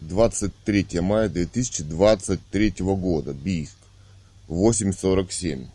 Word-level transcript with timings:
23 0.00 1.00
мая 1.00 1.28
2023 1.28 2.74
года. 2.80 3.32
Бийск. 3.32 3.76
8.47. 4.48 5.66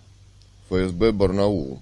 ФСБ 0.70 1.12
Барнаул. 1.12 1.82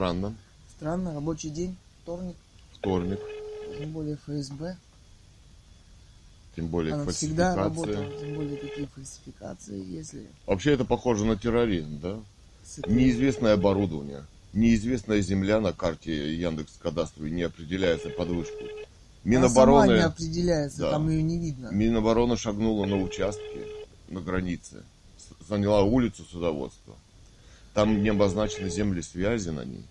Странно. 0.00 0.34
Странно, 0.76 1.20
рабочий 1.40 1.50
день, 1.50 1.76
вторник, 2.02 2.36
Вторник. 2.74 3.18
тем 3.78 3.92
более 3.92 4.16
ФСБ. 4.16 4.76
Тем 6.56 6.66
более 6.66 6.94
Она 6.94 7.06
всегда 7.12 7.54
работала, 7.54 8.06
тем 8.20 8.34
более 8.34 8.56
такие 8.56 8.86
фальсификации, 8.88 9.82
если... 9.86 10.26
Вообще 10.46 10.72
это 10.72 10.84
похоже 10.84 11.24
на 11.24 11.36
терроризм, 11.36 12.00
да? 12.00 12.18
с 12.64 12.78
этой- 12.78 12.92
Неизвестное 12.92 13.54
оборудование. 13.54 14.24
Неизвестная 14.52 15.20
земля 15.20 15.60
на 15.60 15.72
карте 15.72 16.34
Яндекс 16.34 16.72
Кадастровой 16.82 17.30
не 17.30 17.42
определяется 17.42 18.10
под 18.10 18.28
вышку. 18.28 18.64
Она 19.24 19.48
сама 19.48 19.84
Минобороны, 19.84 19.92
не 19.92 20.00
определяется, 20.04 20.78
Да. 20.78 20.90
там 20.90 21.08
ее 21.08 21.22
не 21.22 21.38
видно. 21.38 21.68
Минобороны 21.70 22.36
шагнула 22.36 22.84
на 22.86 23.00
участке 23.00 23.66
на 24.08 24.20
границе. 24.20 24.82
Заняла 25.48 25.82
улицу 25.82 26.24
судоводства. 26.24 26.96
Там 27.74 28.02
не 28.02 28.08
обозначены 28.08 28.68
земли 28.68 29.02
связи 29.02 29.50
на 29.50 29.64
ней. 29.64 29.84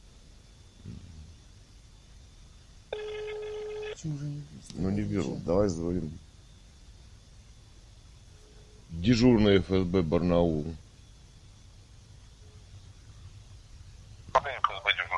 Почему 4.02 4.18
же 4.18 4.26
не 4.28 4.42
Ну 4.76 4.90
не 4.92 5.02
беру. 5.02 5.36
Давай 5.46 5.68
звоним. 5.68 6.18
Дежурный 8.92 9.60
ФСБ 9.60 10.04
Барнаул. 10.04 10.74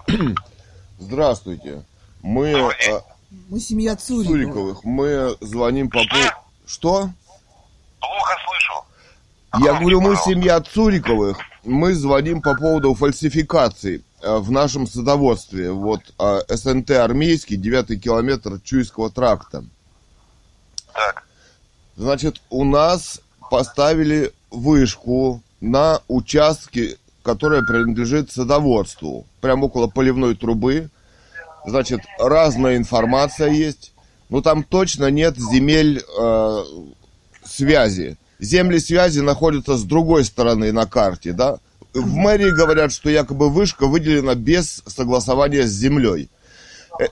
Здравствуйте. 1.00 1.86
Мы 2.24 2.48
э, 2.48 3.02
Мы 3.50 3.60
семья 3.60 3.96
Цурикова. 3.96 4.34
Цуриковых. 4.34 4.84
Мы 4.84 5.38
звоним 5.42 5.88
по. 5.88 6.02
Что? 6.66 7.12
Я 9.60 9.80
говорю, 9.80 10.02
мы 10.02 10.16
семья 10.16 10.62
Цуриковых. 10.62 11.38
Мы 11.64 11.94
звоним 11.94 12.42
по 12.42 12.56
поводу 12.56 12.94
фальсификаций 12.96 14.04
э, 14.22 14.38
в 14.38 14.50
нашем 14.50 14.88
садоводстве. 14.88 15.72
Вот 15.72 16.02
э, 16.18 16.40
СНТ 16.48 16.92
армейский, 16.92 17.58
девятый 17.58 18.00
километр 18.00 18.60
Чуйского 18.64 19.10
тракта. 19.10 19.66
Так, 20.94 21.26
Значит, 21.98 22.42
у 22.50 22.64
нас 22.64 23.22
поставили 23.50 24.32
вышку 24.50 25.44
на 25.60 26.02
участке, 26.08 26.98
которая 27.22 27.62
принадлежит 27.62 28.32
садоводству. 28.32 29.28
Прямо 29.42 29.66
около 29.66 29.88
поливной 29.88 30.36
трубы. 30.36 30.90
Значит, 31.66 32.02
разная 32.18 32.78
информация 32.78 33.50
есть. 33.50 33.94
Но 34.30 34.42
там 34.42 34.64
точно 34.64 35.12
нет 35.12 35.38
земель 35.38 36.02
э, 36.02 36.64
связи. 37.44 38.18
Земли 38.42 38.80
связи 38.80 39.20
находятся 39.20 39.78
с 39.78 39.84
другой 39.84 40.26
стороны 40.26 40.72
на 40.72 40.86
карте, 40.88 41.32
да? 41.32 41.60
В 41.94 42.14
мэрии 42.16 42.50
говорят, 42.50 42.92
что 42.92 43.10
якобы 43.10 43.50
вышка 43.50 43.86
выделена 43.86 44.34
без 44.36 44.82
согласования 44.88 45.68
с 45.68 45.72
землей. 45.72 46.30
Э, 47.00 47.06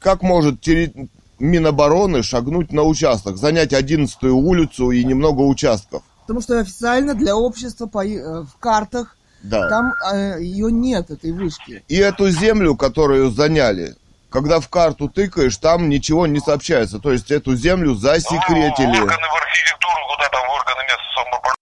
Как 0.00 0.22
может 0.22 0.60
терри- 0.60 1.08
Минобороны 1.38 2.24
шагнуть 2.24 2.72
на 2.72 2.82
участок, 2.82 3.36
занять 3.36 3.72
11 3.72 4.24
улицу 4.24 4.90
и 4.90 5.04
немного 5.04 5.42
участков? 5.42 6.02
Потому 6.22 6.40
что 6.40 6.58
официально 6.58 7.14
для 7.14 7.36
общества 7.36 7.86
по, 7.86 8.04
э, 8.04 8.42
в 8.42 8.56
картах 8.58 9.16
Да. 9.42 9.68
там 9.68 9.92
э, 10.12 10.38
ее 10.42 10.72
нет, 10.72 11.10
этой 11.10 11.30
вышки. 11.30 11.84
И 11.86 11.94
эту 11.96 12.28
землю, 12.30 12.74
которую 12.74 13.30
заняли, 13.30 13.94
когда 14.30 14.58
в 14.58 14.68
карту 14.68 15.08
тыкаешь, 15.08 15.56
там 15.58 15.88
ничего 15.88 16.26
не 16.26 16.40
сообщается. 16.40 16.98
То 16.98 17.12
есть 17.12 17.30
эту 17.30 17.54
землю 17.54 17.90
ну, 17.90 17.94
засекретили. 17.94 18.88
органы 19.00 19.26
в 19.28 19.36
архитектуру, 19.42 20.00
куда 20.12 20.28
там 20.30 20.42
в 20.48 20.52
органы 20.54 20.82
места 20.82 21.04
самоуправления. 21.14 21.54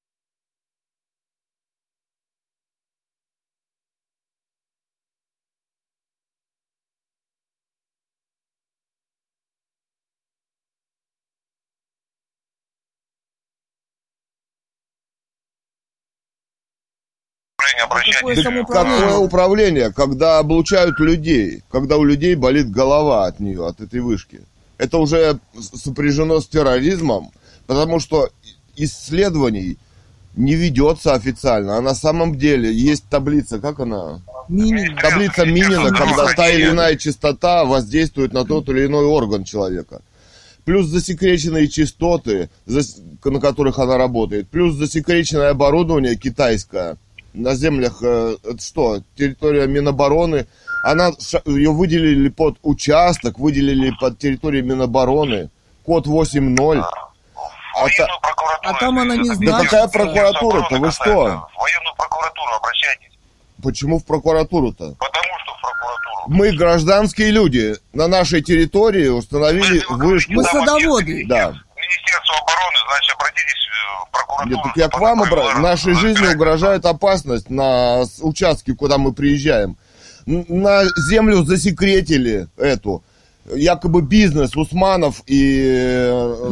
Обращайтесь. 17.84 18.18
Какое 18.20 18.36
Да 18.36 18.42
самоуправление? 18.42 19.00
какое 19.00 19.18
управление, 19.18 19.92
когда 19.92 20.38
облучают 20.38 20.98
людей, 21.00 21.62
когда 21.70 21.96
у 21.96 22.04
людей 22.04 22.34
болит 22.34 22.70
голова 22.70 23.26
от 23.26 23.40
нее, 23.40 23.66
от 23.66 23.80
этой 23.80 24.00
вышки. 24.00 24.40
Это 24.78 24.98
уже 24.98 25.38
сопряжено 25.74 26.40
с 26.40 26.46
терроризмом, 26.46 27.30
потому 27.66 27.98
что 28.00 28.28
исследований 28.76 29.78
не 30.34 30.54
ведется 30.54 31.14
официально. 31.14 31.78
А 31.78 31.80
на 31.80 31.94
самом 31.94 32.36
деле 32.36 32.72
есть 32.72 33.04
таблица, 33.08 33.58
как 33.58 33.80
она? 33.80 34.20
Минимум. 34.48 34.98
Таблица 34.98 35.46
Минина, 35.46 35.90
когда 35.90 36.32
та 36.34 36.48
или 36.50 36.70
иная 36.70 36.96
частота 36.96 37.64
воздействует 37.64 38.32
на 38.32 38.44
тот 38.44 38.68
или 38.68 38.86
иной 38.86 39.06
орган 39.06 39.44
человека. 39.44 40.02
Плюс 40.64 40.86
засекреченные 40.86 41.68
частоты, 41.68 42.50
на 42.66 43.40
которых 43.40 43.78
она 43.78 43.96
работает. 43.96 44.48
Плюс 44.48 44.74
засекреченное 44.74 45.50
оборудование 45.50 46.16
китайское 46.16 46.96
на 47.36 47.54
землях, 47.54 47.98
э, 48.02 48.36
это 48.42 48.62
что, 48.62 49.00
территория 49.16 49.66
Минобороны. 49.66 50.46
Она, 50.82 51.10
ее 51.44 51.70
выделили 51.72 52.28
под 52.28 52.56
участок, 52.62 53.38
выделили 53.38 53.92
под 54.00 54.18
территорию 54.18 54.64
Минобороны. 54.64 55.50
Код 55.84 56.06
8.0. 56.06 56.78
А 56.78 56.82
та- 56.82 57.82
Военную 57.82 58.20
прокуратуру. 58.22 58.74
А 58.74 58.80
там 58.80 58.98
она 58.98 59.16
не 59.16 59.24
знает, 59.34 59.40
Да 59.40 59.62
какая 59.62 59.88
прокуратура-то, 59.88 60.76
вы 60.76 60.90
что? 60.90 61.04
В 61.04 61.60
военную 61.60 61.94
прокуратуру 61.96 62.52
обращайтесь. 62.56 63.18
Почему 63.62 63.98
в 63.98 64.04
прокуратуру-то? 64.06 64.94
Потому 64.98 65.38
что 65.44 65.52
в 65.52 65.60
прокуратуру. 65.60 66.24
Мы 66.28 66.52
гражданские 66.56 67.30
люди. 67.30 67.74
На 67.92 68.08
нашей 68.08 68.42
территории 68.42 69.08
установили 69.08 69.82
вышку. 69.90 70.32
Мы 70.32 70.44
садоводы. 70.44 71.24
Да. 71.28 71.50
Министерство 71.76 72.34
обороны, 72.38 72.76
значит, 72.88 73.14
обратитесь 73.14 73.65
прокуратуру. 74.26 74.56
Нет, 74.56 74.60
так 74.64 74.76
я 74.76 74.88
к 74.88 74.98
вам 74.98 75.22
обращаюсь. 75.22 75.58
Нашей 75.58 75.94
жизни 75.94 76.34
угрожает 76.34 76.84
опасность 76.86 77.50
на 77.50 78.04
участке, 78.20 78.74
куда 78.74 78.98
мы 78.98 79.12
приезжаем. 79.12 79.76
На 80.26 80.84
землю 81.08 81.44
засекретили 81.44 82.48
эту. 82.56 83.02
Якобы 83.54 84.02
бизнес 84.02 84.56
Усманов 84.56 85.22
и, 85.26 85.36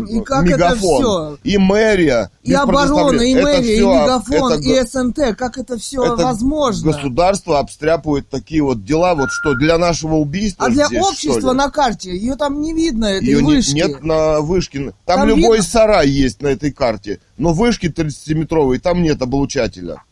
И 0.08 0.20
как 0.20 0.44
это 0.46 0.56
Мегафон. 0.56 1.02
всё? 1.02 1.38
И 1.42 1.58
мэрия. 1.58 2.30
И 2.44 2.52
оборона, 2.52 3.20
и. 3.20 3.32
Это 3.34 3.42
мэрия, 3.42 3.72
и 3.74 3.76
всё- 3.78 3.92
мегафон, 4.02 4.52
это 4.52 4.62
и 4.62 4.86
СНТ. 4.86 5.34
Как 5.36 5.58
это 5.58 5.76
все 5.76 6.04
это 6.04 6.22
возможно? 6.24 6.92
Государство 6.92 7.58
обстряпывает 7.58 8.28
такие 8.28 8.62
вот 8.62 8.84
дела, 8.84 9.14
вот 9.16 9.30
что 9.32 9.54
для 9.54 9.76
нашего 9.76 10.14
убийства 10.16 10.66
А 10.66 10.70
для 10.70 10.86
здесь, 10.86 11.02
общества 11.02 11.52
на 11.52 11.68
карте 11.70 12.10
ее 12.16 12.36
там 12.36 12.60
не 12.60 12.72
видно, 12.72 13.06
этой 13.06 13.26
Ее 13.26 13.42
вышки. 13.44 13.74
нет 13.74 14.04
на 14.04 14.40
вышке. 14.40 14.92
Там, 15.04 15.20
Там 15.20 15.28
любой 15.28 15.58
видно- 15.58 15.62
сарай 15.70 16.08
есть 16.08 16.42
на 16.42 16.48
этой 16.48 16.70
карте. 16.70 17.18
Но 17.38 17.52
вышки 17.52 17.88
30-метровые, 17.88 18.78
там 18.78 19.02
нет 19.02 19.20
облучателя. 19.20 20.02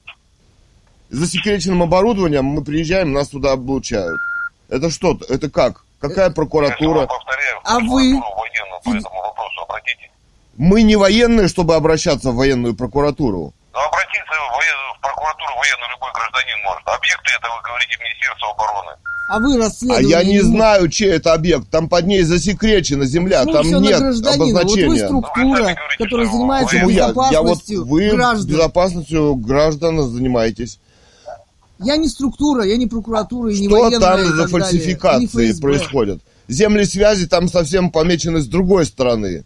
Засекреченным 1.10 1.82
оборудованием 1.82 2.44
мы 2.44 2.62
приезжаем, 2.64 3.12
нас 3.12 3.28
туда 3.28 3.52
облучают. 3.52 4.18
Это 4.68 4.90
что? 4.90 5.18
Это 5.28 5.50
как? 5.50 5.84
Какая 6.02 6.26
Я 6.28 6.30
прокуратура? 6.34 6.76
снова 6.76 7.06
повторяю, 7.06 7.56
в 7.62 7.62
А 7.64 7.78
вы? 7.78 8.10
прокуратуру 8.10 8.40
военную 8.42 8.80
по 8.84 8.88
этому 8.90 9.22
вопросу 9.22 9.60
обратитесь. 9.62 10.10
Мы 10.56 10.82
не 10.82 10.96
военные, 10.96 11.48
чтобы 11.48 11.74
обращаться 11.76 12.30
в 12.32 12.34
военную 12.36 12.74
прокуратуру. 12.74 13.54
Но 13.72 13.78
обратиться 13.80 14.34
в, 14.34 14.52
воен- 14.52 14.98
в 14.98 15.00
прокуратуру 15.00 15.52
военную 15.56 15.90
любой 15.94 16.10
гражданин 16.12 16.58
может. 16.64 16.82
Объекты 16.84 17.30
это 17.38 17.48
вы 17.48 17.62
говорите 17.62 17.96
Министерство 18.02 18.50
обороны. 18.50 18.92
А 19.30 19.38
вы 19.38 19.54
А 19.54 19.58
расследовали. 19.64 20.04
я 20.06 20.24
не 20.24 20.34
его. 20.34 20.48
знаю, 20.48 20.88
чей 20.90 21.10
это 21.12 21.32
объект. 21.32 21.70
Там 21.70 21.88
под 21.88 22.06
ней 22.06 22.22
засекречена 22.22 23.06
земля, 23.06 23.44
Ну, 23.44 23.52
там 23.52 23.62
нет 23.80 23.98
гражданина. 24.00 24.44
Вот 24.44 24.52
вы 24.52 24.60
обозначения. 24.60 25.06
структура, 25.06 25.46
Вы 25.46 25.56
сами 25.56 25.74
говорите, 25.74 26.04
которая 26.04 26.26
занимается 26.26 26.66
Почему 26.74 26.90
я? 26.90 26.96
Я 26.96 27.06
вот 27.06 27.14
безопасностью 27.30 27.84
вы 27.86 28.10
граждан. 28.10 28.46
безопасностью 28.50 29.34
граждан 29.36 30.00
занимаетесь. 30.10 30.80
Я 31.84 31.96
не 31.96 32.08
структура, 32.08 32.64
я 32.64 32.76
не 32.76 32.86
прокуратура, 32.86 33.52
и 33.52 33.60
не 33.60 33.68
Что 33.68 33.80
военная 33.80 34.00
там 34.00 34.20
и 34.20 34.24
за 34.24 34.48
фальсификации 34.48 35.60
происходят? 35.60 36.20
Земли 36.48 36.84
связи 36.84 37.26
там 37.26 37.48
совсем 37.48 37.90
помечены 37.90 38.40
с 38.40 38.46
другой 38.46 38.86
стороны, 38.86 39.44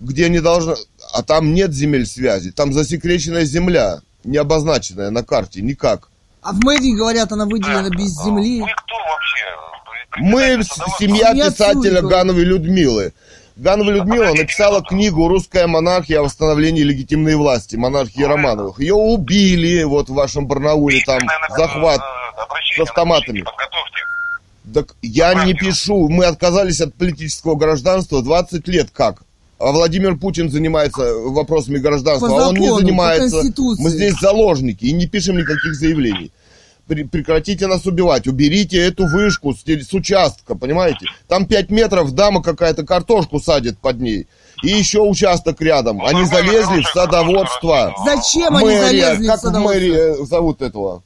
где 0.00 0.28
не 0.28 0.40
должно... 0.40 0.76
А 1.12 1.22
там 1.22 1.54
нет 1.54 1.72
земель 1.72 2.06
связи, 2.06 2.50
там 2.50 2.72
засекреченная 2.72 3.44
земля, 3.44 4.00
не 4.24 4.38
обозначенная 4.38 5.10
на 5.10 5.22
карте, 5.22 5.62
никак. 5.62 6.08
А 6.42 6.52
в 6.52 6.64
мэрии, 6.64 6.96
говорят, 6.96 7.30
она 7.32 7.44
выделена 7.46 7.88
Так, 7.88 7.98
без 7.98 8.18
а 8.18 8.24
земли. 8.24 8.60
Вы 8.60 8.66
кто 8.66 8.94
вообще? 8.96 9.42
Мы 10.18 10.64
семья 10.98 11.30
Семья 11.30 11.50
писателя. 11.50 12.02
Гановой 12.02 12.44
Людмилы. 12.44 13.12
Ганова 13.56 13.90
Людмила 13.90 14.32
написала 14.34 14.82
книгу 14.82 15.28
«Русская 15.28 15.66
монархия 15.66 16.20
о 16.20 16.22
восстановлении 16.22 16.82
легитимной 16.82 17.36
власти» 17.36 17.76
монархии 17.76 18.22
Романовых. 18.22 18.80
Ее 18.80 18.94
убили 18.94 19.82
вот 19.82 20.08
в 20.08 20.14
вашем 20.14 20.46
Барнауле, 20.46 21.02
там 21.04 21.20
захват. 21.56 22.00
э, 22.00 22.76
с 22.76 22.80
автоматами. 22.80 23.44
Так 24.72 24.94
я 25.02 25.44
не 25.44 25.54
пишу. 25.54 26.08
Мы 26.08 26.24
отказались 26.24 26.80
от 26.80 26.94
политического 26.94 27.56
гражданства 27.56 28.22
20 28.22 28.66
лет 28.68 28.88
как? 28.90 29.22
А 29.58 29.70
Владимир 29.70 30.16
Путин 30.16 30.50
занимается 30.50 31.14
вопросами 31.14 31.78
гражданства, 31.78 32.28
По 32.28 32.44
а 32.44 32.48
он 32.48 32.56
не 32.56 32.66
закону, 32.66 32.80
занимается. 32.80 33.42
Мы 33.78 33.90
здесь 33.90 34.14
заложники 34.20 34.84
и 34.86 34.92
не 34.92 35.06
пишем 35.06 35.36
никаких 35.36 35.74
заявлений. 35.74 36.32
Пре- 36.92 37.08
Прекратите 37.08 37.66
нас 37.66 37.86
убивать, 37.86 38.26
уберите 38.26 38.76
эту 38.78 39.06
вышку 39.06 39.54
с, 39.54 39.62
с 39.64 39.92
участка, 39.94 40.54
понимаете? 40.54 41.06
Там 41.26 41.46
5 41.46 41.70
метров, 41.70 42.12
дама 42.12 42.42
какая-то 42.42 42.84
картошку 42.84 43.40
садит 43.40 43.78
под 43.78 44.00
ней. 44.00 44.26
И 44.62 44.68
еще 44.68 45.00
участок 45.00 45.60
рядом. 45.60 46.04
Они 46.04 46.24
залезли 46.24 46.82
в 46.82 46.86
садоводство. 46.88 47.94
Зачем 48.04 48.54
они 48.56 48.66
Мэрия, 48.66 48.80
залезли 48.82 49.24
в 49.24 49.26
как 49.30 49.38
в 49.38 49.42
садоводство? 49.42 49.74
мэрии 49.74 50.22
э, 50.22 50.24
зовут 50.26 50.62
этого? 50.62 51.02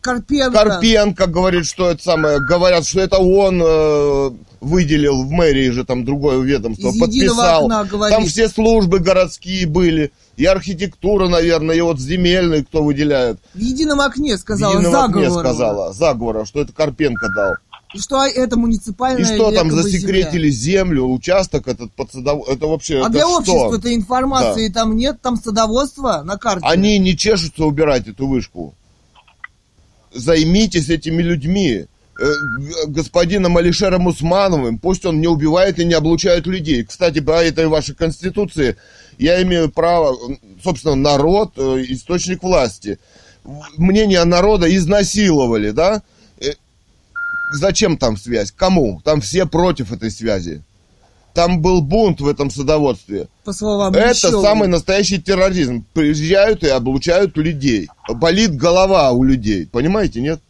Карпенко. 0.00 0.52
Карпенко 0.58 1.26
говорит, 1.26 1.66
что 1.66 1.90
это 1.90 2.02
самое, 2.02 2.38
говорят, 2.40 2.86
что 2.86 3.00
это 3.00 3.18
он 3.18 3.60
э, 3.64 4.30
выделил 4.62 5.24
в 5.24 5.30
мэрии 5.30 5.70
же 5.70 5.84
там 5.84 6.04
другое 6.04 6.40
ведомство, 6.40 6.88
Из 6.88 6.98
подписал. 6.98 7.64
окна 7.64 7.84
говорит. 7.84 8.16
Там 8.16 8.26
все 8.26 8.48
службы 8.48 9.00
городские 9.00 9.66
были, 9.66 10.12
и 10.36 10.44
архитектура, 10.44 11.28
наверное, 11.28 11.76
и 11.76 11.80
вот 11.80 11.98
земельные, 11.98 12.64
кто 12.64 12.82
выделяет. 12.82 13.40
В 13.54 13.58
едином 13.58 14.00
окне 14.00 14.36
В 14.36 14.40
сказала 14.40 14.78
едином 14.78 14.94
окне 14.94 15.24
заговор. 15.24 15.44
сказала, 15.44 15.92
заговора, 15.92 16.44
что 16.44 16.60
это 16.60 16.72
Карпенко 16.72 17.28
дал. 17.34 17.54
И 17.92 17.98
что 17.98 18.24
это 18.24 18.56
муниципальная 18.56 19.20
И 19.20 19.34
что 19.34 19.50
там 19.50 19.70
засекретили 19.70 20.48
землю, 20.48 21.12
участок 21.12 21.68
этот 21.68 21.92
под 21.92 22.10
садов... 22.10 22.48
Это 22.48 22.66
вообще. 22.66 22.98
А 22.98 23.00
это 23.00 23.10
для 23.10 23.20
что? 23.22 23.36
общества 23.38 23.76
этой 23.76 23.94
информации 23.94 24.68
там 24.68 24.96
нет, 24.96 25.20
там 25.20 25.36
садоводство 25.36 26.22
на 26.24 26.38
карте. 26.38 26.64
Они 26.66 26.98
не 26.98 27.16
чешутся 27.16 27.64
убирать 27.64 28.06
эту 28.08 28.28
вышку. 28.28 28.74
Займитесь 30.14 30.88
этими 30.88 31.20
людьми. 31.20 31.86
Э, 32.20 32.86
Господином 32.88 33.56
Алишером 33.56 34.06
Усмановым, 34.06 34.78
пусть 34.78 35.06
он 35.06 35.20
не 35.20 35.28
убивает 35.28 35.78
и 35.78 35.84
не 35.84 35.94
облучает 35.94 36.46
людей. 36.46 36.84
Кстати, 36.84 37.20
по 37.20 37.42
этой 37.42 37.68
вашей 37.68 37.94
конституции 37.94 38.76
я 39.18 39.42
имею 39.42 39.70
право, 39.70 40.16
собственно, 40.62 40.94
народ, 40.94 41.52
э, 41.56 41.84
источник 41.88 42.42
власти. 42.42 42.98
Мнение 43.78 44.24
народа 44.24 44.74
изнасиловали, 44.74 45.70
да? 45.70 46.02
Э, 46.38 46.52
Зачем 47.54 47.96
там 47.96 48.18
связь? 48.18 48.52
Кому? 48.52 49.00
Там 49.04 49.22
все 49.22 49.46
против 49.46 49.90
этой 49.90 50.10
связи. 50.10 50.62
Там 51.32 51.62
был 51.62 51.80
бунт 51.80 52.20
в 52.20 52.28
этом 52.28 52.50
садоводстве. 52.50 53.28
По 53.44 53.54
словам 53.54 53.94
Это 53.94 54.10
Лещева. 54.10 54.42
самый 54.42 54.68
настоящий 54.68 55.18
терроризм. 55.18 55.86
Приезжают 55.94 56.62
и 56.62 56.68
облучают 56.68 57.38
людей. 57.38 57.88
Болит 58.06 58.54
голова 58.54 59.12
у 59.12 59.24
людей. 59.24 59.66
Понимаете, 59.66 60.20
нет? 60.20 60.40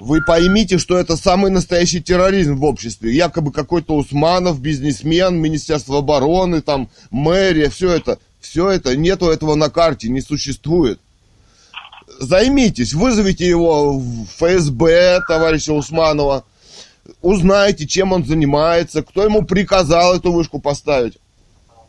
Вы 0.00 0.22
поймите, 0.22 0.78
что 0.78 0.96
это 0.96 1.16
самый 1.16 1.50
настоящий 1.50 2.00
терроризм 2.00 2.56
в 2.56 2.64
обществе. 2.64 3.14
Якобы 3.14 3.52
какой-то 3.52 3.94
Усманов, 3.94 4.60
бизнесмен, 4.60 5.36
Министерство 5.36 5.98
обороны, 5.98 6.62
там, 6.62 6.88
мэрия, 7.10 7.68
все 7.68 7.92
это. 7.92 8.18
Все 8.40 8.70
это, 8.70 8.96
нету 8.96 9.28
этого 9.28 9.54
на 9.54 9.68
карте, 9.68 10.08
не 10.08 10.22
существует. 10.22 10.98
Займитесь, 12.18 12.94
вызовите 12.94 13.46
его 13.46 13.98
в 13.98 14.24
ФСБ, 14.38 15.20
товарища 15.28 15.74
Усманова. 15.74 16.44
Узнайте, 17.20 17.86
чем 17.86 18.12
он 18.12 18.24
занимается, 18.24 19.02
кто 19.02 19.24
ему 19.24 19.44
приказал 19.44 20.16
эту 20.16 20.32
вышку 20.32 20.58
поставить. 20.58 21.18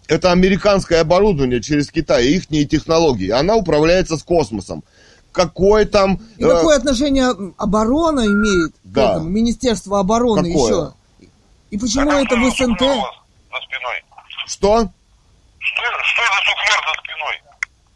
Это 0.08 0.34
американское 0.34 1.00
оборудование 1.00 1.62
через 1.62 1.90
Китай, 1.90 2.28
их 2.28 2.48
технологии. 2.48 3.30
Она 3.30 3.56
управляется 3.56 4.18
с 4.18 4.24
космосом. 4.24 4.84
Какой 5.32 5.86
там... 5.86 6.20
И 6.38 6.44
э, 6.44 6.48
какое 6.48 6.76
отношение 6.78 7.32
оборона 7.58 8.22
имеет 8.26 8.74
Да. 8.84 9.08
к 9.08 9.12
этому? 9.16 9.30
Министерство 9.30 10.00
обороны 10.00 10.52
Какое? 10.52 10.72
еще? 10.74 10.94
И 11.70 11.78
почему 11.78 12.10
А 12.12 12.22
это 12.22 12.36
в 12.36 12.52
что 12.54 12.66
СНТ? 12.66 12.80
За 12.80 13.58
спиной. 13.64 13.98
Что? 14.46 14.90
Что, 15.60 15.84
что 16.04 16.22
за 16.24 16.40
суфлер 16.44 16.82
за 16.86 17.02
спиной? 17.02 17.42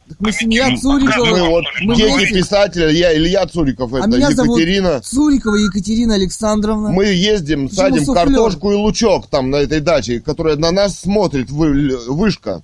Так 0.07 0.17
мы 0.19 0.31
семья 0.31 0.77
Цурикова. 0.77 1.25
Мы 1.25 1.49
вот 1.49 1.65
Мы 1.81 1.95
дети 1.95 2.13
вместе- 2.15 2.35
писателя, 2.35 2.89
я 2.89 3.13
Илья 3.17 3.45
Цуриков, 3.47 3.93
А 3.93 3.99
это 3.99 4.07
меня 4.07 4.31
зовут 4.31 4.57
Екатерина. 4.59 5.01
Цурикова 5.01 5.55
Екатерина 5.55 6.13
Александровна. 6.13 6.89
Мы 6.91 7.05
ездим, 7.07 7.67
Почему 7.67 7.81
садим 7.89 8.05
суфлер? 8.05 8.23
картошку 8.25 8.71
и 8.71 8.75
лучок 8.75 9.27
там 9.27 9.49
на 9.49 9.57
этой 9.57 9.81
даче, 9.81 10.21
которая 10.21 10.55
на 10.55 10.71
нас 10.71 10.97
смотрит, 10.99 11.49
вы- 11.49 11.97
вышка. 12.07 12.61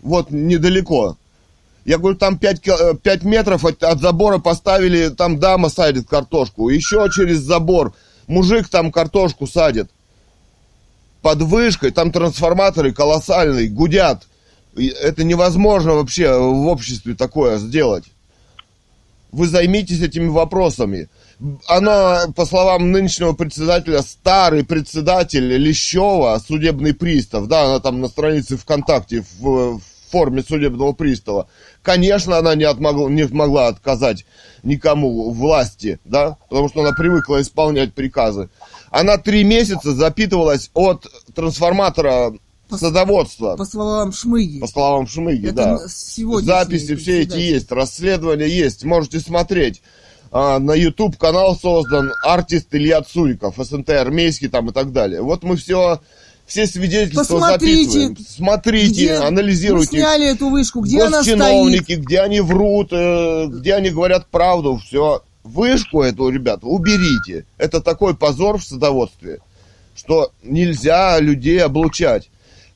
Вот 0.00 0.30
недалеко. 0.30 1.16
Я 1.90 1.98
говорю, 1.98 2.16
там 2.16 2.38
5, 2.38 3.24
метров 3.24 3.64
от, 3.64 3.82
от 3.82 3.98
забора 3.98 4.38
поставили, 4.38 5.08
там 5.08 5.40
дама 5.40 5.70
садит 5.70 6.08
картошку. 6.08 6.68
Еще 6.68 7.04
через 7.12 7.38
забор 7.38 7.94
мужик 8.28 8.68
там 8.68 8.92
картошку 8.92 9.48
садит. 9.48 9.90
Под 11.20 11.42
вышкой, 11.42 11.90
там 11.90 12.12
трансформаторы 12.12 12.92
колоссальные, 12.92 13.70
гудят. 13.70 14.28
Это 14.76 15.24
невозможно 15.24 15.94
вообще 15.94 16.32
в 16.38 16.68
обществе 16.68 17.16
такое 17.16 17.58
сделать. 17.58 18.04
Вы 19.32 19.48
займитесь 19.48 20.00
этими 20.00 20.28
вопросами. 20.28 21.08
Она, 21.66 22.26
по 22.36 22.46
словам 22.46 22.92
нынешнего 22.92 23.32
председателя, 23.32 24.02
старый 24.02 24.64
председатель 24.64 25.56
Лещева, 25.56 26.40
судебный 26.46 26.94
пристав, 26.94 27.48
да, 27.48 27.64
она 27.64 27.80
там 27.80 28.00
на 28.00 28.06
странице 28.06 28.56
ВКонтакте 28.56 29.24
в, 29.40 29.78
в 29.78 29.82
форме 30.10 30.42
судебного 30.42 30.92
пристава. 30.92 31.48
Конечно, 31.82 32.36
она 32.36 32.54
не, 32.54 32.64
отмогла, 32.64 33.08
не 33.08 33.26
могла 33.28 33.68
отказать 33.68 34.26
никому 34.62 35.30
власти, 35.30 35.98
да, 36.04 36.36
потому 36.50 36.68
что 36.68 36.80
она 36.82 36.92
привыкла 36.92 37.40
исполнять 37.40 37.94
приказы. 37.94 38.50
Она 38.90 39.16
три 39.16 39.44
месяца 39.44 39.92
запитывалась 39.92 40.70
от 40.74 41.06
трансформатора 41.34 42.34
По- 42.68 42.76
садоводства, 42.76 43.56
По 43.56 43.64
словам 43.64 44.12
Шмыги. 44.12 44.60
по 44.60 44.66
словам 44.66 45.06
Шмыги, 45.06 45.46
Это 45.46 45.54
да. 45.54 45.78
сегодняшний 45.88 46.52
Записи 46.52 46.96
все 46.96 47.22
эти 47.22 47.36
есть, 47.36 47.72
расследования 47.72 48.46
есть, 48.48 48.84
можете 48.84 49.18
смотреть. 49.20 49.82
А, 50.32 50.58
на 50.60 50.72
YouTube 50.74 51.16
канал 51.16 51.56
создан 51.56 52.12
артист 52.22 52.68
Илья 52.72 53.02
Цуриков, 53.02 53.56
СНТ 53.56 53.90
армейский 53.90 54.48
там 54.48 54.68
и 54.68 54.72
так 54.72 54.92
далее. 54.92 55.22
Вот 55.22 55.42
мы 55.42 55.56
все, 55.56 56.00
все 56.50 56.66
свидетельства 56.66 57.20
Посмотрите, 57.20 57.84
записываем. 57.84 58.16
Смотрите, 58.28 59.04
Где 59.04 59.14
анализируйте. 59.14 59.98
сняли 59.98 60.26
эту 60.26 60.48
вышку, 60.48 60.80
где 60.80 61.04
она 61.04 61.22
стоит? 61.22 61.86
Где 61.86 62.20
они 62.20 62.40
врут, 62.40 62.88
э, 62.90 63.46
где 63.46 63.74
они 63.74 63.90
говорят 63.90 64.26
правду, 64.26 64.80
все. 64.84 65.22
Вышку 65.44 66.02
эту, 66.02 66.28
ребята, 66.28 66.66
уберите. 66.66 67.46
Это 67.56 67.80
такой 67.80 68.16
позор 68.16 68.58
в 68.58 68.64
садоводстве, 68.64 69.38
что 69.94 70.32
нельзя 70.42 71.20
людей 71.20 71.62
облучать. 71.62 72.28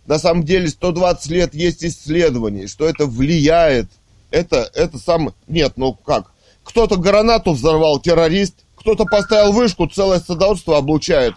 На 0.06 0.20
самом 0.20 0.44
деле 0.44 0.68
120 0.68 1.30
лет 1.30 1.54
есть 1.54 1.84
исследований, 1.84 2.68
что 2.68 2.86
это 2.88 3.06
влияет. 3.06 3.88
Это, 4.30 4.70
это 4.74 4.98
сам... 4.98 5.34
Нет, 5.48 5.72
ну 5.76 5.94
как? 5.94 6.30
Кто-то 6.62 6.96
гранату 6.96 7.52
взорвал, 7.52 7.98
террорист, 7.98 8.54
кто-то 8.76 9.04
поставил 9.04 9.52
вышку, 9.52 9.88
целое 9.88 10.20
садоводство 10.20 10.78
облучает. 10.78 11.34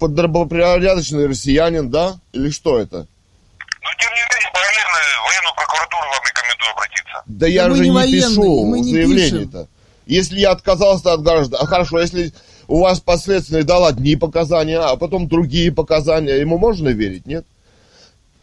Добропорядочный 0.00 1.26
россиянин, 1.26 1.90
да? 1.90 2.18
Или 2.32 2.50
что 2.50 2.78
это? 2.78 2.98
Но 2.98 3.90
тем 3.98 4.10
не 4.12 4.20
менее, 4.20 4.50
параллельно 4.52 4.98
в 5.22 5.26
военную 5.26 5.54
прокуратуру 5.56 6.06
вам 6.08 6.22
рекомендую 6.26 6.72
обратиться. 6.72 7.22
Да 7.26 7.46
я 7.46 7.68
мы 7.68 7.76
же 7.76 7.82
не 7.82 7.88
не 7.88 7.94
военные, 7.94 8.28
пишу 8.30 8.74
не 8.76 8.92
заявление-то. 8.92 9.68
Если 10.06 10.38
я 10.38 10.50
отказался 10.50 11.12
от 11.14 11.22
граждан, 11.22 11.58
а 11.62 11.66
хорошо, 11.66 12.00
если 12.00 12.32
у 12.68 12.80
вас 12.80 13.00
последствия 13.00 13.62
дал 13.62 13.86
одни 13.86 14.16
показания, 14.16 14.78
а 14.78 14.96
потом 14.96 15.28
другие 15.28 15.72
показания, 15.72 16.34
ему 16.34 16.58
можно 16.58 16.88
верить, 16.90 17.26
нет? 17.26 17.44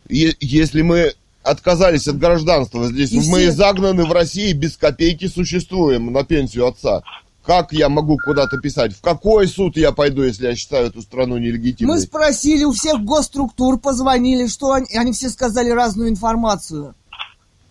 Е- 0.09 0.35
если 0.39 0.81
мы 0.81 1.13
отказались 1.43 2.07
от 2.07 2.17
гражданства, 2.19 2.87
здесь 2.87 3.11
И 3.11 3.17
мы 3.29 3.39
все- 3.39 3.51
загнаны 3.51 4.05
в 4.05 4.11
России, 4.11 4.53
без 4.53 4.77
копейки 4.77 5.27
существуем 5.27 6.11
на 6.13 6.23
пенсию 6.23 6.67
отца. 6.67 7.01
Как 7.45 7.73
я 7.73 7.89
могу 7.89 8.17
куда-то 8.23 8.57
писать? 8.59 8.93
В 8.93 9.01
какой 9.01 9.47
суд 9.47 9.75
я 9.75 9.91
пойду, 9.91 10.23
если 10.23 10.47
я 10.47 10.55
считаю 10.55 10.87
эту 10.87 11.01
страну 11.01 11.37
нелегитимной? 11.37 11.95
Мы 11.95 11.99
спросили 11.99 12.63
у 12.63 12.71
всех 12.71 13.03
госструктур, 13.03 13.79
позвонили, 13.79 14.47
что 14.47 14.73
они, 14.73 14.87
они 14.95 15.11
все 15.11 15.29
сказали 15.29 15.71
разную 15.71 16.09
информацию. 16.09 16.93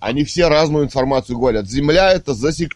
Они 0.01 0.25
все 0.25 0.49
разную 0.49 0.85
информацию 0.85 1.39
говорят. 1.39 1.69
Земля 1.69 2.11
это 2.13 2.35
засек... 2.35 2.73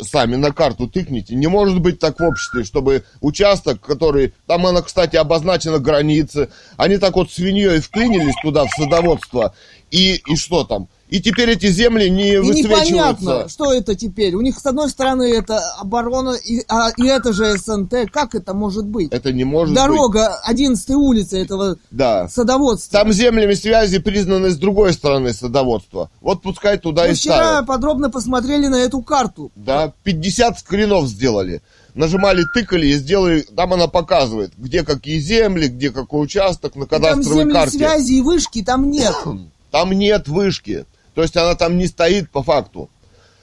сами 0.00 0.36
на 0.36 0.52
карту 0.52 0.88
тыкните. 0.88 1.34
Не 1.34 1.48
может 1.48 1.80
быть 1.80 1.98
так 1.98 2.18
в 2.20 2.24
обществе, 2.24 2.64
чтобы 2.64 3.04
участок, 3.20 3.80
который... 3.80 4.32
Там 4.46 4.66
она, 4.66 4.80
кстати, 4.80 5.16
обозначена 5.16 5.78
границы. 5.78 6.48
Они 6.78 6.96
так 6.96 7.16
вот 7.16 7.30
свиньей 7.30 7.80
вклинились 7.80 8.36
туда, 8.42 8.64
в 8.64 8.70
садоводство. 8.70 9.54
И, 9.90 10.22
и 10.26 10.36
что 10.36 10.64
там? 10.64 10.88
И 11.10 11.20
теперь 11.20 11.50
эти 11.50 11.66
земли 11.70 12.08
не 12.08 12.34
И 12.34 12.38
высвечиваются. 12.38 12.92
непонятно, 12.92 13.48
что 13.48 13.72
это 13.72 13.96
теперь. 13.96 14.34
У 14.36 14.40
них, 14.42 14.58
с 14.58 14.64
одной 14.64 14.88
стороны, 14.88 15.24
это 15.34 15.58
оборона, 15.78 16.30
и, 16.36 16.62
а, 16.68 16.90
и 16.96 17.04
это 17.06 17.32
же 17.32 17.58
СНТ. 17.58 18.10
Как 18.12 18.36
это 18.36 18.54
может 18.54 18.86
быть? 18.86 19.12
Это 19.12 19.32
не 19.32 19.42
может 19.42 19.74
быть. 19.74 19.82
Дорога 19.82 20.36
11 20.44 20.90
улицы 20.90 21.42
этого 21.42 21.76
Да. 21.90 22.28
садоводства. 22.28 23.00
Там 23.00 23.12
землями 23.12 23.54
связи 23.54 23.98
признаны 23.98 24.50
с 24.50 24.56
другой 24.56 24.92
стороны 24.92 25.32
садоводства. 25.32 26.10
Вот 26.20 26.42
пускай 26.42 26.78
туда 26.78 27.06
Мы 27.06 27.10
и 27.10 27.14
вчера 27.14 27.34
ставят. 27.36 27.66
подробно 27.66 28.08
посмотрели 28.10 28.68
на 28.68 28.76
эту 28.76 29.02
карту. 29.02 29.50
Да, 29.56 29.92
50 30.04 30.60
скринов 30.60 31.08
сделали. 31.08 31.60
Нажимали, 31.94 32.44
тыкали 32.54 32.86
и 32.86 32.92
сделали, 32.94 33.40
там 33.40 33.72
она 33.74 33.88
показывает, 33.88 34.52
где 34.56 34.84
какие 34.84 35.18
земли, 35.18 35.66
где 35.66 35.90
какой 35.90 36.22
участок 36.22 36.76
на 36.76 36.84
И 36.84 36.86
там 36.86 37.00
кадастровой 37.02 37.40
земли 37.42 37.52
карте. 37.54 37.78
связи 37.78 38.12
и 38.12 38.20
вышки 38.20 38.62
там 38.62 38.88
нет. 38.92 39.12
Там 39.72 39.90
нет 39.92 40.28
вышки. 40.28 40.84
То 41.20 41.24
есть 41.24 41.36
она 41.36 41.54
там 41.54 41.76
не 41.76 41.86
стоит 41.86 42.30
по 42.30 42.42
факту. 42.42 42.88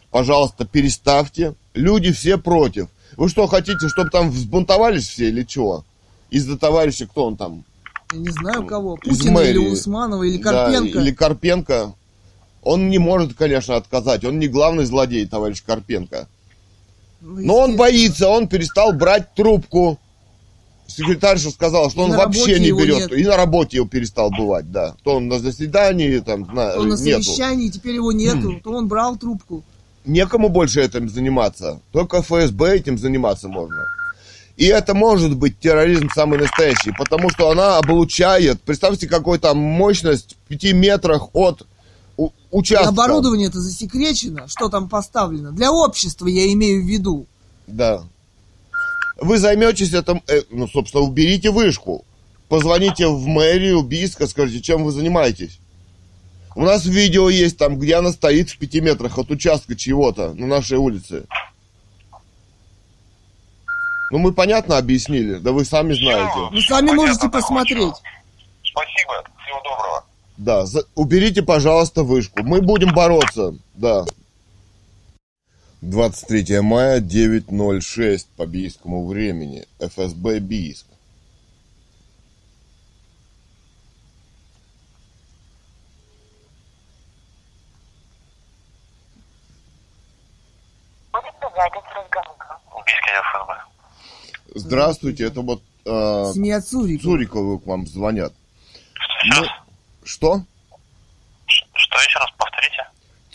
Пожалуйста, 0.10 0.66
переставьте. 0.66 1.54
Люди 1.76 2.12
все 2.12 2.40
против. 2.40 2.88
Вы 3.18 3.30
что, 3.30 3.46
хотите, 3.46 3.88
чтобы 3.88 4.10
там 4.10 4.32
взбунтовались 4.32 5.08
все 5.08 5.30
или 5.30 5.44
чего? 5.44 5.86
Из-за 6.32 6.58
товарища, 6.58 7.06
кто 7.06 7.26
он 7.26 7.38
там? 7.38 7.64
Я 8.12 8.18
не 8.18 8.30
знаю 8.30 8.66
кого. 8.66 8.96
Путина 8.96 9.42
или. 9.42 9.60
Усманова 9.60 10.24
или 10.24 10.42
Да, 10.42 10.52
Карпенко. 10.72 11.00
или 11.00 11.12
Карпенко. 11.12 11.94
Он 12.64 12.90
не 12.90 12.98
может, 12.98 13.36
конечно, 13.36 13.76
отказать. 13.76 14.26
Он 14.26 14.40
не 14.40 14.48
главный 14.48 14.86
злодей, 14.86 15.28
товарищ 15.28 15.62
Карпенко. 15.62 16.28
Ну, 17.22 17.42
Но 17.42 17.58
он 17.60 17.76
боится, 17.76 18.28
он 18.28 18.48
перестал 18.48 18.92
брать 18.92 19.36
трубку. 19.36 20.00
Секретарша 20.88 21.52
сказала, 21.52 21.90
что 21.90 22.02
он 22.04 22.12
вообще 22.16 22.60
не 22.60 22.72
берет. 22.72 23.12
И 23.12 23.24
на 23.26 23.36
работе 23.38 23.78
его 23.78 23.88
перестал 23.88 24.32
бывать, 24.32 24.72
да. 24.72 24.96
То 25.04 25.16
он 25.18 25.28
на 25.28 25.40
заседании, 25.40 26.20
там, 26.20 26.42
на, 26.54 26.76
Он 26.78 26.90
на 26.90 26.98
совещании, 26.98 27.70
теперь 27.70 27.96
его 27.96 28.12
нету. 28.12 28.60
То 28.64 28.72
он 28.72 28.88
брал 28.88 29.18
трубку. 29.18 29.64
Некому 30.06 30.48
больше 30.50 30.82
этим 30.82 31.10
заниматься. 31.10 31.82
Только 31.92 32.22
ФСБ 32.22 32.76
этим 32.78 32.98
заниматься 32.98 33.50
можно. 33.50 33.84
И 34.56 34.66
это 34.66 34.96
может 34.96 35.36
быть 35.36 35.60
терроризм 35.60 36.10
самый 36.16 36.40
настоящий, 36.40 36.92
потому 36.98 37.30
что 37.30 37.50
она 37.52 37.78
облучает. 37.78 38.60
Представьте, 38.62 39.08
какой 39.08 39.38
там 39.38 39.58
мощность 39.58 40.36
в 40.46 40.48
пяти 40.48 40.74
метрах 40.74 41.28
от 41.34 41.68
у- 42.16 42.28
И 42.28 42.32
участка. 42.50 42.90
оборудование 42.90 43.50
это 43.50 43.60
засекречено, 43.60 44.48
что 44.48 44.70
там 44.70 44.90
поставлено. 44.90 45.52
Для 45.52 45.72
общества 45.72 46.26
я 46.28 46.52
имею 46.54 46.82
в 46.82 46.88
виду. 46.88 47.28
Да. 47.68 48.04
Вы 49.20 49.38
займетесь 49.38 49.94
этим, 49.94 50.22
э, 50.28 50.42
ну, 50.50 50.68
собственно, 50.68 51.04
уберите 51.04 51.50
вышку. 51.52 52.06
Позвоните 52.50 53.08
в 53.08 53.26
мэрию, 53.28 53.82
Бийска, 53.82 54.28
скажите, 54.28 54.62
чем 54.62 54.84
вы 54.84 54.92
занимаетесь. 54.92 55.60
У 56.56 56.64
нас 56.64 56.86
видео 56.86 57.30
есть 57.30 57.58
там, 57.58 57.78
где 57.78 57.96
она 57.96 58.12
стоит 58.12 58.50
в 58.50 58.58
пяти 58.58 58.80
метрах 58.82 59.18
от 59.18 59.30
участка 59.30 59.76
чего-то 59.76 60.34
на 60.34 60.48
нашей 60.48 60.78
улице. 60.78 61.26
Ну, 64.12 64.20
мы 64.20 64.32
понятно 64.32 64.78
объяснили, 64.78 65.36
да 65.36 65.52
вы 65.52 65.66
сами 65.66 65.94
знаете. 65.94 66.40
Вы 66.52 66.62
сами 66.62 66.88
Понятно, 66.88 66.96
можете 66.96 67.30
посмотреть. 67.30 67.94
Спасибо. 68.64 69.24
Всего 69.44 69.62
доброго. 69.64 70.04
Да, 70.38 70.66
за- 70.66 70.86
уберите, 70.96 71.42
пожалуйста, 71.42 72.04
вышку. 72.04 72.44
Мы 72.44 72.62
будем 72.62 72.94
бороться, 72.94 73.56
да. 73.74 74.06
23 75.82 76.62
мая, 76.62 77.00
9.06 77.02 78.28
по 78.36 78.46
бийскому 78.48 79.08
времени. 79.08 79.66
ФСБ 79.80 80.40
Бийск. 80.40 80.88
ФСБ. 93.34 93.58
Здравствуйте, 94.56 95.26
это 95.26 95.42
вот 95.42 95.62
э, 95.86 96.32
Семья 96.34 96.62
Цурикова. 96.62 97.04
Цуриковы 97.14 97.60
к 97.60 97.66
вам 97.68 97.86
звонят. 97.88 98.34
Что, 98.94 99.42
Мы- 99.42 99.48
Что? 100.04 100.42
что 101.46 101.98
еще 102.00 102.20
раз 102.20 102.32
повторите? 102.38 102.88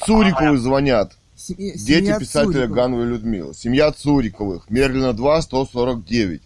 Цуриковы 0.04 0.58
звонят. 0.58 1.12
Семья- 1.46 1.72
Дети 1.74 2.18
писателя 2.18 2.52
Цурикова. 2.52 2.74
Гановой 2.74 3.06
Людмилы. 3.06 3.54
Семья 3.54 3.90
Цуриковых. 3.92 4.70
Мерлина 4.70 5.12
2, 5.12 5.42
149. 5.42 6.40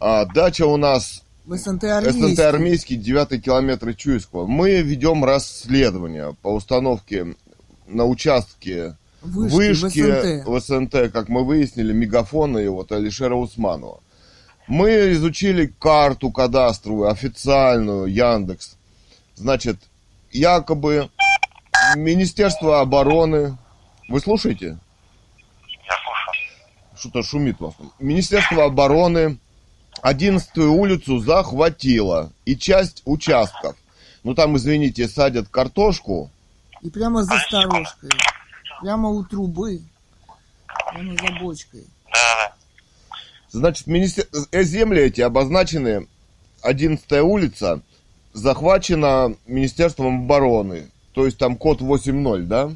А, 0.00 0.24
дача 0.26 0.66
у 0.66 0.76
нас 0.76 1.22
В 1.44 1.56
СНТ 1.56 1.82
СНТ 1.82 1.84
Армейский. 1.84 2.42
Армейский, 2.42 2.96
9 2.96 3.42
километр 3.42 3.94
Чуйского. 3.94 4.46
Мы 4.46 4.82
ведем 4.82 5.24
расследование 5.24 6.36
по 6.42 6.48
установке 6.54 7.34
на 7.88 8.04
участке 8.04 8.96
Вышки, 9.22 9.56
вышки 9.82 10.00
в 10.00 10.20
СНТ. 10.22 10.46
в 10.46 10.60
СНТ, 10.60 11.12
как 11.12 11.28
мы 11.28 11.44
выяснили, 11.44 11.92
мегафона 11.92 12.58
и 12.58 12.68
вот 12.68 12.92
Алишера 12.92 13.34
Усманова. 13.34 14.00
Мы 14.68 15.12
изучили 15.12 15.66
карту 15.80 16.30
кадастровую, 16.30 17.08
официальную, 17.10 18.06
Яндекс. 18.06 18.76
Значит, 19.34 19.76
якобы 20.30 21.08
Министерство 21.96 22.80
обороны... 22.80 23.56
Вы 24.08 24.20
слушаете? 24.20 24.78
Я 25.66 25.94
слушаю. 26.04 26.96
Что-то 26.96 27.22
шумит 27.22 27.60
вас. 27.60 27.74
там. 27.74 27.92
Министерство 27.98 28.64
обороны 28.64 29.38
11 30.02 30.56
улицу 30.58 31.18
захватило. 31.18 32.32
И 32.44 32.56
часть 32.56 33.02
участков. 33.04 33.76
Ну 34.24 34.34
там, 34.34 34.56
извините, 34.56 35.08
садят 35.08 35.48
картошку. 35.48 36.30
И 36.80 36.90
прямо 36.90 37.22
за 37.22 37.38
сторожкой. 37.38 38.10
Прямо 38.80 39.10
у 39.10 39.24
трубы. 39.24 39.82
Прямо 40.90 41.12
за 41.16 41.38
бочкой. 41.40 41.84
Да-да-да. 42.06 42.54
Значит, 43.50 43.86
министер... 43.86 44.26
э, 44.52 44.62
земли 44.62 45.02
эти 45.02 45.20
обозначены 45.20 46.06
11 46.62 47.10
улица, 47.22 47.82
захвачена 48.32 49.36
Министерством 49.46 50.24
обороны. 50.24 50.90
То 51.12 51.26
есть 51.26 51.38
там 51.38 51.56
код 51.56 51.80
8.0, 51.80 52.42
да? 52.42 52.70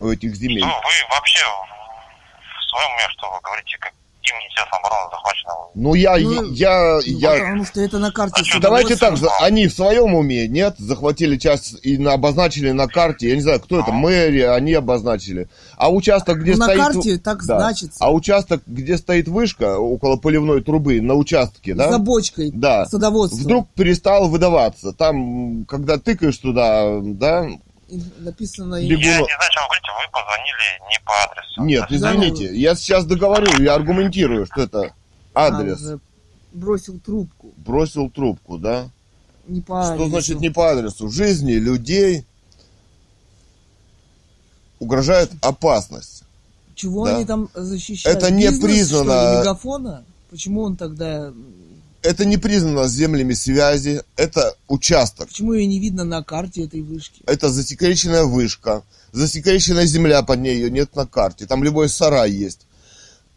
У 0.00 0.08
этих 0.08 0.34
земель. 0.34 0.60
Ну, 0.60 0.66
вы 0.66 1.14
вообще 1.14 1.44
в, 1.44 2.70
своем 2.70 2.90
уме, 2.94 3.08
что 3.10 3.30
вы 3.30 3.38
говорите, 3.42 3.76
каким 3.78 4.38
Министерством 4.38 4.78
обороны 4.80 5.10
захвачено? 5.10 5.52
Ну, 5.74 5.94
я, 5.94 6.16
Ну, 6.18 6.52
я, 6.52 6.94
Ну, 6.94 7.18
я... 7.18 7.32
Потому 7.32 7.64
что 7.64 7.80
это 7.80 7.98
на 7.98 8.12
карте 8.12 8.42
А 8.54 8.60
Давайте 8.60 8.96
так, 8.96 9.16
за- 9.16 9.30
они 9.40 9.66
в 9.66 9.72
своем 9.72 10.14
уме, 10.14 10.46
нет? 10.46 10.76
Захватили 10.78 11.36
часть 11.36 11.84
и 11.84 11.98
на- 11.98 12.12
обозначили 12.12 12.70
на 12.70 12.86
карте, 12.86 13.30
я 13.30 13.34
не 13.36 13.42
знаю, 13.42 13.60
кто 13.60 13.80
это, 13.80 13.90
мэрия, 13.90 14.52
они 14.52 14.74
обозначили. 14.74 15.48
А 15.76 15.90
участок, 15.90 16.38
где 16.40 16.52
Ну, 16.52 16.58
на 16.58 16.64
стоит... 16.66 16.78
карте 16.80 17.18
так 17.18 17.42
значится. 17.42 18.04
А 18.04 18.12
участок, 18.12 18.62
где 18.66 18.98
стоит 18.98 19.26
вышка, 19.28 19.78
около 19.78 20.16
поливной 20.16 20.62
трубы, 20.62 21.00
на 21.00 21.14
участке, 21.14 21.74
да? 21.74 21.90
За 21.90 21.98
бочкой. 21.98 22.50
Да. 22.52 22.86
Садоводство. 22.86 23.38
Вдруг 23.38 23.68
перестал 23.70 24.28
выдаваться. 24.28 24.92
Там, 24.92 25.64
когда 25.64 25.98
тыкаешь 25.98 26.38
туда, 26.38 26.98
да? 27.02 27.48
Написано... 28.18 28.74
Бегу- 28.74 28.88
Я 28.90 28.96
не 28.96 29.02
знаю, 29.04 29.24
о 29.24 29.50
чем 29.50 29.62
вы 29.62 29.68
говорите, 29.68 29.90
вы 29.96 30.12
позвонили 30.12 30.90
не 30.90 31.04
по 31.04 31.12
адресу. 31.24 31.62
Нет, 31.62 31.86
Да. 31.88 31.96
извините. 31.96 32.56
Я 32.60 32.74
сейчас 32.74 33.06
договорю, 33.06 33.62
я 33.62 33.74
аргументирую, 33.74 34.46
что 34.46 34.62
это 34.62 34.94
А, 35.34 35.46
адрес. 35.46 35.80
уже 35.80 35.98
бросил 36.52 36.98
трубку. 37.00 37.52
Бросил 37.56 38.10
трубку, 38.10 38.58
да? 38.58 38.90
Не 39.46 39.62
по 39.62 39.82
Что 39.82 39.92
адресу. 39.94 40.10
значит 40.10 40.40
не 40.40 40.50
по 40.50 40.70
адресу? 40.70 41.08
Жизни 41.08 41.52
людей 41.52 42.24
угрожает 44.78 45.30
опасность. 45.42 46.24
Чего 46.74 47.06
Да. 47.06 47.16
они 47.16 47.24
там 47.24 47.48
защищают? 47.54 48.18
Это 48.18 48.30
не 48.30 48.42
Бизнес, 48.48 48.62
признано- 48.64 49.12
Что 49.12 49.32
ли, 49.32 49.38
мегафона? 49.40 50.04
Почему 50.30 50.62
он 50.62 50.76
тогда... 50.76 51.32
Это 52.02 52.24
не 52.24 52.36
признано 52.36 52.86
землями 52.86 53.34
связи, 53.34 54.02
это 54.16 54.56
участок. 54.68 55.28
Почему 55.28 55.52
ее 55.52 55.66
не 55.66 55.80
видно 55.80 56.04
на 56.04 56.22
карте 56.22 56.64
этой 56.64 56.80
вышки? 56.80 57.22
Это 57.26 57.50
засекреченная 57.50 58.24
вышка, 58.24 58.84
засекреченная 59.12 59.86
земля 59.86 60.22
под 60.22 60.40
ней, 60.40 60.54
ее 60.54 60.70
нет 60.70 60.94
на 60.94 61.06
карте. 61.06 61.46
Там 61.46 61.64
любой 61.64 61.88
сарай 61.88 62.30
есть. 62.30 62.66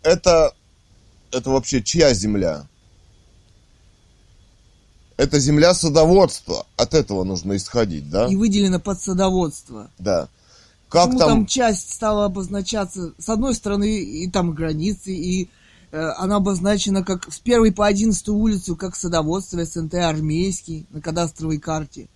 Это, 0.03 0.53
это 1.31 1.49
вообще 1.49 1.81
чья 1.81 2.13
земля? 2.13 2.67
Это 5.17 5.39
земля 5.39 5.73
садоводства. 5.73 6.65
От 6.77 6.93
этого 6.93 7.23
нужно 7.23 7.55
исходить, 7.55 8.09
да? 8.09 8.27
И 8.27 8.35
выделено 8.35 8.79
под 8.79 9.01
садоводство. 9.01 9.89
Да. 9.97 10.29
Как 10.89 11.05
Почему 11.05 11.19
там... 11.19 11.29
там... 11.29 11.45
часть 11.45 11.93
стала 11.93 12.25
обозначаться, 12.25 13.13
с 13.17 13.29
одной 13.29 13.55
стороны, 13.55 14.01
и 14.01 14.29
там 14.29 14.53
границы, 14.53 15.13
и 15.13 15.49
она 15.91 16.37
обозначена 16.37 17.03
как 17.03 17.31
с 17.31 17.39
первой 17.39 17.71
по 17.71 17.85
11 17.85 18.27
улицу, 18.29 18.75
как 18.75 18.95
садоводство 18.95 19.63
СНТ 19.63 19.95
армейский 19.95 20.85
на 20.91 21.01
кадастровой 21.01 21.59
карте. 21.59 22.07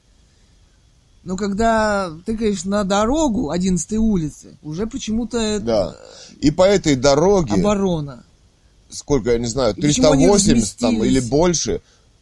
Но 1.23 1.37
когда 1.37 2.11
тыкаешь 2.25 2.65
на 2.65 2.83
дорогу 2.83 3.49
11 3.49 3.93
улицы, 3.93 4.57
уже 4.61 4.85
почему-то 4.85 5.39
это 5.39 5.65
Да. 5.65 5.95
И 6.39 6.51
по 6.51 6.63
этой 6.63 6.95
дороге, 6.95 7.55
оборона. 7.55 8.23
сколько, 8.89 9.31
я 9.31 9.39
не 9.39 9.47
знаю, 9.47 9.73
И 9.75 9.81
почему 9.81 10.11
они 10.11 10.27
380 10.27 10.77
там 10.77 11.03
или 11.03 11.19
больше, 11.19 11.81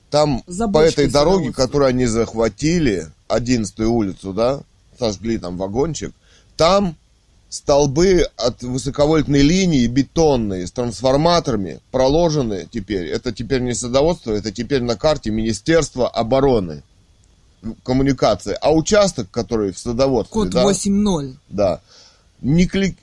там 0.10 0.41
За 0.48 0.67
по 0.69 0.79
этой 0.79 1.10
дороге, 1.10 1.51
которую 1.51 1.89
они 1.89 2.05
захватили, 2.05 3.12
11 3.27 3.77
улицу, 3.81 4.31
да, 4.31 4.62
сожгли 4.98 5.38
там 5.38 5.57
вагончик, 5.57 6.13
там 6.55 6.95
столбы 7.53 8.27
от 8.36 8.63
высоковольтной 8.63 9.43
линии 9.43 9.86
бетонные 9.86 10.65
с 10.65 10.72
трансформаторами 10.72 11.81
проложены 11.91 12.67
теперь. 12.72 13.05
Это 13.05 13.31
теперь 13.31 13.62
не 13.62 13.75
садоводство, 13.75 14.31
это 14.31 14.51
теперь 14.51 14.81
на 14.81 14.95
карте 14.95 15.29
Министерства 15.29 16.10
обороны 16.10 16.81
коммуникации. 17.83 18.57
А 18.60 18.74
участок, 18.74 19.29
который 19.29 19.72
в 19.72 19.77
садоводстве, 19.77 20.33
Код 20.33 20.50
да, 20.50 20.63
8.0. 20.63 21.36
да, 21.50 21.81
не, 22.41 22.65
клик, 22.65 22.98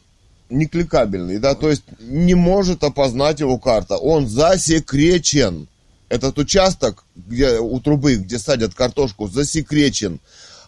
не 0.48 0.66
кликабельный, 0.66 1.38
да, 1.38 1.54
то 1.54 1.70
есть 1.70 1.84
не 2.00 2.34
может 2.34 2.82
опознать 2.82 3.38
его 3.38 3.56
карта. 3.56 3.98
Он 3.98 4.26
засекречен. 4.26 5.68
Этот 6.08 6.36
участок, 6.38 7.04
где 7.14 7.60
у 7.60 7.78
трубы, 7.78 8.16
где 8.16 8.40
садят 8.40 8.74
картошку, 8.74 9.28
засекречен. 9.28 10.18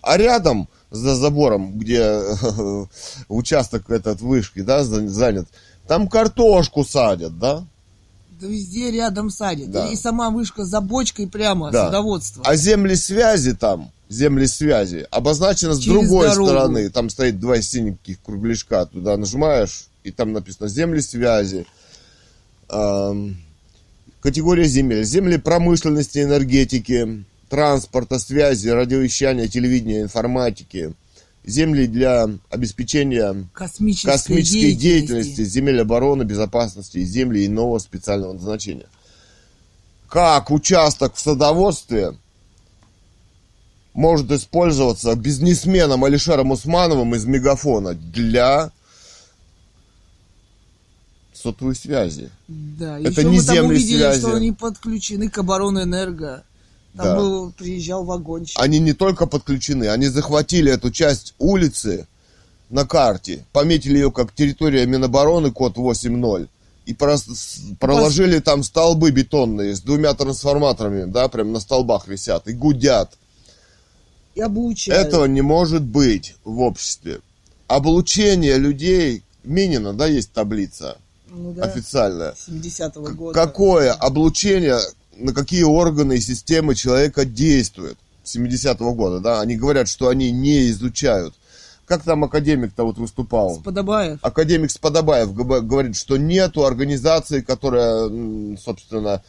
А 0.03 0.17
рядом, 0.17 0.69
за 0.93 1.17
забором, 1.17 1.79
где 1.79 2.21
участок 3.29 3.91
этот 3.91 4.21
вышки, 4.21 4.61
да, 4.61 4.85
за- 4.85 5.09
занят, 5.09 5.49
там 5.89 6.07
картошку 6.09 6.85
садят, 6.85 7.39
да? 7.39 7.65
Да 8.41 8.47
везде 8.47 8.91
рядом 8.91 9.31
садят. 9.31 9.71
Да. 9.71 9.89
И 9.89 9.97
сама 9.97 10.31
вышка 10.31 10.65
за 10.65 10.81
бочкой 10.81 11.27
прямо, 11.29 11.71
Да. 11.71 11.87
садоводство. 11.87 12.43
А 12.47 12.57
земли 12.57 12.95
связи 12.97 13.55
там, 13.55 13.91
земли 14.09 14.47
связи, 14.47 15.07
обозначено 15.11 15.75
с 15.75 15.79
Через 15.79 16.09
другой 16.09 16.29
дорогу. 16.29 16.49
стороны. 16.49 16.91
Там 16.91 17.09
стоит 17.09 17.41
два 17.41 17.61
синеньких 17.63 18.21
кругляшка, 18.23 18.85
туда 18.87 19.17
нажимаешь, 19.17 19.87
и 20.05 20.11
там 20.11 20.33
написано 20.33 20.69
земли 20.69 21.01
связи. 21.01 21.67
Категория 24.21 24.65
земель. 24.65 25.05
Земли 25.05 25.37
промышленности, 25.37 26.19
энергетики, 26.23 27.25
транспорта, 27.53 28.19
связи, 28.19 28.69
радиовещания, 28.71 29.47
телевидения, 29.47 30.01
информатики. 30.01 30.95
Земли 31.45 31.87
для 31.87 32.27
обеспечения 32.49 33.47
Космической, 33.53 34.07
космической 34.11 34.73
деятельности, 34.73 35.29
деятельности. 35.29 35.45
земель 35.45 35.81
обороны, 35.83 36.23
безопасности 36.23 36.97
и 36.99 37.05
земли 37.05 37.45
иного 37.45 37.79
специального 37.79 38.33
назначения. 38.33 38.87
Как 40.09 40.51
участок 40.51 41.15
в 41.15 41.21
садоводстве 41.21 42.17
может 43.93 44.31
использоваться 44.31 45.15
бизнесменом 45.15 46.05
Алишером 46.05 46.53
Усмановым 46.53 47.15
из 47.15 47.27
Мегафона 47.27 47.93
для 47.93 48.71
сотовой 51.35 51.75
связи? 51.77 52.31
Да, 52.49 52.99
Это 52.99 53.21
еще 53.21 53.25
не 53.25 53.37
мы 53.41 53.45
там 53.45 53.55
земли 53.57 53.77
увидели, 53.77 53.99
связи. 53.99 54.21
что 54.21 54.35
они 54.37 54.53
подключены 54.53 55.29
к 55.29 55.37
оборонэнерго. 55.37 56.45
Там 56.97 57.07
Да. 57.07 57.17
был, 57.17 57.53
приезжал 57.53 58.05
вагончик. 58.05 58.61
Они 58.61 58.79
не 58.79 58.93
только 58.93 59.27
подключены, 59.27 59.89
они 59.89 60.09
захватили 60.09 60.71
эту 60.71 60.91
часть 60.91 61.35
улицы 61.39 62.07
на 62.69 62.87
карте, 62.87 63.45
пометили 63.53 63.95
ее 63.95 64.11
как 64.11 64.35
территория 64.35 64.85
Минобороны, 64.87 65.53
код 65.53 65.77
8.0, 65.77 66.49
и 66.85 66.95
просто 66.95 67.33
проложили 67.79 68.41
там 68.41 68.63
столбы 68.63 69.11
бетонные 69.11 69.75
с 69.75 69.81
двумя 69.81 70.13
трансформаторами, 70.15 71.05
да, 71.05 71.29
прям 71.29 71.53
на 71.53 71.61
столбах 71.61 72.09
висят, 72.09 72.47
и 72.49 72.53
гудят. 72.53 73.17
И 74.35 74.41
обучают. 74.41 75.07
Этого 75.07 75.27
не 75.27 75.43
может 75.43 75.83
быть 75.83 76.37
в 76.45 76.61
обществе. 76.61 77.21
Облучение 77.69 78.59
людей, 78.59 79.23
Минина, 79.45 79.93
да, 79.95 80.07
есть 80.07 80.33
таблица 80.33 80.99
Ну 81.29 81.53
да, 81.53 81.65
официальная. 81.65 82.35
70-го 82.49 83.11
года. 83.13 83.35
Какое 83.35 83.93
облучение, 83.93 84.79
на 85.23 85.33
какие 85.33 85.63
органы 85.63 86.15
и 86.17 86.21
системы 86.21 86.75
человека 86.75 87.25
действует 87.25 87.99
70-го 88.25 88.95
года, 88.95 89.21
да? 89.21 89.41
Они 89.41 89.57
говорят, 89.57 89.89
что 89.89 90.09
они 90.09 90.31
не 90.31 90.69
изучают. 90.71 91.35
Как 91.87 92.03
там 92.03 92.25
академик-то 92.25 92.85
вот 92.85 92.99
выступал? 92.99 93.57
Сподобаев. 93.57 94.19
Академик 94.23 94.71
Сподобаев 94.71 95.35
говорит, 95.35 95.97
что 95.97 96.17
нету 96.17 96.65
организации, 96.65 97.41
которая, 97.41 98.57
собственно, 98.57 99.23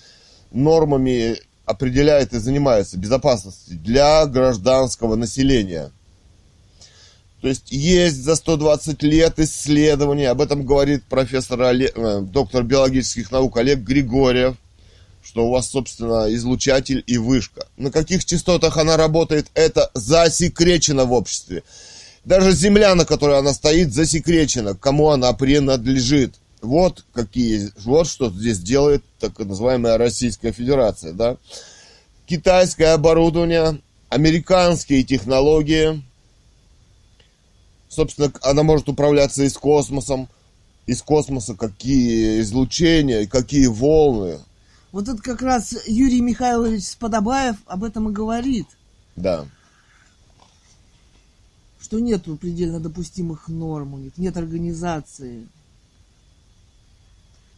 нормами 0.51 1.37
определяет 1.65 2.33
и 2.33 2.39
занимается 2.39 2.97
безопасностью 2.97 3.77
для 3.77 4.25
гражданского 4.25 5.15
населения. 5.15 5.91
То 7.41 7.49
есть 7.49 7.71
есть 7.71 8.23
за 8.23 8.35
120 8.35 9.03
лет 9.03 9.39
исследований, 9.39 10.25
об 10.25 10.39
этом 10.39 10.65
говорит 10.65 11.03
профессор 11.03 11.59
Оле- 11.61 11.91
э, 11.93 12.21
доктор 12.21 12.63
биологических 12.63 13.31
наук 13.31 13.57
Олег 13.57 13.79
Григорьев, 13.79 14.55
что 15.23 15.47
у 15.47 15.51
вас, 15.51 15.69
собственно, 15.69 16.33
излучатель 16.33 17.03
и 17.07 17.17
вышка. 17.17 17.65
На 17.77 17.91
каких 17.91 18.25
частотах 18.25 18.77
она 18.77 18.97
работает, 18.97 19.47
это 19.53 19.89
засекречено 19.93 21.05
в 21.05 21.13
обществе. 21.13 21.63
Даже 22.25 22.51
земля, 22.51 22.93
на 22.95 23.05
которой 23.05 23.39
она 23.39 23.53
стоит, 23.53 23.93
засекречена, 23.93 24.75
кому 24.75 25.09
она 25.09 25.33
принадлежит. 25.33 26.35
Вот 26.61 27.03
какие, 27.13 27.71
вот 27.83 28.07
что 28.07 28.29
здесь 28.29 28.59
делает 28.59 29.03
так 29.19 29.37
называемая 29.39 29.97
Российская 29.97 30.51
Федерация, 30.51 31.13
да. 31.13 31.37
Китайское 32.25 32.93
оборудование, 32.93 33.81
американские 34.09 35.03
технологии. 35.03 36.01
Собственно, 37.89 38.31
она 38.41 38.63
может 38.63 38.87
управляться 38.87 39.43
и 39.43 39.49
с 39.49 39.57
космосом, 39.57 40.29
из 40.85 41.01
космоса 41.01 41.55
какие 41.55 42.39
излучения, 42.41 43.27
какие 43.27 43.67
волны. 43.67 44.39
Вот 44.93 45.09
это 45.09 45.21
как 45.21 45.41
раз 45.41 45.75
Юрий 45.87 46.21
Михайлович 46.21 46.83
Сподобаев 46.85 47.55
об 47.65 47.83
этом 47.83 48.09
и 48.09 48.13
говорит, 48.13 48.67
Да. 49.15 49.47
что 51.81 51.99
нету 51.99 52.37
предельно 52.37 52.79
допустимых 52.79 53.47
норм 53.47 53.95
у 53.95 53.97
них, 53.97 54.13
нет 54.17 54.37
организации, 54.37 55.47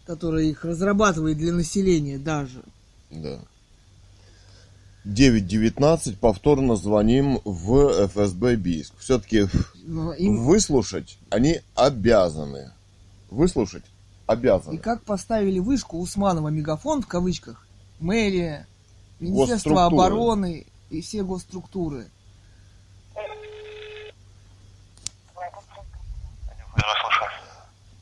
которая 0.08 0.46
их 0.46 0.64
разрабатывает 0.64 1.38
для 1.38 1.52
населения 1.52 2.18
даже. 2.18 2.64
Да. 3.12 3.42
9.19, 5.04 6.16
повторно 6.18 6.78
звоним 6.78 7.42
в 7.44 8.08
ФСБ 8.08 8.56
Бийск. 8.56 8.94
Все-таки 8.98 9.48
им- 10.18 10.46
выслушать 10.46 11.18
они 11.30 11.60
обязаны. 11.76 12.72
Выслушать 13.30 13.84
И 14.28 14.32
обязаны. 14.32 14.78
как 14.78 15.04
поставили 15.04 15.60
вышку 15.60 16.00
Усманова 16.00 16.50
мегафон 16.50 17.02
в 17.02 17.08
кавычках, 17.08 17.68
мэрия, 18.00 18.68
Министерство 19.20 19.86
обороны 19.86 20.66
и 20.90 21.02
все 21.02 21.24
госструктуры. 21.24 22.08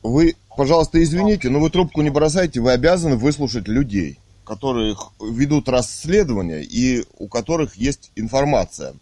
Вы, 0.02 0.36
пожалуйста, 0.56 1.02
извините, 1.02 1.48
но 1.48 1.60
вы 1.60 1.70
трубку 1.70 2.02
не 2.02 2.10
бросайте, 2.10 2.60
вы 2.60 2.72
обязаны 2.72 3.16
выслушать 3.16 3.68
людей, 3.68 4.18
которые 4.44 4.96
ведут 5.20 5.68
расследование 5.68 6.62
и 6.62 7.04
у 7.18 7.26
которых 7.26 7.76
есть 7.76 8.10
информация. 8.14 8.94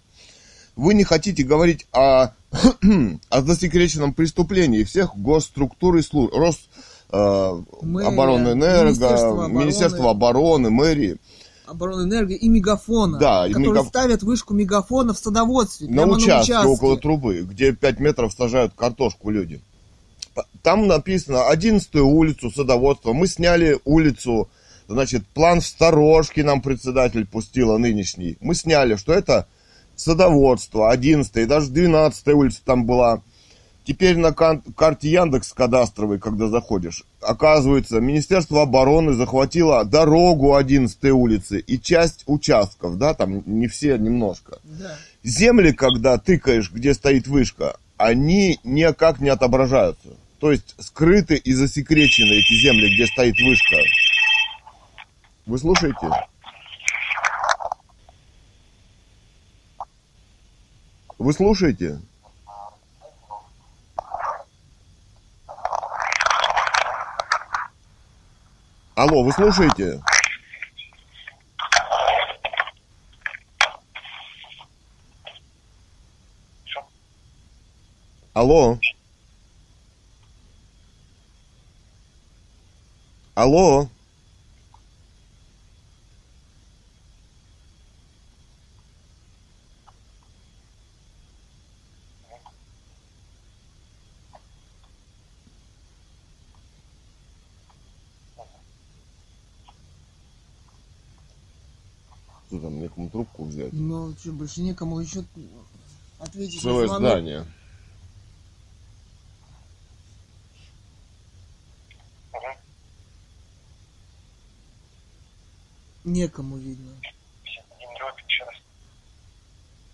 Вы 0.76 0.94
не 0.94 1.04
хотите 1.04 1.42
говорить 1.42 1.86
о, 1.92 2.28
о 3.30 3.42
засекреченном 3.42 4.14
преступлении 4.14 4.84
всех 4.84 5.16
госструктур 5.16 5.96
и 5.96 6.02
служб. 6.02 6.32
Рос, 6.34 6.68
Мэрия, 7.12 8.08
оборонэнерго, 8.08 8.84
Министерство 8.86 9.30
обороны. 9.30 9.58
Министерство 9.60 10.10
обороны, 10.10 10.70
мэрии. 10.70 11.16
Оборонэнерго 11.66 12.34
и 12.34 12.48
мегафона, 12.48 13.18
Да, 13.18 13.46
и 13.46 13.52
которые 13.52 13.82
мегаф- 13.82 13.88
ставят 13.88 14.22
вышку 14.22 14.54
мегафона 14.54 15.14
в 15.14 15.18
садоводстве, 15.18 15.88
на 15.88 16.06
участке, 16.06 16.30
на 16.32 16.40
участке. 16.40 16.68
около 16.68 16.98
трубы, 16.98 17.42
где 17.42 17.72
5 17.72 18.00
метров 18.00 18.32
сажают 18.32 18.72
картошку 18.74 19.30
люди. 19.30 19.60
Там 20.62 20.86
написано 20.86 21.48
11 21.48 21.94
улицу 21.96 22.50
садоводства. 22.50 23.12
Мы 23.12 23.26
сняли 23.26 23.78
улицу, 23.84 24.48
значит, 24.88 25.26
план 25.28 25.60
в 25.60 25.66
сторожке 25.66 26.42
нам 26.44 26.62
председатель 26.62 27.26
пустила 27.26 27.76
нынешний. 27.78 28.38
Мы 28.40 28.54
сняли, 28.54 28.96
что 28.96 29.12
это 29.12 29.46
садоводство, 29.96 30.90
11 30.90 31.36
и 31.36 31.44
даже 31.46 31.68
12 31.70 32.28
улица 32.28 32.60
там 32.64 32.86
была. 32.86 33.22
Теперь 33.84 34.16
на 34.16 34.32
карте 34.32 35.10
Яндекс 35.10 35.52
кадастровой, 35.52 36.20
когда 36.20 36.46
заходишь, 36.46 37.04
оказывается, 37.20 38.00
Министерство 38.00 38.62
обороны 38.62 39.12
захватило 39.12 39.84
дорогу 39.84 40.54
11 40.54 41.04
улицы 41.06 41.58
и 41.58 41.80
часть 41.80 42.22
участков, 42.26 42.96
да, 42.96 43.14
там 43.14 43.42
не 43.44 43.66
все, 43.66 43.98
немножко. 43.98 44.58
Да. 44.62 44.96
Земли, 45.24 45.72
когда 45.72 46.16
тыкаешь, 46.18 46.70
где 46.70 46.94
стоит 46.94 47.26
вышка, 47.26 47.76
они 47.96 48.60
никак 48.62 49.20
не 49.20 49.30
отображаются. 49.30 50.10
То 50.38 50.52
есть 50.52 50.76
скрыты 50.78 51.36
и 51.36 51.52
засекречены 51.52 52.34
эти 52.34 52.54
земли, 52.60 52.94
где 52.94 53.06
стоит 53.06 53.34
вышка. 53.40 53.76
Вы 55.46 55.58
слушаете? 55.58 56.08
Вы 61.18 61.32
слушаете? 61.32 62.00
Алло, 68.94 69.24
вы 69.24 69.32
слушаете? 69.32 70.02
Алло. 78.34 78.78
Алло. 83.34 83.88
Что 102.52 102.60
там, 102.60 102.78
некому 102.78 103.08
трубку 103.08 103.44
взять? 103.44 103.72
Ну, 103.72 104.14
что, 104.18 104.30
больше 104.32 104.60
некому 104.60 105.00
еще 105.00 105.24
ответить 106.18 106.60
Целое 106.60 106.82
на 106.82 106.88
звонок. 106.88 107.10
здание. 107.12 107.46
Некому, 116.04 116.58
видно. 116.58 117.00
Генеровик 117.80 118.26
еще 118.28 118.44
раз. 118.44 118.54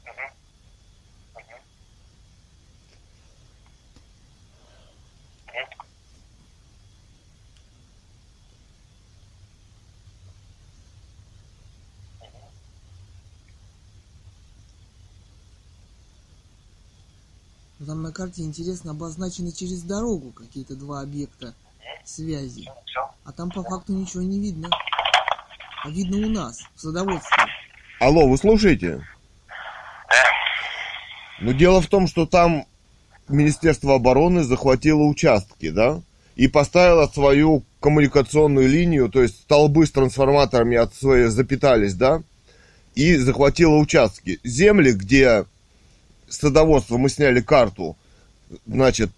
Мгм. 0.04 0.34
Мгм. 1.34 1.62
Мгм. 5.46 5.88
Ну, 17.78 17.86
Там 17.86 18.02
на 18.02 18.07
карте, 18.18 18.42
интересно, 18.42 18.90
обозначены 18.90 19.52
через 19.52 19.82
дорогу 19.82 20.32
какие-то 20.32 20.74
два 20.74 21.02
объекта 21.02 21.54
связи. 22.04 22.68
А 23.24 23.30
там 23.30 23.48
по 23.48 23.62
факту 23.62 23.92
ничего 23.92 24.24
не 24.24 24.40
видно. 24.40 24.68
А 25.84 25.88
видно 25.88 26.26
у 26.26 26.30
нас, 26.30 26.58
в 26.74 26.80
садоводстве. 26.80 27.44
Алло, 28.00 28.26
вы 28.26 28.36
слушаете? 28.36 29.06
Ну, 31.40 31.52
дело 31.52 31.80
в 31.80 31.86
том, 31.86 32.08
что 32.08 32.26
там 32.26 32.66
Министерство 33.28 33.94
обороны 33.94 34.42
захватило 34.42 35.04
участки, 35.04 35.70
да? 35.70 36.02
И 36.34 36.48
поставило 36.48 37.06
свою 37.06 37.62
коммуникационную 37.78 38.68
линию, 38.68 39.08
то 39.08 39.22
есть 39.22 39.42
столбы 39.42 39.86
с 39.86 39.92
трансформаторами 39.92 40.76
от 40.76 40.92
своей 40.92 41.26
запитались, 41.26 41.94
да? 41.94 42.24
И 42.96 43.14
захватило 43.14 43.76
участки. 43.76 44.40
Земли, 44.42 44.90
где 44.90 45.44
садоводство, 46.28 46.96
мы 46.96 47.10
сняли 47.10 47.40
карту, 47.40 47.96
значит, 48.66 49.10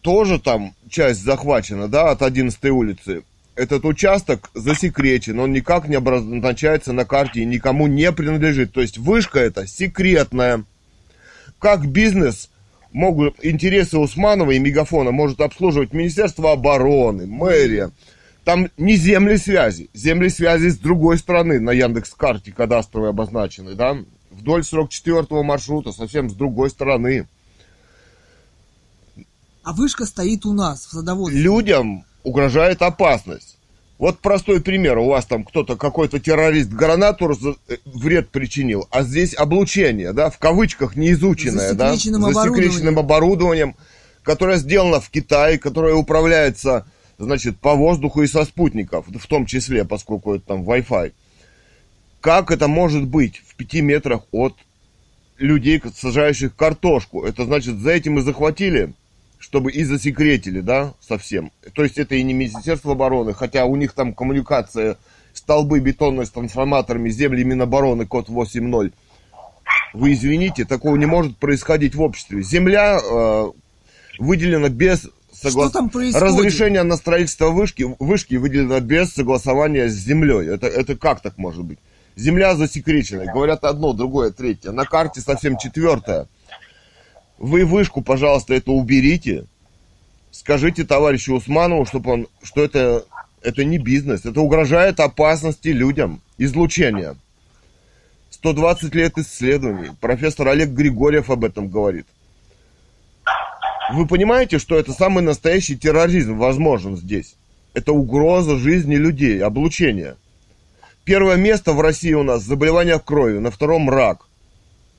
тоже 0.00 0.38
там 0.38 0.74
часть 0.88 1.22
захвачена, 1.22 1.88
да, 1.88 2.10
от 2.10 2.22
11 2.22 2.64
улицы. 2.66 3.22
Этот 3.54 3.84
участок 3.84 4.50
засекречен, 4.54 5.40
он 5.40 5.52
никак 5.52 5.88
не 5.88 5.96
обозначается 5.96 6.92
на 6.92 7.04
карте 7.04 7.40
и 7.40 7.44
никому 7.44 7.88
не 7.88 8.12
принадлежит. 8.12 8.72
То 8.72 8.80
есть 8.80 8.98
вышка 8.98 9.40
эта 9.40 9.66
секретная. 9.66 10.64
Как 11.58 11.86
бизнес 11.86 12.50
могут 12.92 13.44
интересы 13.44 13.98
Усманова 13.98 14.52
и 14.52 14.58
Мегафона 14.58 15.10
может 15.10 15.40
обслуживать 15.40 15.92
Министерство 15.92 16.52
обороны, 16.52 17.26
мэрия. 17.26 17.90
Там 18.44 18.68
не 18.78 18.96
земли 18.96 19.36
связи. 19.36 19.90
Земли 19.92 20.30
связи 20.30 20.68
с 20.68 20.78
другой 20.78 21.18
стороны 21.18 21.60
на 21.60 21.70
Яндекс 21.70 22.14
карте 22.14 22.52
кадастровой 22.52 23.10
обозначены, 23.10 23.74
да? 23.74 23.98
Вдоль 24.30 24.64
44 24.64 25.26
маршрута, 25.42 25.92
совсем 25.92 26.30
с 26.30 26.34
другой 26.34 26.70
стороны. 26.70 27.26
А 29.68 29.74
вышка 29.74 30.06
стоит 30.06 30.46
у 30.46 30.54
нас, 30.54 30.86
в 30.86 30.92
садоводстве. 30.92 31.42
людям 31.42 32.06
угрожает 32.22 32.80
опасность. 32.80 33.58
Вот 33.98 34.18
простой 34.18 34.62
пример. 34.62 34.96
У 34.96 35.08
вас 35.08 35.26
там 35.26 35.44
кто-то, 35.44 35.76
какой-то 35.76 36.18
террорист 36.18 36.70
гранату 36.70 37.36
э, 37.68 37.76
вред 37.84 38.30
причинил, 38.30 38.88
а 38.90 39.02
здесь 39.02 39.34
облучение, 39.34 40.14
да, 40.14 40.30
в 40.30 40.38
кавычках 40.38 40.96
неизученное, 40.96 41.74
да, 41.74 41.94
засекреченным 41.94 42.98
оборудованием, 42.98 43.76
которое 44.22 44.56
сделано 44.56 45.02
в 45.02 45.10
Китае, 45.10 45.58
которое 45.58 45.92
управляется, 45.92 46.86
значит, 47.18 47.58
по 47.58 47.74
воздуху 47.74 48.22
и 48.22 48.26
со 48.26 48.46
спутников, 48.46 49.04
в 49.06 49.26
том 49.26 49.44
числе, 49.44 49.84
поскольку 49.84 50.36
это 50.36 50.46
там 50.46 50.62
Wi-Fi. 50.62 51.12
Как 52.22 52.50
это 52.50 52.68
может 52.68 53.06
быть 53.06 53.42
в 53.46 53.54
пяти 53.54 53.82
метрах 53.82 54.22
от 54.32 54.54
людей, 55.36 55.82
сажающих 55.94 56.56
картошку? 56.56 57.22
Это 57.26 57.44
значит, 57.44 57.76
за 57.80 57.90
этим 57.90 58.18
и 58.18 58.22
захватили 58.22 58.94
чтобы 59.38 59.70
и 59.70 59.84
засекретили, 59.84 60.60
да, 60.60 60.94
совсем. 61.00 61.52
То 61.74 61.82
есть 61.82 61.98
это 61.98 62.14
и 62.14 62.22
не 62.22 62.34
Министерство 62.34 62.92
обороны, 62.92 63.34
хотя 63.34 63.64
у 63.64 63.76
них 63.76 63.92
там 63.92 64.14
коммуникация, 64.14 64.96
столбы 65.32 65.80
бетонные 65.80 66.26
с 66.26 66.30
трансформаторами, 66.30 67.08
земли 67.10 67.44
Минобороны, 67.44 68.06
код 68.06 68.28
8.0. 68.28 68.92
Вы 69.94 70.12
извините, 70.12 70.64
такого 70.64 70.96
не 70.96 71.06
может 71.06 71.38
происходить 71.38 71.94
в 71.94 72.02
обществе. 72.02 72.42
Земля 72.42 72.98
э, 72.98 73.46
выделена 74.18 74.68
без 74.68 75.08
Что 75.32 75.70
там 75.70 75.88
происходит? 75.88 76.28
Разрешение 76.28 76.82
на 76.82 76.96
строительство 76.96 77.50
вышки, 77.50 77.86
вышки 77.98 78.34
выделено 78.34 78.80
без 78.80 79.12
согласования 79.12 79.88
с 79.88 79.94
землей. 79.94 80.48
Это, 80.48 80.66
это 80.66 80.96
как 80.96 81.20
так 81.20 81.38
может 81.38 81.64
быть? 81.64 81.78
Земля 82.16 82.56
засекречена. 82.56 83.32
Говорят 83.32 83.64
одно, 83.64 83.92
другое, 83.92 84.30
третье. 84.30 84.72
На 84.72 84.84
карте 84.84 85.20
совсем 85.20 85.56
четвертое. 85.56 86.26
Вы 87.38 87.64
вышку, 87.64 88.02
пожалуйста, 88.02 88.54
это 88.54 88.72
уберите. 88.72 89.46
Скажите 90.30 90.84
товарищу 90.84 91.34
Усманову, 91.34 91.86
чтобы 91.86 92.12
он, 92.12 92.26
что 92.42 92.62
это, 92.62 93.04
это 93.42 93.64
не 93.64 93.78
бизнес. 93.78 94.24
Это 94.24 94.40
угрожает 94.40 95.00
опасности 95.00 95.68
людям. 95.68 96.20
Излучение. 96.36 97.16
120 98.30 98.94
лет 98.94 99.18
исследований. 99.18 99.90
Профессор 100.00 100.48
Олег 100.48 100.70
Григорьев 100.70 101.30
об 101.30 101.44
этом 101.44 101.68
говорит. 101.68 102.06
Вы 103.92 104.06
понимаете, 104.06 104.58
что 104.58 104.76
это 104.76 104.92
самый 104.92 105.22
настоящий 105.22 105.76
терроризм 105.76 106.36
возможен 106.36 106.96
здесь? 106.96 107.36
Это 107.72 107.92
угроза 107.92 108.56
жизни 108.56 108.96
людей, 108.96 109.42
облучение. 109.42 110.16
Первое 111.04 111.36
место 111.36 111.72
в 111.72 111.80
России 111.80 112.12
у 112.12 112.22
нас 112.22 112.42
заболевания 112.42 112.98
крови, 112.98 113.38
на 113.38 113.50
втором 113.50 113.88
рак, 113.88 114.26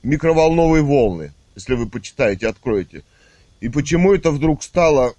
микроволновые 0.02 0.82
волны, 0.82 1.32
если 1.60 1.74
вы 1.74 1.86
почитаете, 1.88 2.48
откроете. 2.48 3.02
И 3.60 3.68
почему 3.68 4.12
это 4.14 4.30
вдруг 4.30 4.62
стало, 4.62 5.14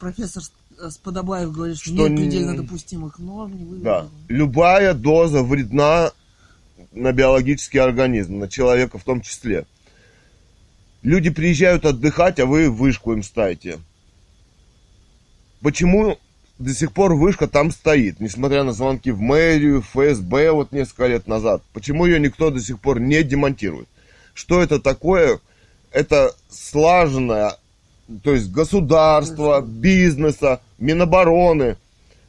Профессор 0.00 0.42
С- 0.42 0.90
Сподобаев 0.94 1.52
говорит, 1.52 1.76
что, 1.76 1.90
Что 1.90 2.08
нет 2.08 2.10
не- 2.12 2.16
предельно 2.16 2.56
допустимых 2.56 3.18
норм. 3.18 3.52
Не 3.76 3.82
да, 3.82 4.08
любая 4.28 4.94
доза 4.94 5.42
вредна 5.42 6.10
на 6.92 7.12
биологический 7.12 7.78
организм, 7.78 8.38
на 8.38 8.48
человека 8.48 8.98
в 8.98 9.04
том 9.04 9.20
числе. 9.20 9.66
Люди 11.02 11.28
приезжают 11.28 11.84
отдыхать, 11.84 12.40
а 12.40 12.46
вы 12.46 12.70
вышку 12.70 13.12
им 13.12 13.22
ставите. 13.22 13.78
Почему 15.60 16.18
до 16.58 16.72
сих 16.74 16.92
пор 16.92 17.14
вышка 17.14 17.46
там 17.46 17.70
стоит, 17.70 18.20
несмотря 18.20 18.62
на 18.64 18.72
звонки 18.72 19.10
в 19.10 19.20
мэрию, 19.20 19.82
ФСБ 19.82 20.52
вот 20.52 20.72
несколько 20.72 21.06
лет 21.08 21.26
назад? 21.26 21.62
Почему 21.72 22.06
ее 22.06 22.18
никто 22.20 22.50
до 22.50 22.60
сих 22.60 22.80
пор 22.80 23.00
не 23.00 23.22
демонтирует? 23.22 23.88
Что 24.34 24.62
это 24.62 24.80
такое? 24.80 25.40
Это 25.94 26.34
слаженное, 26.50 27.56
то 28.24 28.34
есть 28.34 28.50
государства, 28.50 29.60
бизнеса, 29.60 30.60
Минобороны. 30.78 31.76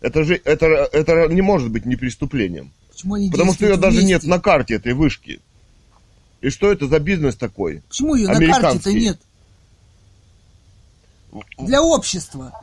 Это 0.02 0.24
же 0.24 0.40
это, 0.46 0.68
это 0.68 1.28
не 1.30 1.42
может 1.42 1.72
быть 1.72 1.84
не 1.84 1.96
преступлением. 1.96 2.72
Почему 2.92 3.16
они 3.16 3.32
Потому 3.32 3.54
что 3.54 3.66
ее 3.66 3.72
действуют 3.72 3.96
даже 3.96 4.06
нет 4.06 4.22
вместе? 4.22 4.30
на 4.30 4.40
карте 4.40 4.76
этой 4.76 4.94
вышки. 4.94 5.42
И 6.42 6.50
что 6.52 6.72
это 6.72 6.88
за 6.88 7.00
бизнес 7.00 7.36
такой? 7.36 7.82
Почему 7.90 8.14
ее 8.14 8.28
на 8.28 8.40
карте-то 8.40 8.94
нет? 8.94 9.20
Для 11.58 11.82
общества. 11.82 12.54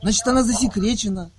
Значит, 0.00 0.28
она 0.28 0.44
засекречена. 0.44 1.32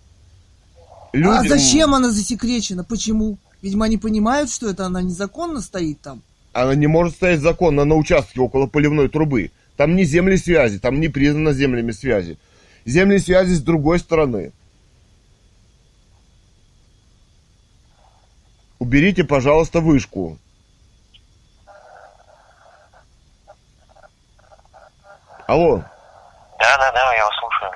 А 1.14 1.18
Люди- 1.18 1.48
зачем 1.48 1.96
она 1.96 2.12
засекречена? 2.12 2.84
Почему? 2.84 3.38
Видимо, 3.62 3.86
они 3.86 3.98
понимают, 3.98 4.52
что 4.52 4.70
это 4.70 4.86
она 4.86 5.02
незаконно 5.02 5.62
стоит 5.62 6.02
там. 6.02 6.22
Она 6.58 6.74
не 6.74 6.88
может 6.88 7.14
стоять 7.14 7.40
законно 7.40 7.86
на 7.86 7.94
участке 7.94 8.42
около 8.42 8.66
поливной 8.66 9.10
трубы. 9.10 9.52
Там 9.76 9.96
не 9.96 10.06
земли 10.06 10.38
связи, 10.38 10.80
там 10.80 11.00
не 11.00 11.08
признано 11.08 11.54
землями 11.54 11.92
связи. 11.92 12.40
Земли 12.84 13.20
связи 13.20 13.54
с 13.54 13.62
другой 13.62 14.00
стороны. 14.00 14.52
Уберите, 18.80 19.24
пожалуйста, 19.24 19.82
вышку. 19.82 20.40
Алло, 25.46 25.84
Да, 26.60 26.78
да, 26.80 26.92
да, 26.92 27.14
я 27.14 27.24
вас 27.26 27.36
слушаю. 27.40 27.72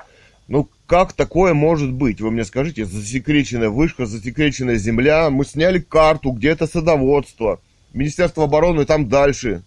ну 0.48 0.68
как 0.86 1.12
такое 1.12 1.54
может 1.54 1.92
быть? 1.92 2.20
Вы 2.20 2.32
мне 2.32 2.44
скажите, 2.44 2.84
засекреченная 2.84 3.70
вышка, 3.70 4.06
засекреченная 4.06 4.74
земля, 4.74 5.30
мы 5.30 5.44
сняли 5.44 5.78
карту, 5.78 6.32
где 6.32 6.48
это 6.48 6.66
садоводство, 6.66 7.60
Министерство 7.92 8.44
обороны 8.44 8.84
там 8.84 9.08
дальше. 9.08 9.62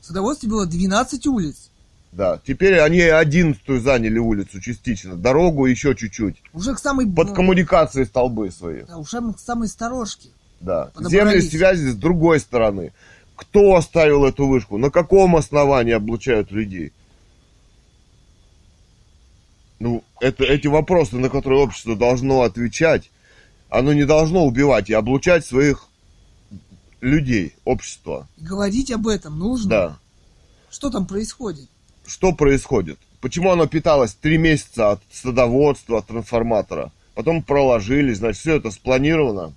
Садоводстве 0.00 0.48
было 0.48 0.66
12 0.66 1.26
улиц. 1.26 1.70
Да, 2.10 2.40
теперь 2.46 2.78
они 2.80 3.00
одиннадцатую 3.00 3.80
заняли 3.80 4.18
улицу 4.18 4.60
частично, 4.60 5.16
дорогу 5.16 5.64
еще 5.64 5.94
чуть-чуть, 5.94 6.42
Уже 6.52 6.74
к 6.74 6.78
самой... 6.78 7.06
под 7.06 7.32
коммуникацией 7.34 8.04
столбы 8.04 8.50
свои. 8.50 8.82
да, 8.82 8.98
уже 8.98 9.18
к 9.32 9.38
самой 9.38 9.68
сторожке. 9.68 10.28
Да. 10.60 10.90
Земли 11.00 11.40
связи 11.40 11.88
с 11.88 11.96
другой 11.96 12.38
стороны. 12.40 12.92
Кто 13.34 13.76
оставил 13.76 14.26
эту 14.26 14.46
вышку? 14.46 14.76
На 14.76 14.90
каком 14.90 15.36
основании 15.36 15.94
облучают 15.94 16.50
людей? 16.52 16.92
Ну, 19.78 20.04
это, 20.20 20.44
эти 20.44 20.66
вопросы, 20.66 21.16
на 21.16 21.30
которые 21.30 21.62
общество 21.62 21.96
должно 21.96 22.42
отвечать, 22.42 23.10
оно 23.70 23.94
не 23.94 24.04
должно 24.04 24.44
убивать 24.44 24.90
и 24.90 24.92
облучать 24.94 25.46
своих 25.46 25.88
людей, 27.02 27.54
общества. 27.66 28.26
И 28.38 28.44
говорить 28.44 28.90
об 28.90 29.06
этом 29.08 29.38
нужно. 29.38 29.68
Да. 29.68 29.98
Что 30.70 30.88
там 30.88 31.06
происходит? 31.06 31.68
Что 32.06 32.32
происходит? 32.32 32.98
Почему 33.20 33.50
оно 33.50 33.66
питалось 33.66 34.14
три 34.14 34.38
месяца 34.38 34.92
от 34.92 35.02
садоводства, 35.12 35.98
от 35.98 36.06
трансформатора? 36.06 36.90
Потом 37.14 37.42
проложили, 37.42 38.14
значит, 38.14 38.40
все 38.40 38.56
это 38.56 38.70
спланировано. 38.70 39.52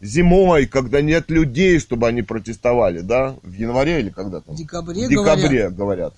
Зимой, 0.00 0.66
когда 0.66 1.02
нет 1.02 1.30
людей, 1.30 1.78
чтобы 1.78 2.06
они 2.08 2.22
протестовали, 2.22 3.00
да? 3.00 3.36
В 3.42 3.52
январе 3.52 4.00
или 4.00 4.10
когда 4.10 4.40
там? 4.40 4.54
В 4.54 4.58
декабре, 4.58 5.06
В 5.06 5.10
декабре, 5.10 5.68
говорят. 5.68 5.74
говорят. 5.74 6.14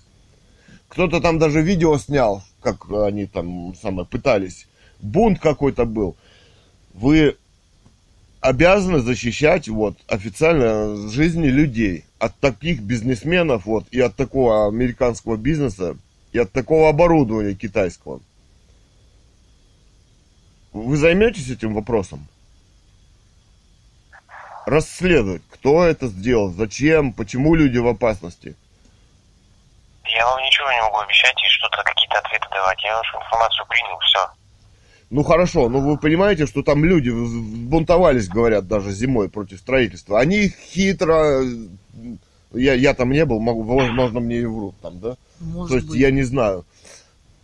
Кто-то 0.89 1.21
там 1.21 1.39
даже 1.39 1.63
видео 1.63 1.97
снял, 1.99 2.45
как 2.61 2.89
они 2.91 3.27
там 3.27 3.75
самое 3.81 4.07
пытались. 4.07 4.69
Бунт 5.01 5.41
какой-то 5.41 5.85
был. 5.85 6.17
Вы 6.93 7.37
обязаны 8.43 8.99
защищать 8.99 9.69
вот 9.69 9.97
официально 10.09 11.09
жизни 11.09 11.47
людей 11.47 12.05
от 12.19 12.39
таких 12.41 12.83
бизнесменов 12.83 13.65
вот 13.67 13.87
и 13.93 14.01
от 14.01 14.17
такого 14.17 14.67
американского 14.67 15.37
бизнеса 15.37 15.97
и 16.33 16.39
от 16.39 16.51
такого 16.51 16.89
оборудования 16.89 17.55
китайского. 17.55 18.21
Вы 20.73 20.97
займетесь 20.97 21.51
этим 21.51 21.73
вопросом? 21.75 22.27
Расследовать, 24.67 25.43
кто 25.51 25.85
это 25.85 26.09
сделал, 26.09 26.51
зачем, 26.51 27.13
почему 27.13 27.55
люди 27.55 27.79
в 27.79 27.87
опасности. 27.87 28.57
Я 30.05 30.27
вам 30.27 30.43
ничего 30.43 30.71
не 30.73 30.83
могу 30.83 30.99
обещать 30.99 31.37
и 31.37 31.49
что-то, 31.49 31.83
какие-то 31.85 32.19
ответы 32.19 32.47
давать. 32.51 32.83
Я 32.83 32.97
вашу 32.97 33.17
информацию 33.19 33.67
принял, 33.67 33.99
все. 34.01 34.42
Ну 35.13 35.25
хорошо, 35.25 35.69
но 35.69 35.79
вы 35.81 35.99
понимаете, 35.99 36.47
что 36.47 36.63
там 36.63 36.87
люди 36.87 37.11
бунтовались, 37.11 38.29
говорят, 38.29 38.67
даже 38.67 38.93
зимой 38.93 39.29
против 39.29 39.59
строительства. 39.59 40.19
Они 40.19 40.49
хитро, 40.49 41.43
я, 42.55 42.73
я 42.73 42.95
там 42.95 43.11
не 43.11 43.27
был, 43.27 43.39
могу, 43.39 43.63
возможно, 43.63 44.21
мне 44.21 44.39
и 44.39 44.47
врут 44.47 44.75
там, 44.81 45.01
да? 45.01 45.19
Может 45.39 45.69
То 45.69 45.77
есть 45.77 45.89
быть. 45.89 46.01
я 46.01 46.11
не 46.13 46.23
знаю. 46.23 46.65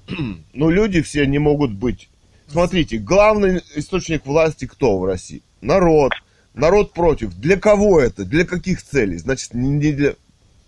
Но 0.54 0.70
люди 0.70 1.02
все 1.02 1.26
не 1.26 1.38
могут 1.38 1.72
быть. 1.72 2.08
Смотрите, 2.46 2.96
главный 2.96 3.60
источник 3.76 4.24
власти 4.24 4.64
кто 4.64 4.98
в 4.98 5.04
России? 5.04 5.42
Народ. 5.60 6.12
Народ 6.54 6.94
против. 6.94 7.34
Для 7.34 7.58
кого 7.58 8.00
это? 8.00 8.24
Для 8.24 8.46
каких 8.46 8.82
целей? 8.82 9.18
Значит, 9.18 9.52
не 9.52 9.92
для... 9.92 10.14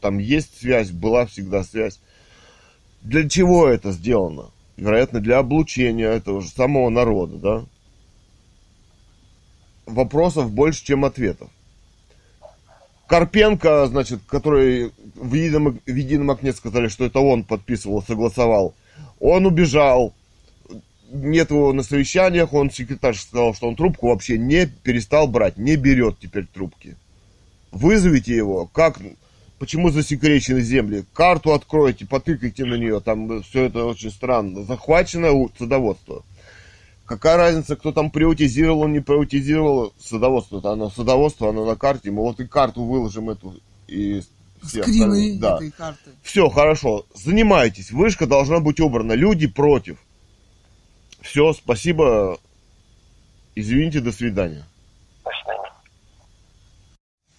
Там 0.02 0.18
есть 0.18 0.60
связь, 0.60 0.90
была 0.90 1.24
всегда 1.24 1.64
связь. 1.64 1.98
Для 3.00 3.26
чего 3.26 3.66
это 3.68 3.90
сделано? 3.92 4.50
Вероятно, 4.80 5.20
для 5.20 5.38
облучения 5.38 6.08
этого 6.08 6.40
же 6.40 6.48
самого 6.48 6.88
народа, 6.88 7.36
да? 7.36 7.64
Вопросов 9.84 10.50
больше, 10.50 10.82
чем 10.86 11.04
ответов. 11.04 11.50
Карпенко, 13.06 13.86
значит, 13.88 14.20
который 14.26 14.92
в 15.14 15.34
едином, 15.34 15.78
в 15.84 15.94
едином 15.94 16.30
окне 16.30 16.54
сказали, 16.54 16.88
что 16.88 17.04
это 17.04 17.20
он 17.20 17.44
подписывал, 17.44 18.02
согласовал. 18.02 18.74
Он 19.18 19.44
убежал. 19.44 20.14
Нет 21.12 21.50
его 21.50 21.74
на 21.74 21.82
совещаниях. 21.82 22.54
Он 22.54 22.70
секретарь 22.70 23.16
сказал, 23.16 23.52
что 23.52 23.68
он 23.68 23.76
трубку 23.76 24.08
вообще 24.08 24.38
не 24.38 24.64
перестал 24.64 25.28
брать, 25.28 25.58
не 25.58 25.76
берет 25.76 26.18
теперь 26.20 26.46
трубки. 26.46 26.96
Вызовите 27.70 28.34
его. 28.34 28.66
Как, 28.72 28.98
почему 29.60 29.90
засекречены 29.90 30.62
земли? 30.62 31.04
Карту 31.12 31.52
откройте, 31.52 32.06
потыкайте 32.06 32.64
на 32.64 32.74
нее. 32.74 32.98
Там 33.00 33.42
все 33.42 33.64
это 33.64 33.84
очень 33.84 34.10
странно. 34.10 34.64
Захвачено 34.64 35.28
садоводство. 35.56 36.24
Какая 37.04 37.36
разница, 37.36 37.76
кто 37.76 37.92
там 37.92 38.10
приватизировал, 38.10 38.88
не 38.88 39.00
приватизировал 39.00 39.92
садоводство? 40.00 40.60
-то 40.60 40.72
оно 40.72 40.90
садоводство, 40.90 41.50
оно 41.50 41.64
на 41.64 41.76
карте. 41.76 42.10
Мы 42.10 42.22
вот 42.22 42.40
и 42.40 42.46
карту 42.46 42.84
выложим 42.84 43.30
эту 43.30 43.54
и 43.86 44.22
все 44.62 44.82
Скрины. 44.82 45.38
Да. 45.38 45.56
этой 45.56 45.70
карты. 45.70 46.10
Все, 46.22 46.48
хорошо. 46.48 47.04
Занимайтесь. 47.14 47.90
Вышка 47.90 48.26
должна 48.26 48.60
быть 48.60 48.80
убрана. 48.80 49.12
Люди 49.12 49.46
против. 49.46 49.98
Все, 51.20 51.52
спасибо. 51.52 52.38
Извините, 53.54 54.00
до 54.00 54.12
свидания. 54.12 54.64
До 55.24 55.30
свидания. 55.42 55.59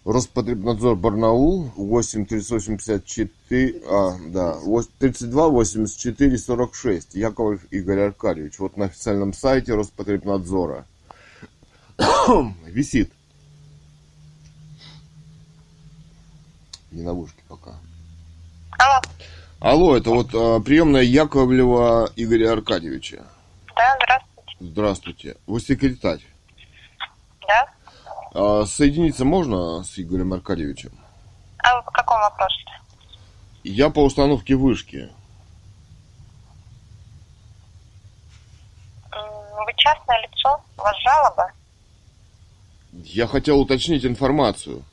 Роспотребнадзор 0.03 0.95
Барнаул 0.95 1.71
8 1.75 2.25
384, 2.25 3.81
а, 3.85 4.17
да, 4.29 4.57
32 4.97 5.47
84 5.49 6.37
46. 6.37 7.15
Яковлев 7.15 7.65
Игорь 7.71 7.99
Аркадьевич. 8.07 8.57
Вот 8.57 8.77
на 8.77 8.85
официальном 8.85 9.33
сайте 9.33 9.75
Роспотребнадзора. 9.75 10.87
Висит. 12.65 13.11
Не 16.91 17.03
на 17.03 17.13
вышке 17.13 17.43
пока. 17.47 17.75
Алло. 18.79 19.01
Алло, 19.59 19.97
это 19.97 20.09
вот 20.09 20.33
а, 20.33 20.59
приемная 20.61 21.03
Яковлева 21.03 22.09
Игоря 22.15 22.53
Аркадьевича. 22.53 23.23
Да, 23.75 23.97
здравствуйте. 23.97 24.57
Здравствуйте. 24.59 25.37
Вы 25.45 25.59
секретарь. 25.61 26.25
Да? 27.47 27.67
А, 28.33 28.65
соединиться 28.65 29.25
можно 29.25 29.83
с 29.83 29.99
Игорем 29.99 30.33
Аркадьевичем? 30.33 30.91
А 31.59 31.75
вы 31.77 31.83
по 31.83 31.91
какому 31.91 32.21
вопросу? 32.21 32.59
Я 33.63 33.89
по 33.89 34.03
установке 34.03 34.55
вышки. 34.55 35.09
Вы 39.11 39.73
частное 39.75 40.19
лицо? 40.21 40.61
У 40.77 40.81
вас 40.81 40.95
жалоба? 41.03 41.51
Я 42.93 43.27
хотел 43.27 43.59
уточнить 43.59 44.05
информацию. 44.05 44.83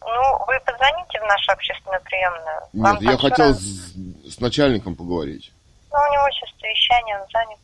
Ну, 0.00 0.44
вы 0.46 0.60
позвоните 0.64 1.20
в 1.20 1.24
нашу 1.24 1.52
общественную 1.52 2.00
приемную. 2.02 2.60
Вам 2.72 2.94
Нет, 2.94 3.02
я 3.02 3.10
там 3.10 3.18
хотел 3.18 3.54
с, 3.54 3.94
с 4.34 4.40
начальником 4.40 4.94
поговорить. 4.94 5.52
Ну, 5.90 5.98
у 5.98 6.12
него 6.12 6.30
сейчас 6.30 6.50
совещание, 6.60 7.18
он 7.18 7.26
занят. 7.32 7.58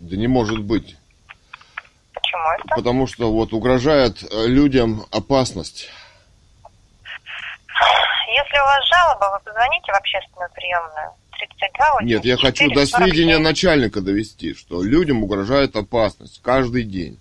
Да 0.00 0.16
не 0.16 0.26
может 0.26 0.62
быть. 0.64 0.97
Почему 2.28 2.50
это? 2.52 2.74
Потому 2.76 3.06
что 3.06 3.32
вот 3.32 3.52
угрожает 3.52 4.22
э, 4.22 4.46
людям 4.46 5.06
опасность. 5.10 5.90
Если 8.28 8.58
у 8.58 8.64
вас 8.64 8.84
жалоба, 8.86 9.34
вы 9.34 9.44
позвоните 9.44 9.92
в 9.92 9.96
общественную 9.96 10.50
приемную. 10.52 11.12
32 11.38 12.02
Нет, 12.02 12.24
я 12.24 12.36
хочу 12.36 12.70
до 12.72 12.84
сведения 12.84 13.38
начальника 13.38 14.00
довести, 14.00 14.54
что 14.54 14.82
людям 14.82 15.22
угрожает 15.22 15.76
опасность 15.76 16.42
каждый 16.42 16.82
день. 16.82 17.18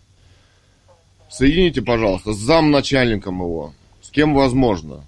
Соедините, 1.30 1.82
пожалуйста, 1.82 2.34
с 2.34 2.38
замначальником 2.38 3.40
его. 3.42 3.74
С 4.02 4.10
кем 4.10 4.34
возможно. 4.34 5.06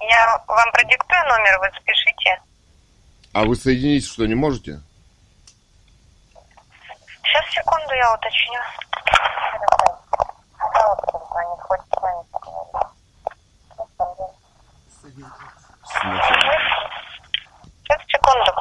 Я 0.00 0.42
вам 0.46 0.72
продиктую 0.72 1.22
номер, 1.28 1.58
вы 1.60 1.70
запишите. 1.78 2.40
А 3.32 3.44
вы 3.44 3.54
соединить 3.54 4.06
что, 4.06 4.26
не 4.26 4.34
можете? 4.34 4.80
Сейчас, 7.36 7.52
секунду, 7.52 7.94
я 7.94 8.14
уточню. 8.14 8.60
Сейчас, 17.84 18.00
секунду. 18.08 18.52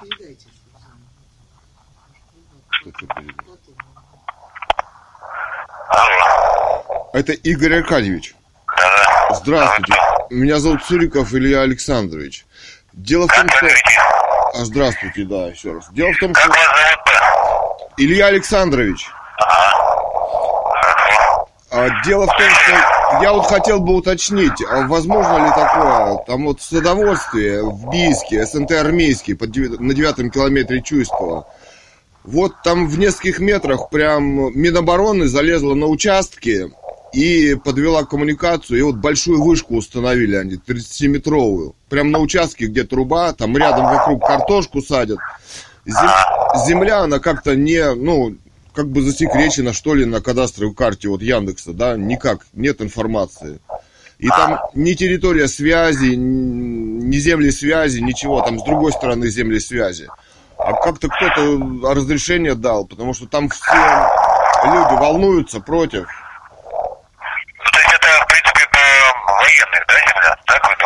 Передайте, 0.00 0.48
что 0.48 0.70
там. 0.80 0.98
Что-то 2.70 3.06
перед- 3.14 3.36
Это 7.20 7.32
Игорь 7.32 7.80
Аркадьевич. 7.80 8.34
Здравствуйте. 9.34 9.92
Меня 10.30 10.58
зовут 10.58 10.82
Цуриков 10.84 11.34
Илья 11.34 11.60
Александрович. 11.60 12.46
Дело 12.94 13.28
в 13.28 13.36
том, 13.36 13.46
что... 13.46 13.66
А, 14.54 14.64
здравствуйте, 14.64 15.24
да, 15.24 15.48
еще 15.48 15.74
раз. 15.74 15.90
Дело 15.92 16.14
в 16.14 16.18
том, 16.18 16.34
что... 16.34 16.50
Илья 17.98 18.28
Александрович, 18.28 19.06
а, 21.70 22.02
дело 22.06 22.24
в 22.24 22.34
том, 22.34 22.48
что 22.48 23.22
я 23.22 23.34
вот 23.34 23.46
хотел 23.48 23.80
бы 23.80 23.96
уточнить, 23.96 24.64
а 24.66 24.86
возможно 24.86 25.44
ли 25.44 25.50
такое, 25.50 26.24
там 26.26 26.46
вот 26.46 26.62
садоводстве, 26.62 27.62
в 27.62 27.90
Бийске, 27.90 28.46
СНТ 28.46 28.72
армейский, 28.72 29.34
под 29.34 29.54
на 29.54 29.92
девятом 29.92 30.30
километре 30.30 30.80
Чуйского, 30.80 31.46
вот 32.24 32.54
там 32.64 32.88
в 32.88 32.98
нескольких 32.98 33.40
метрах 33.40 33.90
прям 33.90 34.58
Минобороны 34.58 35.26
залезла 35.26 35.74
на 35.74 35.86
участки 35.86 36.70
и 37.12 37.54
подвела 37.54 38.04
коммуникацию, 38.04 38.78
и 38.78 38.82
вот 38.82 38.96
большую 38.96 39.42
вышку 39.42 39.76
установили 39.76 40.36
они, 40.36 40.54
30-метровую. 40.54 41.74
Прям 41.88 42.10
на 42.10 42.18
участке, 42.18 42.66
где 42.66 42.84
труба, 42.84 43.32
там 43.32 43.56
рядом 43.56 43.86
вокруг 43.86 44.24
картошку 44.26 44.80
садят. 44.80 45.18
Зем- 45.84 46.66
Земля, 46.66 47.00
она 47.00 47.18
как-то 47.18 47.56
не, 47.56 47.94
ну, 47.94 48.36
как 48.74 48.88
бы 48.88 49.02
засекречена, 49.02 49.72
что 49.72 49.94
ли, 49.94 50.04
на 50.04 50.20
кадастровой 50.20 50.74
карте 50.74 51.08
вот 51.08 51.22
Яндекса, 51.22 51.72
да, 51.72 51.96
никак, 51.96 52.46
нет 52.52 52.80
информации. 52.80 53.60
И 54.18 54.28
там 54.28 54.60
ни 54.74 54.92
территория 54.92 55.48
связи, 55.48 56.14
ни 56.14 57.16
земли 57.16 57.50
связи, 57.50 58.00
ничего, 58.00 58.42
там 58.42 58.58
с 58.58 58.62
другой 58.64 58.92
стороны 58.92 59.30
земли 59.30 59.58
связи. 59.58 60.08
А 60.58 60.74
как-то 60.74 61.08
кто-то 61.08 61.94
разрешение 61.94 62.54
дал, 62.54 62.84
потому 62.84 63.14
что 63.14 63.26
там 63.26 63.48
все 63.48 63.72
люди 64.62 65.00
волнуются 65.00 65.60
против. 65.60 66.06
Ну, 66.06 67.70
то 67.72 67.78
есть 67.78 67.94
это, 67.94 68.08
в 68.22 68.26
принципе, 68.28 68.66
по 68.70 68.78
военных, 69.40 69.86
да, 69.88 69.94
земля? 69.94 70.36
Так 70.46 70.68
вы 70.68 70.76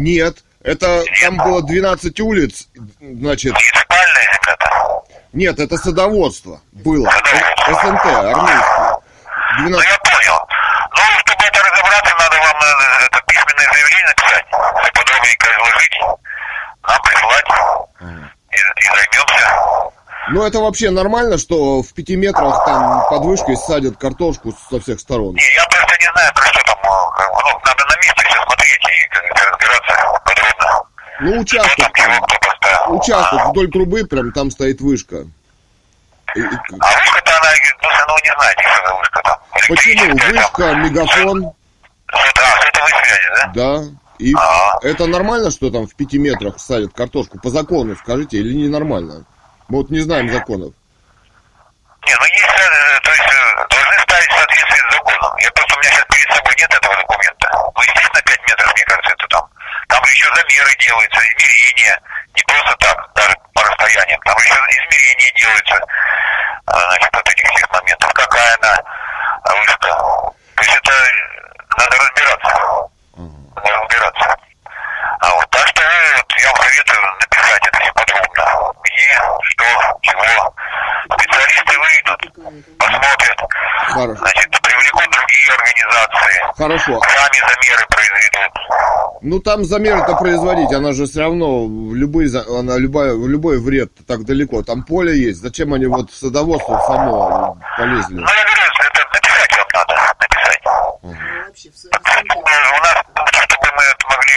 Нет, 0.00 0.38
это 0.62 1.04
там 1.22 1.36
было 1.36 1.62
12 1.62 2.20
улиц, 2.20 2.68
значит, 3.00 3.52
Муниципальная 3.52 4.24
земля-то? 4.32 5.02
нет, 5.34 5.58
это 5.58 5.76
садоводство 5.76 6.62
было, 6.72 7.10
Садоводство. 7.10 7.74
СНТ, 7.74 8.06
армейский. 8.06 8.80
Ну, 9.58 9.68
12 9.68 9.90
я 9.90 9.98
понял. 9.98 10.48
Ну, 10.96 11.02
чтобы 11.20 11.44
это 11.44 11.58
разобраться, 11.60 12.14
надо 12.18 12.36
вам 12.38 12.56
э, 12.62 13.06
это 13.06 13.22
письменное 13.26 13.68
заявление 13.72 14.06
написать, 14.08 14.46
все 14.80 14.92
подробненько 14.94 15.46
изложить, 15.52 15.96
нам 16.88 17.02
прислать, 17.02 17.48
и, 18.52 18.56
и 18.56 18.84
займемся. 18.88 19.48
Ну, 20.30 20.46
это 20.46 20.60
вообще 20.60 20.90
нормально, 20.90 21.36
что 21.36 21.82
в 21.82 21.92
пяти 21.92 22.16
метрах 22.16 22.64
там 22.64 23.02
под 23.10 23.24
вышкой 23.24 23.56
садят 23.58 23.98
картошку 23.98 24.54
со 24.70 24.80
всех 24.80 24.98
сторон? 24.98 25.34
Не, 25.34 25.54
я 25.56 25.64
просто 25.66 25.94
не 26.00 26.10
знаю, 26.12 26.32
про 26.34 26.46
что 26.46 26.60
там, 26.64 26.78
ну, 27.18 27.60
надо 27.64 27.84
на 27.86 27.96
месте 27.96 28.22
все 28.28 28.42
смотреть 28.44 28.80
и 28.84 29.44
разбираться 29.44 30.20
подробно. 30.24 30.82
Ну, 31.20 31.40
участок 31.40 31.92
там, 31.92 32.26
там, 32.60 32.96
участок 32.96 33.46
вдоль 33.48 33.70
трубы, 33.70 34.04
прям 34.06 34.32
там 34.32 34.50
стоит 34.50 34.80
вышка. 34.80 35.24
И- 36.34 36.40
и- 36.40 36.44
А 36.44 36.98
вышка-то 36.98 37.38
она, 37.38 37.50
ну, 37.82 37.88
ну, 38.08 38.14
не 38.24 38.32
знаете, 38.38 38.62
что 38.62 38.86
за 38.88 38.94
вышка 38.94 39.20
там. 39.24 39.38
Почему? 39.68 40.04
Электрическая 40.06 40.70
там. 40.72 40.82
Вышка, 40.82 40.90
мегафон, 40.90 41.52
Что-то, 42.06 42.42
а, 42.42 42.60
сотовой 42.62 42.90
связи, 42.90 43.28
да? 43.36 43.50
да. 43.54 43.84
И 44.18 44.34
А. 44.36 44.78
это 44.82 45.06
нормально, 45.06 45.50
что 45.50 45.70
там 45.70 45.86
в 45.86 45.94
пяти 45.96 46.18
метрах 46.18 46.58
садят 46.60 46.92
картошку? 46.94 47.38
По 47.40 47.50
закону 47.50 47.96
скажите, 47.96 48.36
или 48.38 48.52
ненормально? 48.54 49.24
Мы 49.68 49.78
вот 49.78 49.90
не 49.90 50.00
знаем 50.00 50.30
законов. 50.32 50.72
Не, 52.06 52.14
ну 52.14 52.24
есть, 52.24 52.44
э, 52.44 53.00
то 53.02 53.10
есть 53.10 53.22
э, 53.22 53.66
должны 53.68 53.98
ставить 54.00 54.28
в 54.30 54.36
соответствии 54.36 54.76
с 54.88 54.92
законом. 54.94 55.36
Я 55.38 55.50
просто, 55.52 55.74
у 55.76 55.78
меня 55.80 55.90
сейчас 55.90 56.04
нет 56.60 56.74
этого 56.74 56.94
документа. 56.96 57.48
Ну, 57.52 57.82
естественно, 57.82 58.22
5 58.22 58.48
метров, 58.48 58.74
мне 58.74 58.84
кажется, 58.84 59.12
это 59.14 59.26
там. 59.28 59.50
Там 59.88 60.04
же 60.04 60.12
еще 60.12 60.34
замеры 60.34 60.76
делаются, 60.76 61.20
измерения. 61.20 62.00
Не 62.34 62.42
просто 62.42 62.76
так, 62.76 63.12
даже 63.14 63.34
по 63.54 63.62
расстояниям. 63.62 64.20
Там 64.20 64.36
еще 64.36 64.54
измерения 64.68 65.32
делаются, 65.36 65.80
а, 66.66 66.80
значит, 66.90 67.16
от 67.16 67.28
этих 67.28 67.50
всех 67.50 67.70
моментов. 67.72 68.12
Какая 68.12 68.56
она 68.60 68.76
вышка. 69.56 69.88
То 69.88 70.62
есть 70.62 70.76
это 70.76 70.92
надо 71.78 71.96
разбираться. 71.96 72.52
Надо 73.16 73.72
разбираться. 73.80 74.36
А 75.20 75.30
вот, 75.34 75.50
так 75.50 75.66
что 75.68 75.82
вот, 76.16 76.38
я 76.38 76.48
вам 76.52 76.56
советую 76.62 77.00
написать 77.20 77.66
это 77.66 77.78
все 77.80 77.92
подробно. 77.92 78.72
Где, 78.84 79.20
что, 79.42 79.64
чего. 80.02 80.54
Специалисты 81.10 81.78
выйдут, 81.78 82.78
посмотрят, 82.78 84.18
значит, 84.18 84.50
привлекут 84.90 85.12
другие 85.12 85.52
организации, 85.54 86.40
Хорошо. 86.56 87.00
сами 87.00 87.40
замеры 87.40 87.86
произведут. 87.88 88.52
Ну 89.22 89.38
там 89.40 89.64
замеры-то 89.64 90.14
производить, 90.16 90.72
она 90.72 90.92
же 90.92 91.06
все 91.06 91.20
равно 91.20 91.66
в 91.66 91.94
любой, 91.94 92.26
за- 92.26 92.44
она 92.58 92.76
любая, 92.78 93.14
в 93.14 93.28
любой 93.28 93.58
вред 93.60 93.90
так 94.06 94.24
далеко. 94.24 94.62
Там 94.62 94.82
поле 94.82 95.16
есть. 95.18 95.40
Зачем 95.40 95.74
они 95.74 95.86
вот 95.86 96.10
садоводство 96.12 96.78
само 96.86 97.56
полезли? 97.76 98.14
Ну, 98.14 98.20
я 98.26 98.44
говорю, 98.44 98.62
это 98.80 99.04
написать 99.14 99.58
вам 99.58 99.66
надо, 99.74 99.94
написать. 100.20 100.60
Ну, 100.64 101.00
Ну, 101.02 102.38
У 102.38 102.40
нас, 102.80 102.94
чтобы 103.44 103.66
мы 103.76 103.82
могли 104.08 104.34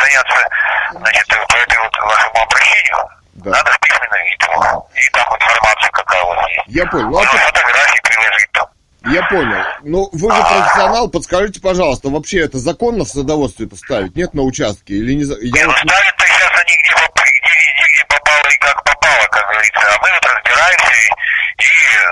заняться, 0.00 0.48
значит, 0.92 1.28
по 1.28 1.56
этой 1.56 1.78
вот 1.78 1.98
вашему 1.98 2.42
обращению, 2.42 2.98
Да. 3.34 3.50
надо 3.50 3.70
в 3.72 3.80
письменном 3.80 4.24
виде. 4.24 5.06
И 5.06 5.10
там 5.12 5.34
информацию 5.36 5.90
какая 5.92 6.22
у 6.22 6.28
вас 6.28 6.48
есть. 6.50 6.62
Я 6.68 6.86
понял. 6.86 7.04
Ну, 7.10 7.16
а 7.18 7.22
Можно 7.22 7.32
тут- 7.32 7.40
фотографии 7.40 8.00
приложить 8.02 8.50
там. 8.52 8.66
Я 9.10 9.22
понял. 9.28 9.64
Ну, 9.88 10.10
вы 10.12 10.30
же 10.30 10.42
профессионал, 10.42 11.08
подскажите, 11.08 11.60
пожалуйста, 11.62 12.10
вообще 12.10 12.40
это 12.40 12.58
законно 12.58 13.04
в 13.04 13.08
садоводстве 13.08 13.64
это 13.64 13.76
ставить? 13.76 14.14
Нет 14.14 14.34
на 14.34 14.42
участке? 14.42 14.94
Или 14.94 15.14
не... 15.14 15.24
Я 15.24 15.66
вот... 15.66 15.76
ставят-то 15.78 16.24
сейчас 16.26 16.52
они 16.60 16.76
где, 16.76 16.92
где 16.92 17.52
везде, 17.56 17.84
где 17.88 18.04
попало 18.04 18.48
и 18.52 18.58
как 18.58 18.84
попало, 18.84 19.24
как 19.30 19.48
говорится. 19.48 19.80
А 19.80 19.98
мы 20.02 20.08
вот 20.12 20.24
разбираемся 20.28 20.92
и, 20.92 21.64
и 21.64 21.70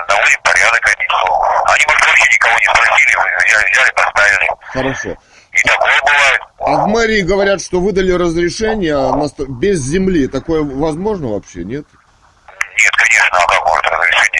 наводим 0.09 0.41
порядок 0.41 0.81
одним 0.89 1.09
словом. 1.21 1.65
Они, 1.69 1.83
может, 1.85 2.05
вообще 2.07 2.25
никого 2.33 2.55
не 2.57 2.65
спросили, 2.65 3.13
взяли, 3.45 3.71
взяли, 3.71 3.91
поставили. 3.93 4.47
Хорошо. 4.73 5.09
И 5.53 5.67
такое 5.67 6.01
бывает. 6.01 6.41
А 6.57 6.71
в 6.83 6.87
мэрии 6.87 7.21
говорят, 7.21 7.61
что 7.61 7.79
выдали 7.79 8.11
разрешение 8.11 8.97
на 8.97 9.29
без 9.53 9.81
земли. 9.83 10.27
Такое 10.27 10.63
возможно 10.63 11.27
вообще, 11.27 11.63
нет? 11.63 11.85
Нет, 12.73 12.91
конечно, 12.97 13.37
а 13.37 13.45
как 13.45 13.65
может 13.67 13.85
разрешение 13.85 14.36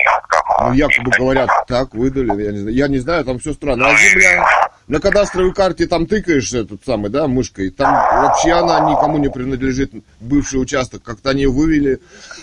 земли? 0.00 0.22
Как? 0.28 0.60
Ну, 0.60 0.72
якобы 0.72 1.10
говорят, 1.16 1.50
так, 1.66 1.94
выдали, 1.94 2.42
я 2.42 2.52
не 2.52 2.58
знаю, 2.58 2.76
я 2.76 2.88
не 2.88 2.98
знаю 2.98 3.24
там 3.24 3.38
все 3.38 3.52
странно. 3.52 3.88
А 3.88 3.96
земля, 3.96 4.44
на 4.88 5.00
кадастровой 5.00 5.54
карте 5.54 5.86
там 5.86 6.06
тыкаешь 6.06 6.52
этот 6.52 6.84
самый, 6.84 7.10
да, 7.10 7.28
мышкой, 7.28 7.70
там 7.70 7.94
вообще 7.94 8.52
она 8.52 8.80
никому 8.80 9.18
не 9.18 9.30
принадлежит, 9.30 9.92
бывший 10.18 10.60
участок, 10.60 11.02
как-то 11.02 11.30
они 11.30 11.46
вывели. 11.46 12.00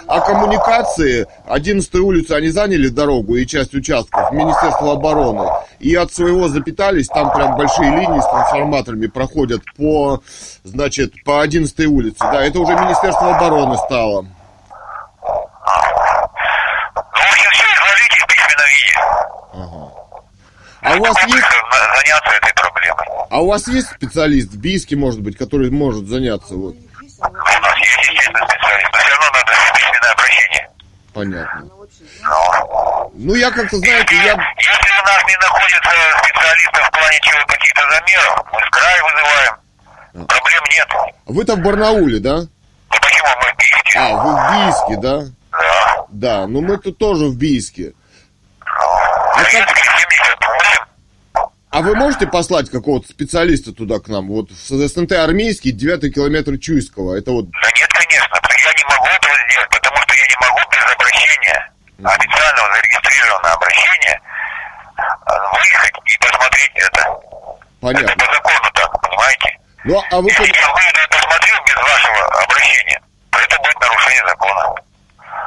А 0.07 0.21
коммуникации, 0.21 1.27
11 1.45 1.95
улицы, 1.95 2.31
они 2.31 2.47
заняли 2.49 2.87
дорогу 2.87 3.35
и 3.35 3.45
часть 3.45 3.73
участков, 3.73 4.31
Министерство 4.31 4.93
обороны, 4.93 5.49
и 5.79 5.93
от 5.95 6.13
своего 6.13 6.47
запитались, 6.47 7.07
там 7.07 7.33
прям 7.33 7.57
большие 7.57 7.91
линии 7.91 8.21
с 8.21 8.29
трансформаторами 8.29 9.07
проходят 9.07 9.61
по, 9.75 10.21
значит, 10.63 11.21
по 11.25 11.41
11 11.41 11.85
улице, 11.87 12.19
да, 12.19 12.45
это 12.45 12.59
уже 12.59 12.73
Министерство 12.73 13.35
обороны 13.35 13.75
стало. 13.77 14.25
Ну, 16.97 17.03
в 17.03 17.31
общем, 17.31 17.49
все 17.51 17.65
изложите 17.73 18.19
в 18.19 18.27
письменном 18.27 18.67
виде. 18.71 18.95
А 20.87 20.95
у 20.95 20.99
вас 21.03 21.17
есть 21.23 21.45
заняться 21.95 22.31
этой 22.41 22.53
проблемой. 22.53 23.05
А 23.29 23.41
у 23.41 23.47
вас 23.47 23.67
есть 23.67 23.89
специалист 23.89 24.49
в 24.51 24.57
Бийске, 24.57 24.95
может 24.95 25.21
быть, 25.21 25.37
который 25.37 25.69
может 25.69 26.07
заняться? 26.07 26.55
Вот, 26.55 26.75
У 26.75 27.23
нас 27.23 27.77
есть, 27.79 27.97
естественно, 28.09 28.47
специалист, 28.47 28.89
но 28.93 28.99
все 28.99 29.09
равно 29.09 29.25
надо 29.33 29.51
письменное 29.75 30.11
обращение. 30.13 30.69
понятно. 31.13 31.61
Ну, 31.61 33.11
Ну, 33.15 33.35
я 33.35 33.51
как-то, 33.51 33.77
знаете, 33.77 34.15
я... 34.15 34.21
Если 34.23 34.91
у 34.91 35.05
нас 35.05 35.23
не 35.27 35.35
находится 35.37 35.91
специалиста 36.23 36.83
в 36.85 36.91
плане 36.91 37.19
чего 37.21 37.45
каких-то 37.47 37.81
замеров, 37.89 38.45
мы 38.53 38.59
с 38.59 38.69
края 38.69 39.03
вызываем. 39.03 40.27
Проблем 40.27 40.63
нет. 40.71 40.87
Вы-то 41.25 41.55
в 41.55 41.59
Барнауле, 41.59 42.19
да? 42.19 42.35
Ну 42.37 42.47
почему 43.01 43.27
мы 43.41 43.51
в 43.53 43.57
Бийске? 43.57 43.99
А, 43.99 44.15
вы 44.15 44.35
в 44.35 44.51
Бийске, 44.51 45.01
да? 45.01 45.19
Да. 45.51 46.05
Да, 46.09 46.47
ну 46.47 46.61
мы 46.61 46.77
тут 46.77 46.97
тоже 46.97 47.25
в 47.25 47.35
Бийске. 47.37 47.93
А 48.61 49.43
как- 49.43 49.49
78. 49.51 49.86
А 51.77 51.81
вы 51.83 51.93
можете 51.93 52.25
послать 52.25 52.71
какого-то 52.71 53.07
специалиста 53.07 53.71
туда 53.71 53.99
к 53.99 54.07
нам? 54.07 54.29
Вот 54.29 54.49
в 54.49 54.87
СНТ 54.87 55.11
армейский, 55.11 55.69
9 55.69 56.11
километр 56.11 56.57
Чуйского. 56.57 57.15
Это 57.15 57.29
вот... 57.29 57.51
Да 57.51 57.69
нет, 57.77 57.87
конечно. 57.93 58.33
Я 58.33 58.73
не 58.73 58.83
могу 58.89 59.05
этого 59.05 59.35
сделать, 59.45 59.69
потому 59.69 59.97
что 60.01 60.13
я 60.15 60.25
не 60.25 60.37
могу 60.41 60.59
без 60.73 60.81
обращения, 60.91 61.71
официального 62.01 62.73
зарегистрированного 62.73 63.53
обращения, 63.53 64.21
э, 64.97 65.33
выехать 65.53 65.93
и 66.01 66.17
посмотреть 66.17 66.71
это. 66.77 66.99
Это 66.99 67.61
Понятно. 67.79 68.25
по 68.25 68.33
закону 68.33 68.71
так, 68.73 69.01
понимаете? 69.01 69.59
Ну, 69.83 70.03
а 70.09 70.17
вы... 70.17 70.29
Если 70.29 70.49
я 70.49 70.73
выйду 70.73 70.97
и 70.97 71.09
посмотрю 71.13 71.55
без 71.61 71.77
вашего 71.77 72.41
обращения, 72.41 73.01
то 73.29 73.37
это 73.37 73.55
будет 73.61 73.79
нарушение 73.79 74.25
закона. 74.25 74.75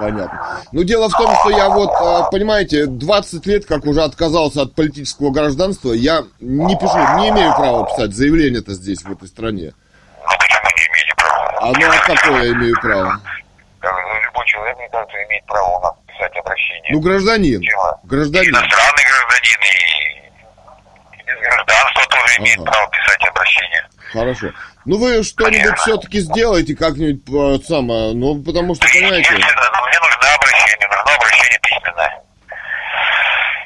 Понятно. 0.01 0.63
Ну, 0.73 0.83
дело 0.83 1.09
в 1.11 1.13
том, 1.13 1.35
что 1.41 1.51
я 1.51 1.69
вот, 1.69 1.91
а, 2.01 2.31
понимаете, 2.31 2.87
20 2.87 3.45
лет, 3.47 3.67
как 3.67 3.85
уже 3.85 4.03
отказался 4.03 4.63
от 4.63 4.75
политического 4.75 5.31
гражданства, 5.31 5.93
я 5.93 6.25
не 6.41 6.75
пишу, 6.77 6.97
не 7.19 7.29
имею 7.29 7.55
права 7.55 7.87
писать 7.87 8.15
заявление-то 8.15 8.73
здесь, 8.73 9.03
в 9.03 9.13
этой 9.13 9.29
стране. 9.29 9.73
Ну 10.23 10.33
почему 10.39 10.69
не 10.77 10.83
имеете 10.89 11.15
права? 11.17 11.59
А 11.61 11.67
ну 11.67 11.87
а 11.87 12.17
какое 12.17 12.43
я 12.45 12.53
имею 12.53 12.75
право? 12.81 13.21
Ну, 13.83 13.89
любой 14.25 14.47
человек, 14.47 14.77
мне 14.79 14.89
кажется, 14.91 15.17
имеет 15.29 15.45
право 15.47 15.79
у 15.79 15.81
нас 15.83 15.93
писать 16.07 16.37
обращение. 16.39 16.91
Ну, 16.93 17.01
гражданин. 17.01 17.61
Чего? 17.61 18.01
Гражданин. 18.05 18.51
Иностранный 18.51 19.05
гражданин 19.05 19.61
и, 19.61 21.21
и 21.21 21.25
без 21.27 21.39
гражданства 21.41 22.03
тоже 22.11 22.41
имеет 22.41 22.59
Ага. 22.61 22.71
право 22.71 22.91
писать 22.91 23.29
обращение. 23.29 23.87
Хорошо. 24.13 24.47
Ну 24.87 24.97
вы 24.99 25.23
что-нибудь 25.23 25.79
все-таки 25.79 26.21
сделайте 26.21 26.75
как-нибудь 26.75 27.21
э, 27.29 27.65
самое, 27.67 28.15
ну 28.15 28.43
потому 28.43 28.75
что, 28.75 28.87
понимаете, 28.89 29.35
Естественно, 29.35 29.71
но 29.75 29.87
мне 29.87 29.99
нужно 30.01 30.35
обращение, 30.35 30.89
нужно 30.89 31.15
обращение 31.15 31.61
письменное. 31.63 32.13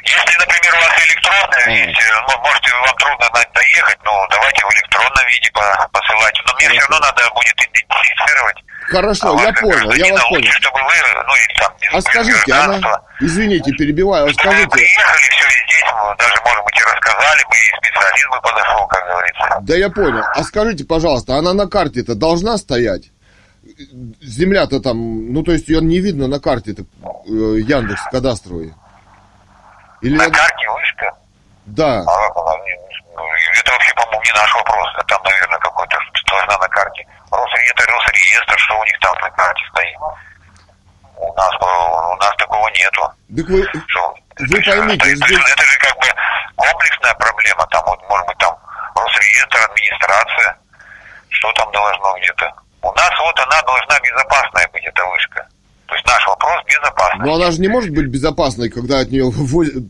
Если, 0.05 0.37
например, 0.39 0.75
у 0.75 0.79
вас 0.83 0.95
электронное 1.07 1.63
Ага. 1.63 1.71
есть, 1.71 2.01
ну, 2.29 2.39
можете, 2.43 2.71
вам 2.75 2.97
трудно 2.97 3.27
доехать, 3.55 3.99
ну, 4.05 4.13
давайте 4.31 4.61
в 4.67 4.71
электронном 4.75 5.27
виде 5.31 5.51
по- 5.55 5.89
посылайте. 5.93 6.41
Но 6.47 6.55
мне 6.55 6.69
все 6.69 6.81
равно 6.81 6.99
надо 7.07 7.23
будет 7.35 7.55
идентифицировать. 7.63 8.59
хорошо, 8.91 9.39
а 9.39 9.43
я 9.43 9.53
понял, 9.55 9.93
я 9.95 10.13
вас 10.13 10.23
лучше, 10.31 10.35
понял. 10.35 10.53
чтобы 10.53 10.79
вы, 10.83 10.95
ну, 11.27 11.35
или 11.37 11.55
там, 11.59 11.73
А 11.93 12.01
скажите, 12.03 12.53
она, 12.53 13.01
извините, 13.21 13.71
перебиваю, 13.73 14.27
а 14.29 14.35
скажите, 14.35 14.69
приехали, 14.69 15.29
даже, 16.19 16.35
может 16.45 16.65
быть, 16.65 16.79
и 16.79 16.83
рассказали 16.83 17.43
бы, 17.45 17.57
и 17.57 17.87
специалист 17.87 18.29
бы 18.31 18.41
подошел, 18.41 18.87
как 18.89 19.07
говорится. 19.07 19.59
да 19.63 19.77
я 19.77 19.91
понял, 19.91 20.23
а 20.35 20.43
скажите, 20.43 20.85
пожалуйста, 20.85 21.37
она 21.37 21.53
на 21.55 21.67
карте-то 21.67 22.15
должна 22.15 22.59
стоять? 22.59 23.11
Земля-то 24.21 24.81
там, 24.81 25.33
ну 25.33 25.43
то 25.43 25.53
есть 25.53 25.69
ее 25.69 25.81
не 25.81 25.99
видно 25.99 26.27
на 26.29 26.39
карте-то 26.39 26.83
э, 26.83 27.29
Яндекс 27.29 28.03
кадастровой. 28.11 28.75
Или 30.03 30.17
На 30.17 30.31
карте 30.31 30.69
вышка, 30.71 31.17
да, 31.65 32.01
а 32.01 32.55
ну, 33.17 33.23
это 33.23 33.73
вообще, 33.73 33.95
по-моему, 33.95 34.23
не 34.25 34.33
наш 34.33 34.55
вопрос, 34.55 34.89
а 34.97 35.05
там, 35.05 35.23
наверное, 35.23 35.59
какой-то, 35.59 35.97
должна 36.27 36.59
на 36.59 36.69
карте. 36.69 37.07
Росреестр, 37.31 37.87
Росреестр, 37.87 38.59
что 38.59 38.79
у 38.79 38.85
них 38.85 38.99
там 39.01 39.15
на 39.21 39.31
карте 39.31 39.63
стоит. 39.71 39.97
У 41.17 41.33
нас, 41.35 41.51
э, 41.53 42.13
у 42.13 42.17
нас 42.17 42.35
такого 42.37 42.69
нету. 42.71 43.03
так 43.37 43.49
вы, 43.49 43.65
Что, 43.87 44.15
Вы 44.39 44.59
это, 44.59 44.71
поймите, 44.71 44.97
это, 45.13 45.27
здесь- 45.27 45.51
это 45.53 45.63
же 45.65 45.79
как 45.79 45.95
бы 45.99 46.07
комплексная 46.57 47.15
проблема, 47.15 47.67
там 47.71 47.83
вот, 47.87 48.01
может 48.09 48.27
быть, 48.27 48.39
там 48.39 48.57
Росреестр, 48.97 49.59
администрация, 49.71 50.57
что 51.31 51.53
там 51.53 51.71
должно 51.73 52.19
где-то. 52.19 52.53
У 52.83 52.93
нас 52.93 53.11
вот 53.21 53.39
она 53.41 53.63
должна 53.63 53.99
безопасная 54.01 54.69
быть, 54.73 54.85
эта 54.85 55.05
вышка. 55.07 55.47
То 55.87 55.95
есть 55.95 56.07
наш 56.07 56.27
вопрос 56.27 56.65
безопасный. 56.67 57.27
но 57.27 57.35
она 57.35 57.51
же 57.51 57.61
не 57.61 57.69
может 57.69 57.91
быть 57.91 58.07
безопасной, 58.07 58.71
когда 58.71 59.01
от 59.01 59.11
нее 59.11 59.31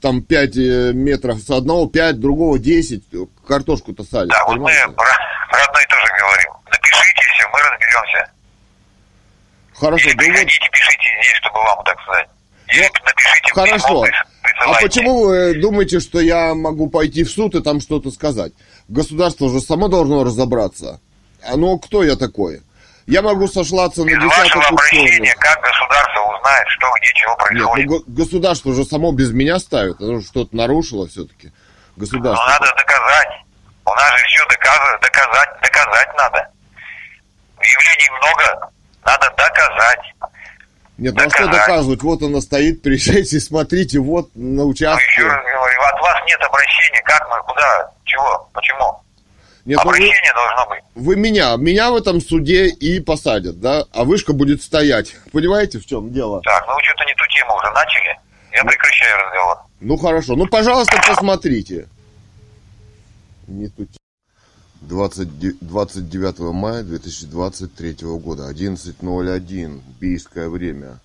там 0.02 0.22
5 0.22 0.56
метров 0.94 1.38
с 1.38 1.50
одного, 1.50 1.86
5, 1.88 2.20
другого 2.20 2.58
10, 2.58 3.02
картошку-то 3.46 4.02
садят, 4.04 4.28
Да, 4.30 4.44
вот 4.44 4.56
мы 4.58 4.66
понимаете? 4.66 4.88
про, 4.88 5.06
про 5.50 5.62
одно 5.64 5.80
и 5.80 5.86
то 5.86 5.96
же 5.96 6.12
говорим. 6.18 6.52
Напишите 6.70 7.22
все, 7.34 7.48
мы 7.48 7.58
разберемся. 7.60 8.30
Хорошо, 9.78 10.08
Или 10.08 10.16
да 10.16 10.24
вот, 10.24 10.32
приходите, 10.34 10.68
пишите 10.70 11.08
здесь, 11.22 11.36
чтобы 11.38 11.58
вам, 11.62 11.84
так 11.84 12.00
сказать. 12.02 12.28
Ну, 12.76 12.82
напишите 13.04 13.54
Хорошо. 13.54 13.76
письмо, 13.76 14.04
прис- 14.06 14.66
А 14.66 14.80
почему 14.80 15.24
вы 15.24 15.54
думаете, 15.60 16.00
что 16.00 16.20
я 16.20 16.54
могу 16.54 16.88
пойти 16.88 17.24
в 17.24 17.30
суд 17.30 17.54
и 17.54 17.62
там 17.62 17.80
что-то 17.80 18.10
сказать? 18.10 18.52
Государство 18.88 19.48
же 19.50 19.60
само 19.60 19.88
должно 19.88 20.24
разобраться. 20.24 21.00
А 21.46 21.56
ну 21.56 21.78
кто 21.78 22.02
я 22.02 22.16
такой? 22.16 22.62
Я 23.06 23.20
могу 23.22 23.46
сошлаться 23.48 24.00
на 24.02 24.06
Без 24.06 24.14
десяток 24.16 24.38
вашего 24.56 24.66
обращения, 24.68 25.34
как 25.38 25.60
государство 25.60 26.36
узнает, 26.36 26.66
что, 26.68 26.86
где, 26.98 27.12
чего 27.14 27.30
Нет, 27.32 27.38
происходит? 27.38 27.86
ну, 27.86 27.98
го- 27.98 28.04
государство 28.06 28.74
же 28.74 28.84
само 28.84 29.12
без 29.12 29.30
меня 29.32 29.58
ставит. 29.58 30.00
Оно 30.00 30.22
что-то 30.22 30.56
нарушило 30.56 31.06
все-таки. 31.06 31.48
Ну, 31.96 32.00
Государство. 32.00 32.46
надо 32.48 32.66
доказать. 32.76 33.28
У 33.84 33.90
нас 33.90 34.18
же 34.18 34.24
все 34.26 34.46
доказывать, 34.48 35.00
доказать, 35.02 35.48
доказать 35.62 36.08
надо. 36.16 36.48
Явлений 37.60 38.10
много, 38.18 38.70
надо 39.04 39.30
доказать. 39.36 40.13
Нет, 40.96 41.14
ну 41.14 41.22
а 41.24 41.28
что 41.30 41.44
доказать. 41.46 41.66
доказывать? 41.66 42.02
Вот 42.02 42.22
она 42.22 42.40
стоит, 42.40 42.82
приезжайте, 42.82 43.40
смотрите, 43.40 43.98
вот 43.98 44.30
на 44.34 44.62
Ну, 44.62 44.68
участке. 44.68 45.04
еще 45.04 45.26
раз 45.26 45.42
говорю, 45.44 45.80
от 45.82 46.00
вас 46.00 46.16
нет 46.26 46.40
обращения, 46.42 47.02
как 47.04 47.28
мы, 47.30 47.42
куда, 47.42 47.90
чего, 48.04 48.48
почему? 48.52 49.00
Нет, 49.64 49.78
ну 49.82 49.90
вы, 49.90 49.96
Обращение 49.96 50.32
должно 50.34 50.68
быть. 50.68 50.84
вы 50.94 51.16
меня, 51.16 51.56
меня 51.56 51.90
в 51.90 51.96
этом 51.96 52.20
суде 52.20 52.66
и 52.68 53.00
посадят, 53.00 53.60
да? 53.60 53.84
А 53.92 54.04
вышка 54.04 54.32
будет 54.34 54.62
стоять. 54.62 55.16
Понимаете, 55.32 55.78
в 55.80 55.86
чем 55.86 56.12
дело? 56.12 56.42
Так, 56.42 56.64
ну 56.68 56.74
вы 56.74 56.82
что-то 56.82 57.04
не 57.06 57.14
ту 57.14 57.24
тему 57.34 57.54
уже 57.56 57.70
начали. 57.72 58.18
Я 58.52 58.62
прекращаю 58.62 59.16
разговор. 59.24 59.56
Ну 59.80 59.96
хорошо, 59.96 60.36
ну 60.36 60.46
пожалуйста, 60.46 61.00
посмотрите. 61.08 61.88
Не 63.48 63.68
тут. 63.68 63.88
20, 64.88 65.38
де- 65.38 65.54
29 65.60 66.52
мая 66.52 66.82
2023 66.82 68.18
года, 68.18 68.48
11.01, 68.48 69.80
бийское 70.00 70.48
время. 70.48 71.00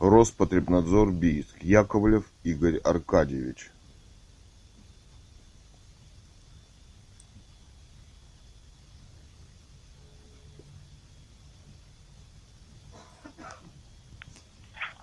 Роспотребнадзор 0.00 1.10
Бийск. 1.12 1.56
Яковлев 1.62 2.24
Игорь 2.44 2.78
Аркадьевич. 2.78 3.70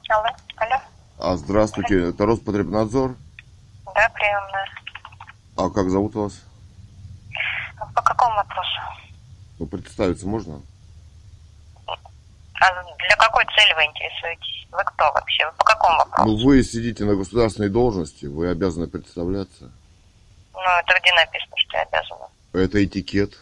Алло, 0.10 0.30
алло. 0.58 0.76
А 1.18 1.36
здравствуйте, 1.38 2.10
это 2.10 2.26
Роспотребнадзор. 2.26 3.16
Да, 3.86 4.10
приемная. 4.14 4.68
А 5.58 5.70
как 5.70 5.90
зовут 5.90 6.16
вас? 6.16 6.42
По 7.78 8.02
какому 8.02 8.36
вопросу? 8.36 8.80
Ну, 9.60 9.66
представиться 9.68 10.28
можно? 10.28 10.62
А 11.88 12.84
для 12.98 13.16
какой 13.18 13.44
цели 13.56 13.74
вы 13.74 13.84
интересуетесь? 13.86 14.68
Вы 14.72 14.84
кто 14.86 15.12
вообще? 15.12 15.46
Вы 15.46 15.52
по 15.58 15.66
какому 15.66 15.98
вопросу? 15.98 16.30
Ну, 16.30 16.46
вы 16.46 16.64
сидите 16.64 17.04
на 17.04 17.16
государственной 17.16 17.70
должности, 17.70 18.26
вы 18.26 18.50
обязаны 18.50 18.88
представляться. 18.88 19.72
Ну, 20.54 20.62
это 20.62 21.00
где 21.00 21.14
написано, 21.14 21.58
что 21.58 21.78
я 21.78 21.84
обязана? 21.84 22.28
Это 22.54 22.84
этикет. 22.84 23.38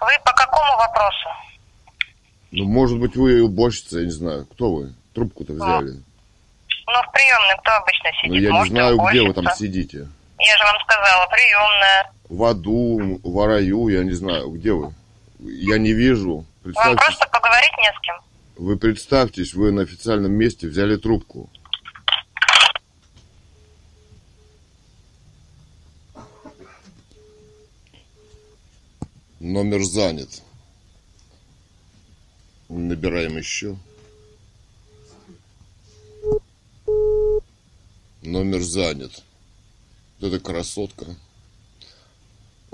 Вы 0.00 0.10
по 0.24 0.32
какому 0.32 0.76
вопросу? 0.78 1.28
Ну, 2.50 2.64
может 2.64 2.98
быть, 2.98 3.16
вы 3.16 3.42
уборщица, 3.42 3.98
я 3.98 4.04
не 4.06 4.10
знаю. 4.10 4.46
Кто 4.46 4.72
вы? 4.72 4.94
Трубку-то 5.14 5.52
взяли. 5.52 6.02
Ну, 6.86 7.02
в 7.02 7.12
приемной 7.12 7.56
кто 7.60 7.72
обычно 7.76 8.10
сидит? 8.12 8.30
Ну, 8.30 8.34
я 8.36 8.48
не 8.48 8.58
Может, 8.58 8.72
знаю, 8.72 8.98
где 8.98 9.22
вы 9.22 9.34
там 9.34 9.46
сидите. 9.54 10.08
Я 10.38 10.56
же 10.56 10.64
вам 10.64 10.80
сказала, 10.80 11.26
приемная. 11.26 12.10
В 12.28 12.42
аду, 12.44 13.20
в 13.22 13.46
раю, 13.46 13.88
я 13.88 14.02
не 14.02 14.12
знаю. 14.12 14.50
Где 14.50 14.72
вы? 14.72 14.92
Я 15.38 15.78
не 15.78 15.92
вижу. 15.92 16.44
Вам 16.64 16.96
просто 16.96 17.28
поговорить 17.28 17.70
не 17.78 17.92
с 17.92 18.00
кем. 18.00 18.16
вы 18.56 18.76
представьтесь, 18.76 19.54
вы 19.54 19.70
на 19.70 19.82
официальном 19.82 20.32
месте 20.32 20.66
взяли 20.66 20.96
трубку. 20.96 21.48
Номер 29.38 29.84
занят. 29.84 30.42
Набираем 32.68 33.36
еще. 33.36 33.76
Номер 38.22 38.60
занят. 38.62 39.22
Вот 40.18 40.32
это 40.32 40.40
красотка. 40.40 41.14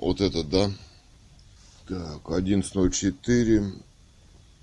Вот 0.03 0.21
это, 0.21 0.43
да. 0.43 0.69
Так, 1.89 2.23
11.04. 2.25 3.81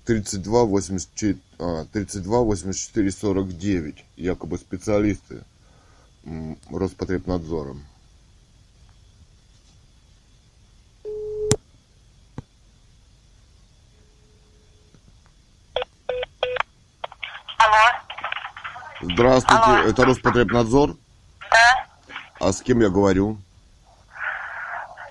32 0.04 0.64
84, 0.64 1.38
а, 1.58 1.86
32 1.86 2.40
84 2.40 3.10
49. 3.10 4.04
Якобы 4.16 4.58
специалисты 4.58 5.42
м, 6.26 6.58
Роспотребнадзора. 6.70 7.74
Алло, 17.58 17.86
Здравствуйте, 19.02 19.62
Алло. 19.64 19.88
это 19.88 20.04
Роспотребнадзор. 20.04 20.96
да? 21.50 21.86
А 22.40 22.52
с 22.52 22.62
кем 22.62 22.80
я 22.80 22.88
говорю? 22.88 23.38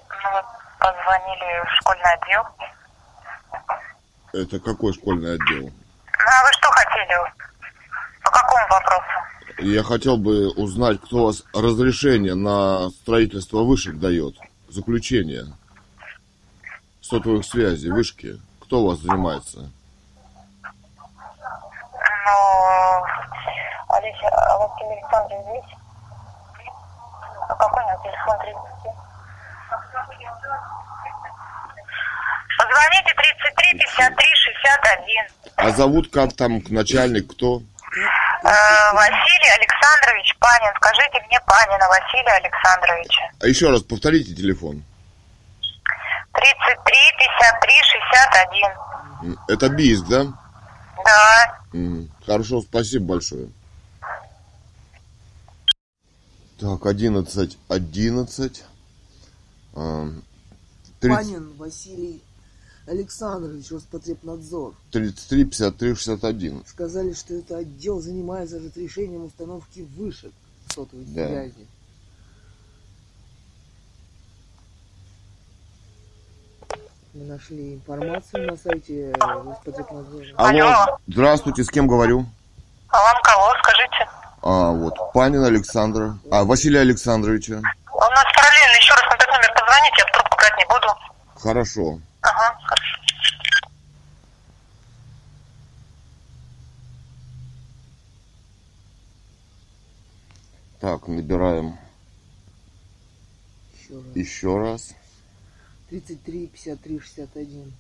Ну, 0.10 0.32
вы 0.32 0.42
позвонили 0.80 1.66
в 1.66 1.70
школьный 1.80 2.14
отдел. 2.14 2.44
Это 4.34 4.60
какой 4.60 4.94
школьный 4.94 5.34
отдел? 5.36 5.64
Ну, 5.64 5.72
а 5.72 6.44
вы 6.44 6.52
что 6.52 6.70
хотели? 6.72 7.16
По 8.24 8.30
какому 8.30 8.68
вопросу? 8.70 9.04
Я 9.60 9.84
хотел 9.84 10.18
бы 10.18 10.50
узнать, 10.54 11.02
кто 11.02 11.18
у 11.18 11.26
вас 11.26 11.44
разрешение 11.54 12.36
на 12.36 12.90
строительство 12.92 13.64
вышек 13.64 13.98
дает. 13.98 14.36
Заключение. 14.70 15.46
Сотовых 17.02 17.44
связей, 17.44 17.90
вышки. 17.90 18.40
Кто 18.62 18.82
у 18.82 18.90
вас 18.90 19.00
занимается? 19.00 19.72
Ну, 22.26 23.04
Олеся, 23.90 24.28
а 24.28 24.58
у 24.58 24.60
вас 24.68 24.78
телефон 24.78 25.26
здесь? 25.28 25.76
А 27.48 27.56
какой 27.56 27.84
у 27.84 27.88
нас 27.88 28.02
телефон 28.04 28.38
30? 28.40 28.60
Позвоните 32.60 33.16
33 33.72 33.78
53-61. 33.78 35.52
А 35.56 35.72
зовут 35.72 36.12
как 36.12 36.34
там 36.36 36.62
начальник, 36.70 37.32
кто? 37.32 37.62
Э, 38.44 38.94
Василий 38.94 39.52
Александрович 39.58 40.36
Панин. 40.40 40.74
Скажите 40.78 41.20
мне 41.28 41.40
Панина 41.46 41.88
Василия 41.88 42.38
Александровича. 42.38 43.22
А 43.42 43.48
еще 43.48 43.70
раз 43.70 43.84
повторите 43.84 44.34
телефон. 44.34 44.84
33 46.34 46.96
53 47.20 47.72
61. 49.22 49.32
М, 49.34 49.40
Это 49.48 49.70
Бийск, 49.70 50.06
да? 50.08 50.26
Да. 51.06 51.60
Хорошо, 52.26 52.62
спасибо 52.62 53.06
большое. 53.16 53.50
Так, 56.60 56.86
11, 56.86 57.58
11. 57.70 58.64
А, 59.76 60.08
30, 61.00 61.18
Панин 61.18 61.54
Василий 61.58 62.24
Александрович, 62.90 63.72
Роспотребнадзор. 63.72 64.74
33, 64.92 65.46
53, 65.46 65.96
61. 65.96 66.64
Сказали, 66.66 67.14
что 67.14 67.36
это 67.36 67.58
отдел 67.58 68.00
занимается 68.02 68.58
разрешением 68.58 69.26
установки 69.26 69.88
вышек 69.96 70.32
сотовой 70.74 71.06
Да. 71.06 71.28
связи. 71.28 71.68
Мы 77.14 77.26
нашли 77.26 77.74
информацию 77.76 78.48
на 78.52 78.58
сайте 78.58 79.14
Роспотребнадзора. 79.20 80.26
Алло. 80.38 80.98
здравствуйте, 81.08 81.64
с 81.64 81.70
кем 81.70 81.88
говорю? 81.88 82.26
А 82.90 82.98
вам 82.98 83.22
кого, 83.24 83.54
скажите? 83.64 84.10
А, 84.42 84.72
вот, 84.72 84.94
Панин 85.14 85.44
Александра. 85.44 86.18
А, 86.32 86.44
Василия 86.44 86.82
Александровича. 86.82 87.56
У 87.56 88.00
нас 88.00 88.24
параллельно 88.36 88.78
еще 88.80 88.94
раз 88.94 89.04
на 89.10 89.16
этот 89.16 89.28
номер 89.28 89.54
позвоните, 89.54 89.96
я 89.98 90.06
в 90.06 90.12
трубку 90.12 90.38
брать 90.38 90.58
не 90.58 90.66
буду. 90.66 90.88
Хорошо. 91.36 92.00
Ага, 92.22 92.58
хорошо. 92.64 93.00
Так, 100.80 101.08
набираем 101.08 101.78
Еще 103.74 103.96
раз. 103.96 104.16
еще 104.16 104.58
раз. 104.58 104.96
33 105.90 106.48
53 106.48 107.00
61. 107.00 107.74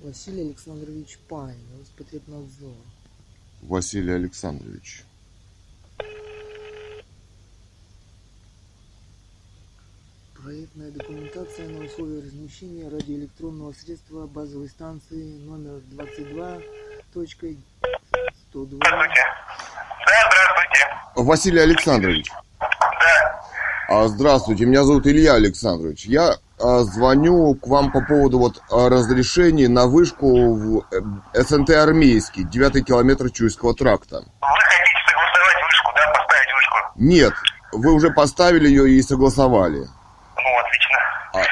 Василий 0.00 0.42
Александрович 0.42 1.18
Панин, 1.28 1.58
Роспотребнадзор. 1.78 2.74
Василий 3.62 4.12
Александрович. 4.14 5.04
Проектная 10.42 10.90
документация 10.90 11.68
на 11.68 11.84
условия 11.84 12.22
размещения 12.22 12.88
радиоэлектронного 12.88 13.72
средства 13.72 14.26
базовой 14.26 14.68
станции 14.68 15.36
номер 15.38 15.82
22.102. 15.92 16.62
Здравствуйте. 17.12 17.58
Да, 20.06 20.30
здравствуйте. 20.30 20.80
Василий 21.16 21.60
Александрович. 21.60 22.30
Да. 22.58 22.66
А, 23.88 24.08
Здравствуйте, 24.08 24.64
меня 24.64 24.84
зовут 24.84 25.06
Илья 25.06 25.34
Александрович. 25.34 26.06
Я 26.06 26.36
а, 26.58 26.84
звоню 26.84 27.54
к 27.56 27.66
вам 27.66 27.92
по 27.92 28.00
поводу 28.00 28.38
вот 28.38 28.62
а, 28.70 28.88
разрешений 28.88 29.68
на 29.68 29.86
вышку 29.86 30.54
в 30.54 30.86
э, 30.90 31.02
СНТ 31.34 31.68
Армейский, 31.70 32.44
9 32.44 32.86
километр 32.86 33.30
Чуйского 33.30 33.74
тракта. 33.74 34.16
Вы 34.16 34.22
хотите 34.22 34.96
согласовать 35.06 35.62
вышку, 35.66 35.92
да, 35.96 36.12
поставить 36.12 36.54
вышку? 36.54 36.76
Нет, 36.96 37.34
вы 37.72 37.92
уже 37.92 38.10
поставили 38.10 38.68
ее 38.68 38.90
и 38.90 39.02
согласовали. 39.02 39.88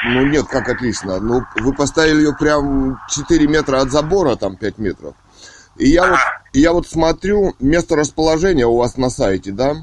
Ну, 0.04 0.26
нет, 0.26 0.46
как 0.46 0.68
отлично. 0.68 1.18
Ну, 1.20 1.42
вы 1.56 1.72
поставили 1.74 2.18
ее 2.18 2.34
прям 2.34 3.00
4 3.10 3.46
метра 3.48 3.80
от 3.80 3.90
забора, 3.90 4.36
там 4.36 4.56
5 4.56 4.78
метров. 4.78 5.14
И 5.76 5.88
я 5.88 6.06
вот, 6.06 6.18
и 6.52 6.60
я 6.60 6.72
вот 6.72 6.86
смотрю, 6.88 7.54
место 7.60 7.96
расположения 7.96 8.66
у 8.66 8.76
вас 8.76 8.96
на 8.96 9.10
сайте, 9.10 9.50
да? 9.52 9.74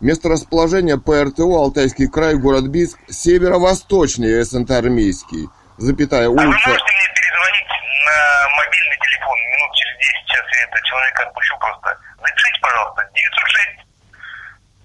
Место 0.00 0.28
расположения 0.28 0.96
ПРТО 0.96 1.42
Алтайский 1.42 2.08
край, 2.08 2.36
город 2.36 2.68
Бийск, 2.68 2.98
северо-восточнее 3.08 4.44
СНТ 4.44 4.70
Армейский, 4.70 5.48
запятая 5.76 6.26
А 6.26 6.30
вы 6.30 6.34
улица. 6.36 6.46
можете 6.46 6.68
мне 6.68 7.08
перезвонить 7.14 7.68
на 8.06 8.48
мобильный 8.56 8.96
телефон 9.02 9.38
минут 9.38 9.74
через 9.74 9.98
10, 9.98 10.14
сейчас 10.26 10.44
я 10.54 10.64
это 10.68 10.86
человека 10.86 11.22
отпущу 11.26 11.54
просто. 11.58 11.98
Запишите, 12.20 12.60
пожалуйста, 12.62 13.10
906 13.14 13.86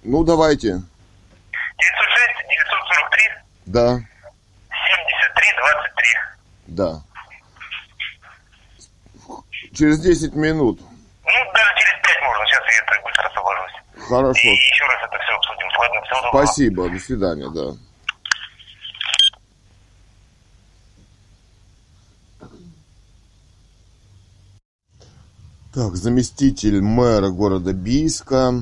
Ну, 0.04 0.24
давайте. 0.24 0.68
906 0.70 0.86
943 2.50 3.22
Да, 3.68 4.00
73 4.94 5.54
23. 5.58 6.20
да. 6.68 7.02
Через 9.74 10.00
10 10.02 10.36
минут. 10.36 10.80
Ну, 11.26 11.52
даже 11.54 11.72
через 11.78 12.02
5 12.04 12.22
можно, 12.22 12.46
сейчас 12.46 12.64
я 12.66 12.84
это 12.84 13.04
быстро 13.04 13.28
освобожусь. 13.28 14.08
Хорошо. 14.08 14.48
И 14.48 14.52
еще 14.52 14.86
раз 14.86 15.10
это 15.10 15.18
все 15.24 15.36
обсудим. 15.36 15.68
Ладно, 15.80 16.02
всего 16.02 16.22
доброго. 16.22 16.46
Спасибо, 16.46 16.90
до 16.90 17.00
свидания, 17.00 17.50
да. 17.50 17.76
Так, 25.74 25.96
заместитель 25.96 26.82
мэра 26.84 27.30
города 27.30 27.74
Бийска, 27.74 28.54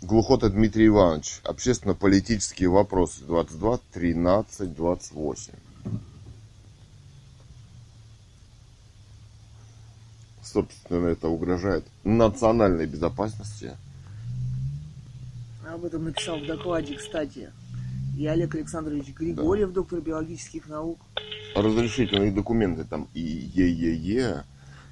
Глухота 0.00 0.48
Дмитрий 0.48 0.86
Иванович. 0.86 1.40
Общественно-политические 1.42 2.68
вопросы 2.68 3.24
22 3.24 3.80
13 3.92 4.74
28. 4.74 5.52
Собственно, 10.40 11.08
это 11.08 11.28
угрожает 11.28 11.84
национальной 12.04 12.86
безопасности. 12.86 13.76
Об 15.68 15.84
этом 15.84 16.04
написал 16.04 16.38
в 16.38 16.46
докладе, 16.46 16.94
кстати, 16.96 17.50
и 18.16 18.24
Олег 18.26 18.54
Александрович 18.54 19.08
Григорьев, 19.14 19.72
доктор 19.72 20.00
биологических 20.00 20.68
наук. 20.68 21.00
разрешительные 21.56 22.30
документы 22.30 22.84
там 22.84 23.08
и 23.14 23.20
ЕЕЕ, 23.20 24.44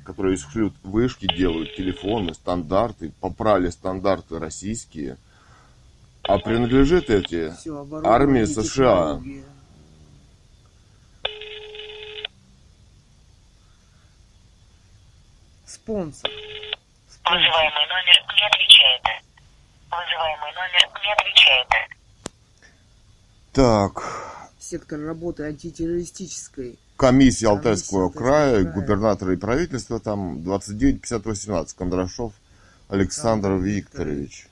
которые 0.06 0.36
шлют 0.36 0.72
вышки, 0.84 1.26
делают 1.26 1.74
телефоны, 1.74 2.32
стандарты, 2.32 3.12
попрали 3.20 3.68
стандарты 3.70 4.38
российские. 4.38 5.18
А 6.22 6.38
принадлежит 6.38 7.10
эти 7.10 7.52
Все, 7.56 7.86
армии 8.04 8.44
США. 8.44 9.20
Спонсор. 15.64 16.30
Спонсор. 17.08 17.38
Вызываемый 17.38 17.86
номер 17.88 18.16
не 18.34 18.46
отвечает. 18.46 19.02
Вызываемый 19.90 20.52
номер 20.54 21.00
не 21.02 21.12
отвечает. 21.12 21.68
Так, 23.52 24.26
Сектор 24.58 24.98
работы 24.98 25.44
антитеррористической. 25.44 26.76
Комиссия 26.96 27.48
Алтайского 27.48 28.10
края, 28.10 28.64
губернатора 28.64 29.34
и 29.34 29.36
правительства 29.36 30.00
там 30.00 30.42
29 30.42 31.02
50 31.02 31.24
18 31.26 31.76
Кондрашов 31.76 32.32
Александр 32.88 33.52
Александр 33.52 33.52
Викторович. 33.54 34.48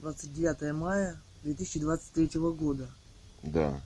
29 0.00 0.74
мая 0.74 1.16
2023 1.42 2.40
года. 2.52 2.88
Да. 3.42 3.80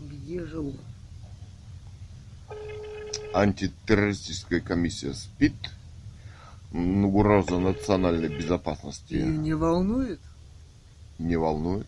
Где 0.00 0.44
живу? 0.44 0.74
Антитеррористическая 3.40 4.60
комиссия 4.60 5.14
СПИД. 5.14 5.54
М, 6.72 7.06
Угроза 7.06 7.58
национальной 7.58 8.28
безопасности 8.28 9.14
И 9.14 9.22
не 9.22 9.54
волнует? 9.54 10.20
не 11.18 11.36
волнует. 11.36 11.86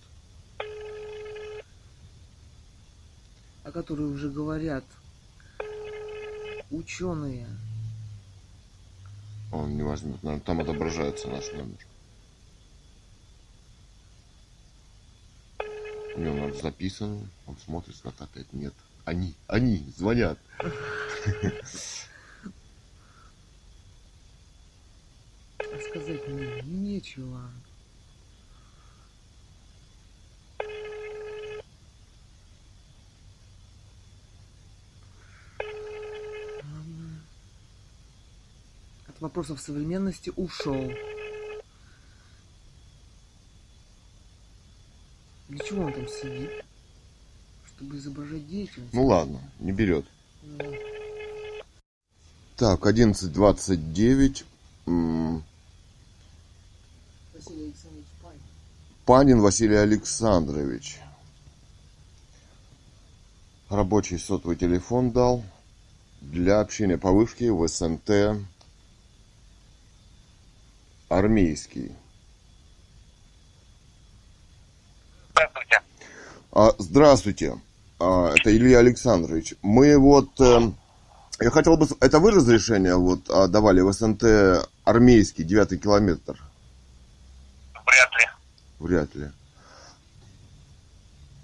о 3.64 3.70
которой 3.70 4.03
уже 4.12 4.28
говорят 4.28 4.84
ученые. 6.70 7.46
Он 9.53 9.76
не 9.76 9.82
возьмет. 9.84 10.20
Наверное, 10.22 10.44
там 10.44 10.61
отображается 10.61 11.28
наш 11.28 11.53
номер. 11.53 11.78
У 16.16 16.20
него 16.20 16.34
надо 16.34 16.61
записано. 16.61 17.20
Он 17.46 17.57
смотрит, 17.64 17.94
как 18.03 18.20
опять 18.20 18.53
нет. 18.53 18.74
Они, 19.05 19.34
они 19.46 19.86
звонят. 19.96 20.38
А 21.24 21.28
сказать 25.88 26.26
мне 26.26 26.62
нечего. 26.62 27.48
От 39.06 39.20
вопросов 39.20 39.60
современности 39.60 40.32
ушел. 40.34 40.92
Для 45.48 45.58
чего 45.64 45.84
он 45.84 45.92
там 45.92 46.08
сидит? 46.08 46.64
Чтобы 47.66 47.96
изображать 47.96 48.48
деятельность. 48.48 48.92
Ну 48.92 49.06
ладно, 49.06 49.40
не 49.60 49.70
берет. 49.70 50.04
Ну. 50.42 50.91
Так, 52.62 52.86
11.29. 52.86 54.44
М, 54.86 55.42
Василий 57.34 57.64
Александрович 57.64 58.06
Пань. 58.22 58.38
Панин 59.04 59.40
Василий 59.40 59.74
Александрович. 59.74 61.00
Рабочий 63.68 64.16
сотовый 64.16 64.54
телефон 64.54 65.10
дал 65.10 65.42
для 66.20 66.60
общения 66.60 66.96
по 66.96 67.10
вышке 67.10 67.50
в 67.50 67.66
СНТ 67.66 68.46
армейский. 71.08 71.90
Здравствуйте. 75.32 75.82
А, 76.52 76.74
здравствуйте, 76.78 77.60
А, 77.98 78.32
это 78.36 78.56
Илья 78.56 78.78
Александрович. 78.78 79.54
Мы 79.62 79.98
вот, 79.98 80.40
э, 80.40 80.70
я 81.43 81.51
хотел 81.51 81.76
бы, 81.76 81.88
это 82.01 82.18
вы 82.18 82.30
разрешение 82.30 82.97
вот 82.97 83.28
а, 83.28 83.49
давали 83.49 83.80
в 83.80 83.93
СНТ 83.93 84.68
армейский, 84.84 85.45
девятый 85.45 85.78
километр? 85.78 86.38
Вряд 87.86 88.11
ли. 88.12 88.28
Вряд 88.78 89.14
ли. 89.14 89.30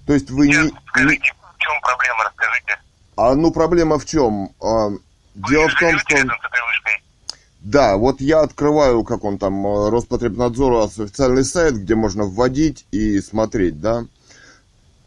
То 0.07 0.15
есть 0.15 0.31
вы 0.31 0.49
Нет, 0.49 0.65
не... 0.65 0.81
скажите, 0.87 1.33
в 1.33 1.59
чем 1.59 1.81
проблема, 1.83 2.25
расскажите. 2.25 2.79
А 3.17 3.35
ну 3.35 3.51
проблема 3.51 3.99
в 3.99 4.07
чем? 4.07 4.51
А, 4.61 4.91
дело 5.35 5.69
в 5.69 5.75
том, 5.75 5.99
что... 5.99 6.17
Да, 7.61 7.97
вот 7.97 8.21
я 8.21 8.41
открываю, 8.41 9.03
как 9.05 9.25
он 9.25 9.37
там, 9.37 9.67
э, 9.67 9.91
Роспотребнадзор, 9.91 10.85
официальный 10.87 11.45
сайт, 11.45 11.75
где 11.75 11.95
можно 11.97 12.25
вводить 12.25 12.87
и 12.93 13.21
смотреть, 13.21 13.81
да. 13.81 14.07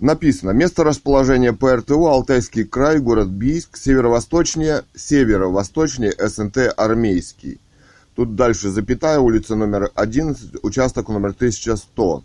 Написано, 0.01 0.49
место 0.49 0.83
расположения 0.83 1.53
ПРТУ, 1.53 2.07
Алтайский 2.07 2.63
край, 2.63 2.97
город 2.97 3.27
Бийск, 3.27 3.77
северо-восточнее, 3.77 4.83
северо-восточнее 4.95 6.11
СНТ 6.17 6.73
Армейский. 6.75 7.59
Тут 8.15 8.35
дальше 8.35 8.71
запятая, 8.71 9.19
улица 9.19 9.53
номер 9.55 9.91
11, 9.93 10.63
участок 10.63 11.07
номер 11.09 11.35
1100. 11.37 12.23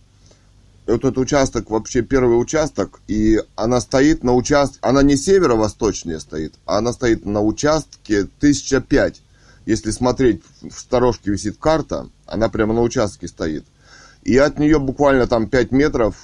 И 0.86 0.90
вот 0.90 1.04
этот 1.04 1.18
участок, 1.18 1.68
вообще 1.68 2.00
первый 2.00 2.40
участок, 2.40 2.98
и 3.08 3.42
она 3.56 3.82
стоит 3.82 4.24
на 4.24 4.32
участке, 4.32 4.78
она 4.80 5.02
не 5.02 5.16
северо-восточнее 5.16 6.18
стоит, 6.18 6.54
а 6.64 6.78
она 6.78 6.94
стоит 6.94 7.26
на 7.26 7.42
участке 7.42 8.20
1005. 8.20 9.20
Если 9.66 9.90
смотреть, 9.90 10.40
в 10.62 10.80
сторожке 10.80 11.30
висит 11.30 11.58
карта, 11.58 12.08
она 12.24 12.48
прямо 12.48 12.72
на 12.72 12.80
участке 12.80 13.28
стоит. 13.28 13.66
И 14.22 14.34
от 14.38 14.58
нее 14.58 14.78
буквально 14.78 15.26
там 15.26 15.46
5 15.46 15.72
метров 15.72 16.16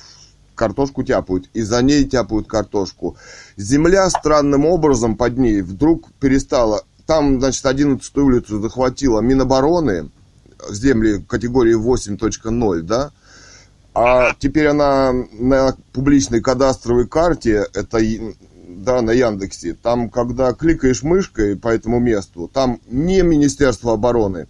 картошку 0.55 1.03
тяпают, 1.03 1.49
и 1.55 1.63
за 1.63 1.83
ней 1.83 2.05
тяпают 2.05 2.47
картошку. 2.47 3.17
Земля 3.57 4.09
странным 4.11 4.67
образом 4.67 5.17
под 5.17 5.39
ней 5.39 5.63
вдруг 5.63 6.11
перестала... 6.21 6.83
Там, 7.05 7.41
значит, 7.41 7.67
11 7.67 8.17
улицу 8.19 8.61
захватила 8.61 9.21
Минобороны, 9.21 10.09
земли 10.71 11.23
категории 11.27 11.77
8.0, 11.77 12.83
да? 12.83 13.11
А 13.95 14.35
теперь 14.39 14.69
она 14.69 15.13
на 15.33 15.77
публичной 15.93 16.41
кадастровой 16.41 17.07
карте, 17.07 17.67
это 17.75 17.99
да, 18.69 19.03
на 19.03 19.11
Яндексе, 19.11 19.75
там, 19.75 20.09
когда 20.09 20.53
кликаешь 20.55 21.03
мышкой 21.03 21.57
по 21.57 21.69
этому 21.69 22.01
месту, 22.01 22.51
там 22.53 22.81
не 22.87 23.23
Министерство 23.23 23.93
обороны, 23.93 24.47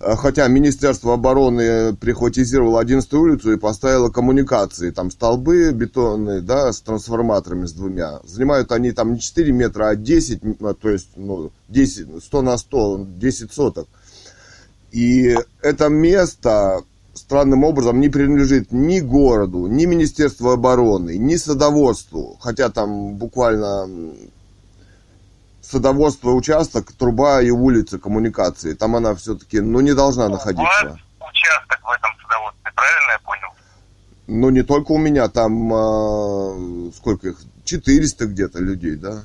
хотя 0.00 0.48
Министерство 0.48 1.14
обороны 1.14 1.94
прихватизировало 1.94 2.80
11 2.80 3.12
улицу 3.12 3.52
и 3.52 3.58
поставило 3.58 4.08
коммуникации, 4.08 4.90
там 4.90 5.10
столбы 5.10 5.72
бетонные, 5.72 6.40
да, 6.40 6.72
с 6.72 6.80
трансформаторами 6.80 7.66
с 7.66 7.72
двумя. 7.72 8.20
Занимают 8.24 8.72
они 8.72 8.92
там 8.92 9.12
не 9.12 9.20
4 9.20 9.52
метра, 9.52 9.88
а 9.88 9.96
10, 9.96 10.42
м, 10.42 10.54
то 10.74 10.88
есть, 10.88 11.10
ну, 11.16 11.50
10, 11.68 12.22
100 12.24 12.42
на 12.42 12.56
100, 12.56 13.06
10 13.16 13.52
соток. 13.52 13.88
И 14.90 15.36
это 15.60 15.88
место 15.88 16.82
странным 17.12 17.64
образом 17.64 18.00
не 18.00 18.08
принадлежит 18.08 18.72
ни 18.72 19.00
городу, 19.00 19.66
ни 19.66 19.84
Министерству 19.84 20.50
обороны, 20.50 21.18
ни 21.18 21.36
садоводству. 21.36 22.38
Хотя 22.40 22.70
там 22.70 23.16
буквально 23.16 23.86
садоводство 25.70 26.30
участок, 26.30 26.92
труба 26.92 27.40
и 27.42 27.50
улица 27.50 27.98
коммуникации. 27.98 28.74
Там 28.74 28.96
она 28.96 29.14
все-таки, 29.14 29.60
ну, 29.60 29.80
не 29.80 29.94
должна 29.94 30.26
У 30.26 30.30
вас 30.30 30.38
находиться. 30.44 30.98
участок 31.20 31.80
в 31.82 31.90
этом 31.90 32.10
садоводстве, 32.22 32.72
правильно 32.74 33.12
я 33.12 33.18
понял? 33.20 33.48
Ну, 34.26 34.50
не 34.50 34.62
только 34.62 34.92
у 34.92 34.98
меня, 34.98 35.28
там 35.28 35.72
а, 35.72 36.90
сколько 36.96 37.28
их, 37.28 37.36
400 37.64 38.26
где-то 38.26 38.58
людей, 38.60 38.96
да. 38.96 39.22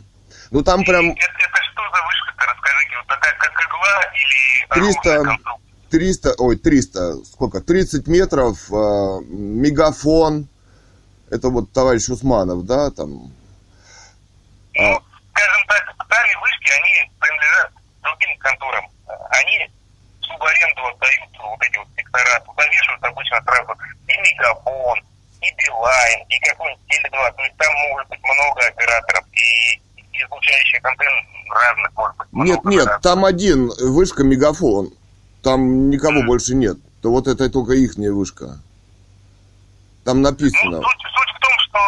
Ну, 0.51 0.61
там 0.63 0.83
прям 0.83 1.05
Это, 1.05 1.19
это 1.19 1.63
что 1.71 1.81
за 1.81 2.05
вышка-то, 2.05 2.45
расскажите, 2.53 2.95
вот 2.97 3.07
такая 3.07 3.33
как 3.39 3.51
игла 3.67 4.01
или 4.13 4.85
300, 4.85 5.15
ровная 5.15 5.23
конструкция? 5.25 5.65
300, 5.89 6.33
ой, 6.37 6.55
300, 6.57 7.15
сколько, 7.25 7.61
30 7.61 8.07
метров, 8.07 8.57
а, 8.71 9.19
мегафон, 9.27 10.47
это 11.29 11.49
вот 11.49 11.71
товарищ 11.71 12.07
Усманов, 12.09 12.65
да, 12.65 12.91
там. 12.91 13.31
Ну, 14.77 15.01
скажем 15.31 15.67
так, 15.67 15.94
сами 16.09 16.33
вышки, 16.41 16.71
они 16.71 17.11
принадлежат 17.19 17.71
другим 18.01 18.37
конторам. 18.39 18.85
Они 19.29 19.69
в 20.21 20.25
субаренду 20.25 20.85
отдают 20.87 21.29
вот 21.39 21.61
эти 21.61 21.77
вот 21.77 21.87
сектора. 21.95 22.39
Туда 22.45 22.65
вешают 22.67 23.03
обычно 23.03 23.41
сразу 23.43 23.73
и 24.07 24.17
Мегафон, 24.17 24.99
и 25.41 25.51
Билайн, 25.53 26.25
и 26.29 26.39
какой-нибудь 26.39 26.83
Теле2. 26.89 27.33
То 27.35 27.43
есть 27.43 27.57
там 27.57 27.73
может 27.89 28.07
быть 28.09 28.19
много 28.23 28.67
операторов. 28.67 29.25
И 29.33 29.81
излучающих 30.13 30.83
антенн 30.83 31.27
разных 31.49 31.93
может 31.95 32.17
быть 32.17 32.27
Нет, 32.33 32.63
много 32.63 32.69
нет, 32.69 33.01
там 33.01 33.25
один 33.25 33.69
вышка 33.79 34.23
мегафон. 34.23 34.89
Там 35.43 35.89
никого 35.89 36.23
больше 36.23 36.55
нет. 36.55 36.77
То 37.01 37.11
вот 37.11 37.27
это 37.27 37.49
только 37.49 37.73
ихняя 37.73 38.11
вышка. 38.11 38.57
Там 40.05 40.21
Ну, 40.21 40.29
написано. 40.29 40.81
суть, 40.81 41.01
суть 41.01 41.35
в 41.35 41.39
том, 41.39 41.51
что 41.59 41.79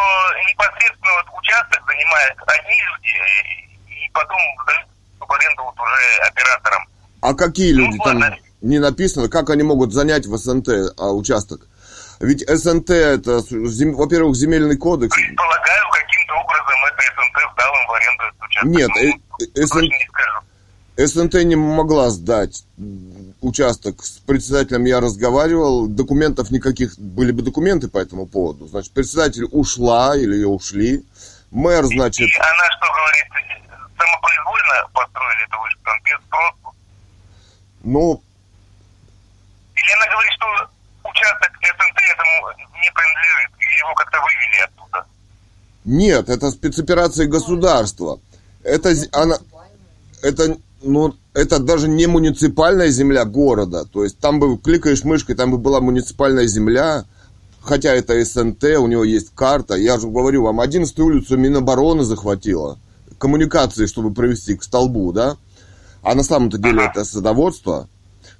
непосредственно 0.50 1.12
вот 1.24 1.38
участок 1.40 1.82
занимают 1.86 2.38
одни 2.46 2.76
люди, 2.82 3.67
и- 4.08 4.12
потом 4.12 4.38
сдают 4.62 4.88
в 5.20 5.32
аренду 5.32 5.62
вот 5.64 5.74
уже 5.74 6.28
операторам. 6.28 6.82
А 7.20 7.34
какие 7.34 7.72
люди 7.72 7.96
Ну, 7.96 8.04
там 8.04 8.18
ладно. 8.20 8.36
не 8.62 8.78
написано? 8.78 9.28
Как 9.28 9.50
они 9.50 9.62
могут 9.62 9.92
занять 9.92 10.26
в 10.26 10.36
СНТ 10.36 10.68
а, 10.96 11.12
участок? 11.12 11.66
Ведь 12.20 12.44
СНТ 12.48 12.90
это, 12.90 13.40
зем- 13.68 13.94
во-первых, 13.94 14.34
земельный 14.36 14.76
кодекс. 14.76 15.14
Предполагаю, 15.16 15.84
каким-то 15.92 16.34
образом 16.34 16.74
это 16.86 17.02
СНТ 17.02 17.52
сдал 17.54 17.74
им 17.74 17.86
в 17.86 17.92
аренду 17.92 18.24
участок. 18.44 18.70
Нет, 18.70 18.88
Ну, 18.88 18.96
э- 18.96 19.50
э- 19.54 19.62
СН- 19.64 19.82
не 19.82 20.08
скажу. 20.08 20.40
СНТ 20.96 21.44
не 21.44 21.54
могла 21.56 22.10
сдать 22.10 22.64
участок. 23.40 24.02
С 24.04 24.18
председателем 24.26 24.84
я 24.84 25.00
разговаривал, 25.00 25.86
документов 25.86 26.50
никаких, 26.50 26.98
были 26.98 27.30
бы 27.30 27.42
документы 27.42 27.86
по 27.88 27.98
этому 27.98 28.26
поводу. 28.26 28.66
Значит, 28.66 28.92
председатель 28.92 29.44
ушла 29.52 30.16
или 30.16 30.34
ее 30.34 30.48
ушли. 30.48 31.04
Мэр, 31.52 31.84
значит, 31.86 32.28
И 32.28 32.36
она 32.36 32.70
что 32.76 32.86
говорит, 32.92 33.67
самопроизвольно 33.98 34.88
построили 34.92 35.44
эту 35.44 35.60
вышку, 35.60 35.80
там, 35.84 35.98
без 36.04 36.18
спросу? 36.26 36.76
ну, 37.82 38.22
Или 39.74 39.92
она 39.96 40.12
говорит, 40.12 40.32
что 40.32 40.46
участок 41.04 41.50
СНТ 41.60 41.98
этому 42.12 42.68
не 42.82 42.90
принадлежит, 42.92 43.50
и 43.58 43.78
его 43.78 43.94
как-то 43.94 44.18
вывели 44.20 44.64
оттуда? 44.64 45.06
Нет, 45.84 46.28
это 46.28 46.50
спецоперации 46.50 47.26
государства. 47.26 48.20
Это 48.62 48.94
она, 49.12 49.38
это, 50.22 50.56
ну, 50.82 51.14
это 51.32 51.58
даже 51.60 51.88
не 51.88 52.06
муниципальная 52.06 52.88
земля 52.88 53.24
города. 53.24 53.84
То 53.84 54.04
есть 54.04 54.18
там 54.18 54.40
бы 54.40 54.58
кликаешь 54.58 55.04
мышкой, 55.04 55.36
там 55.36 55.50
бы 55.52 55.58
была 55.58 55.80
муниципальная 55.80 56.46
земля, 56.46 57.04
хотя 57.62 57.94
это 57.94 58.22
СНТ, 58.22 58.64
у 58.78 58.86
него 58.86 59.04
есть 59.04 59.34
карта. 59.34 59.76
Я 59.76 59.98
же 59.98 60.08
говорю 60.08 60.42
вам, 60.42 60.60
11 60.60 60.98
улицу 60.98 61.36
Минобороны 61.36 62.02
захватила. 62.02 62.78
Коммуникации, 63.18 63.86
чтобы 63.86 64.12
провести 64.12 64.56
к 64.56 64.62
столбу, 64.62 65.12
да? 65.12 65.36
А 66.02 66.14
на 66.14 66.22
самом-то 66.22 66.58
деле 66.58 66.84
это 66.84 67.04
садоводство. 67.04 67.88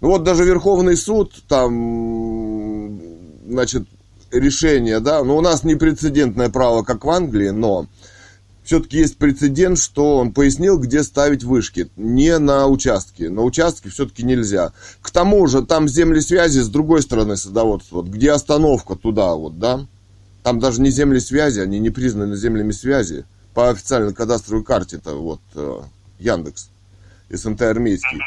Ну 0.00 0.08
вот 0.08 0.22
даже 0.22 0.44
Верховный 0.44 0.96
суд 0.96 1.34
там, 1.48 3.00
значит, 3.48 3.84
решение, 4.30 5.00
да, 5.00 5.24
ну 5.24 5.36
у 5.36 5.40
нас 5.40 5.64
не 5.64 5.74
прецедентное 5.74 6.50
право, 6.50 6.82
как 6.82 7.04
в 7.04 7.10
Англии, 7.10 7.50
но 7.50 7.86
все-таки 8.68 8.98
есть 8.98 9.16
прецедент, 9.16 9.78
что 9.78 10.18
он 10.18 10.34
пояснил, 10.34 10.78
где 10.78 11.02
ставить 11.02 11.42
вышки. 11.42 11.88
Не 11.96 12.38
на 12.38 12.66
участке. 12.66 13.30
На 13.30 13.42
участке 13.42 13.88
все-таки 13.88 14.22
нельзя. 14.22 14.74
К 15.00 15.10
тому 15.10 15.46
же 15.46 15.62
там 15.62 15.88
земли 15.88 16.20
связи 16.20 16.60
с 16.60 16.68
другой 16.68 17.00
стороны 17.00 17.38
садоводства. 17.38 17.96
Вот, 17.96 18.08
где 18.08 18.30
остановка 18.30 18.94
туда 18.94 19.34
вот, 19.34 19.58
да? 19.58 19.86
Там 20.42 20.60
даже 20.60 20.82
не 20.82 20.90
земли 20.90 21.18
связи, 21.18 21.60
они 21.60 21.78
не 21.78 21.88
признаны 21.88 22.36
землями 22.36 22.72
связи. 22.72 23.24
По 23.54 23.70
официальной 23.70 24.14
кадастровой 24.14 24.64
карте 24.64 24.96
это 24.96 25.14
вот 25.14 25.40
э, 25.54 25.80
Яндекс, 26.18 26.70
СНТ 27.30 27.62
армейский. 27.62 28.20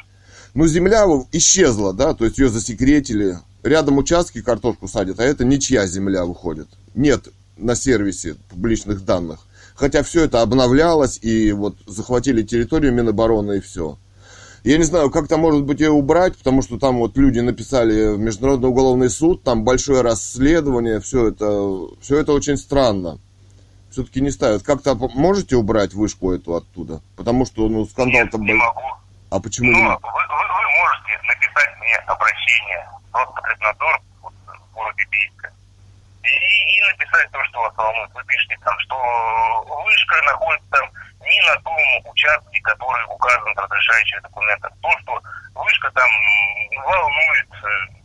Ну, 0.53 0.67
земля 0.67 1.05
исчезла, 1.31 1.93
да, 1.93 2.13
то 2.13 2.25
есть 2.25 2.37
ее 2.37 2.49
засекретили. 2.49 3.39
Рядом 3.63 3.97
участки 3.97 4.41
картошку 4.41 4.87
садят, 4.87 5.19
а 5.19 5.23
это 5.23 5.45
ничья 5.45 5.85
земля 5.85 6.25
выходит. 6.25 6.67
Нет 6.95 7.27
на 7.57 7.75
сервисе 7.75 8.35
публичных 8.49 9.05
данных. 9.05 9.39
Хотя 9.75 10.03
все 10.03 10.25
это 10.25 10.41
обновлялось, 10.41 11.19
и 11.21 11.51
вот 11.51 11.75
захватили 11.87 12.43
территорию 12.43 12.93
Минобороны, 12.93 13.57
и 13.57 13.61
все. 13.61 13.97
Я 14.63 14.77
не 14.77 14.83
знаю, 14.83 15.09
как-то, 15.09 15.37
может 15.37 15.63
быть, 15.63 15.79
ее 15.79 15.89
убрать, 15.89 16.37
потому 16.37 16.61
что 16.61 16.77
там 16.77 16.99
вот 16.99 17.17
люди 17.17 17.39
написали 17.39 18.13
в 18.13 18.19
Международный 18.19 18.69
уголовный 18.69 19.09
суд, 19.09 19.41
там 19.43 19.63
большое 19.63 20.01
расследование, 20.01 20.99
все 20.99 21.29
это, 21.29 21.87
все 21.99 22.19
это 22.19 22.33
очень 22.33 22.57
странно. 22.57 23.19
Все-таки 23.91 24.21
не 24.21 24.31
ставят. 24.31 24.63
Как-то 24.63 24.95
можете 24.95 25.57
убрать 25.57 25.93
вышку 25.93 26.31
эту 26.31 26.55
оттуда? 26.55 27.01
Потому 27.17 27.45
что, 27.45 27.67
ну, 27.67 27.85
скандал-то 27.85 28.37
Нет, 28.37 28.47
не 28.47 28.53
могу. 28.53 28.87
А 29.29 29.39
почему 29.39 29.71
Ну, 29.71 29.77
не 29.77 29.83
вы, 29.83 29.91
вы, 29.91 29.99
вы 29.99 30.65
можете 30.79 31.19
написать 31.27 31.77
мне 31.79 31.95
обращение 32.07 32.87
Роспотребнадзор 33.11 34.01
вот, 34.21 34.33
в 34.47 34.73
городе 34.73 35.03
Бийска. 35.11 35.51
И, 36.23 36.27
и 36.27 36.81
написать 36.91 37.31
то, 37.31 37.43
что 37.45 37.59
вас 37.59 37.73
волнует. 37.75 38.11
Вы 38.13 38.23
пишете 38.23 38.57
там, 38.63 38.79
что 38.79 38.95
вышка 39.83 40.15
находится 40.23 40.69
там 40.71 40.89
не 41.19 41.41
на 41.51 41.61
том 41.61 42.11
участке, 42.11 42.61
который 42.61 43.05
указан 43.11 43.53
в 43.53 43.59
разрешающих 43.59 44.21
документах. 44.21 44.71
То, 44.81 44.91
что 44.99 45.21
вышка 45.55 45.91
там 45.91 46.09
волнует 46.87 47.49
э, 47.63 48.00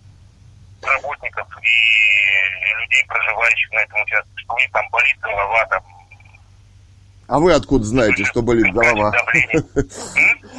работников 0.83 1.49
и 1.62 2.81
людей, 2.83 3.05
проживающих 3.09 3.72
на 3.72 3.79
этом 3.81 4.03
участке, 4.03 4.31
что 4.37 4.55
у 4.55 4.59
них 4.59 4.70
там 4.72 4.85
болит 4.91 5.18
голова, 5.20 5.64
там 5.66 5.83
А 7.29 7.39
вы 7.39 7.53
откуда 7.53 7.85
знаете, 7.85 8.24
что 8.24 8.43
болит 8.43 8.72
голова? 8.72 9.12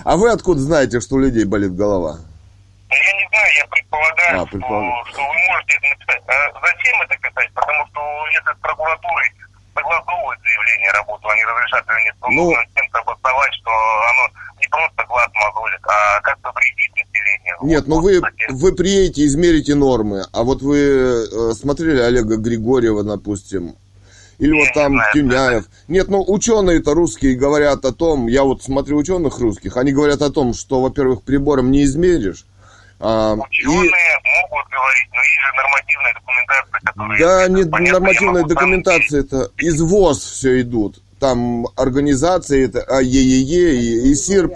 А 0.05 0.15
вы 0.15 0.32
откуда 0.32 0.59
знаете, 0.61 0.99
что 1.01 1.15
у 1.15 1.20
людей 1.20 1.43
болит 1.45 1.76
голова? 1.76 2.18
Ну, 2.89 2.95
Я 2.95 3.13
не 3.13 3.28
знаю, 3.28 3.47
я 3.57 3.65
предполагаю, 3.68 4.41
А, 4.41 4.45
предполагаю. 4.45 5.05
Что, 5.05 5.11
что 5.13 5.22
вы 5.28 5.36
можете 5.49 5.78
это 5.78 5.88
написать. 5.89 6.24
А 6.28 6.59
зачем 6.61 7.01
это 7.01 7.18
писать? 7.18 7.51
Потому 7.53 7.88
что 7.88 8.28
если 8.28 8.53
с 8.53 8.61
прокуратурой 8.61 9.34
согласовывают 9.78 10.39
заявление 10.41 10.91
работу, 10.91 11.30
они 11.30 11.43
разрешат 11.43 11.86
или 11.88 12.05
нет, 12.05 12.15
то 12.19 12.28
Ну- 12.30 12.49
нужно 12.49 12.65
тем 12.75 12.86
согласовать, 12.91 13.53
что 13.53 13.69
оно 13.69 14.23
не 14.59 14.67
просто 14.67 15.05
глаз 15.07 15.30
мозолит, 15.34 15.82
а 15.84 16.21
как-то 16.21 16.51
вредит 16.51 16.91
населению. 16.95 17.55
Нет, 17.61 17.88
Вот, 17.88 17.88
ну 17.88 18.01
вы, 18.01 18.21
вы 18.49 18.75
приедете, 18.75 19.25
измерите 19.25 19.75
нормы. 19.75 20.25
А 20.34 20.43
вот 20.43 20.61
вы 20.61 20.78
э, 20.78 21.53
смотрели 21.53 22.01
Олега 22.01 22.38
Григорьева, 22.38 23.03
допустим, 23.03 23.75
или 24.39 24.51
вот 24.51 24.59
Я 24.59 24.67
не 24.67 24.73
там 24.73 24.91
знаю, 24.93 25.13
Тюняев. 25.13 25.65
Нет, 25.88 26.07
ну 26.09 26.23
ученые-то 26.28 26.93
русские 26.93 27.36
говорят 27.36 27.86
о 27.86 27.91
том, 27.91 28.28
я 28.28 28.43
вот 28.43 28.63
смотрю 28.63 28.97
ученых 28.97 29.39
русских, 29.39 29.78
они 29.78 29.91
говорят 29.91 30.21
о 30.21 30.32
том, 30.32 30.53
что, 30.53 30.82
во-первых, 30.82 31.23
прибором 31.23 31.71
не 31.71 31.84
измеришь. 31.84 32.45
А, 33.00 33.34
Ученые 33.36 33.86
и, 33.86 34.50
могут 34.50 34.68
говорить, 34.72 35.10
но 35.14 35.20
есть 35.22 35.41
же 35.41 35.52
нормативная 35.56 36.14
документация, 36.14 36.80
которая... 36.84 37.20
да, 37.20 37.48
не 37.48 37.70
Понятно, 37.70 38.00
нормативная 38.00 38.43
документация, 38.43 39.20
это 39.22 39.52
из 39.58 39.82
ВОЗ 39.82 40.24
все 40.24 40.62
идут. 40.62 41.02
Там 41.20 41.68
организации, 41.76 42.66
это 42.66 42.82
АЕЕЕ 42.82 43.76
и, 43.76 44.12
и 44.12 44.16
СИРП. 44.16 44.54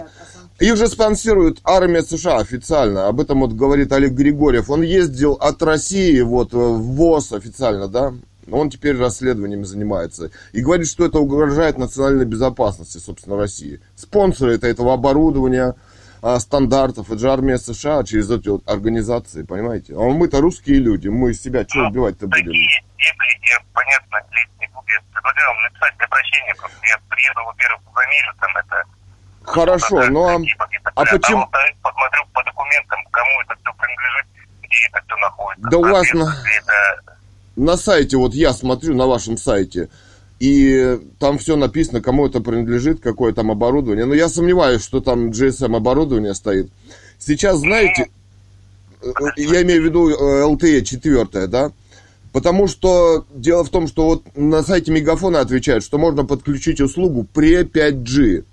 Их 0.58 0.76
же 0.76 0.86
спонсирует 0.86 1.58
армия 1.64 2.02
США 2.02 2.38
официально. 2.38 3.08
Об 3.08 3.20
этом 3.20 3.40
вот 3.40 3.52
говорит 3.52 3.92
Олег 3.92 4.12
Григорьев. 4.12 4.70
Он 4.70 4.82
ездил 4.82 5.32
от 5.32 5.60
России 5.62 6.20
вот 6.20 6.52
в 6.52 6.78
ВОЗ 6.78 7.32
официально, 7.32 7.88
да? 7.88 8.12
Он 8.50 8.70
теперь 8.70 8.96
расследованиями 8.96 9.64
занимается. 9.64 10.30
И 10.52 10.60
говорит, 10.60 10.88
что 10.88 11.04
это 11.04 11.18
угрожает 11.18 11.78
национальной 11.78 12.26
безопасности, 12.26 12.98
собственно, 12.98 13.36
России. 13.36 13.80
Спонсоры 13.96 14.54
это 14.54 14.66
этого 14.66 14.94
оборудования, 14.94 15.74
а, 16.22 16.38
стандартов, 16.38 17.10
это 17.10 17.18
же 17.18 17.30
армия 17.30 17.58
США 17.58 18.04
через 18.04 18.30
эти 18.30 18.48
вот 18.48 18.62
организации, 18.68 19.42
понимаете? 19.42 19.94
А 19.94 20.00
мы-то 20.08 20.40
русские 20.40 20.78
люди, 20.78 21.08
мы 21.08 21.32
из 21.32 21.42
себя 21.42 21.64
что 21.68 21.88
убивать-то 21.88 22.28
будем? 22.28 22.46
Такие 22.46 22.82
дебри, 22.96 23.66
понятно, 23.74 24.16
лезть 24.30 24.60
не 24.60 24.66
буду. 24.68 24.86
Я 24.88 25.00
предлагаю 25.12 25.48
вам 25.48 25.62
написать 25.64 25.94
обращение, 25.98 26.54
просто 26.54 26.76
я 26.86 26.96
приеду, 27.08 27.40
во-первых, 27.44 27.82
за 27.94 28.06
месяцем, 28.06 28.56
это... 28.56 28.84
Хорошо, 29.44 30.00
это 30.02 30.12
ну 30.12 30.22
а, 30.28 30.40
типа 30.40 30.68
а 30.84 30.90
порядка. 30.92 31.18
почему- 31.18 31.42
А 31.42 31.58
посмотрю 31.82 32.22
по 32.32 32.44
документам, 32.44 32.98
кому 33.10 33.30
это 33.42 33.54
все 33.60 33.72
принадлежит, 33.74 34.26
где 34.62 34.76
это 34.92 35.02
все 35.04 35.16
находится. 35.16 35.68
Да 35.70 35.78
у 35.78 35.82
вас 35.82 36.12
на- 36.12 36.36
это... 36.56 37.16
на 37.56 37.76
сайте, 37.76 38.16
вот 38.16 38.32
я 38.34 38.52
смотрю 38.52 38.94
на 38.94 39.06
вашем 39.08 39.36
сайте, 39.36 39.88
и 40.42 40.98
там 41.20 41.38
все 41.38 41.54
написано, 41.54 42.00
кому 42.00 42.26
это 42.26 42.40
принадлежит, 42.40 42.98
какое 43.00 43.32
там 43.32 43.52
оборудование. 43.52 44.06
Но 44.06 44.14
я 44.14 44.28
сомневаюсь, 44.28 44.82
что 44.82 45.00
там 45.00 45.30
GSM 45.30 45.76
оборудование 45.76 46.34
стоит. 46.34 46.68
Сейчас, 47.16 47.60
знаете, 47.60 48.08
э, 49.02 49.08
я 49.36 49.62
имею 49.62 49.82
в 49.82 49.84
виду 49.84 50.10
э, 50.10 50.42
LTE 50.42 50.82
4, 50.82 51.46
да? 51.46 51.70
Потому 52.32 52.66
что 52.66 53.24
дело 53.32 53.62
в 53.62 53.68
том, 53.68 53.86
что 53.86 54.04
вот 54.06 54.36
на 54.36 54.64
сайте 54.64 54.90
Мегафона 54.90 55.38
отвечают, 55.38 55.84
что 55.84 55.96
можно 55.96 56.24
подключить 56.24 56.80
услугу 56.80 57.24
при 57.32 57.62
5G. 57.62 58.44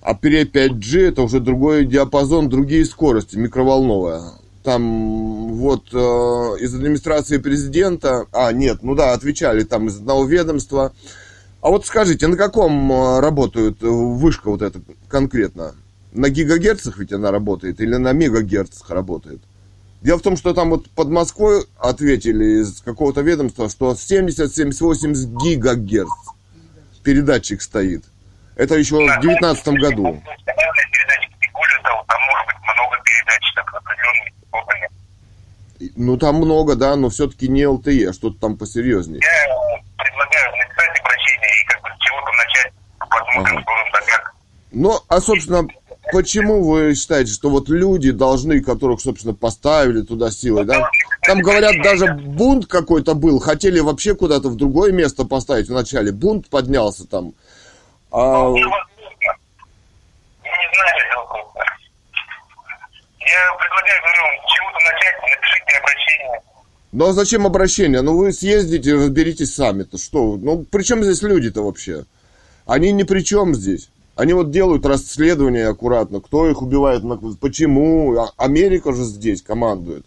А 0.00 0.14
при 0.14 0.42
5G 0.42 1.10
это 1.10 1.22
уже 1.22 1.38
другой 1.38 1.84
диапазон, 1.84 2.48
другие 2.48 2.84
скорости, 2.84 3.36
микроволновая. 3.36 4.32
Там 4.64 5.54
вот 5.54 5.92
э, 5.92 5.96
из 5.96 6.74
администрации 6.74 7.36
президента, 7.38 8.26
а 8.32 8.50
нет, 8.52 8.78
ну 8.82 8.94
да, 8.94 9.12
отвечали 9.12 9.62
там 9.62 9.88
из 9.88 9.98
одного 9.98 10.24
ведомства. 10.24 10.92
А 11.60 11.68
вот 11.68 11.86
скажите, 11.86 12.26
на 12.26 12.36
каком 12.36 12.90
э, 12.90 13.20
работает 13.20 13.82
э, 13.82 13.86
вышка 13.86 14.50
вот 14.50 14.62
эта 14.62 14.80
конкретно? 15.08 15.74
На 16.12 16.30
гигагерцах 16.30 16.98
ведь 16.98 17.12
она 17.12 17.30
работает 17.30 17.80
или 17.80 17.94
на 17.96 18.12
мегагерцах 18.12 18.88
работает? 18.90 19.40
Дело 20.00 20.18
в 20.18 20.22
том, 20.22 20.36
что 20.36 20.52
там 20.54 20.70
вот 20.70 20.88
под 20.90 21.08
Москвой 21.08 21.64
ответили 21.78 22.62
из 22.62 22.80
какого-то 22.80 23.20
ведомства, 23.20 23.68
что 23.68 23.92
70-78 23.92 25.14
гигагерц 25.42 26.10
передатчик 27.02 27.62
стоит. 27.62 28.04
Это 28.56 28.76
еще 28.76 28.96
в 28.96 29.20
2019 29.20 29.66
году. 29.68 30.02
Наверное, 30.02 30.22
передатчик 30.92 31.32
и 31.40 31.52
более 31.52 31.82
того, 31.82 32.04
там 32.08 32.20
может 32.20 32.46
быть 32.46 32.56
много 32.62 32.96
передатчиков 33.04 33.74
определенными 33.74 34.34
способами. 34.48 34.88
Ну, 35.96 36.16
там 36.16 36.36
много, 36.36 36.74
да, 36.74 36.96
но 36.96 37.08
все-таки 37.08 37.48
не 37.48 37.62
LTE, 37.62 38.12
что-то 38.12 38.38
там 38.40 38.56
посерьезнее. 38.58 39.20
Я 39.22 39.74
предлагаю 40.04 40.50
написать 40.56 41.00
обращение 41.00 41.48
и 41.62 41.66
как 41.68 41.82
бы 41.82 41.88
с 41.88 41.98
чего-то 42.04 42.30
начать, 42.44 42.72
посмотрим, 42.98 43.58
Ага. 43.58 43.88
что 43.88 44.06
как. 44.12 44.34
Ну, 44.72 45.00
а, 45.08 45.20
собственно, 45.20 45.68
почему 46.12 46.64
вы 46.68 46.94
считаете, 46.96 47.32
что 47.32 47.48
вот 47.48 47.68
люди 47.68 48.10
должны, 48.10 48.60
которых, 48.60 49.00
собственно, 49.00 49.34
поставили 49.34 50.02
туда 50.02 50.30
силой, 50.32 50.64
да? 50.64 50.90
Там, 51.22 51.38
говорят, 51.40 51.80
даже 51.82 52.12
бунт 52.12 52.66
какой-то 52.66 53.14
был, 53.14 53.38
хотели 53.38 53.78
вообще 53.78 54.16
куда-то 54.16 54.48
в 54.48 54.56
другое 54.56 54.90
место 54.92 55.24
поставить 55.24 55.68
вначале. 55.68 56.10
Бунт 56.10 56.50
поднялся 56.50 57.06
там. 57.06 57.34
А, 58.10 58.18
Невозможно. 58.50 58.76
Я 60.42 60.50
не 60.50 60.74
знаю 60.74 61.06
этого 61.08 61.24
просто. 61.26 61.60
Я 63.20 63.54
предлагаю, 63.58 64.00
говорю, 64.02 64.22
с 64.42 64.52
чего-то 64.54 64.78
начать, 64.92 65.16
напишите 65.22 65.53
обращение. 65.78 66.40
ну, 66.92 67.06
а 67.08 67.12
зачем 67.12 67.46
обращение? 67.46 68.02
Ну, 68.02 68.16
вы 68.16 68.32
съездите 68.32 68.90
и 68.90 68.94
разберитесь 68.94 69.54
сами-то. 69.54 69.98
Что? 69.98 70.36
Ну, 70.36 70.64
при 70.64 70.82
чем 70.82 71.02
здесь 71.04 71.22
люди-то 71.22 71.62
вообще? 71.62 72.04
Они 72.66 72.92
ни 72.92 73.02
при 73.02 73.20
чем 73.20 73.54
здесь. 73.54 73.88
Они 74.16 74.32
вот 74.32 74.50
делают 74.52 74.86
расследование 74.86 75.68
аккуратно, 75.68 76.20
кто 76.20 76.48
их 76.48 76.62
убивает, 76.62 77.02
почему. 77.40 78.16
А- 78.16 78.30
Америка 78.36 78.92
же 78.92 79.02
здесь 79.02 79.42
командует. 79.42 80.06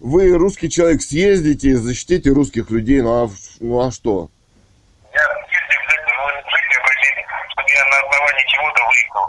Вы, 0.00 0.32
русский 0.32 0.70
человек, 0.70 1.02
съездите, 1.02 1.76
защитите 1.76 2.30
русских 2.30 2.70
людей, 2.70 3.00
ну 3.00 3.24
а, 3.24 3.30
ну 3.60 3.80
а 3.80 3.90
что? 3.90 4.30
Я, 5.12 5.20
обязательно, 5.20 6.22
обращение, 6.82 7.26
чтобы 7.50 7.68
я 7.74 7.84
на 7.84 8.08
основании 8.08 8.46
чего-то 8.46 8.80
выехал. 8.86 9.26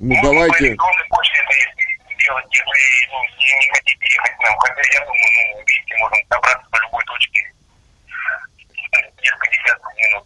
Ну 0.00 0.14
по 0.14 0.22
давайте, 0.22 0.68
электронной 0.68 1.06
почте 1.10 1.38
это 1.42 1.54
если 1.54 1.87
делать, 2.28 2.44
если 2.52 3.08
ну, 3.08 3.18
не, 3.40 3.72
хотите 3.72 4.04
ехать 4.04 4.36
к 4.36 4.42
нам. 4.44 4.54
Хотя 4.58 4.82
я 4.92 5.00
думаю, 5.00 5.28
ну, 5.34 5.58
видите, 5.64 5.94
можем 6.00 6.18
добраться 6.28 6.66
до 6.70 6.78
любой 6.84 7.04
точки. 7.08 7.40
Несколько 9.18 9.46
десятков 9.56 9.92
минут. 9.96 10.24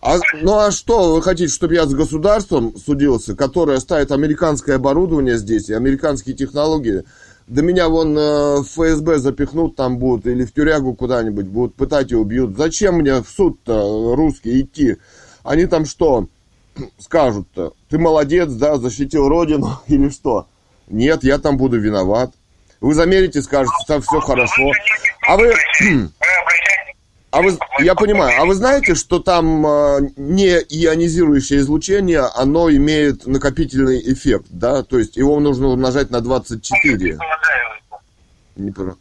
а, 0.00 0.16
ну 0.42 0.58
а 0.58 0.70
что, 0.70 1.14
вы 1.14 1.22
хотите, 1.22 1.52
чтобы 1.52 1.74
я 1.74 1.86
с 1.86 1.94
государством 1.94 2.76
судился, 2.76 3.34
которое 3.34 3.80
ставит 3.80 4.12
американское 4.12 4.76
оборудование 4.76 5.36
здесь 5.36 5.68
и 5.68 5.74
американские 5.74 6.36
технологии? 6.36 7.04
Да 7.46 7.62
меня 7.62 7.88
вон 7.88 8.18
э, 8.18 8.56
в 8.56 8.64
ФСБ 8.64 9.18
запихнут 9.18 9.76
там 9.76 9.98
будут 9.98 10.26
или 10.26 10.44
в 10.44 10.52
тюрягу 10.52 10.94
куда-нибудь, 10.94 11.46
будут 11.46 11.76
пытать 11.76 12.10
и 12.10 12.16
убьют. 12.16 12.56
Зачем 12.56 12.96
мне 12.96 13.22
в 13.22 13.28
суд-то 13.28 14.16
русский 14.16 14.62
идти? 14.62 14.96
Они 15.44 15.66
там 15.66 15.84
что 15.86 16.26
скажут-то? 16.98 17.72
Ты 17.88 17.98
молодец, 17.98 18.50
да, 18.50 18.78
защитил 18.78 19.28
родину 19.28 19.80
или 19.86 20.08
что? 20.08 20.48
Нет, 20.88 21.24
я 21.24 21.38
там 21.38 21.56
буду 21.56 21.78
виноват. 21.78 22.32
Вы 22.80 22.94
замерите, 22.94 23.42
скажете, 23.42 23.74
там 23.88 24.02
все 24.02 24.20
хорошо. 24.20 24.70
А 25.26 25.36
вы... 25.36 25.46
Вы 25.46 25.52
обращайтесь, 25.52 26.94
А 27.30 27.42
вы, 27.42 27.58
я 27.80 27.94
понимаю, 27.94 28.40
а 28.40 28.44
вы 28.44 28.54
знаете, 28.54 28.94
что 28.94 29.18
там 29.18 29.66
а, 29.66 29.98
не 30.16 30.48
ионизирующее 30.58 31.60
излучение, 31.60 32.20
оно 32.34 32.70
имеет 32.70 33.26
накопительный 33.26 34.00
эффект, 34.12 34.46
да? 34.50 34.82
То 34.82 34.98
есть 34.98 35.16
его 35.16 35.40
нужно 35.40 35.68
умножать 35.68 36.10
на 36.10 36.20
24. 36.20 37.18
Не 38.56 38.70
про- 38.70 38.96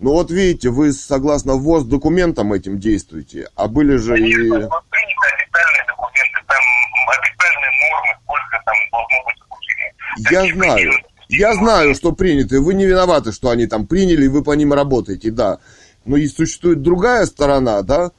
Ну 0.00 0.12
вот 0.12 0.30
видите, 0.30 0.70
вы 0.70 0.92
согласно 0.92 1.54
ВОЗ 1.54 1.84
документам 1.84 2.52
этим 2.52 2.78
действуете, 2.78 3.48
а 3.54 3.68
были 3.68 3.96
же 3.96 4.18
и... 4.18 4.22
Приняты 4.34 4.56
официальные 4.56 5.84
документы, 5.86 6.40
там 6.46 6.62
официальные 7.08 7.70
нормы, 7.90 8.16
сколько 8.24 8.62
там 8.64 8.74
должно 8.92 9.24
быть 9.24 9.38
обучения. 9.48 9.94
Я 10.30 10.54
знаю. 10.54 10.92
Я 11.28 11.54
знаю, 11.54 11.94
что 11.94 12.12
приняты. 12.12 12.60
Вы 12.60 12.74
не 12.74 12.86
виноваты, 12.86 13.32
что 13.32 13.50
они 13.50 13.66
там 13.66 13.86
приняли, 13.86 14.24
и 14.24 14.28
вы 14.28 14.42
по 14.42 14.52
ним 14.52 14.72
работаете, 14.72 15.30
да. 15.30 15.58
Но 16.04 16.16
и 16.16 16.26
существует 16.26 16.82
другая 16.82 17.26
сторона, 17.26 17.82
да. 17.82 18.12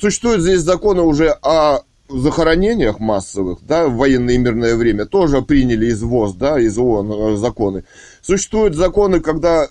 Существуют 0.00 0.42
здесь 0.42 0.60
законы 0.60 1.02
уже 1.02 1.30
о 1.42 1.80
захоронениях 2.08 3.00
массовых, 3.00 3.60
да, 3.62 3.88
в 3.88 3.96
военное 3.96 4.34
и 4.34 4.38
мирное 4.38 4.76
время, 4.76 5.06
тоже 5.06 5.40
приняли 5.40 5.86
из 5.86 6.02
ВОЗ, 6.02 6.34
да, 6.34 6.60
из 6.60 6.76
ООН 6.76 7.12
э, 7.12 7.36
законы. 7.36 7.84
Существуют 8.20 8.74
законы, 8.74 9.20
когда, 9.20 9.64
э, 9.64 9.68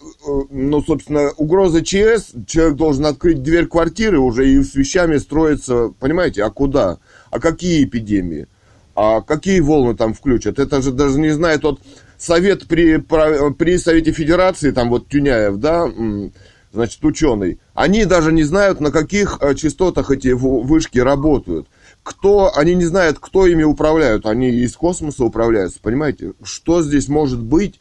ну, 0.50 0.82
собственно, 0.82 1.32
угроза 1.38 1.84
ЧС, 1.84 2.34
человек 2.48 2.76
должен 2.76 3.06
открыть 3.06 3.44
дверь 3.44 3.68
квартиры 3.68 4.20
уже 4.20 4.50
и 4.50 4.64
с 4.64 4.74
вещами 4.74 5.18
строиться, 5.18 5.94
понимаете, 6.00 6.44
а 6.44 6.50
куда? 6.50 6.98
А 7.30 7.40
какие 7.40 7.84
эпидемии? 7.84 8.48
А 8.96 9.22
какие 9.22 9.60
волны 9.60 9.96
там 9.96 10.16
включат? 10.16 10.58
Это 10.58 10.82
же 10.82 10.92
даже 10.92 11.20
не 11.20 11.32
знает 11.32 11.64
вот 11.64 11.80
совет 12.24 12.68
при, 12.68 12.98
при 12.98 13.78
Совете 13.78 14.12
Федерации, 14.12 14.72
там 14.72 14.90
вот 14.90 15.10
Тюняев, 15.10 15.58
да, 15.58 15.92
значит, 16.72 17.04
ученый. 17.04 17.60
Они 17.74 18.06
даже 18.06 18.32
не 18.32 18.44
знают, 18.44 18.80
на 18.80 18.92
каких 18.92 19.38
э, 19.42 19.56
частотах 19.56 20.10
эти 20.10 20.30
вышки 20.30 21.00
работают. 21.00 21.68
Кто, 22.02 22.52
они 22.56 22.76
не 22.76 22.86
знают, 22.86 23.18
кто 23.20 23.46
ими 23.46 23.64
управляют. 23.64 24.26
Они 24.26 24.50
из 24.50 24.76
космоса 24.76 25.24
управляются, 25.24 25.80
понимаете? 25.82 26.34
Что 26.44 26.82
здесь 26.82 27.08
может 27.08 27.42
быть? 27.42 27.80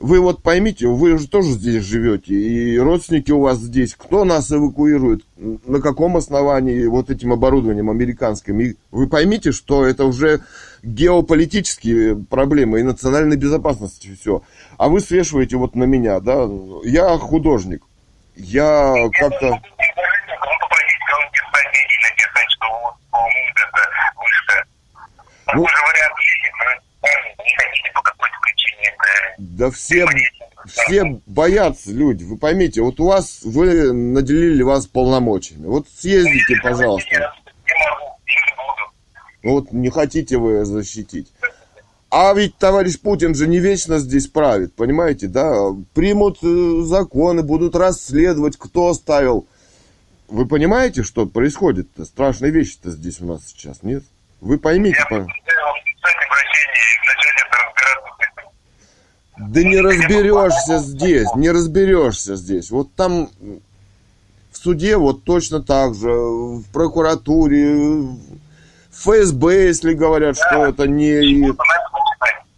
Вы 0.00 0.18
вот 0.20 0.42
поймите, 0.42 0.86
вы 0.86 1.18
же 1.18 1.28
тоже 1.28 1.50
здесь 1.50 1.84
живете, 1.84 2.32
и 2.32 2.78
родственники 2.78 3.32
у 3.32 3.40
вас 3.40 3.58
здесь. 3.58 3.94
Кто 3.94 4.24
нас 4.24 4.50
эвакуирует? 4.50 5.26
На 5.36 5.82
каком 5.82 6.16
основании 6.16 6.86
вот 6.86 7.10
этим 7.10 7.34
оборудованием 7.34 7.90
американским? 7.90 8.58
И 8.60 8.76
вы 8.90 9.08
поймите, 9.08 9.52
что 9.52 9.84
это 9.84 10.06
уже 10.06 10.40
геополитические 10.82 12.16
проблемы 12.16 12.80
и 12.80 12.82
национальной 12.82 13.36
безопасности 13.36 14.16
все. 14.18 14.42
А 14.78 14.88
вы 14.88 15.00
свешиваете 15.00 15.58
вот 15.58 15.74
на 15.74 15.84
меня, 15.84 16.18
да? 16.20 16.48
Я 16.82 17.18
художник. 17.18 17.82
Я 18.36 18.94
как-то... 19.12 19.48
Он 19.48 19.60
попросить 19.60 21.04
кого-нибудь 21.10 21.40
фамилии 21.52 21.98
написать, 22.08 22.50
что 22.56 22.66
вот 22.80 22.94
Талмуд 23.12 23.56
это 23.68 23.82
вышка. 24.16 24.64
Ну- 25.52 25.64
Такой 25.64 25.68
же 25.68 25.82
вариант 25.92 26.16
есть, 26.24 26.52
но 26.56 26.64
сами 27.04 27.28
не 27.44 27.54
хотите 27.56 27.92
по 27.92 28.00
какой-то 28.00 28.36
причине. 28.40 28.88
Это 28.88 29.29
Да 29.40 29.70
все, 29.70 30.06
все 30.66 31.20
боятся 31.26 31.90
люди. 31.92 32.24
Вы 32.24 32.36
поймите, 32.36 32.82
вот 32.82 33.00
у 33.00 33.06
вас, 33.06 33.40
вы 33.42 33.90
наделили 33.90 34.62
вас 34.62 34.86
полномочиями. 34.86 35.66
Вот 35.66 35.86
съездите, 35.88 36.56
пожалуйста. 36.62 37.32
Вот 39.42 39.72
не 39.72 39.88
хотите 39.88 40.36
вы 40.36 40.66
защитить. 40.66 41.32
А 42.10 42.34
ведь 42.34 42.58
товарищ 42.58 43.00
Путин 43.00 43.34
же 43.34 43.46
не 43.46 43.60
вечно 43.60 43.98
здесь 43.98 44.26
правит, 44.26 44.74
понимаете, 44.74 45.28
да? 45.28 45.54
Примут 45.94 46.38
э, 46.42 46.82
законы, 46.82 47.42
будут 47.42 47.74
расследовать, 47.74 48.58
кто 48.58 48.92
ставил. 48.92 49.46
Вы 50.28 50.44
понимаете, 50.46 51.02
что 51.02 51.24
происходит-то? 51.24 52.04
Страшные 52.04 52.52
вещи-то 52.52 52.90
здесь 52.90 53.20
у 53.20 53.26
нас 53.26 53.46
сейчас, 53.46 53.82
нет? 53.82 54.02
Вы 54.40 54.58
поймите, 54.58 54.98
Я 54.98 55.06
писать 55.06 55.26
обращение 56.26 56.82
и 56.92 57.00
начать 57.06 57.36
это 57.46 57.56
разбираться. 57.64 58.50
Да 59.48 59.62
не 59.62 59.80
разберешься 59.80 60.78
здесь, 60.78 61.28
не 61.34 61.50
разберешься 61.50 62.36
здесь. 62.36 62.70
Вот 62.70 62.92
там 62.94 63.30
в 64.52 64.56
суде 64.56 64.96
вот 64.98 65.24
точно 65.24 65.62
так 65.62 65.94
же, 65.94 66.10
в 66.10 66.64
прокуратуре, 66.72 67.74
в 67.74 68.18
ФСБ, 68.92 69.66
если 69.66 69.94
говорят, 69.94 70.36
что 70.36 70.66
это 70.66 70.86
не 70.86 71.54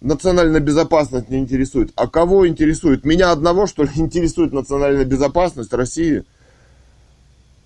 национальная 0.00 0.58
безопасность 0.60 1.28
не 1.28 1.38
интересует. 1.38 1.92
А 1.94 2.08
кого 2.08 2.48
интересует? 2.48 3.04
Меня 3.04 3.30
одного, 3.30 3.68
что 3.68 3.84
ли, 3.84 3.90
интересует 3.94 4.52
национальная 4.52 5.04
безопасность 5.04 5.72
России? 5.72 6.24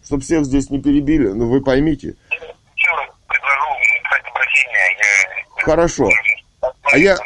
Чтобы 0.04 0.22
всех 0.22 0.44
здесь 0.44 0.68
не 0.68 0.80
перебили, 0.80 1.28
ну 1.28 1.48
вы 1.48 1.62
поймите. 1.62 2.16
Еще 2.76 2.90
раз 2.90 3.08
предложу 3.26 3.70
написать 3.96 4.30
обращение. 4.30 4.98
Я... 5.56 5.64
Хорошо. 5.64 6.10
А 6.92 6.98
я, 6.98 7.16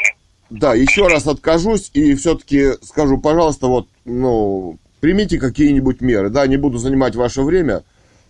да, 0.51 0.75
еще 0.75 1.07
раз 1.07 1.29
откажусь 1.29 1.91
и 1.95 2.15
все-таки 2.17 2.73
скажу, 2.83 3.19
пожалуйста, 3.19 3.69
вот, 3.69 3.89
ну, 4.05 4.79
примите 4.99 5.39
какие-нибудь 5.39 6.01
меры. 6.01 6.29
Да, 6.29 6.47
не 6.49 6.57
буду 6.57 6.79
занимать 6.79 7.15
ваше 7.15 7.43
время. 7.43 7.85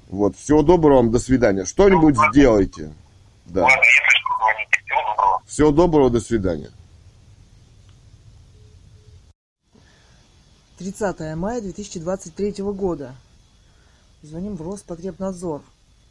Вот, 0.08 0.36
всего 0.36 0.62
доброго 0.62 0.96
вам, 0.98 1.10
до 1.10 1.18
свидания. 1.18 1.64
Что-нибудь 1.64 2.16
сделайте. 2.30 2.92
Да. 3.46 3.62
Ладно, 3.62 3.78
если 3.78 4.10
что, 4.10 4.32
звоните. 4.38 4.80
Всего 4.84 5.00
доброго. 5.16 5.42
Всего 5.46 5.70
доброго, 5.70 6.10
до 6.10 6.20
свидания. 6.20 6.70
30 10.78 11.36
мая 11.36 11.60
2023 11.62 12.62
года. 12.64 13.14
Звоним 14.22 14.56
в 14.56 14.62
Роспотребнадзор. 14.62 15.62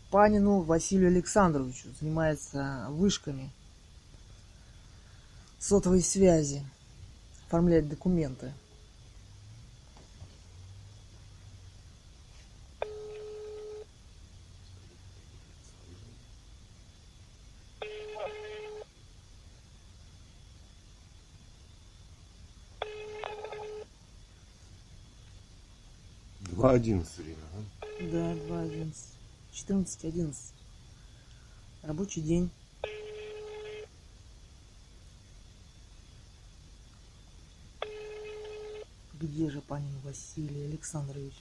Панину 0.10 0.62
Василию 0.62 1.10
Александровичу. 1.10 1.88
Занимается 2.00 2.88
вышками 2.90 3.52
сотовой 5.60 6.02
связи. 6.02 6.64
Оформляет 7.48 7.90
документы. 7.90 8.54
Два 26.60 26.72
одиннадцать 26.72 27.20
время. 27.20 27.38
Да, 28.12 28.36
2, 28.48 28.62
11. 28.62 28.96
14, 29.54 30.04
11. 30.06 30.54
Рабочий 31.84 32.22
день. 32.22 32.50
Где 39.22 39.50
же 39.50 39.60
Панин 39.60 40.00
Василий 40.06 40.64
Александрович? 40.64 41.34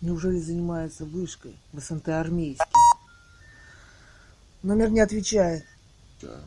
Неужели 0.00 0.38
занимается 0.38 1.04
вышкой 1.04 1.54
в 1.74 1.80
СНТ 1.80 2.08
армейский? 2.08 2.67
Номер 4.68 4.90
не 4.90 5.00
отвечает. 5.00 5.64
Да. 6.20 6.40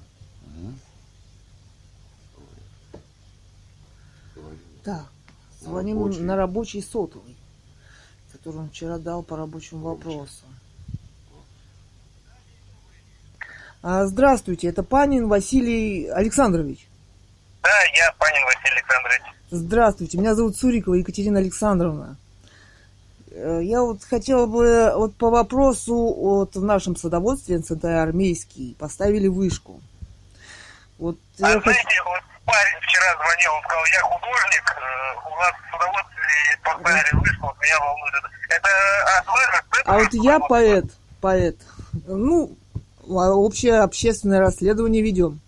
Так, 4.83 5.05
звоним 5.59 5.97
рабочий. 5.97 6.21
на 6.21 6.35
рабочий 6.35 6.83
сотовый, 6.83 7.35
который 8.31 8.57
он 8.57 8.69
вчера 8.69 8.99
дал 8.99 9.23
по 9.23 9.37
рабочему 9.37 9.95
вопросу. 9.95 10.43
А, 13.81 14.05
здравствуйте, 14.05 14.67
это 14.67 14.83
Панин 14.83 15.27
Василий 15.27 16.05
Александрович. 16.05 16.87
Да, 17.63 17.69
я 17.95 18.13
Панин 18.19 18.43
Василий 18.45 18.77
Александрович. 18.77 19.21
Здравствуйте, 19.49 20.19
меня 20.19 20.35
зовут 20.35 20.55
Сурикова 20.57 20.93
Екатерина 20.93 21.39
Александровна. 21.39 22.17
Э, 23.31 23.61
Я 23.63 23.81
вот 23.81 24.03
хотела 24.03 24.45
бы 24.45 24.91
вот 24.95 25.15
по 25.15 25.29
вопросу 25.29 25.95
вот 25.95 26.55
в 26.55 26.63
нашем 26.63 26.95
садоводстве 26.95 27.57
НЦТ 27.57 27.85
армейский 27.85 28.75
поставили 28.79 29.27
вышку. 29.27 29.79
Вот 30.97 31.17
А 31.41 31.49
я 31.49 31.59
знаете, 31.59 32.03
вот 32.05 32.21
парень 32.45 32.79
вчера 32.81 33.15
звонил, 33.15 33.51
он 33.55 33.63
сказал, 33.63 33.85
я 33.85 34.01
художник, 34.01 34.75
э, 34.77 35.29
у 35.31 35.35
вас 35.35 35.53
в 35.55 35.71
садоводстве 35.71 36.23
поставили 36.63 37.19
вышку, 37.19 37.47
вот 37.47 37.55
меня 37.61 37.79
волнует 37.79 38.13
это. 38.19 38.29
Это 38.49 39.19
от 39.19 39.27
вас? 39.27 39.63
А 39.85 39.97
вот 39.97 40.13
я 40.13 40.39
поэт, 40.39 40.85
поэт. 41.21 41.57
Ну, 42.07 42.57
а 43.07 43.31
общее 43.33 43.79
общественное 43.79 44.39
расследование 44.39 45.01
ведем. 45.01 45.39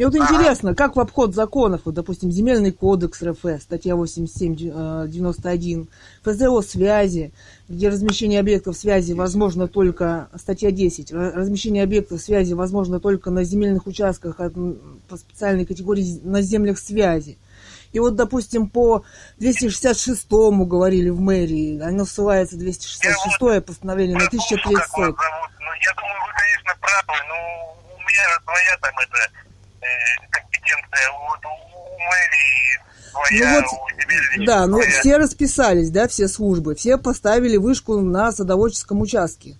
Мне 0.00 0.08
вот 0.08 0.16
интересно, 0.16 0.74
как 0.74 0.96
в 0.96 1.00
обход 1.00 1.34
законов, 1.34 1.82
вот, 1.84 1.92
допустим, 1.92 2.32
Земельный 2.32 2.72
кодекс 2.72 3.22
РФ, 3.22 3.36
статья 3.60 3.92
87-91, 3.96 5.88
ФЗО 6.24 6.62
связи, 6.62 7.34
где 7.68 7.90
размещение 7.90 8.40
объектов 8.40 8.78
связи 8.78 9.12
возможно 9.12 9.68
только, 9.68 10.30
статья 10.38 10.70
10, 10.70 11.12
ра- 11.12 11.32
размещение 11.32 11.82
объектов 11.82 12.22
связи 12.22 12.54
возможно 12.54 12.98
только 12.98 13.30
на 13.30 13.44
земельных 13.44 13.86
участках 13.86 14.38
по 14.38 15.16
специальной 15.18 15.66
категории 15.66 16.18
на 16.24 16.40
землях 16.40 16.78
связи. 16.78 17.36
И 17.92 17.98
вот, 18.00 18.16
допустим, 18.16 18.70
по 18.70 19.04
266-му 19.38 20.64
говорили 20.64 21.10
в 21.10 21.20
мэрии, 21.20 21.78
оно 21.78 22.06
ссылается 22.06 22.56
266 22.56 23.66
постановление 23.66 24.16
на 24.16 24.24
Прослушал, 24.24 24.56
как 24.64 24.64
вас 24.64 24.88
1300. 24.94 24.96
зовут. 24.96 25.18
Ну, 25.60 25.66
я 25.76 25.92
думаю, 25.92 26.20
вы, 26.24 26.32
конечно, 26.40 26.72
правы, 26.80 27.20
но 27.28 27.36
у 27.96 28.00
меня 28.00 28.24
своя 28.46 28.78
там 28.80 28.94
это 28.98 29.18
э, 29.18 29.49
компетенция, 30.30 31.10
вот 31.28 31.40
у, 31.44 31.48
у 31.48 31.98
мэрии 31.98 32.80
своя, 33.10 33.50
Ну 33.50 33.54
вот, 33.56 33.64
у 33.64 34.00
земельничего 34.02 34.46
Да, 34.46 34.66
ну 34.66 34.76
своя. 34.82 35.00
все 35.00 35.16
расписались, 35.16 35.90
да, 35.90 36.08
все 36.08 36.28
службы, 36.28 36.74
все 36.74 36.98
поставили 36.98 37.56
вышку 37.56 38.00
на 38.00 38.32
садоводческом 38.32 39.00
участке. 39.00 39.56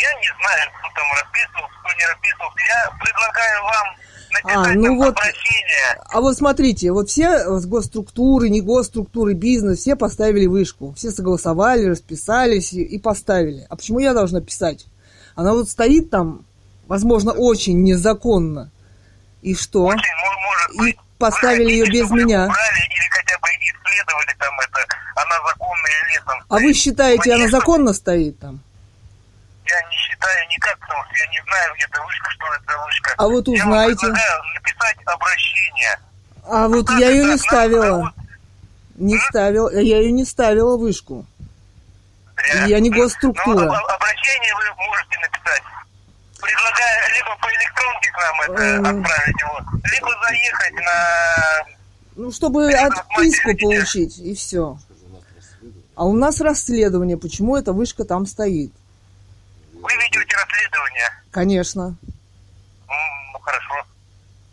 Я 0.00 0.12
не 0.20 0.28
знаю, 0.40 0.70
кто 0.78 0.88
там 0.94 1.06
расписывал, 1.20 1.68
кто 1.80 1.92
не 1.98 2.06
расписывал. 2.06 2.50
Я 2.68 2.90
предлагаю 3.00 3.62
вам 3.64 3.96
А, 4.44 4.74
ну 4.74 4.96
вот- 4.96 5.08
обращение. 5.18 6.00
А 6.10 6.20
вот 6.20 6.36
смотрите, 6.36 6.92
вот 6.92 7.08
все 7.10 7.44
госструктуры, 7.66 8.48
не 8.48 8.60
госструктуры, 8.60 9.34
бизнес, 9.34 9.80
все 9.80 9.96
поставили 9.96 10.46
вышку. 10.46 10.92
Все 10.96 11.10
согласовали, 11.10 11.86
расписались 11.86 12.72
и, 12.72 12.82
и 12.82 12.98
поставили. 12.98 13.66
А 13.68 13.76
почему 13.76 13.98
я 13.98 14.14
должна 14.14 14.40
писать? 14.40 14.86
Она 15.34 15.52
вот 15.54 15.68
стоит 15.68 16.10
там, 16.10 16.44
возможно, 16.86 17.32
очень 17.32 17.82
незаконно. 17.82 18.70
И 19.42 19.54
что? 19.54 19.84
Очень, 19.84 19.98
мо- 19.98 20.40
может 20.40 20.70
И 20.74 20.78
быть, 20.78 20.96
поставили 21.18 21.64
вы 21.64 21.70
ее 21.70 21.86
без 21.86 22.10
меня. 22.10 22.44
Убрали 22.44 22.80
или 22.90 23.08
хотя 23.10 23.38
бы 23.38 23.48
исследовали 23.48 24.34
там 24.38 24.60
это, 24.60 24.86
она 25.16 25.36
законная 25.46 25.92
или 26.10 26.18
там 26.26 26.38
А 26.48 26.54
вы 26.54 26.60
стоит. 26.60 26.76
считаете, 26.76 27.34
она 27.34 27.48
законно 27.48 27.92
стоит 27.92 28.38
там? 28.40 28.60
Я 29.64 29.80
не 29.90 29.96
считаю 29.96 30.48
никак, 30.48 30.78
потому 30.80 31.02
что 31.04 31.14
я 31.16 31.26
не 31.26 31.42
знаю, 31.46 31.74
где 31.74 31.84
эта 31.84 32.02
вышка, 32.02 32.30
что 32.30 32.46
это 32.54 32.72
за 32.72 32.84
вышка. 32.84 33.14
А 33.18 33.28
вот 33.28 33.48
Я 33.48 33.54
узнаете. 33.54 33.96
предлагаю 34.00 34.42
написать 34.54 34.96
обращение. 35.04 35.98
А 36.50 36.68
вот 36.68 36.86
Так, 36.86 36.98
я 36.98 37.10
ее 37.10 37.22
так, 37.24 37.32
не 37.32 37.38
ставила. 37.38 37.86
зовут. 37.86 38.12
Не 38.96 39.18
ставила, 39.18 39.68
я 39.74 39.98
ее 39.98 40.10
не 40.12 40.24
ставила 40.24 40.76
вышку. 40.76 41.26
Я 42.66 42.80
не 42.80 42.90
госструктура. 42.90 43.66
Ну, 43.66 43.72
об- 43.74 43.84
обращение 43.86 44.54
вы 44.54 44.84
можете 44.86 45.18
написать. 45.20 45.62
Предлагаю 46.40 47.14
либо 47.14 47.36
по 47.42 47.48
электронке 47.48 48.10
к 48.10 48.16
нам 48.16 48.40
это 48.42 48.90
отправить 48.90 49.40
его, 49.40 49.58
либо 49.92 50.08
заехать 50.22 50.74
на... 50.74 51.66
Ну, 52.16 52.32
чтобы 52.32 52.72
отписку 52.72 53.56
получить, 53.56 54.18
и 54.18 54.34
все. 54.34 54.78
А 55.96 56.04
у 56.04 56.14
нас 56.14 56.40
расследование, 56.40 57.16
почему 57.16 57.56
эта 57.56 57.72
вышка 57.72 58.04
там 58.04 58.24
стоит. 58.26 58.72
Вы 59.72 59.90
ведете 59.94 60.36
расследование. 60.36 61.10
Конечно. 61.32 61.96
Ну, 62.86 63.38
хорошо. 63.40 63.74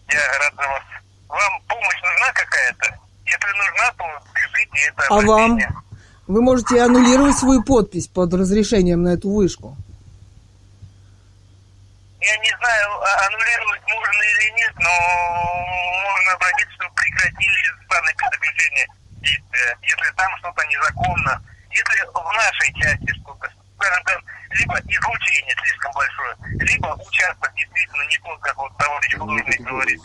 Я 0.10 0.20
рад 0.40 0.54
за 0.56 0.68
вас. 0.68 0.84
Вам 1.30 1.62
помощь 1.68 2.02
нужна 2.02 2.32
какая-то? 2.34 3.00
Если 3.26 3.58
нужна, 3.58 3.92
то 3.98 4.06
пишите 4.34 4.88
это 4.88 5.08
А 5.10 5.22
вам? 5.22 5.60
Вы 6.28 6.42
можете 6.42 6.82
аннулировать 6.82 7.38
свою 7.38 7.64
подпись 7.64 8.08
под 8.08 8.34
разрешением 8.34 9.04
на 9.04 9.10
эту 9.10 9.30
вышку. 9.30 9.78
Я 12.26 12.36
не 12.38 12.50
знаю, 12.58 13.02
а- 13.04 13.28
аннулировать 13.28 13.82
можно 13.88 14.22
или 14.24 14.50
нет, 14.58 14.74
но 14.78 14.90
можно 14.90 16.34
обратиться, 16.34 16.74
чтобы 16.74 16.96
прекратили 16.96 17.70
данное 17.88 18.16
предупреждение 18.16 18.88
действия. 19.22 19.78
Если 19.84 20.12
там 20.16 20.36
что-то 20.40 20.66
незаконно, 20.66 21.40
если 21.70 22.02
в 22.08 22.34
нашей 22.34 22.74
части 22.82 23.14
что-то, 23.22 23.48
скажем 23.86 24.04
так, 24.06 24.22
либо 24.60 24.74
излучение 24.80 25.56
слишком 25.62 25.92
большое, 25.94 26.36
либо 26.60 26.88
участок 27.08 27.52
действительно 27.56 28.04
не 28.10 28.18
тот, 28.20 28.40
как 28.40 28.58
вот 28.58 28.72
товарищ 28.78 29.16
художник 29.18 29.62
говорит. 29.62 30.02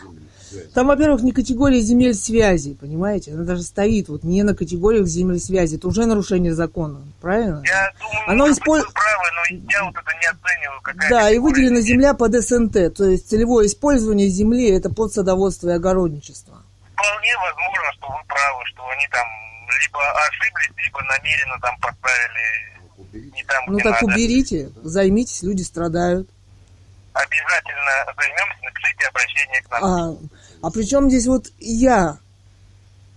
Там, 0.73 0.87
во-первых, 0.87 1.21
не 1.21 1.31
категория 1.31 1.79
земель 1.79 2.13
связи, 2.13 2.73
понимаете? 2.73 3.31
Она 3.33 3.43
даже 3.43 3.63
стоит 3.63 4.09
вот 4.09 4.23
не 4.23 4.43
на 4.43 4.53
категориях 4.53 5.07
земель 5.07 5.39
связи. 5.39 5.77
Это 5.77 5.87
уже 5.87 6.05
нарушение 6.05 6.53
закона, 6.53 7.01
правильно? 7.21 7.63
Я 7.65 7.91
думаю, 7.99 8.29
Оно 8.29 8.49
использ- 8.49 8.85
вы 8.85 8.91
правы, 8.91 9.25
но 9.35 9.57
я 9.71 9.83
вот 9.85 9.95
это 9.95 10.11
не 10.19 10.27
оцениваю. 10.27 10.81
Какая 10.81 11.09
Да, 11.09 11.29
и 11.31 11.39
выделена 11.39 11.79
земель. 11.79 12.01
земля 12.01 12.13
под 12.13 12.33
СНТ, 12.33 12.93
то 12.93 13.05
есть 13.05 13.29
целевое 13.29 13.67
использование 13.67 14.27
земли 14.27 14.69
это 14.71 14.89
под 14.89 15.13
садоводство 15.13 15.69
и 15.69 15.73
огородничество. 15.73 16.61
Вполне 16.93 17.31
возможно, 17.37 17.93
что 17.93 18.07
вы 18.09 18.19
правы, 18.27 18.65
что 18.65 18.87
они 18.89 19.07
там 19.07 19.25
либо 19.81 19.99
ошиблись, 20.27 20.71
либо 20.83 21.01
намеренно 21.03 21.57
там 21.61 21.77
поставили 21.79 22.70
не 23.13 23.43
там, 23.43 23.63
Ну 23.67 23.77
так 23.79 24.01
надо. 24.01 24.05
уберите, 24.05 24.71
займитесь, 24.83 25.43
люди 25.43 25.61
страдают. 25.63 26.29
Обязательно 27.13 28.13
займемся, 28.17 28.57
напишите 28.63 29.07
обращение 29.07 29.61
к 29.63 29.71
нам. 29.71 29.83
А, 29.83 30.67
а 30.67 30.71
при 30.71 30.83
чем 30.83 31.09
здесь 31.09 31.27
вот 31.27 31.47
я? 31.59 32.17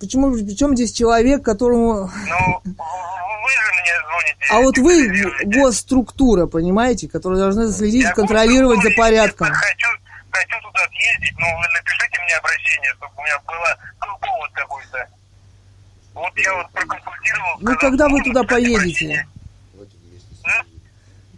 Почему, 0.00 0.32
при 0.32 0.56
чем 0.56 0.74
здесь 0.76 0.92
человек, 0.92 1.44
которому... 1.44 2.10
Ну, 2.26 2.60
вы 2.64 3.50
же 3.50 3.72
мне 3.72 3.94
звоните. 4.08 4.46
А 4.50 4.60
вот 4.60 4.78
вы 4.78 5.44
госструктура, 5.44 6.46
понимаете, 6.46 7.08
которая 7.08 7.38
должна 7.38 7.70
следить, 7.70 8.02
Я 8.02 8.12
контролировать 8.12 8.82
за 8.82 8.90
порядком. 8.96 9.46
естественно, 9.48 9.54
Хочу, 9.54 9.88
хочу 10.30 10.60
туда 10.62 10.80
съездить, 10.90 11.38
но 11.38 11.46
вы 11.46 11.64
напишите 11.72 12.20
мне 12.24 12.36
обращение, 12.36 12.92
чтобы 12.94 13.12
у 13.16 13.22
меня 13.22 13.38
было 13.46 13.78
был 14.00 14.18
повод 14.20 14.50
какой-то. 14.52 15.08
Вот 16.14 16.32
я 16.36 16.54
вот 16.54 16.70
проконсультировал. 16.72 17.56
Ну, 17.60 17.76
когда 17.78 18.08
вы 18.08 18.22
туда 18.22 18.42
поедете? 18.42 18.76
обращение. 18.76 19.28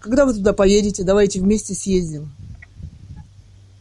Когда 0.00 0.24
вы 0.24 0.34
туда 0.34 0.52
поедете, 0.52 1.02
давайте 1.02 1.40
вместе 1.40 1.74
съездим. 1.74 2.32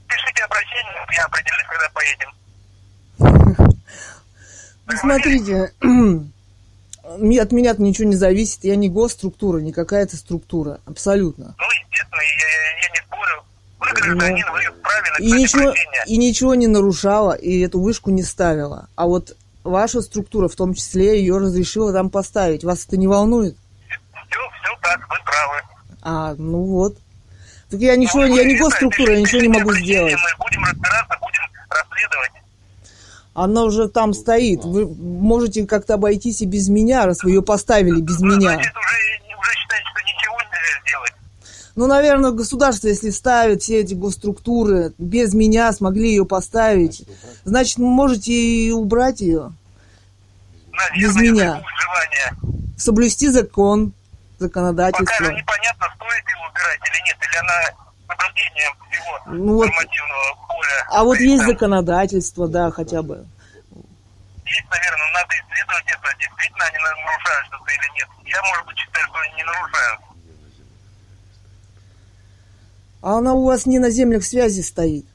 Пишите 0.08 0.44
обращение, 0.44 0.96
я 1.16 1.26
определюсь, 1.26 1.66
когда 1.70 1.90
поедем. 1.94 3.72
Ну, 4.88 4.96
смотрите, 4.98 5.74
от 7.42 7.52
меня 7.52 7.76
ничего 7.80 8.08
не 8.08 8.16
зависит, 8.16 8.64
я 8.64 8.76
не 8.76 8.88
госструктура, 8.88 9.58
не 9.58 9.72
какая-то 9.72 10.16
структура, 10.16 10.80
абсолютно. 10.86 11.56
Ну, 11.58 11.66
естественно, 11.90 12.22
я, 12.22 12.48
я 12.82 12.90
не 12.90 13.02
спорю. 13.08 13.44
Вы 13.80 13.88
гражданин, 13.94 14.46
вы 14.52 14.62
Ну, 15.20 15.26
И 15.26 15.32
ничего, 15.32 15.74
и 16.06 16.18
ничего 16.18 16.54
не 16.54 16.68
нарушала, 16.68 17.34
и 17.34 17.60
эту 17.62 17.80
вышку 17.80 18.12
не 18.12 18.22
ставила. 18.22 18.88
А 18.96 19.08
вот 19.08 19.36
ваша 19.64 20.02
структура, 20.02 20.48
в 20.48 20.56
том 20.56 20.76
числе, 20.76 21.20
ее 21.20 21.38
разрешила 21.38 21.92
там 21.92 22.12
поставить. 22.12 22.64
Вас 22.64 22.86
это 22.86 22.98
не 22.98 23.08
волнует? 23.08 23.58
Все 24.76 24.82
так, 24.82 25.00
вы 25.10 25.16
правы. 25.26 25.62
А, 26.02 26.36
ну 26.38 26.64
вот. 26.64 26.98
Так 27.70 27.80
я 27.80 27.96
ничего, 27.96 28.26
Ну, 28.26 28.36
я 28.36 28.44
не 28.44 28.58
госструктура, 28.58 29.14
я 29.14 29.22
ничего 29.22 29.42
не 29.42 29.48
могу 29.48 29.74
сделать. 29.74 30.14
Мы 30.14 30.46
будем 30.46 30.64
разбираться, 30.64 31.18
будем 31.20 31.42
расследовать. 31.70 32.32
Она 33.34 33.64
уже 33.64 33.90
там 33.90 34.14
стоит. 34.14 34.64
Вы 34.64 34.88
можете 34.88 35.66
как-то 35.66 35.96
обойтись 35.96 36.42
и 36.42 36.46
без 36.46 36.70
меня, 36.70 37.06
раз 37.06 37.24
вы 37.24 37.32
ее 37.32 37.42
поставили 37.42 38.00
без 38.00 38.20
Ну, 38.20 38.28
меня. 38.28 38.54
Значит, 38.54 38.74
уже, 38.78 39.38
уже 39.40 39.52
считаете, 39.58 39.86
что 39.92 40.02
ничего 40.04 40.36
нельзя 40.42 40.82
сделать. 40.88 41.14
Ну, 41.76 41.88
наверное, 41.88 42.32
государство, 42.32 42.88
если 42.88 43.10
ставит 43.10 43.62
все 43.64 43.82
эти 43.82 43.94
госструктуры, 43.94 44.94
без 44.98 45.34
меня 45.34 45.74
смогли 45.74 46.10
ее 46.10 46.26
поставить, 46.26 47.04
значит, 47.44 47.78
вы 47.78 47.88
можете 47.88 48.32
и 48.32 48.72
убрать 48.72 49.20
ее. 49.22 49.52
Наверное, 50.72 51.02
Без 51.02 51.16
меня. 51.16 51.64
Соблюсти 52.78 53.30
закон, 53.30 53.94
Пока 54.38 54.48
законодательство. 54.48 55.26
же 55.26 55.34
непонятно, 55.34 55.88
стоит 55.96 56.30
его 56.30 56.46
убирать 56.50 56.80
или 56.90 57.02
нет, 57.08 57.18
или 57.22 57.38
она 57.38 57.62
соблюдением 58.08 58.74
всего 58.90 59.20
Ну 59.28 59.54
вот. 59.56 59.66
нормативного 59.68 60.48
поля. 60.48 60.86
А 60.90 61.04
вот 61.04 61.20
есть 61.20 61.44
там. 61.44 61.48
законодательство, 61.52 62.48
да, 62.48 62.72
хотя 62.72 63.02
бы. 63.02 63.26
Есть, 64.46 64.70
наверное, 64.70 65.12
надо 65.14 65.34
исследовать 65.36 65.86
это, 65.88 66.18
действительно 66.20 66.66
они 66.66 66.78
нарушают 66.78 67.48
что-то 67.48 67.72
или 67.72 67.94
нет. 67.96 68.08
Я, 68.26 68.42
может 68.44 68.66
быть, 68.68 68.78
считаю, 68.78 69.06
что 69.08 69.18
они 69.20 69.34
не 69.36 69.44
нарушают. 69.44 70.02
А 73.02 73.18
она 73.18 73.34
у 73.34 73.46
вас 73.46 73.66
не 73.66 73.80
на 73.80 73.90
землях 73.90 74.24
связи 74.24 74.62
стоит. 74.62 75.06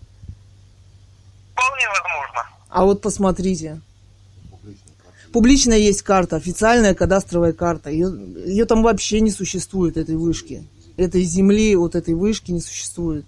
Вполне 1.52 1.88
возможно. 1.88 2.46
А 2.70 2.84
вот 2.84 3.02
посмотрите. 3.02 3.80
Публичная 5.32 5.78
есть 5.78 6.02
карта, 6.02 6.36
официальная 6.36 6.94
кадастровая 6.94 7.52
карта. 7.52 7.90
Ее, 7.90 8.08
ее 8.46 8.64
там 8.64 8.82
вообще 8.82 9.20
не 9.20 9.30
существует, 9.30 9.96
этой 9.96 10.16
вышки. 10.16 10.66
Этой 10.96 11.22
земли, 11.22 11.76
вот 11.76 11.94
этой 11.94 12.14
вышки 12.14 12.50
не 12.50 12.60
существует. 12.60 13.24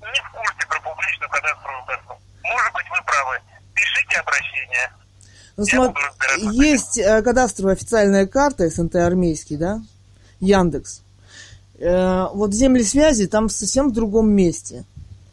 Не 0.00 0.20
в 0.20 0.32
курсе 0.32 0.66
про 0.68 0.80
публичную 0.80 1.30
кадастровую 1.30 1.84
карту. 1.86 2.14
Может 2.42 2.72
быть, 2.72 2.84
вы 2.90 3.04
правы. 3.04 3.38
Пишите 3.74 4.20
обращение. 4.20 4.92
Ну, 5.56 5.64
Я 5.66 5.78
смо- 5.78 5.88
буду 5.88 6.00
разбираться 6.00 6.46
с 6.46 6.48
этим. 6.50 6.62
есть 6.62 6.98
э, 6.98 7.22
кадастровая 7.22 7.74
официальная 7.74 8.26
карта 8.26 8.68
СНТ 8.68 8.96
армейский, 8.96 9.56
да? 9.56 9.82
Яндекс. 10.40 11.02
Э, 11.78 12.26
вот 12.32 12.54
земли 12.54 12.82
связи 12.84 13.26
там 13.26 13.48
совсем 13.48 13.90
в 13.90 13.92
другом 13.92 14.30
месте. 14.30 14.84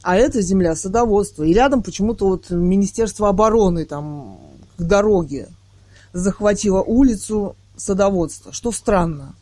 А 0.03 0.17
эта 0.17 0.41
земля 0.41 0.75
садоводство. 0.75 1.43
И 1.43 1.53
рядом 1.53 1.83
почему-то 1.83 2.27
вот 2.27 2.49
Министерство 2.49 3.29
обороны 3.29 3.85
там 3.85 4.39
к 4.77 4.81
дороге 4.81 5.49
захватило 6.13 6.81
улицу 6.81 7.55
садоводства, 7.77 8.51
что 8.53 8.71
странно. 8.71 9.33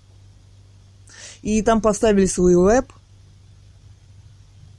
И 1.41 1.61
там 1.61 1.81
поставили 1.81 2.25
свой 2.25 2.55
веб 2.55 2.91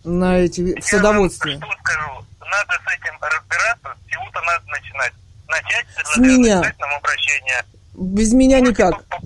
на 0.05 0.39
эти 0.39 0.79
в 0.79 0.85
садоводстве. 0.85 1.59
вам 1.59 1.63
что 1.71 1.79
скажу, 1.81 2.25
надо 2.41 2.73
с 2.85 2.95
этим 2.95 3.15
разбираться, 3.21 3.95
с 4.07 4.11
чего-то 4.11 4.41
надо 4.43 4.65
начинать. 4.67 5.13
Начать 5.49 5.87
С 6.15 6.17
меня. 6.19 6.61
нам 6.79 6.95
обращение. 6.97 7.65
Без 7.95 8.33
меня 8.33 8.61
никак. 8.61 8.93
Можете 8.93 9.09
поп- 9.11 9.23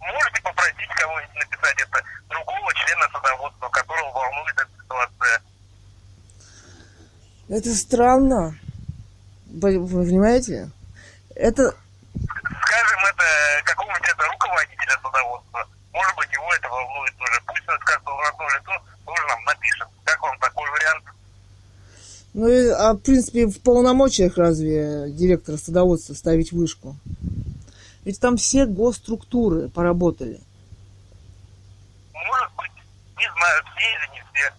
Можете 0.00 0.42
попросить 0.42 0.88
кого-нибудь 1.00 1.34
написать 1.36 1.76
это 1.78 2.02
другого 2.28 2.74
члена 2.74 3.06
садоводства, 3.12 3.68
которого 3.68 4.10
волнует 4.12 4.54
эта 4.56 4.68
ситуация. 4.82 5.42
Это 7.48 7.74
странно. 7.74 8.58
Вы 9.60 9.78
вы 9.78 10.04
понимаете? 10.04 10.70
Это 11.34 11.74
Скажем 12.14 13.00
это 13.06 13.24
какому-нибудь 13.64 14.08
это 14.08 14.26
руководителя 14.32 14.98
садоводства. 15.02 15.68
Может 15.92 16.16
быть, 16.16 16.32
его 16.32 16.54
это 16.54 16.68
волнует 16.68 17.14
уже. 17.20 17.40
Пусть 17.46 17.68
он 17.68 17.78
как 17.80 18.04
должностное 18.04 18.58
лицо 18.58 18.72
тоже 19.06 19.22
нам 19.28 19.44
напишет. 19.44 19.88
Как 20.04 20.20
вам 20.22 20.38
такой 20.38 20.70
вариант? 20.70 21.04
Ну, 22.34 22.74
а 22.76 22.94
в 22.94 22.98
принципе, 22.98 23.46
в 23.46 23.60
полномочиях 23.60 24.36
разве 24.36 25.10
директора 25.10 25.56
садоводства 25.56 26.14
ставить 26.14 26.52
вышку? 26.52 26.96
Ведь 28.04 28.20
там 28.20 28.36
все 28.36 28.66
госструктуры 28.66 29.68
поработали. 29.68 30.40
Может 32.12 32.52
быть, 32.56 32.72
не 33.18 33.30
знаю, 33.30 33.62
все 33.76 33.86
или 33.86 34.14
не 34.14 34.24
все. 34.32 34.52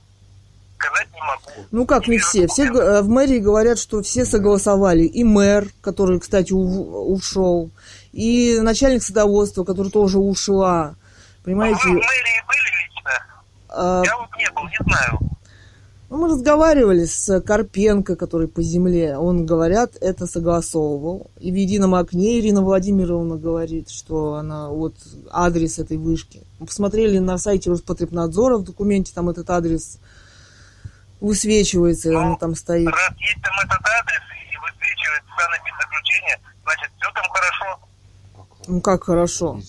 Сказать 0.88 1.08
не 1.14 1.22
могу. 1.22 1.68
Ну 1.72 1.86
как 1.86 2.08
не 2.08 2.18
все? 2.18 2.48
Все 2.48 2.70
г- 2.70 2.80
э, 2.80 3.02
в 3.02 3.10
мэрии 3.10 3.40
говорят, 3.40 3.78
что 3.80 4.02
все 4.02 4.26
согласовали. 4.26 5.04
И 5.04 5.24
мэр, 5.24 5.70
который, 5.82 6.20
кстати, 6.20 6.54
у- 6.54 7.12
ушел, 7.14 7.70
и 8.14 8.60
начальник 8.62 9.04
садоводства, 9.04 9.64
который 9.64 9.92
тоже 9.92 10.20
ушла. 10.20 10.96
Вы 11.40 11.52
Понимаете? 11.52 11.80
в 11.80 11.86
мэрии 11.86 12.00
были 12.00 12.86
лично? 12.86 13.12
а, 13.70 14.02
Я 14.06 14.18
вот 14.18 14.30
не 14.38 14.50
был, 14.52 14.64
не 14.64 14.78
знаю. 14.92 15.20
ну, 16.10 16.18
мы 16.18 16.30
разговаривали 16.30 17.06
с 17.06 17.42
Карпенко, 17.42 18.16
который 18.16 18.48
по 18.48 18.62
земле. 18.64 19.18
Он, 19.18 19.46
говорят, 19.46 19.92
это 20.02 20.26
согласовывал. 20.28 21.30
И 21.40 21.52
в 21.52 21.56
едином 21.56 21.94
окне 21.96 22.40
Ирина 22.40 22.62
Владимировна 22.62 23.36
говорит, 23.38 23.90
что 23.90 24.36
она 24.36 24.70
вот 24.70 24.96
адрес 25.32 25.78
этой 25.80 25.98
вышки. 25.98 26.42
Мы 26.60 26.68
посмотрели 26.68 27.18
на 27.20 27.38
сайте 27.38 27.70
Роспотребнадзора, 27.70 28.58
в 28.58 28.64
документе 28.64 29.12
там 29.14 29.30
этот 29.30 29.50
адрес 29.50 30.00
высвечивается, 31.22 32.12
и 32.12 32.16
она 32.16 32.36
там 32.36 32.56
стоит. 32.56 32.88
Раз 32.88 33.14
есть 33.18 33.42
там 33.42 33.54
этот 33.60 33.80
адрес 33.86 34.22
и 34.52 34.58
высвечивает 34.58 35.24
санэпидзаключение, 35.38 36.40
значит, 36.64 36.92
все 37.00 37.12
там 37.12 37.24
хорошо. 37.30 37.80
Ну 38.68 38.82
как 38.82 39.04
хорошо. 39.04 39.60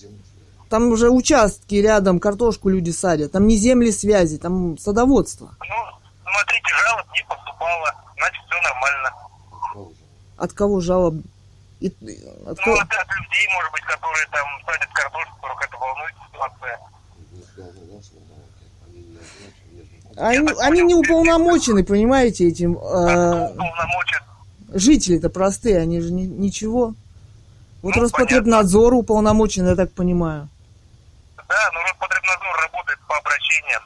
Там 0.69 0.87
уже 0.91 1.09
участки 1.09 1.75
рядом, 1.75 2.19
картошку 2.19 2.67
люди 2.69 2.89
садят. 2.91 3.31
Там 3.31 3.47
не 3.47 3.55
земли 3.55 3.91
связи, 3.91 4.37
там 4.37 4.77
садоводство. 4.77 5.55
Ну, 5.61 5.75
смотрите, 6.23 6.73
жалоб 6.85 7.07
не 7.13 7.23
поступало, 7.23 7.93
значит, 8.17 8.43
все 8.45 8.61
нормально. 8.61 9.11
От 10.37 10.53
кого 10.53 10.81
жалоб? 10.81 11.15
И- 11.79 11.87
от 11.87 11.93
Ну, 12.57 12.63
кого- 12.63 12.79
от, 12.79 12.91
от 12.91 13.07
людей, 13.15 13.47
может 13.53 13.71
быть, 13.71 13.83
которые 13.83 14.27
там 14.27 14.45
садят 14.65 14.89
картошку, 14.93 15.35
которых 15.37 15.61
это 15.61 15.77
волнует 15.77 16.15
ситуация. 16.27 16.79
Они, 20.17 20.49
они 20.59 20.81
не 20.81 20.95
уполномочены, 20.95 21.83
понимаете, 21.83 22.47
этим. 22.47 22.77
Э, 22.77 23.49
жители-то 24.73 25.29
простые, 25.29 25.77
они 25.79 26.01
же 26.01 26.11
ни- 26.11 26.25
ничего. 26.25 26.93
Вот 27.83 27.95
Ну, 27.95 28.01
Роспотребнадзор 28.01 28.93
уполномочен, 28.95 29.67
я 29.67 29.75
так 29.75 29.91
понимаю. 29.91 30.49
Да, 31.37 31.69
но 31.73 31.81
Роспотребнадзор 31.83 32.55
работает 32.65 32.99
по 33.07 33.15
обращениям. 33.17 33.81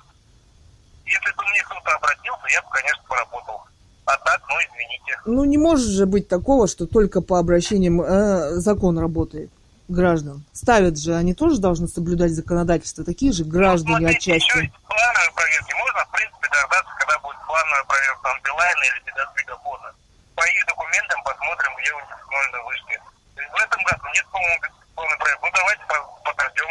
Если 1.06 1.36
бы 1.36 1.44
мне 1.52 1.62
кто-то 1.64 1.96
обратился, 1.98 2.48
я 2.54 2.62
бы, 2.62 2.68
конечно, 2.72 3.04
поработал. 3.08 3.62
А 4.06 4.18
так, 4.18 4.42
ну, 4.50 4.56
извините. 4.56 5.22
Ну, 5.26 5.44
не 5.44 5.58
может 5.58 5.88
же 5.90 6.06
быть 6.06 6.28
такого, 6.30 6.68
что 6.68 6.88
только 6.88 7.22
по 7.22 7.40
обращениям 7.40 8.02
э, 8.02 8.52
закон 8.56 8.98
работает 8.98 9.52
граждан. 9.92 10.44
Ставят 10.54 10.98
же, 10.98 11.16
они 11.16 11.34
тоже 11.34 11.60
должны 11.60 11.88
соблюдать 11.88 12.32
законодательство. 12.32 13.04
Такие 13.04 13.32
же 13.34 13.44
граждане 13.44 13.94
Ну, 13.94 13.98
смотрите, 14.08 14.36
еще 14.36 14.38
отчасти. 14.52 14.64
есть 14.66 14.74
плановые 14.88 15.32
проверки. 15.36 15.74
Можно, 15.78 16.00
в 16.06 16.12
принципе, 16.12 16.48
дождаться, 16.50 16.92
когда 17.00 17.16
будет 17.20 17.40
плановая 17.46 17.84
проверка 17.86 18.28
Билайна 18.44 18.84
или 18.90 19.00
Медосвидофона. 19.06 19.90
По 20.36 20.44
их 20.48 20.62
документам 20.68 21.20
посмотрим, 21.28 21.72
где 21.78 21.90
у 21.94 22.00
них 22.02 22.10
установлены 22.18 22.60
вышки. 22.66 22.96
В 23.36 23.58
этом 23.62 23.80
году 23.84 24.06
нет, 24.16 24.26
по-моему, 24.32 24.58
плановой 24.96 25.18
проверки. 25.20 25.42
Ну, 25.44 25.50
давайте 25.60 25.84
по- 25.92 26.10
подождем. 26.32 26.70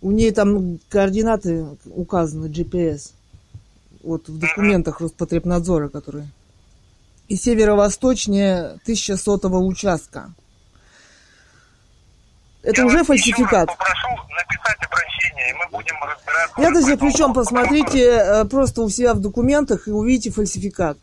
У 0.00 0.10
нее 0.12 0.32
там 0.32 0.78
координаты 0.88 1.66
указаны, 1.86 2.46
GPS. 2.46 3.12
Вот 4.02 4.28
в 4.28 4.38
документах 4.38 5.00
Роспотребнадзора, 5.00 5.88
которые. 5.88 6.28
И 7.26 7.36
северо-восточнее 7.36 8.78
1100 8.84 9.48
участка. 9.66 10.30
Это 12.62 12.80
Я 12.82 12.86
уже 12.86 13.04
фальсификат. 13.04 13.68
Попрошу 13.68 14.08
написать 14.36 14.76
обращение, 14.84 15.50
и 15.50 15.54
мы 15.54 15.66
будем 15.70 15.94
разбираться. 16.02 16.60
Я 16.60 16.70
даже 16.70 16.86
по 16.86 16.90
этому 16.94 17.10
причем 17.10 17.32
посмотрите 17.32 18.04
э, 18.10 18.44
просто 18.46 18.82
у 18.82 18.90
себя 18.90 19.14
в 19.14 19.20
документах 19.20 19.86
и 19.88 19.90
увидите 19.92 20.30
фальсификат. 20.30 20.98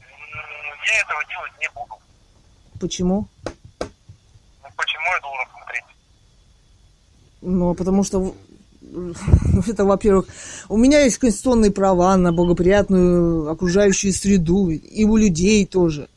Я 0.00 1.00
этого 1.02 1.24
делать 1.28 1.52
не 1.60 1.68
буду. 1.74 1.94
Почему? 2.80 3.28
Ну, 3.80 4.68
Почему 4.76 5.04
я 5.14 5.20
должен 5.20 5.46
смотреть? 5.52 5.84
Ну, 7.42 7.74
потому 7.74 8.02
что 8.04 8.34
это, 9.70 9.84
во-первых, 9.84 10.26
у 10.68 10.76
меня 10.76 11.00
есть 11.04 11.18
конституционные 11.18 11.70
права 11.70 12.16
на 12.16 12.32
благоприятную 12.32 13.48
окружающую 13.50 14.12
среду, 14.12 14.70
и 14.70 15.04
у 15.04 15.16
людей 15.16 15.64
тоже. 15.66 16.08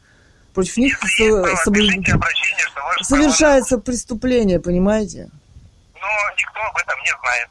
Против 0.54 0.78
них 0.78 1.00
Если 1.04 1.24
есть 1.24 1.34
право, 1.44 1.56
со- 1.56 1.64
соблюд- 1.66 2.06
совершается 3.04 3.78
преступление, 3.78 4.60
понимаете? 4.60 5.30
Но 5.96 6.08
никто 6.38 6.60
об 6.62 6.78
этом 6.78 7.00
не 7.00 7.12
знает. 7.22 7.50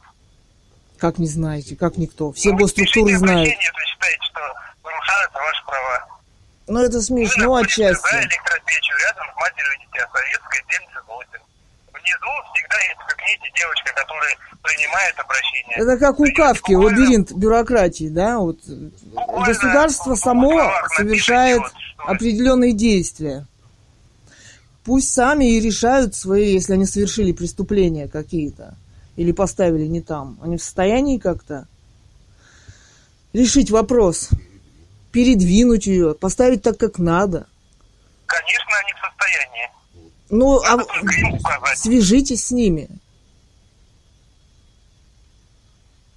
Как 0.99 1.19
не 1.19 1.27
знаете, 1.27 1.75
как 1.77 1.97
никто. 1.97 2.33
Все 2.33 2.51
Ну, 2.53 2.59
госструктуры 2.59 3.17
знают. 3.17 3.49
если 3.49 3.85
считаете, 3.87 4.23
что 4.31 4.41
нарушаются 4.85 5.39
ваши 5.39 5.65
права. 5.67 6.07
Ну, 6.69 6.81
это 6.81 6.97
Вы 6.99 7.03
смешно 7.03 7.55
за 7.57 7.65
отчасти. 7.65 8.15
электропечью 8.15 8.97
рядом 9.09 9.27
с 9.33 9.37
матерью 9.41 9.73
дитя, 9.81 10.07
советской 10.15 10.63
78. 10.71 11.43
Внизу 11.93 12.31
всегда 12.55 12.77
есть 12.79 13.01
в 13.01 13.07
кабинете 13.07 13.53
девочка, 13.59 13.93
которая 13.95 14.37
принимает 14.63 15.19
обращение. 15.19 15.77
Это 15.77 15.99
как 15.99 16.21
у 16.21 16.25
Кавки, 16.33 16.73
буквально- 16.75 17.01
лабиринт 17.01 17.33
бюрократии, 17.33 18.09
да? 18.09 18.39
Вот 18.39 18.59
буквально 18.65 19.47
государство 19.47 20.15
само 20.15 20.73
совершает 20.97 21.59
вот, 21.63 21.73
вы- 21.73 22.05
определенные 22.15 22.73
действия. 22.75 23.47
Пусть 24.85 25.13
сами 25.13 25.45
и 25.45 25.61
решают 25.61 26.15
свои, 26.15 26.53
если 26.53 26.73
они 26.73 26.87
совершили 26.87 27.33
преступления 27.33 28.09
какие-то 28.09 28.77
или 29.17 29.33
поставили 29.33 29.87
не 29.87 30.01
там. 30.01 30.39
Они 30.43 30.57
в 30.57 30.63
состоянии 30.63 31.19
как-то 31.19 31.69
решить 33.33 33.71
вопрос, 33.71 34.31
передвинуть 35.13 35.87
ее, 35.87 36.15
поставить 36.15 36.63
так, 36.63 36.79
как 36.79 36.99
надо. 36.99 37.47
Конечно, 38.27 38.71
они 38.83 38.93
в 38.93 39.07
состоянии. 39.07 39.71
Ну, 40.31 40.61
а 40.65 40.77
Надо 40.77 41.77
свяжитесь 41.77 42.47
с 42.47 42.51
ними. 42.51 42.89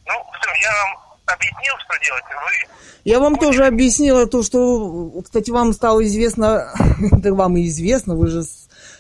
Ну, 0.07 0.13
все, 0.13 0.49
я 0.61 0.71
вам 0.71 1.05
объяснил, 1.26 1.73
что 1.84 2.06
делать. 2.06 2.23
Вы 2.30 2.73
Я 3.03 3.19
вам 3.19 3.35
тоже 3.38 3.65
объяснила 3.65 4.27
то, 4.27 4.43
что, 4.43 5.11
кстати, 5.23 5.52
вам 5.52 5.73
стало 5.73 6.03
известно, 6.06 6.72
да 7.11 7.34
вам 7.34 7.57
и 7.57 7.68
известно, 7.68 8.15
вы 8.15 8.27
же 8.27 8.43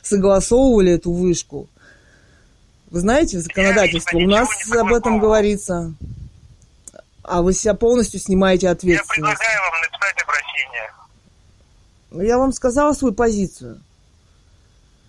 согласовывали 0.01 0.93
эту 0.93 1.11
вышку. 1.11 1.67
Вы 2.91 2.99
знаете 2.99 3.39
законодательство? 3.39 4.17
Я 4.17 4.25
У 4.25 4.29
нас 4.29 4.49
об 4.71 4.93
этом 4.93 5.19
говорится. 5.19 5.93
А 7.23 7.41
вы 7.41 7.53
себя 7.53 7.73
полностью 7.73 8.19
снимаете 8.19 8.67
я 8.67 8.71
ответственность. 8.73 9.39
предлагаю 9.39 9.59
вам 9.61 9.81
написать 9.81 10.23
обращение. 10.23 10.91
Ну, 12.11 12.21
Я 12.21 12.37
вам 12.37 12.53
сказала 12.53 12.93
свою 12.93 13.13
позицию. 13.15 13.81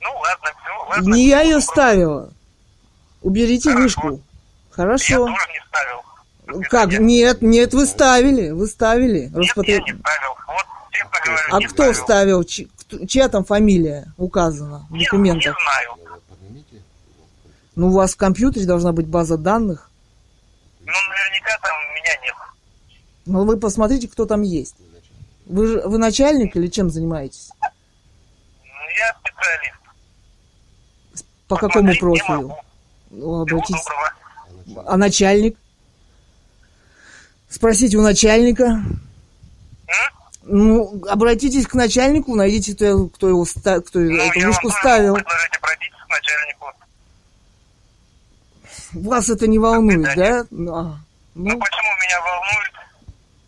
Ну, 0.00 0.08
ладно, 0.18 0.48
все, 0.62 0.88
ладно. 0.88 1.14
Не 1.14 1.28
я 1.28 1.42
ее 1.42 1.60
ставила. 1.60 2.32
Уберите 3.22 3.70
Хорошо. 3.70 3.82
вышку. 4.00 4.10
Я 4.16 4.20
Хорошо. 4.70 5.16
тоже 5.26 5.52
не 5.52 5.60
ставил. 5.68 5.98
До 6.46 6.60
Как? 6.68 6.90
свидания. 6.90 7.04
Нет, 7.06 7.42
нет, 7.42 7.74
вы 7.74 7.86
ставили. 7.86 8.50
Вы 8.50 8.66
ставили. 8.66 9.26
Нет, 9.26 9.34
Роспотреб- 9.36 9.68
я 9.68 9.78
не 9.94 9.98
ставил. 10.00 10.34
Вот, 10.46 10.66
честно 10.92 11.10
говоря, 11.24 11.42
А 11.52 11.58
не 11.58 11.64
кто 11.66 11.92
ставил. 11.92 12.44
вставил? 12.44 13.06
Чья 13.08 13.28
там 13.28 13.44
фамилия 13.44 14.12
указана 14.16 14.86
в 14.90 14.98
документах? 14.98 15.56
Не 15.56 15.62
знаю. 15.62 15.90
Ну, 17.74 17.88
у 17.88 17.90
вас 17.90 18.14
в 18.14 18.16
компьютере 18.16 18.64
должна 18.64 18.92
быть 18.92 19.06
база 19.06 19.36
данных. 19.36 19.90
Ну, 20.80 20.86
наверняка 20.86 21.58
там 21.62 21.72
меня 21.94 22.12
нет. 22.22 22.34
Ну, 23.26 23.44
вы 23.44 23.56
посмотрите, 23.58 24.08
кто 24.08 24.24
там 24.24 24.42
есть. 24.42 24.76
Вы, 25.46 25.66
же- 25.66 25.80
вы 25.84 25.98
начальник 25.98 26.56
или 26.56 26.68
чем 26.68 26.90
занимаетесь? 26.90 27.50
Ну, 27.60 27.68
я 28.98 29.14
специалист. 29.20 29.76
По 31.48 31.56
какому 31.56 31.88
Посмотреть 31.88 31.94
не 31.94 32.00
профилю? 32.00 32.36
могу. 32.48 32.56
Ну, 33.10 33.18
Всего 33.18 33.40
обратитесь. 33.42 33.84
доброго. 34.64 34.90
А 34.92 34.96
начальник? 34.96 35.58
Спросите 37.60 37.96
у 37.96 38.02
начальника. 38.02 38.64
М? 38.64 39.00
Ну, 40.42 41.02
обратитесь 41.08 41.66
к 41.66 41.72
начальнику, 41.72 42.34
найдите, 42.36 42.74
кто, 42.74 43.08
кто 43.08 43.28
его 43.30 43.46
ста- 43.46 43.80
кто 43.80 43.98
Ну, 43.98 44.12
эту 44.14 44.40
вышку 44.46 44.68
ставил. 44.70 45.14
могу 45.16 45.24
предложить 45.24 45.56
обратиться 45.56 45.98
к 46.04 46.08
начальнику. 46.10 46.66
Вас 49.08 49.30
это 49.30 49.46
не 49.48 49.58
волнует, 49.58 50.02
да? 50.14 50.44
Ну, 50.50 50.68
а, 50.76 50.82
Ну, 51.34 51.48
ну, 51.48 51.58
почему 51.58 51.90
меня 52.04 52.20
волнует? 52.20 52.72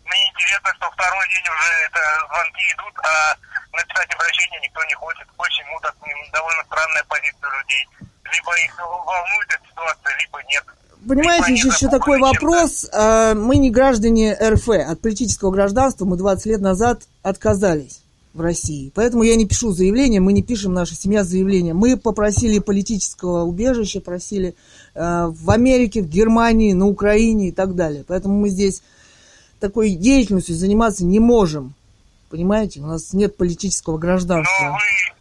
Мне 0.09 0.21
интересно, 0.33 0.73
что 0.77 0.89
второй 0.89 1.25
день 1.29 1.45
уже 1.45 1.69
это 1.85 2.01
звонки 2.33 2.63
идут, 2.73 2.95
а 3.05 3.37
написать 3.77 4.09
обращение 4.15 4.59
никто 4.61 4.83
не 4.85 4.95
хочет. 4.95 5.27
Почему 5.37 5.79
так 5.81 5.93
м, 6.01 6.31
довольно 6.33 6.63
странная 6.65 7.03
позиция 7.07 7.49
людей? 7.61 7.85
Либо 8.25 8.57
их 8.57 8.73
волнует 8.79 9.49
эта 9.53 9.65
ситуация, 9.69 10.17
либо 10.17 10.41
нет. 10.49 10.65
Понимаете, 11.07 11.45
они 11.47 11.57
еще, 11.57 11.69
еще 11.69 11.87
такой 11.87 12.19
вопрос. 12.19 12.87
А, 12.91 13.33
Мы 13.33 13.57
не 13.57 13.69
граждане 13.71 14.37
РФ. 14.41 14.69
От 14.69 14.99
политического 14.99 15.51
гражданства 15.51 16.05
мы 16.05 16.17
20 16.17 16.45
лет 16.45 16.61
назад 16.61 17.03
отказались 17.23 18.01
в 18.33 18.41
России. 18.41 18.91
Поэтому 18.93 19.23
я 19.23 19.35
не 19.35 19.45
пишу 19.47 19.71
заявление, 19.71 20.21
мы 20.21 20.33
не 20.33 20.43
пишем, 20.43 20.73
наша 20.73 20.95
семья 20.95 21.23
заявление. 21.23 21.73
Мы 21.73 21.97
попросили 21.97 22.59
политического 22.59 23.43
убежища, 23.43 24.01
просили 24.01 24.55
э, 24.93 25.25
в 25.27 25.49
Америке, 25.49 26.01
в 26.01 26.07
Германии, 26.07 26.73
на 26.73 26.87
Украине 26.87 27.49
и 27.49 27.51
так 27.51 27.75
далее. 27.75 28.03
Поэтому 28.07 28.39
мы 28.39 28.49
здесь 28.49 28.81
такой 29.59 29.91
деятельностью 29.91 30.55
заниматься 30.55 31.05
не 31.05 31.19
можем. 31.19 31.73
Понимаете, 32.29 32.81
у 32.81 32.85
нас 32.85 33.13
нет 33.13 33.35
политического 33.35 33.93
Но 33.93 33.99
гражданства. 33.99 34.65
вы 34.65 35.18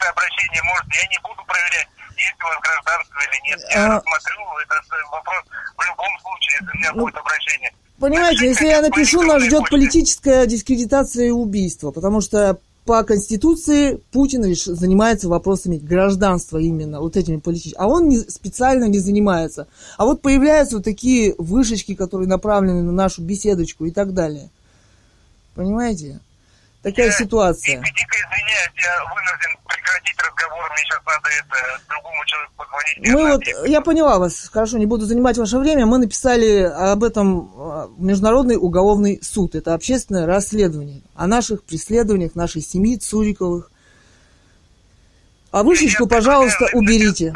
написать 0.00 0.10
обращение 0.12 0.62
можете, 0.64 1.00
я 1.02 1.08
не 1.08 1.18
буду 1.22 1.42
проверять, 1.46 1.88
есть 2.16 2.36
у 2.40 2.46
вас 2.48 2.58
гражданство 2.60 3.18
или 3.20 3.38
нет. 3.50 3.60
Я 3.70 3.84
А- 3.84 3.88
рассмотрю 3.96 4.40
этот 4.64 4.84
вопрос 5.10 5.42
в 5.76 5.82
любом 5.84 6.12
случае, 6.20 6.52
если 6.60 6.70
у 6.72 6.78
меня 6.78 6.92
Ну, 6.94 7.02
будет 7.02 7.16
обращение. 7.16 7.70
Понимаете, 7.98 8.46
если 8.46 8.66
я 8.66 8.80
напишу, 8.80 9.22
нас 9.22 9.42
ждет 9.42 9.68
политическая 9.70 10.46
дискредитация 10.46 11.26
и 11.26 11.30
убийство, 11.30 11.90
потому 11.90 12.20
что 12.20 12.58
по 12.86 13.04
Конституции 13.04 14.00
Путин 14.10 14.42
реш- 14.44 14.72
занимается 14.72 15.28
вопросами 15.28 15.76
гражданства 15.76 16.56
именно, 16.58 17.00
вот 17.00 17.16
этими 17.16 17.36
политическими. 17.36 17.78
А 17.78 17.86
он 17.88 18.08
не, 18.08 18.18
специально 18.18 18.84
не 18.84 18.98
занимается. 18.98 19.68
А 19.98 20.06
вот 20.06 20.22
появляются 20.22 20.76
вот 20.76 20.84
такие 20.84 21.34
вышечки, 21.36 21.94
которые 21.94 22.26
направлены 22.26 22.82
на 22.82 22.92
нашу 22.92 23.20
беседочку 23.22 23.84
и 23.84 23.90
так 23.90 24.14
далее. 24.14 24.48
Понимаете? 25.54 26.20
Такая 26.82 27.06
Я 27.06 27.12
ситуация. 27.12 27.76
Дико, 27.76 27.90
дико 27.92 28.16
извиняюсь, 28.16 28.70
я 28.76 29.04
вынужден 29.14 29.50
прекратить 29.68 30.16
разговор, 30.18 30.70
мне 30.70 30.84
сейчас 30.84 31.00
надо 31.04 31.28
это 31.28 31.82
другому 31.90 32.24
человеку 32.24 32.52
позвонить. 32.56 33.08
Мы 33.08 33.32
вот, 33.32 33.68
я 33.68 33.80
поняла 33.82 34.18
вас, 34.18 34.48
хорошо, 34.50 34.78
не 34.78 34.86
буду 34.86 35.04
занимать 35.04 35.36
ваше 35.36 35.58
время. 35.58 35.84
Мы 35.84 35.98
написали 35.98 36.62
об 36.62 37.04
этом 37.04 37.52
э, 37.54 37.86
в 37.98 38.02
Международный 38.02 38.56
уголовный 38.56 39.20
суд. 39.22 39.54
Это 39.54 39.74
общественное 39.74 40.24
расследование 40.24 41.02
о 41.14 41.26
наших 41.26 41.64
преследованиях 41.64 42.34
нашей 42.34 42.62
семьи 42.62 42.96
Цуриковых. 42.96 43.70
А 45.50 45.62
вышечку, 45.62 46.04
Я 46.04 46.08
пожалуйста, 46.08 46.66
уберите. 46.72 47.34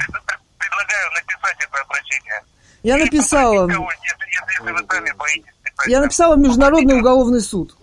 Предлагаю 0.56 1.12
написать 1.12 1.56
это 1.58 1.82
обращение. 1.82 2.42
Я 2.82 2.96
написала, 2.96 3.68
если, 3.68 3.76
если, 3.76 4.64
если 4.64 4.72
вы 4.72 4.86
сами 4.88 5.12
боитесь 5.18 5.52
писать. 5.62 5.86
я 5.88 6.00
написала 6.00 6.36
в 6.36 6.38
Международный 6.38 6.98
уголовный 6.98 7.42
суд. 7.42 7.76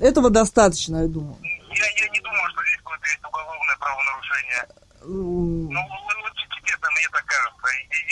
Этого 0.00 0.30
достаточно, 0.30 0.98
я 1.02 1.08
думаю. 1.08 1.36
Я, 1.42 1.84
я 2.04 2.08
не 2.10 2.20
думаю, 2.20 2.50
что 2.52 2.62
здесь 2.62 2.76
какое-то 2.78 3.06
есть 3.06 3.24
уголовное 3.26 3.76
правонарушение. 3.80 4.68
Ну, 5.04 5.70
честно, 6.64 6.88
мне 6.90 7.08
так 7.12 7.24
кажется. 7.24 7.66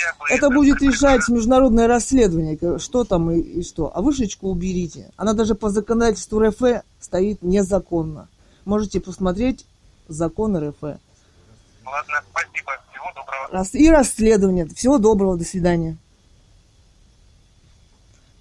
Я 0.05 0.15
бы 0.15 0.27
Это 0.29 0.51
будет 0.51 0.83
решать 0.83 1.29
международное 1.29 1.87
расследование, 1.87 2.79
что 2.79 3.05
там 3.05 3.31
и, 3.31 3.39
и 3.41 3.63
что. 3.63 3.93
А 3.95 4.01
вышечку 4.03 4.49
уберите. 4.49 5.13
Она 5.17 5.33
даже 5.33 5.55
по 5.55 5.71
законодательству 5.71 6.41
РФ 6.41 6.83
стоит 7.01 7.43
незаконно. 7.43 8.29
Можете 8.65 9.01
посмотреть 9.01 9.65
закон 10.09 10.57
РФ. 10.57 10.83
Ладно, 10.83 12.25
спасибо. 12.31 12.73
Всего 12.91 13.13
доброго. 13.15 13.49
Рас- 13.53 13.75
И 13.75 13.89
расследование. 13.91 14.67
Всего 14.67 14.99
доброго, 14.99 15.37
до 15.37 15.45
свидания. 15.45 15.97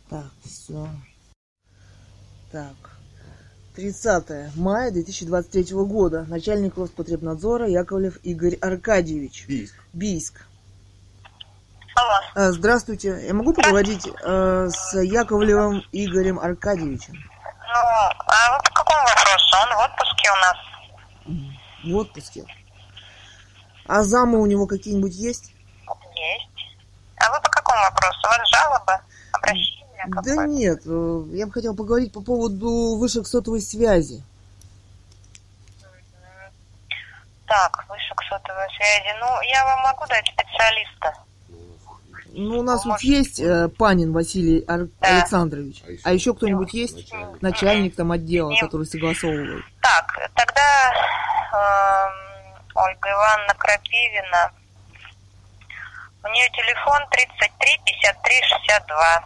Так, 0.10 0.32
все. 0.44 0.88
Так. 2.52 2.74
30 3.76 4.56
мая 4.56 4.90
2023 4.92 5.76
года. 5.86 6.26
Начальник 6.28 6.78
Роспотребнадзора 6.78 7.68
Яковлев 7.68 8.18
Игорь 8.24 8.56
Аркадьевич. 8.56 9.46
Бийск. 9.48 9.76
Бийск. 9.94 10.46
Алло. 11.96 12.20
А, 12.36 12.52
Здравствуйте. 12.52 13.26
Я 13.28 13.34
могу 13.34 13.54
поговорить 13.54 14.08
э, 14.08 14.68
с 14.70 15.02
Яковлевым 15.02 15.84
Игорем 15.92 16.40
Аркадьевичем? 16.40 17.14
Ну, 17.14 17.74
а 17.74 18.54
вы 18.54 18.64
по 18.64 18.72
какому 18.74 19.02
вопросу? 19.04 19.56
Он 19.64 19.78
в 19.78 19.82
отпуске 19.84 20.30
у 20.32 20.36
нас. 20.36 20.58
В 21.84 21.96
отпуске. 21.98 22.46
А 23.88 24.04
замы 24.04 24.40
у 24.40 24.46
него 24.46 24.68
какие-нибудь 24.68 25.14
есть? 25.14 25.54
Есть. 26.16 26.50
А 27.18 27.30
вы 27.32 27.42
по 27.42 27.50
какому 27.50 27.82
вопросу? 27.82 28.20
У 28.24 28.28
вас 28.28 28.50
жалобы? 28.50 28.94
Обращение? 29.34 29.85
Да 30.08 30.22
какое-то? 30.22 30.46
нет, 30.48 30.82
э, 30.86 31.24
я 31.34 31.46
бы 31.48 31.52
хотела 31.54 31.74
поговорить 31.76 32.12
по 32.14 32.22
поводу 32.22 32.98
вышек 32.98 33.28
сотовой 33.28 33.62
связи. 33.62 34.24
Так, 37.48 37.86
вышек 37.90 38.20
сотовой 38.30 38.68
связи. 38.76 39.16
Ну, 39.20 39.42
я 39.44 39.64
вам 39.66 39.80
могу 39.84 40.06
дать 40.08 40.26
специалиста. 40.28 41.14
Ну, 42.38 42.60
у 42.60 42.64
нас 42.64 42.84
вот 42.84 42.94
Может. 42.94 43.04
есть 43.06 43.40
э, 43.40 43.70
Панин 43.70 44.12
Василий 44.12 44.64
Ар- 44.68 44.88
Да. 45.00 45.20
Александрович. 45.20 45.84
А 45.88 45.92
еще- 45.92 46.02
А 46.04 46.12
еще 46.12 46.34
кто-нибудь 46.34 46.74
есть? 46.74 46.96
Начальник. 47.14 47.42
Начальник 47.42 47.96
там 47.96 48.12
отдела, 48.12 48.50
Нет. 48.50 48.60
который 48.62 48.86
согласовывает. 48.88 49.64
Так, 49.82 50.30
тогда 50.34 50.62
эм, 51.54 52.62
Ольга 52.76 53.10
Ивановна 53.10 53.54
Крапивина. 53.58 54.52
У 56.24 56.28
нее 56.28 56.50
телефон 56.50 57.00
33 57.12 57.80
53 57.86 58.42
62. 58.50 59.24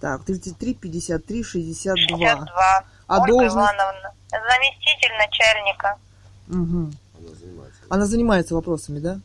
Так, 0.00 0.24
33, 0.24 0.74
53, 0.74 1.42
62. 1.42 2.18
62. 2.18 2.84
А 3.06 3.18
Ольга 3.18 3.26
должность? 3.26 3.54
Ивановна. 3.54 4.12
Заместитель 4.30 5.16
начальника. 5.18 5.96
Мгм. 6.46 6.92
Она 7.18 7.34
занимается. 7.34 7.80
Она 7.88 8.06
занимается 8.06 8.54
вопросами, 8.54 8.98
да? 8.98 9.20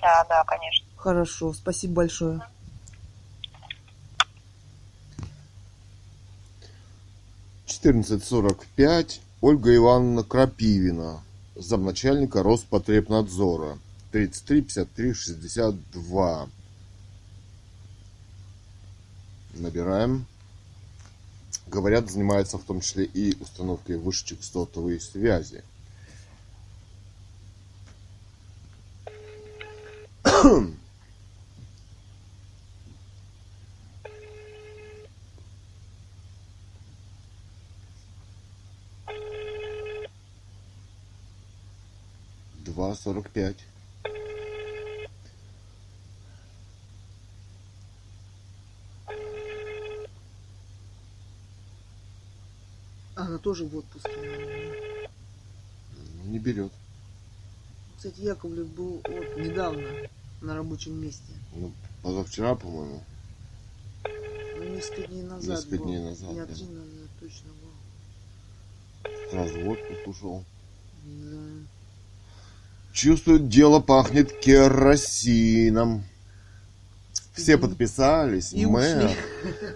Да, 0.00 0.24
да, 0.28 0.44
конечно. 0.44 0.86
Хорошо, 0.96 1.52
спасибо 1.52 1.94
большое. 1.94 2.40
Четырнадцать 7.66 8.24
сорок 8.24 8.66
пять. 8.76 9.20
Ольга 9.40 9.74
Ивановна 9.74 10.22
Крапивина, 10.22 11.22
замначальника 11.54 12.42
Роспотребнадзора. 12.42 13.78
33 14.12 14.62
53 14.62 15.12
62. 15.12 16.48
Набираем. 19.56 20.26
Говорят, 21.66 22.10
занимается 22.10 22.58
в 22.58 22.64
том 22.64 22.80
числе 22.80 23.04
и 23.04 23.36
установкой 23.40 23.96
вышечек 23.98 24.42
сотовой 24.42 25.00
связи. 25.00 25.62
Два 42.58 42.94
сорок 42.94 43.30
пять. 43.30 43.58
Она 53.16 53.38
тоже 53.54 53.66
в 53.66 53.76
отпуске. 53.76 54.10
Ну, 56.24 56.30
Не 56.30 56.38
берет. 56.40 56.72
Кстати, 57.96 58.20
Яковлев 58.20 58.66
был 58.68 59.00
вот 59.04 59.36
недавно 59.38 59.88
на 60.40 60.56
рабочем 60.56 61.00
месте. 61.00 61.32
Ну, 61.54 61.70
позавчера, 62.02 62.56
по-моему. 62.56 63.00
Ну, 64.56 64.64
несколько 64.74 65.06
дней 65.06 65.22
назад 65.22 65.48
Несколько 65.58 65.76
был. 65.76 65.84
дней 65.86 65.98
назад, 66.00 66.30
Дня 66.32 66.46
да. 66.46 66.54
три 66.54 66.64
назад 66.64 67.10
точно 67.20 67.48
был. 67.62 69.30
Сразу 69.30 69.60
в 69.60 69.68
отпуск 69.68 70.06
ушел. 70.08 70.44
Да. 71.04 71.38
Чувствует, 72.92 73.48
дело 73.48 73.78
пахнет 73.80 74.32
керосином. 74.40 76.02
Все 77.34 77.56
подписались, 77.56 78.52
И 78.52 78.66
мэр, 78.66 79.06
ушли. 79.06 79.16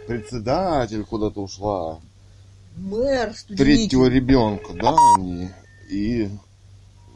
председатель 0.09 1.05
куда-то 1.05 1.43
ушла. 1.43 2.01
Мэр, 2.79 3.35
Третьего 3.57 4.07
ребенка, 4.07 4.73
да, 4.75 4.95
они. 5.17 5.51
И, 5.91 6.31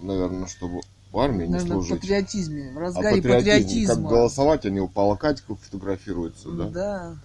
наверное, 0.00 0.46
чтобы 0.46 0.80
в 1.12 1.18
армии 1.18 1.44
не 1.46 1.52
Наверное, 1.52 1.78
в 1.78 1.84
служить. 1.84 2.00
патриотизме, 2.00 2.72
в 2.72 2.78
А 2.78 2.80
разгаре 2.80 3.16
патриотизм, 3.22 3.44
патриотизма. 3.50 3.94
как 3.94 4.02
голосовать, 4.04 4.66
они 4.66 4.80
у 4.80 4.88
плакатиков 4.88 5.60
фотографируются, 5.60 6.48
да? 6.50 6.68
Да. 6.70 7.16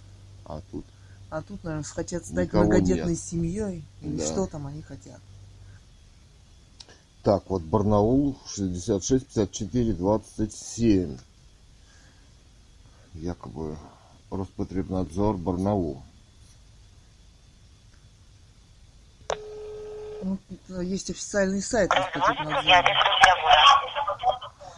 А 0.44 0.60
тут 0.70 0.84
А 1.30 1.42
тут, 1.42 1.62
наверное, 1.64 1.84
хотят 1.84 2.24
стать 2.24 2.48
Никого 2.48 2.64
многодетной 2.64 3.12
нет. 3.12 3.20
семьей. 3.20 3.84
Или 4.02 4.16
Да. 4.18 4.26
что 4.26 4.46
там 4.46 4.66
они 4.66 4.82
хотят. 4.82 5.20
Так, 7.22 7.50
вот 7.50 7.62
Барнаул 7.62 8.36
66 8.46 9.26
54 9.26 9.92
27. 9.92 11.18
Якобы 13.14 13.76
Роспотребнадзор 14.30 15.36
Барнаул. 15.36 16.02
Ну, 20.22 20.38
э, 20.70 20.84
есть 20.84 21.10
официальный 21.10 21.62
сайт 21.62 21.92
Роспотребнадзора. 21.92 22.84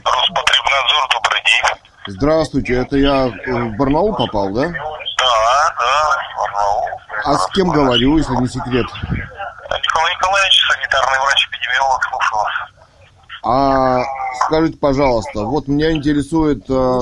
Роспотребнадзор, 0.05 1.09
добрый 1.13 1.43
день. 1.45 1.83
Здравствуйте, 2.07 2.75
это 2.75 2.97
я 2.97 3.27
э, 3.27 3.53
в 3.53 3.77
Барнаул 3.77 4.15
попал, 4.15 4.51
да? 4.53 4.69
Да, 4.69 5.75
да, 5.79 6.19
Барнаул. 6.37 6.89
А 7.25 7.35
с 7.35 7.47
кем 7.53 7.71
говорю, 7.71 8.19
если 8.19 8.35
не 8.37 8.49
секрет? 8.49 8.87
Николай 9.81 10.15
Николаевич, 10.15 10.67
санитарный 10.69 11.19
врач-эпидемиолог, 11.21 12.03
слушаю 12.11 12.39
вас. 12.39 12.71
А 13.43 14.03
скажите, 14.47 14.77
пожалуйста, 14.77 15.45
вот 15.45 15.69
меня 15.69 15.93
интересует 15.93 16.69
э, 16.69 17.01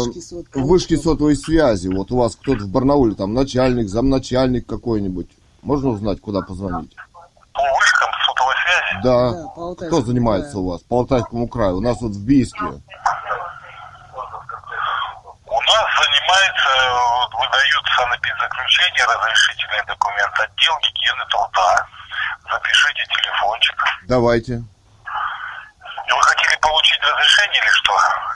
вышки 0.55 0.97
сотовой 0.97 1.35
связи. 1.37 1.89
Вот 1.89 2.13
у 2.13 2.19
вас 2.19 2.37
кто-то 2.37 2.65
в 2.65 2.69
Барнауле, 2.69 3.15
там 3.15 3.35
начальник, 3.35 3.89
замначальник 3.89 4.67
какой-нибудь. 4.67 5.29
Можно 5.63 5.91
узнать, 5.91 6.21
куда 6.21 6.41
позвонить? 6.43 6.95
По 7.53 7.61
вышкам 7.61 8.11
сотовой 8.27 8.55
связи. 8.65 8.88
Да. 9.03 9.33
Да, 9.33 9.49
по 9.55 9.75
Кто 9.75 10.03
занимается 10.03 10.53
краю. 10.53 10.65
у 10.65 10.71
вас? 10.73 10.83
По 10.83 10.99
Алтайскому 11.01 11.49
краю. 11.49 11.77
У 11.79 11.81
нас 11.81 12.01
вот 12.01 12.13
в 12.13 12.25
Бийске. 12.27 12.61
У 12.65 12.71
нас 15.61 15.87
занимается, 15.99 16.69
вот, 16.93 17.31
выдают 17.41 17.85
санэпидзаключение, 17.97 19.05
разрешительный 19.05 19.85
документ, 19.87 20.33
отдел 20.41 20.75
гигиены 20.83 21.25
труда. 21.31 21.87
Запишите 22.53 23.05
телефончик. 23.07 23.77
Давайте. 24.07 24.63
Вы 26.11 26.23
хотели 26.23 26.59
получить 26.61 27.01
разрешение 27.03 27.61
или 27.63 27.71
что? 27.71 27.93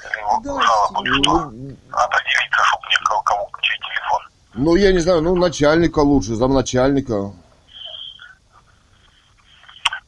Или 0.08 0.44
Да, 0.44 0.62
жалобу, 0.62 1.02
или 1.04 1.22
что? 1.22 1.32
Ну, 1.50 1.76
Определиться, 1.92 2.64
чтобы 2.64 2.86
мне 2.86 2.96
кого, 3.04 3.22
кому 3.22 3.50
чей 3.62 3.78
телефон. 3.78 4.20
Ну, 4.54 4.76
я 4.76 4.92
не 4.92 4.98
знаю, 5.00 5.22
ну, 5.22 5.34
начальника 5.36 6.00
лучше, 6.00 6.34
замначальника. 6.34 7.32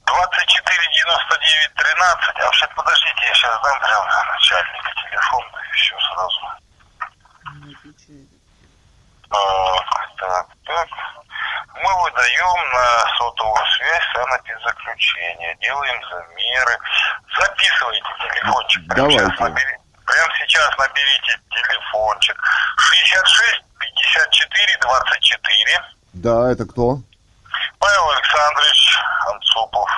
24 0.07 0.89
99 0.93 1.75
13. 1.75 2.39
А 2.39 2.45
вообще 2.45 2.67
подождите, 2.77 3.27
я 3.27 3.35
сейчас 3.35 3.61
дам 3.63 3.81
прям 3.81 4.07
начальника 4.29 4.91
телефон, 5.03 5.45
и 5.45 5.73
все 5.73 5.97
сразу. 5.99 6.41
Не 7.65 7.75
отвечает. 7.75 8.29
Так, 9.31 10.17
так, 10.19 10.47
так. 10.67 10.89
Мы 11.83 12.03
выдаем 12.03 12.73
на 12.73 13.17
сотовую 13.19 13.67
связь 13.77 14.05
санэпидзаключение, 14.15 15.57
делаем 15.61 16.01
замеры. 16.09 16.79
Записывайте 17.39 18.03
телефончик. 18.21 18.89
Прямо 18.89 19.09
Давайте. 19.11 19.19
сейчас, 19.19 19.41
набери- 19.41 19.79
прямо 20.07 20.33
сейчас 20.39 20.79
наберите 20.79 21.41
телефончик. 21.51 22.37
66 22.79 23.63
54 23.79 24.79
24. 24.79 25.85
Да, 26.13 26.53
это 26.53 26.65
кто? 26.65 26.99
Павел 27.85 28.11
Александрович 28.12 28.98
Анцупов, 29.28 29.89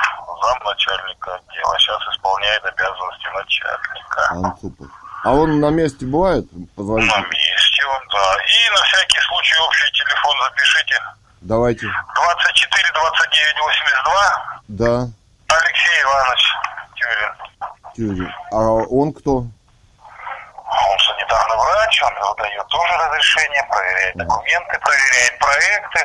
замначальника 0.43 1.35
отдела, 1.37 1.79
сейчас 1.79 2.03
исполняет 2.13 2.65
обязанности 2.65 3.29
начальника. 3.33 4.29
Анцупов. 4.31 4.89
А 5.23 5.31
он 5.31 5.61
на 5.61 5.71
месте 5.71 6.05
бывает? 6.05 6.45
На 6.53 6.67
Позвоните. 6.75 7.15
месте 7.17 7.85
он, 7.87 8.03
да. 8.13 8.35
И 8.43 8.71
на 8.75 8.83
всякий 8.83 9.21
случай 9.21 9.57
общий 9.69 9.93
телефон 9.93 10.37
запишите. 10.51 11.01
Давайте. 11.43 11.87
24 11.87 12.91
29 12.93 13.59
82. 13.61 14.61
Да, 14.67 15.09
Алексей 15.47 16.03
Иванович 16.03 16.45
Тюрин. 16.97 17.33
Тюрин. 17.95 18.35
А 18.51 18.57
он 18.91 19.13
кто? 19.13 19.37
Он 19.39 20.99
санитарный 21.07 21.57
врач, 21.57 22.03
он 22.03 22.15
выдает 22.31 22.67
тоже 22.67 22.93
разрешение, 22.97 23.63
проверяет 23.71 24.17
документы, 24.17 24.77
проверяет 24.81 25.39
проекты. 25.39 26.05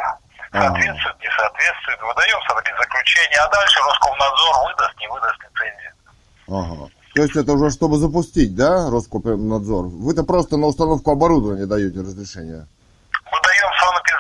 Соответствует, 0.52 1.20
не 1.22 1.30
соответствует. 1.38 2.02
Выдаем 2.02 2.40
заключение, 2.78 3.40
а 3.40 3.50
дальше 3.50 3.80
Роскомнадзор 3.80 4.56
выдаст, 4.68 5.00
не 5.00 5.08
выдаст 5.08 5.40
лицензию. 5.44 5.94
Ага. 6.48 6.92
То 7.16 7.22
есть 7.24 7.36
это 7.36 7.54
уже 7.54 7.72
чтобы 7.72 7.98
запустить, 7.98 8.56
да, 8.56 8.90
Роскомнадзор? 8.90 9.86
Вы-то 9.86 10.24
просто 10.24 10.58
на 10.58 10.68
установку 10.68 11.12
оборудования 11.12 11.66
даете 11.66 12.00
разрешение. 12.00 12.68
Выдаем 13.32 13.72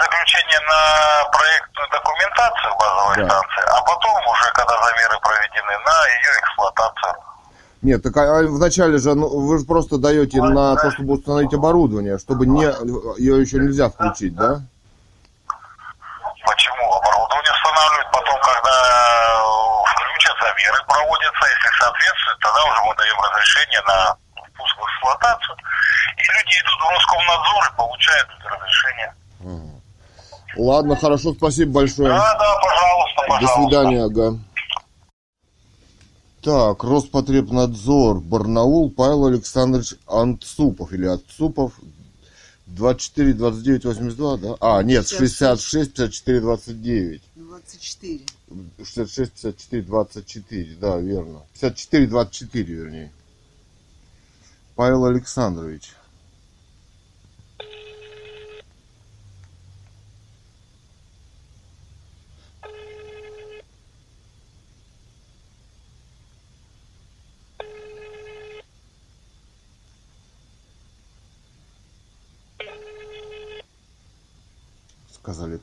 заключение 0.01 0.59
на 0.61 1.29
проектную 1.29 1.89
документацию 1.91 2.71
базовой 2.79 3.15
Да. 3.17 3.29
станции, 3.29 3.63
а 3.67 3.81
потом 3.81 4.15
уже, 4.27 4.51
когда 4.53 4.75
замеры 4.83 5.19
проведены, 5.21 5.77
на 5.85 6.07
ее 6.07 6.31
эксплуатацию. 6.41 7.13
Нет, 7.81 8.03
так 8.03 8.17
а 8.17 8.43
вначале 8.43 8.99
же 8.99 9.15
ну, 9.15 9.27
вы 9.27 9.59
же 9.59 9.65
просто 9.65 9.97
даете 9.97 10.41
на 10.41 10.75
то, 10.75 10.91
чтобы 10.91 11.13
установить 11.13 11.53
оборудование, 11.53 12.17
чтобы 12.19 12.45
не 12.45 12.63
ее 13.17 13.41
еще 13.41 13.57
нельзя 13.57 13.89
включить, 13.89 14.35
да? 14.35 14.61
Почему? 16.43 16.93
Оборудование 16.93 17.51
устанавливают 17.51 18.11
потом, 18.11 18.37
когда 18.41 18.73
э, 18.73 19.41
включат, 19.93 20.35
замеры 20.41 20.79
проводятся, 20.87 21.45
если 21.45 21.69
соответствует, 21.77 22.39
тогда 22.41 22.61
уже 22.65 22.81
мы 22.83 22.95
даем 22.95 23.17
разрешение 23.21 23.81
на 23.85 24.17
впуск 24.49 24.75
в 24.77 24.83
эксплуатацию. 24.85 25.55
И 26.17 26.21
люди 26.21 26.53
идут 26.61 26.79
в 26.81 26.89
Роскомнадзор 26.89 27.61
и 27.65 27.77
получают 27.77 28.27
это 28.39 28.49
разрешение. 28.49 29.13
Ладно, 30.57 30.95
хорошо, 30.95 31.33
спасибо 31.33 31.71
большое. 31.73 32.09
Да, 32.09 32.35
да, 32.37 32.59
пожалуйста, 32.59 33.21
До 33.21 33.27
пожалуйста. 33.27 33.61
свидания, 33.61 34.03
ага. 34.05 34.39
Так, 36.43 36.83
Роспотребнадзор, 36.83 38.19
Барнаул, 38.19 38.89
Павел 38.91 39.27
Александрович 39.27 39.93
Анцупов 40.07 40.91
или 40.91 41.05
Отцупов, 41.05 41.73
24, 42.75 43.33
29, 43.33 43.85
82, 43.85 44.37
да? 44.37 44.55
А, 44.59 44.83
нет, 44.83 45.07
66, 45.07 45.93
54, 45.93 46.41
29. 46.41 47.21
24. 47.35 48.19
66, 48.83 49.31
54, 49.33 49.81
24, 49.83 50.75
да, 50.75 50.97
верно. 50.97 51.43
54, 51.53 52.07
24, 52.07 52.73
вернее. 52.73 53.11
Павел 54.75 55.05
Александрович. 55.05 55.91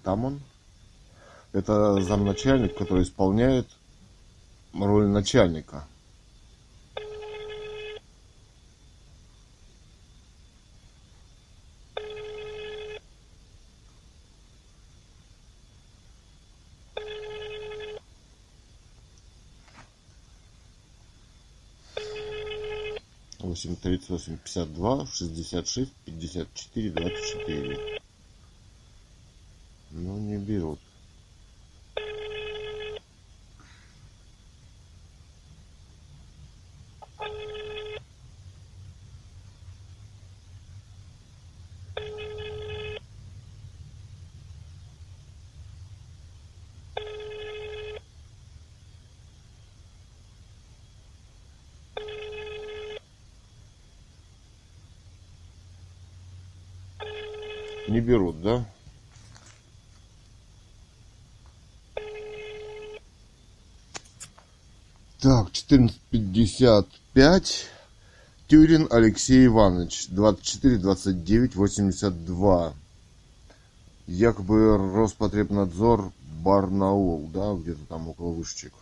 Там 0.09 0.25
он. 0.25 0.41
Это 1.53 2.01
замначальник, 2.01 2.79
который 2.79 3.03
исполняет 3.03 3.69
роль 4.73 5.07
начальника. 5.07 5.87
Восемь 23.41 23.77
тридцать 23.77 24.09
восемь 24.09 24.39
пятьдесят 24.39 24.73
два 24.73 25.05
шестьдесят 25.05 25.69
шесть 25.69 25.93
пятьдесят 26.07 26.49
четыре 26.55 26.93
двадцать 26.93 27.27
четыре. 27.27 28.01
Ну 29.91 30.19
не 30.19 30.37
берут. 30.37 30.81
Не 57.89 58.01
берут, 58.03 58.43
да? 58.43 58.78
Так, 65.21 65.51
14.55. 65.51 67.65
Тюрин 68.47 68.87
Алексей 68.91 69.47
Иванович, 69.47 70.07
24 70.11 70.79
29 70.79 71.57
82. 71.57 72.73
Якобы 74.07 74.77
Роспотребнадзор 74.77 76.13
Барнаул, 76.41 77.29
да, 77.35 77.53
где-то 77.55 77.85
там 77.89 78.09
около 78.09 78.31
вышечек. 78.33 78.73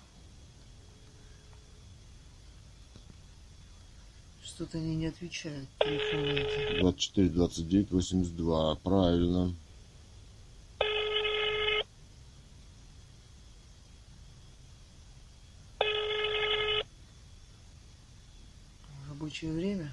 Что-то 4.44 4.76
они 4.76 4.96
не 4.96 5.06
отвечают. 5.06 5.66
телефоны 5.80 6.38
эти. 6.38 6.80
24 6.80 7.28
29 7.30 7.90
82. 7.90 8.74
Правильно. 8.76 9.54
Рабочее 19.36 19.52
время. 19.52 19.92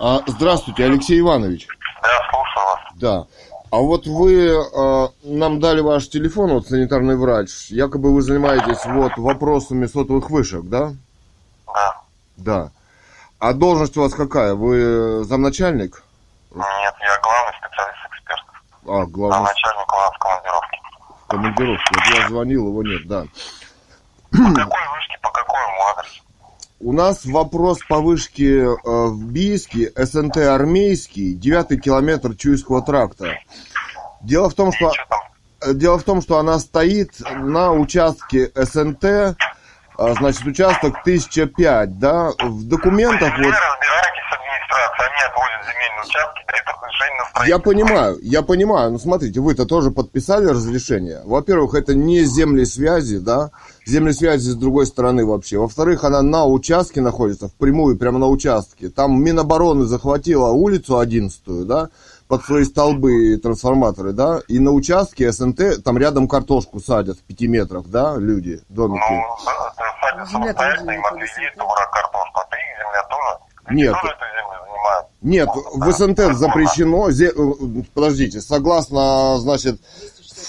А, 0.00 0.20
здравствуйте, 0.26 0.84
Алексей 0.84 1.18
Иванович. 1.20 1.66
Да, 2.02 2.08
слушаю 2.30 2.66
вас. 2.66 2.80
Да. 2.94 3.26
А 3.70 3.76
вот 3.78 4.06
вы 4.06 4.54
а, 4.76 5.08
нам 5.22 5.60
дали 5.60 5.80
ваш 5.80 6.08
телефон, 6.08 6.52
вот 6.52 6.68
санитарный 6.68 7.16
врач. 7.16 7.70
Якобы 7.70 8.14
вы 8.14 8.22
занимаетесь 8.22 8.84
вот 8.86 9.16
вопросами 9.16 9.86
сотовых 9.86 10.30
вышек, 10.30 10.62
да? 10.64 10.92
Да. 11.66 12.00
Да. 12.36 12.70
А 13.40 13.52
должность 13.52 13.96
у 13.96 14.02
вас 14.02 14.14
какая? 14.14 14.54
Вы 14.54 15.24
замначальник? 15.24 16.04
Нет, 16.54 16.94
я 17.00 17.20
главный 17.20 17.54
специалист 17.58 17.98
экспертов. 18.12 18.62
А, 18.86 19.02
А 19.02 19.06
главный 19.06 19.48
начальник 19.48 19.92
у 19.92 19.96
нас 19.96 20.14
в 20.14 20.18
командировке. 20.18 20.78
в 21.08 21.26
командировке. 21.26 21.84
Вот 21.94 22.18
я 22.18 22.28
звонил, 22.28 22.68
его 22.68 22.82
нет, 22.84 23.06
да. 23.08 23.24
По 24.30 24.36
какой 24.36 24.88
вышке, 24.94 25.18
по 25.22 25.30
какому? 25.30 25.77
У 26.80 26.92
нас 26.92 27.24
вопрос 27.24 27.80
по 27.88 28.00
вышке 28.00 28.62
э, 28.62 28.76
в 28.84 29.24
Бийске, 29.24 29.90
СНТ 29.96 30.36
армейский, 30.36 31.34
девятый 31.34 31.80
километр 31.80 32.36
Чуйского 32.36 32.82
тракта. 32.82 33.36
Дело 34.22 34.48
в 34.48 34.54
том, 34.54 34.72
что 34.72 34.92
э, 35.60 35.74
дело 35.74 35.98
в 35.98 36.04
том, 36.04 36.22
что 36.22 36.38
она 36.38 36.60
стоит 36.60 37.14
на 37.20 37.72
участке 37.72 38.52
СНТ, 38.54 39.04
э, 39.04 39.34
значит, 39.96 40.46
участок 40.46 41.00
1005, 41.00 41.98
да, 41.98 42.30
в 42.38 42.68
документах 42.68 43.36
Вы 43.38 43.46
вот 43.46 43.54
участки, 43.54 43.88
Я 47.48 47.58
понимаю, 47.58 48.18
я 48.22 48.42
понимаю. 48.42 48.92
Ну, 48.92 48.98
смотрите, 48.98 49.40
вы-то 49.40 49.66
тоже 49.66 49.90
подписали 49.90 50.46
разрешение. 50.46 51.22
Во-первых, 51.24 51.74
это 51.74 51.94
не 51.94 52.24
земли 52.24 52.64
связи, 52.64 53.18
да? 53.18 53.50
Земли 53.88 54.12
связи 54.12 54.50
с 54.50 54.54
другой 54.54 54.84
стороны 54.84 55.24
вообще. 55.24 55.56
Во-вторых, 55.56 56.04
она 56.04 56.20
на 56.20 56.44
участке 56.44 57.00
находится, 57.00 57.48
впрямую, 57.48 57.96
прямо 57.96 58.18
на 58.18 58.28
участке. 58.28 58.90
Там 58.90 59.22
Минобороны 59.22 59.86
захватила 59.86 60.50
улицу 60.50 60.98
11 60.98 61.66
да? 61.66 61.88
Под 62.28 62.44
свои 62.44 62.64
столбы 62.64 63.32
и 63.32 63.36
трансформаторы, 63.38 64.12
да? 64.12 64.40
И 64.46 64.58
на 64.58 64.72
участке 64.72 65.32
СНТ, 65.32 65.82
там 65.82 65.96
рядом 65.96 66.28
картошку 66.28 66.80
садят 66.80 67.16
в 67.16 67.22
пяти 67.22 67.48
метрах, 67.48 67.86
да, 67.86 68.16
люди, 68.16 68.60
домики. 68.68 69.02
Ну, 69.08 69.22
садят 69.42 70.28
Земля 70.28 70.52
там 70.52 70.66
самостоятельно, 70.66 70.90
же 70.90 70.96
им 70.96 71.02
картошку, 71.90 72.40
а 72.40 72.44
ты 72.50 72.56
земля 72.78 73.02
тоже? 73.08 73.74
Нет. 73.74 73.94
тоже? 74.02 74.14
Нет, 75.20 75.48
в 75.74 75.92
СНТ 75.92 76.36
запрещено, 76.36 77.08
э, 77.08 77.82
подождите, 77.94 78.40
согласно, 78.40 79.38
значит, 79.38 79.80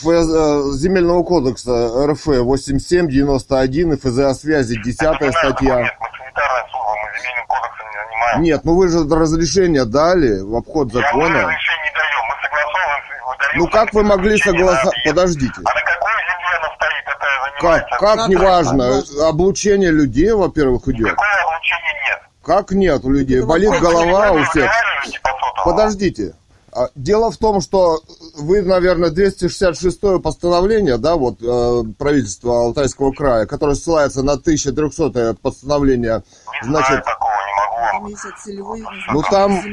Земельного 0.02 1.24
кодекса 1.24 2.08
РФ 2.08 2.26
8791 2.26 3.94
и 3.94 3.98
ФЗ 3.98 4.20
о 4.20 4.34
связи 4.34 4.82
10 4.82 5.02
Это 5.02 5.32
статья. 5.32 5.82
Нет, 5.82 5.94
мы 6.00 6.08
санитарная 6.18 6.66
служба, 6.72 6.94
мы 7.04 7.20
земельным 7.20 7.48
кодексом 7.48 7.88
не 7.90 7.98
занимаемся. 8.06 8.40
Нет, 8.42 8.62
ну 8.66 8.76
вы 8.76 8.88
же 8.90 9.00
разрешение 9.16 9.86
дали 9.86 10.40
в 10.42 10.56
обход 10.56 10.92
Я 10.94 11.00
мы 11.00 11.06
закона. 11.06 11.42
разрешение 11.42 11.86
не 11.86 11.92
даем, 12.00 12.24
мы 12.30 12.36
согласовываем, 12.44 13.04
выдаем 13.28 13.58
Ну 13.60 13.68
как 13.68 13.94
вы 13.94 14.04
могли 14.04 14.38
согласовать? 14.38 14.96
Подождите. 15.06 15.62
А 15.64 15.74
на 15.74 15.82
какой 15.82 16.12
земле 16.30 16.58
она 16.60 16.70
стоит, 16.76 17.04
это 17.06 17.18
Как, 17.20 17.54
занимается? 17.60 17.98
как 18.00 18.18
Как 18.18 18.30
неважно, 18.30 18.84
это? 18.84 19.28
облучение 19.30 19.92
людей, 19.92 20.32
во-первых, 20.34 20.88
идет. 20.88 21.10
Какое 21.10 21.44
облучения 21.46 21.94
нет? 22.10 22.20
Как 22.44 22.72
нет 22.72 23.04
у 23.04 23.12
людей? 23.12 23.42
Болит 23.44 23.80
голова 23.82 24.32
у 24.32 24.38
Вы 24.38 24.46
всех. 24.46 24.72
Подождите. 25.66 26.36
А, 26.74 26.90
Дело 26.96 27.32
в 27.32 27.38
том, 27.38 27.62
что 27.62 28.02
вы, 28.38 28.62
наверное, 28.62 29.10
266 29.10 30.22
постановление, 30.22 30.98
да, 30.98 31.16
вот 31.16 31.38
э, 31.42 31.84
правительства 31.98 32.62
Алтайского 32.66 33.12
края, 33.12 33.46
которое 33.46 33.76
ссылается 33.76 34.22
на 34.24 34.34
1300 34.34 35.36
постановление, 35.42 36.24
Не 36.62 36.68
знаю 36.70 36.86
значит, 36.86 37.06
такого, 37.06 37.30
не 37.32 38.00
могу 38.00 38.16
целевой 38.44 38.84
ну 39.12 39.22
там, 39.24 39.54
нет, 39.54 39.64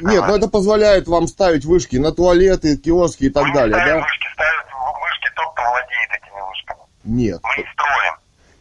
ну 0.00 0.12
сказать. 0.12 0.36
это 0.38 0.48
позволяет 0.48 1.08
вам 1.08 1.26
ставить 1.26 1.64
вышки 1.64 1.96
на 1.96 2.12
туалеты, 2.12 2.76
киоски 2.76 3.24
и 3.24 3.30
так 3.30 3.42
Мы 3.44 3.48
не 3.50 3.54
далее, 3.54 3.74
ставим 3.76 3.96
да? 3.96 4.02
вышки, 4.02 4.26
ставят 4.34 4.66
вышки 5.02 5.34
тот, 5.36 5.52
кто 5.54 5.62
владеет 5.62 6.10
этими 6.10 6.40
вышками. 6.48 6.80
Нет. 7.04 7.40
Мы 7.42 7.62
не 7.62 7.68
строим. 7.72 8.14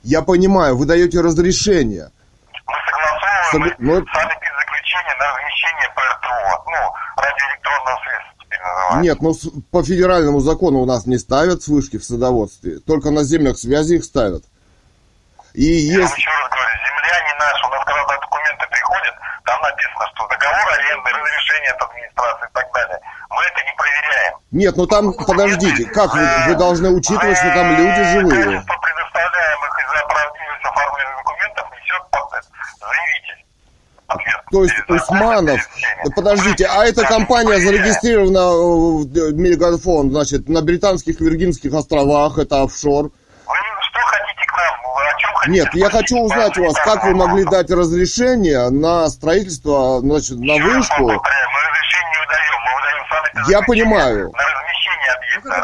Я 0.03 0.21
понимаю, 0.21 0.75
вы 0.77 0.85
даете 0.85 1.21
разрешение. 1.21 2.09
Мы 2.65 2.73
согласовываем 2.85 3.53
Согла- 3.53 3.75
ну, 3.79 3.93
санэпидзаключение 3.93 4.32
размещение 5.83 5.89
ПРТО. 5.95 6.63
Ну, 6.65 6.93
радиоэлектронного 7.17 7.99
средства 8.03 8.33
теперь 8.43 8.59
называется. 8.59 8.99
Нет, 9.01 9.21
ну 9.21 9.61
по 9.71 9.83
федеральному 9.83 10.39
закону 10.39 10.79
у 10.79 10.85
нас 10.85 11.05
не 11.05 11.17
ставят 11.17 11.63
с 11.63 11.67
вышки 11.67 11.97
в 11.97 12.03
садоводстве, 12.03 12.79
только 12.79 13.11
на 13.11 13.23
землях 13.23 13.57
связи 13.57 13.95
их 13.95 14.03
ставят. 14.03 14.43
И 15.53 15.63
Я 15.63 15.99
вам 15.99 16.07
есть... 16.07 16.17
еще 16.17 16.29
раз 16.29 16.49
говорю, 16.49 16.75
земля 16.81 17.17
не 17.27 17.33
наша. 17.39 17.67
У 17.67 17.69
нас 17.69 17.85
когда 17.85 18.17
документы 18.17 18.65
приходят, 18.71 19.15
там 19.45 19.61
написано, 19.61 20.05
что 20.13 20.27
договор 20.27 20.67
аренды, 20.73 21.09
разрешение 21.11 21.71
от 21.71 21.81
администрации 21.81 22.47
и 22.49 22.53
так 22.53 22.73
далее. 22.73 22.99
Мы 23.29 23.41
это 23.43 23.59
не 23.61 23.73
проверяем. 23.77 24.33
Нет, 24.51 24.77
ну 24.77 24.87
там, 24.87 25.13
подождите, 25.13 25.85
как 25.85 26.13
вы, 26.13 26.25
вы 26.47 26.55
должны 26.55 26.89
учитывать, 26.89 27.37
что 27.37 27.53
там 27.53 27.69
люди 27.77 28.03
живые? 28.17 28.45
Качество 28.49 28.77
предоставляемых 28.81 29.71
из-за 29.77 30.05
правдивости 30.09 30.65
оформленных 30.65 31.17
документов 31.21 31.65
несет 31.69 32.03
заявитель. 32.81 33.45
То 34.51 34.63
есть 34.63 34.75
Усманов, 34.87 35.59
подождите, 36.15 36.67
а 36.69 36.85
эта 36.85 37.03
компания 37.03 37.59
зарегистрирована 37.59 38.37
э, 38.37 39.31
в 39.31 39.33
Мегафон, 39.33 40.11
значит, 40.11 40.47
на 40.47 40.61
Британских 40.61 41.19
Виргинских 41.19 41.73
островах, 41.73 42.37
это 42.37 42.61
офшор. 42.61 43.05
Вы 43.05 43.55
что 43.81 43.99
хотите 44.01 44.45
к 44.45 44.57
нам? 44.57 44.95
Вы 44.95 45.09
о 45.09 45.17
чем 45.17 45.29
хотите? 45.33 45.59
Нет, 45.59 45.69
я 45.73 45.89
хочу 45.89 46.19
узнать 46.19 46.57
у 46.57 46.65
вас, 46.65 46.75
как 46.83 47.03
вы 47.03 47.15
могли 47.15 47.45
дать 47.45 47.71
разрешение 47.71 48.69
на 48.69 49.09
строительство, 49.09 49.99
значит, 50.01 50.37
на 50.37 50.53
вышку. 50.53 51.03
Мы 51.03 51.15
разрешение 51.15 52.11
не 52.11 52.19
выдаем, 52.19 52.59
мы 52.65 52.71
выдаем 52.75 53.49
Я 53.49 53.61
понимаю. 53.63 54.31
На. 54.31 54.62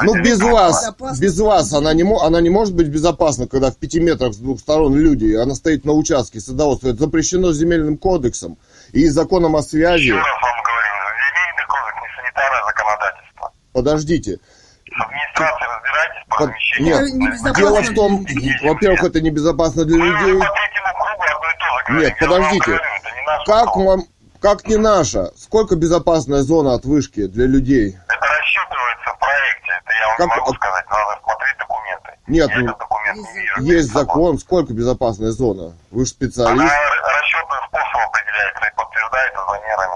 Ну, 0.04 0.22
без 0.22 0.40
вас, 0.42 0.94
без 1.20 1.40
вас 1.40 1.74
она 1.74 1.94
не, 1.94 2.04
она 2.04 2.42
не 2.42 2.50
может 2.50 2.76
быть 2.76 2.88
безопасна, 2.88 3.48
когда 3.48 3.72
в 3.72 3.78
пяти 3.78 4.00
метрах 4.00 4.34
с 4.34 4.38
двух 4.38 4.60
сторон 4.60 4.96
люди, 4.96 5.34
она 5.36 5.56
стоит 5.56 5.86
на 5.86 5.94
участке 5.94 6.40
садоводства. 6.40 6.90
Это 6.90 7.00
запрещено 7.00 7.52
земельным 7.52 7.98
кодексом 7.98 8.58
и 8.92 9.08
законом 9.08 9.56
о 9.56 9.62
связи. 9.62 10.04
Еще 10.04 10.16
раз 10.16 10.26
вам 10.26 10.64
говорю, 10.64 10.90
земельный 11.30 11.68
кодекс, 11.68 11.98
не 12.02 12.22
санитарное 12.22 12.66
законодательство. 12.66 13.52
Подождите. 13.74 14.40
С 14.90 15.02
администрацией 15.02 15.70
разбирайтесь 15.70 16.26
по 16.28 16.38
размещению. 16.38 17.20
Нет, 17.20 17.40
Это 17.42 17.56
дело 17.56 17.82
в 17.82 17.94
том, 17.94 18.26
во-первых, 18.64 19.04
это 19.04 19.22
небезопасно 19.22 19.86
для 19.86 19.98
людей. 19.98 20.42
Нет, 21.92 22.14
подождите. 22.20 22.66
говорю, 22.66 22.84
Как 23.46 23.76
вам, 23.76 24.04
как 24.42 24.68
не 24.68 24.78
наша? 24.78 25.32
Сколько 25.38 25.76
безопасная 25.76 26.44
зона 26.44 26.74
от 26.74 26.86
вышки 26.86 27.28
для 27.28 27.46
людей? 27.46 27.98
Это 28.08 28.26
в 28.26 28.40
проекте. 29.30 29.72
Это 29.84 29.92
я 29.94 30.08
вам 30.08 30.18
Как- 30.18 30.28
не 30.28 30.40
могу 30.42 30.54
сказать. 30.56 30.86
Надо 30.90 31.22
смотреть 31.24 31.58
документы. 31.60 32.10
Нет, 32.28 32.50
я 32.50 32.58
ну, 32.60 32.66
этот 32.66 32.78
документ 32.80 33.18
не 33.18 33.24
есть 33.24 33.36
вижу. 33.36 33.62
Есть 33.78 33.94
закон, 33.94 34.40
сколько 34.40 34.74
безопасная 34.74 35.32
зона? 35.32 35.74
Вы 35.92 36.06
же 36.06 36.12
Она 36.14 36.28
специалист. 36.28 36.74
расчетным 36.74 37.60
способом 37.68 38.02
определяется 38.10 38.66
и 38.66 38.76
подтверждается 38.76 39.40
замерами. 39.48 39.94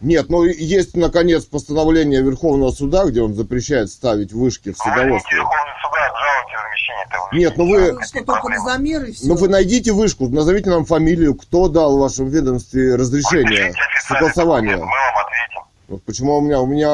Нет, 0.00 0.26
ну 0.28 0.44
есть, 0.44 0.96
наконец, 0.96 1.44
постановление 1.46 2.20
Верховного 2.20 2.70
суда, 2.72 3.04
где 3.06 3.22
он 3.22 3.34
запрещает 3.34 3.88
ставить 3.90 4.32
вышки 4.32 4.72
в 4.72 4.76
садоводстве. 4.76 5.38
Верховный 5.38 5.72
суда, 5.80 6.06
обжалуйте 6.10 6.56
размещение 6.62 7.04
этого. 7.08 7.28
Нет, 7.32 7.56
ну 7.56 7.70
вы- 7.70 7.92
Ну, 7.92 8.02
Что 8.02 8.24
только 8.24 8.48
на 8.50 8.58
замеры 8.60 9.08
и 9.08 9.12
все. 9.12 9.26
Ну 9.28 9.34
вы 9.36 9.48
найдите 9.48 9.92
вышку, 9.92 10.28
назовите 10.28 10.68
нам 10.68 10.84
фамилию, 10.84 11.34
кто 11.34 11.68
дал 11.68 11.96
в 11.96 12.00
вашем 12.00 12.28
ведомстве 12.28 12.96
разрешение 12.96 13.72
документ, 14.10 14.36
Мы 14.76 14.76
вам. 14.76 14.88
Вот 15.88 16.02
почему 16.04 16.38
у 16.38 16.40
меня 16.40 16.60
у 16.60 16.66
меня 16.66 16.88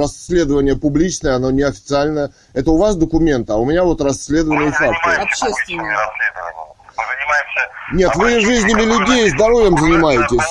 расследование 0.00 0.76
публичное, 0.76 1.36
оно 1.36 1.50
неофициальное. 1.50 2.30
Это 2.52 2.70
у 2.70 2.76
вас 2.76 2.96
документы, 2.96 3.52
а 3.52 3.56
у 3.56 3.64
меня 3.64 3.84
вот 3.84 4.00
расследование 4.02 4.72
и. 4.72 5.00
Мы 5.06 7.02
занимаемся... 7.06 7.70
Нет, 7.92 8.14
вы 8.16 8.40
жизнями 8.40 8.82
людей, 8.82 9.30
документам. 9.30 9.38
здоровьем 9.38 9.78
занимаетесь. 9.78 10.44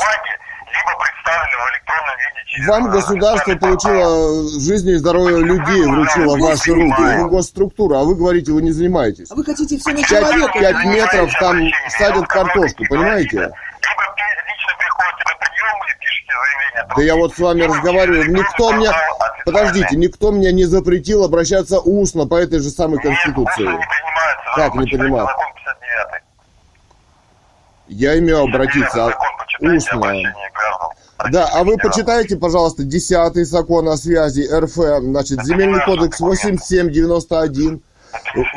Вам 2.68 2.88
э, 2.88 2.92
государство 2.92 3.56
получило 3.56 4.44
жизнь 4.60 4.90
и 4.90 4.96
здоровье 4.96 5.40
людей, 5.40 5.86
вручило 5.86 6.38
в 6.38 6.40
ваши 6.40 6.74
руки. 6.74 7.02
Вы 7.02 7.30
госструктура, 7.30 8.00
а 8.00 8.04
вы 8.04 8.16
говорите, 8.16 8.52
вы 8.52 8.62
не 8.62 8.72
занимаетесь. 8.72 9.32
А 9.32 9.36
вы 9.36 9.44
хотите 9.44 9.78
все 9.78 9.92
на 9.92 10.04
человека? 10.04 10.60
пять 10.60 10.86
метров 10.86 11.32
там 11.40 11.60
садят 11.98 12.28
картошку, 12.28 12.84
понимаете? 12.90 13.38
Либо 13.38 13.50
пи- 13.50 14.38
лично 14.48 14.74
приходите 14.78 15.24
на 15.26 15.36
прием 15.40 15.78
и 15.82 16.00
пишете 16.00 16.32
заявление. 16.32 16.63
Да 16.96 17.04
я 17.04 17.16
вот 17.16 17.34
с 17.34 17.40
вами 17.40 17.62
разговариваю, 17.64 18.32
никто 18.32 18.72
мне... 18.74 18.90
Подождите, 19.46 19.96
никто 19.98 20.32
мне 20.32 20.52
не 20.54 20.64
запретил 20.64 21.24
обращаться 21.24 21.80
устно 21.80 22.26
по 22.26 22.36
этой 22.36 22.60
же 22.60 22.70
самой 22.70 23.00
Конституции. 23.00 23.68
Нет, 24.58 24.76
не 24.76 24.86
принимается. 24.86 25.36
Как 25.36 25.48
не 25.48 25.64
59. 25.66 26.24
Я 27.90 28.20
имею 28.20 28.44
обратиться 28.44 29.14
устно. 29.60 30.14
Да, 31.32 31.50
а 31.54 31.64
вы 31.64 31.78
почитайте, 31.78 32.38
пожалуйста, 32.38 32.84
10 32.84 33.48
закон 33.48 33.88
о 33.88 33.98
связи 33.98 34.48
РФ, 34.52 34.74
значит, 34.74 35.44
земельный 35.44 35.84
кодекс 35.86 36.20
8791, 36.20 37.82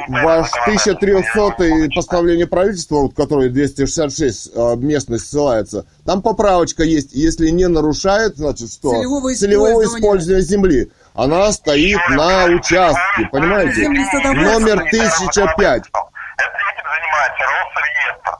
ваш 0.08 0.50
1300 0.66 1.88
постановление 1.94 2.46
правительства, 2.46 2.96
вот, 2.96 3.14
которое 3.14 3.50
266 3.50 4.50
а, 4.54 4.74
местность 4.76 5.26
ссылается, 5.28 5.86
там 6.04 6.22
поправочка 6.22 6.82
есть, 6.82 7.10
если 7.12 7.50
не 7.50 7.68
нарушает, 7.68 8.36
значит, 8.36 8.72
что? 8.72 8.90
Целевого 8.90 9.34
Целевого 9.34 9.84
использования. 9.84 10.42
земли. 10.42 10.90
Она 11.14 11.50
стоит 11.52 12.00
на 12.10 12.46
участке, 12.46 13.28
понимаете? 13.32 13.88
Номер 13.88 14.82
1005. 14.82 15.82
Это 15.82 16.52
этим 16.68 16.86
занимается 16.94 17.44
Росреестр. 17.44 18.38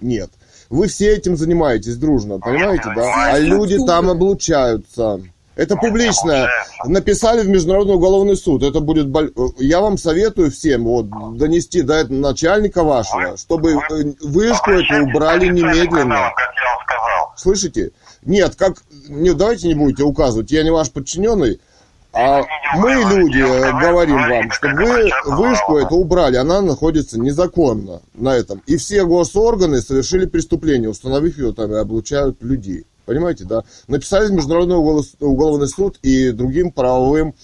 Нет. 0.00 0.30
Вы 0.68 0.88
все 0.88 1.16
этим 1.16 1.36
занимаетесь 1.36 1.96
дружно, 1.96 2.38
понимаете, 2.38 2.92
да? 2.94 3.32
А 3.32 3.38
люди 3.38 3.78
там 3.86 4.10
облучаются. 4.10 5.20
Это 5.58 5.74
публично. 5.74 6.48
Написали 6.84 7.42
в 7.42 7.48
Международный 7.48 7.96
уголовный 7.96 8.36
суд. 8.36 8.62
Это 8.62 8.78
будет... 8.78 9.08
боль- 9.08 9.32
Я 9.58 9.80
вам 9.80 9.98
советую 9.98 10.52
всем 10.52 10.84
вот, 10.84 11.08
донести 11.36 11.82
до 11.82 11.94
этого 11.94 12.16
начальника 12.16 12.84
вашего, 12.84 13.36
чтобы 13.36 13.72
э, 13.72 14.04
вышку 14.22 14.70
эту 14.70 15.02
убрали 15.02 15.46
немедленно. 15.48 16.30
Слышите? 17.36 17.90
Нет, 18.24 18.54
как... 18.54 18.74
Не, 19.08 19.34
давайте 19.34 19.66
не 19.66 19.74
будете 19.74 20.04
указывать. 20.04 20.52
Я 20.52 20.62
не 20.62 20.70
ваш 20.70 20.92
подчиненный. 20.92 21.60
А 22.12 22.42
мы, 22.76 22.92
люди, 22.92 23.40
э, 23.40 23.72
говорим 23.80 24.28
вам, 24.28 24.52
чтобы 24.52 24.76
вы 24.76 25.10
вышку 25.26 25.76
эту 25.76 25.96
убрали, 25.96 26.36
она 26.36 26.60
находится 26.62 27.18
незаконно 27.18 28.00
на 28.14 28.36
этом. 28.36 28.62
И 28.66 28.76
все 28.76 29.04
госорганы 29.04 29.80
совершили 29.80 30.26
преступление, 30.26 30.88
установив 30.88 31.36
ее 31.36 31.52
там 31.52 31.72
и 31.72 31.78
облучают 31.78 32.40
людей. 32.44 32.86
Понимаете, 33.08 33.44
да? 33.44 33.62
Написали 33.86 34.26
в 34.26 34.32
Международный 34.32 34.76
уголо- 34.76 35.02
уголовный 35.20 35.66
суд 35.66 35.98
и 36.02 36.30
другим 36.30 36.70
правовым, 36.70 37.34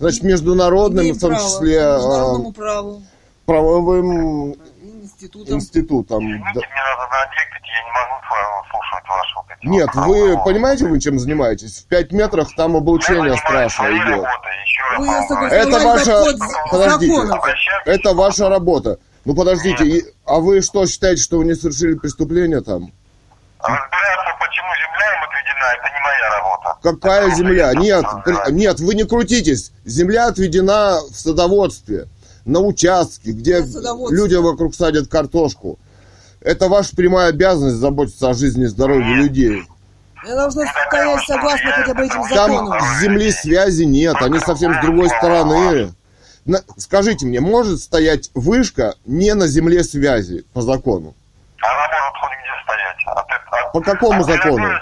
значит, 0.00 0.24
международным, 0.24 1.04
Имеем 1.04 1.14
в 1.14 1.20
том 1.20 1.30
право 1.30 1.44
числе 1.48 1.76
э, 1.76 1.92
международному 1.94 2.52
праву, 2.52 3.02
правовым 3.46 4.54
институтом. 4.82 5.54
институтом. 5.54 6.18
Извините, 6.24 6.42
Да. 6.54 6.60
мне 6.60 6.82
надо 6.90 7.10
на 7.12 7.22
объект, 7.22 7.52
я 7.62 7.84
не 7.84 7.92
могу 7.92 8.66
слушать 8.68 9.08
ваши 9.08 9.34
вот 9.36 9.44
Нет, 9.62 9.90
вот 9.94 10.06
вы 10.08 10.20
правила. 10.24 10.44
понимаете, 10.44 10.86
вы 10.88 11.00
чем 11.00 11.18
занимаетесь? 11.20 11.78
В 11.78 11.86
пять 11.86 12.10
метрах 12.10 12.48
там 12.56 12.72
Я 12.72 12.78
облучение 12.78 13.36
страшное 13.36 13.92
идет. 13.92 14.24
вам 14.24 14.24
говорю. 14.98 15.28
согласны? 15.28 15.54
Это 15.54 15.76
Это 15.76 15.86
ваша... 15.86 16.24
под 16.24 16.70
Подождите. 16.72 17.14
Это 17.86 18.14
ваша 18.14 18.48
работа. 18.48 18.98
Ну 19.24 19.36
подождите, 19.36 19.84
и- 19.86 20.04
а 20.24 20.40
вы 20.40 20.62
что 20.62 20.84
считаете, 20.86 21.22
что 21.22 21.38
вы 21.38 21.44
не 21.44 21.54
совершили 21.54 21.94
преступление 21.94 22.60
там? 22.60 22.90
Разбираться, 23.60 24.31
почему 24.52 24.68
земля 24.76 25.06
им 25.16 25.22
отведена, 25.24 25.66
это 25.78 25.88
не 25.88 26.00
моя 26.04 26.30
работа. 26.38 26.78
Какая 26.82 27.26
Это 27.28 27.36
земля? 27.36 27.72
Нет, 27.74 28.04
при- 28.24 28.52
нет, 28.52 28.80
вы 28.80 28.94
не 28.94 29.04
крутитесь. 29.04 29.72
Земля 29.84 30.26
отведена 30.28 30.98
в 31.10 31.14
садоводстве, 31.18 32.08
на 32.44 32.60
участке, 32.60 33.32
где 33.32 33.64
люди 34.10 34.34
вокруг 34.34 34.74
садят 34.74 35.08
картошку. 35.08 35.78
Это 36.40 36.68
ваша 36.68 36.94
прямая 36.96 37.28
обязанность 37.28 37.76
заботиться 37.76 38.28
о 38.28 38.34
жизни 38.34 38.64
и 38.64 38.66
здоровье 38.66 39.14
людей. 39.14 39.62
Я 40.26 40.34
должна 40.36 40.64
стоять 40.66 41.24
согласно 41.26 41.70
хотя 41.72 41.94
бы 41.94 42.04
этим 42.04 42.22
Там 42.28 42.52
законам. 42.52 42.80
с 42.80 43.00
земли 43.00 43.30
связи 43.32 43.84
нет, 43.84 44.16
они 44.20 44.38
совсем 44.40 44.74
с 44.74 44.80
другой 44.82 45.08
стороны. 45.08 45.94
На- 46.44 46.62
скажите 46.76 47.26
мне, 47.26 47.40
может 47.40 47.80
стоять 47.80 48.30
вышка 48.34 48.94
не 49.06 49.34
на 49.34 49.46
земле 49.46 49.82
связи 49.84 50.44
по 50.52 50.62
закону? 50.62 51.14
Она 51.62 51.88
может 51.88 52.16
хоть 52.18 52.32
где 52.38 52.52
стоять. 52.64 52.96
От, 53.06 53.30
эт- 53.30 53.48
от- 53.50 53.72
По 53.72 53.80
какому 53.80 54.20
от 54.20 54.26
закону? 54.26 54.56
земли 54.56 54.80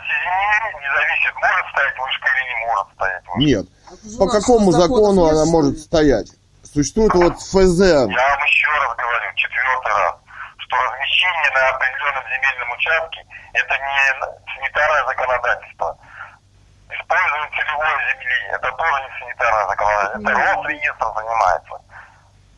не 0.81 0.89
зависит, 0.97 1.35
может 1.37 1.67
стоять 1.73 1.99
вышка 1.99 2.29
или 2.29 2.55
не 2.61 2.67
может 2.67 2.89
стоять 2.95 3.23
вышка. 3.27 3.39
Нет. 3.41 3.67
А 3.91 4.19
По 4.19 4.27
какому 4.29 4.73
закону 4.73 5.25
она 5.27 5.45
что 5.45 5.53
может 5.53 5.79
стоять? 5.79 6.29
Существует 6.65 7.13
вот 7.15 7.35
ФЗ. 7.41 7.81
Я 7.81 8.07
вам 8.07 8.43
еще 8.47 8.69
раз 8.81 8.97
говорю, 8.97 9.35
четвертый 9.35 9.93
раз, 9.93 10.15
что 10.59 10.77
размещение 10.77 11.51
на 11.55 11.69
определенном 11.69 12.25
земельном 12.31 12.71
участке 12.73 13.27
это 13.53 13.75
не 13.75 13.99
санитарное 14.55 15.05
законодательство. 15.05 15.99
Использование 16.91 17.51
целевой 17.59 17.93
земли, 18.13 18.39
это 18.55 18.73
тоже 18.73 19.03
не 19.03 19.11
санитарное 19.19 19.67
законодательство. 19.67 20.31
Это 20.31 20.41
Росреестр 20.41 21.07
занимается. 21.17 21.75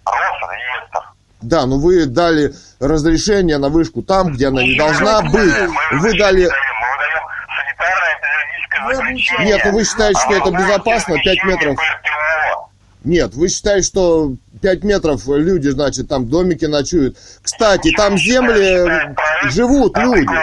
Росреестр. 0.05 1.03
Да, 1.43 1.66
но 1.66 1.78
вы 1.78 2.06
дали 2.06 2.55
разрешение 2.81 3.59
на 3.59 3.69
вышку 3.69 4.02
там, 4.02 4.32
где 4.32 4.48
она 4.48 4.62
не 4.62 4.77
должна 4.77 5.23
быть. 5.23 5.32
Мы 5.93 5.98
Вы 5.98 6.09
выдаем- 6.10 6.19
дали... 6.19 6.48
Заключение. 8.94 9.47
Нет, 9.47 9.60
ну 9.64 9.73
вы 9.73 9.85
считаете, 9.85 10.19
что 10.20 10.35
это 10.35 10.51
безопасно, 10.51 11.14
будет 11.14 11.24
5 11.24 11.39
размещение 11.39 11.56
метров? 11.56 11.78
Нет, 13.05 13.35
вы 13.35 13.48
считаете, 13.48 13.86
что 13.86 14.32
5 14.60 14.85
метров 14.85 15.23
люди, 15.27 15.69
значит, 15.69 16.09
там 16.09 16.28
домики 16.28 16.64
ночуют. 16.64 17.16
Кстати, 17.43 17.93
там 17.97 18.16
земли 18.19 19.14
живут 19.51 19.97
люди. 19.98 20.27
э, 20.27 20.43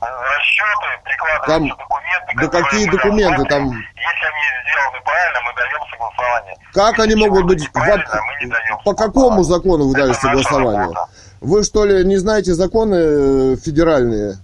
расчеты, 0.00 0.88
прикладываются 1.04 1.46
Там- 1.46 1.68
документы. 1.68 2.05
Да 2.36 2.48
какие 2.48 2.88
документы 2.90 3.44
там? 3.44 3.70
Если 3.70 3.72
они 3.72 4.44
сделаны 4.64 5.00
правильно, 5.04 5.38
мы 5.44 5.54
даем 5.56 5.80
согласование. 5.90 6.56
Как 6.72 6.98
они 6.98 7.14
могут 7.14 7.46
быть... 7.46 7.62
неправильно, 7.62 8.04
во- 8.08 8.20
мы 8.20 8.44
не 8.44 8.50
даем 8.50 8.78
По 8.84 8.94
какому 8.94 9.42
закону 9.42 9.88
вы 9.88 9.94
дали 9.94 10.12
согласование? 10.12 10.94
Вы 11.40 11.62
что 11.64 11.84
ли 11.84 12.04
не 12.04 12.16
знаете 12.16 12.54
законы 12.54 12.94
э, 12.94 13.56
федеральные? 13.56 14.36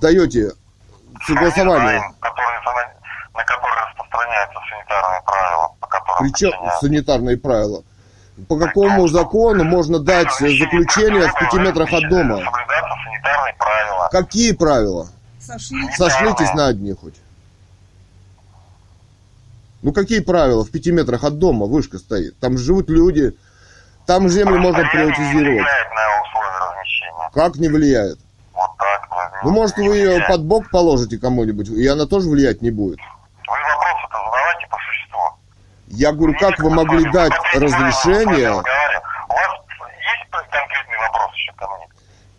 Даете 0.00 0.52
согласование? 1.26 2.00
на 3.34 3.44
которые 3.44 3.80
распространяются 3.86 4.58
санитарные 4.68 5.22
правила, 5.24 5.68
по 5.80 5.86
которым 5.86 6.22
Причем 6.22 6.52
санитарные 6.80 7.36
правила. 7.38 7.82
По 8.48 8.58
какому 8.58 9.08
закону 9.08 9.64
можно 9.64 9.98
дать 9.98 10.30
заключение 10.38 11.28
в 11.28 11.38
пяти 11.38 11.58
метрах 11.58 11.92
от 11.92 12.08
дома? 12.08 12.40
Какие 14.10 14.52
правила? 14.52 15.08
Сошлитесь 15.96 16.52
на 16.54 16.68
одни 16.68 16.92
хоть. 16.92 17.14
Ну 19.82 19.92
какие 19.92 20.20
правила? 20.20 20.64
В 20.64 20.70
пяти 20.70 20.92
метрах 20.92 21.24
от 21.24 21.38
дома 21.38 21.66
вышка 21.66 21.98
стоит. 21.98 22.38
Там 22.38 22.56
живут 22.56 22.88
люди. 22.88 23.36
Там 24.06 24.28
землю 24.28 24.58
можно 24.58 24.82
не 24.82 24.88
приватизировать. 24.88 25.62
влияет 25.62 25.90
на 25.90 26.22
условия 26.22 26.70
размещения. 26.70 27.30
Как 27.34 27.56
не 27.56 27.68
влияет? 27.68 28.18
Вот 28.54 28.70
так. 28.78 29.08
ну, 29.42 29.50
Ну, 29.50 29.56
может, 29.56 29.76
не 29.78 29.88
вы 29.88 29.96
ее 29.96 30.24
под 30.26 30.44
бок 30.44 30.70
положите 30.70 31.18
кому-нибудь, 31.18 31.68
и 31.68 31.86
она 31.86 32.06
тоже 32.06 32.28
влиять 32.28 32.62
не 32.62 32.70
будет. 32.70 32.98
Вы 32.98 33.54
вопросы-то 33.54 34.18
задавайте 34.24 34.66
по 34.70 34.78
существу. 34.78 35.20
Я 35.88 36.12
говорю, 36.12 36.38
как 36.38 36.58
вы 36.58 36.70
могли 36.70 37.10
дать 37.10 37.32
разрешение? 37.54 38.50
У 38.50 38.54
вас 38.54 38.64
есть 39.82 40.30
конкретный 40.30 40.98
вопрос 40.98 41.34
еще 41.34 41.52
ко 41.56 41.66
мне? 41.68 41.88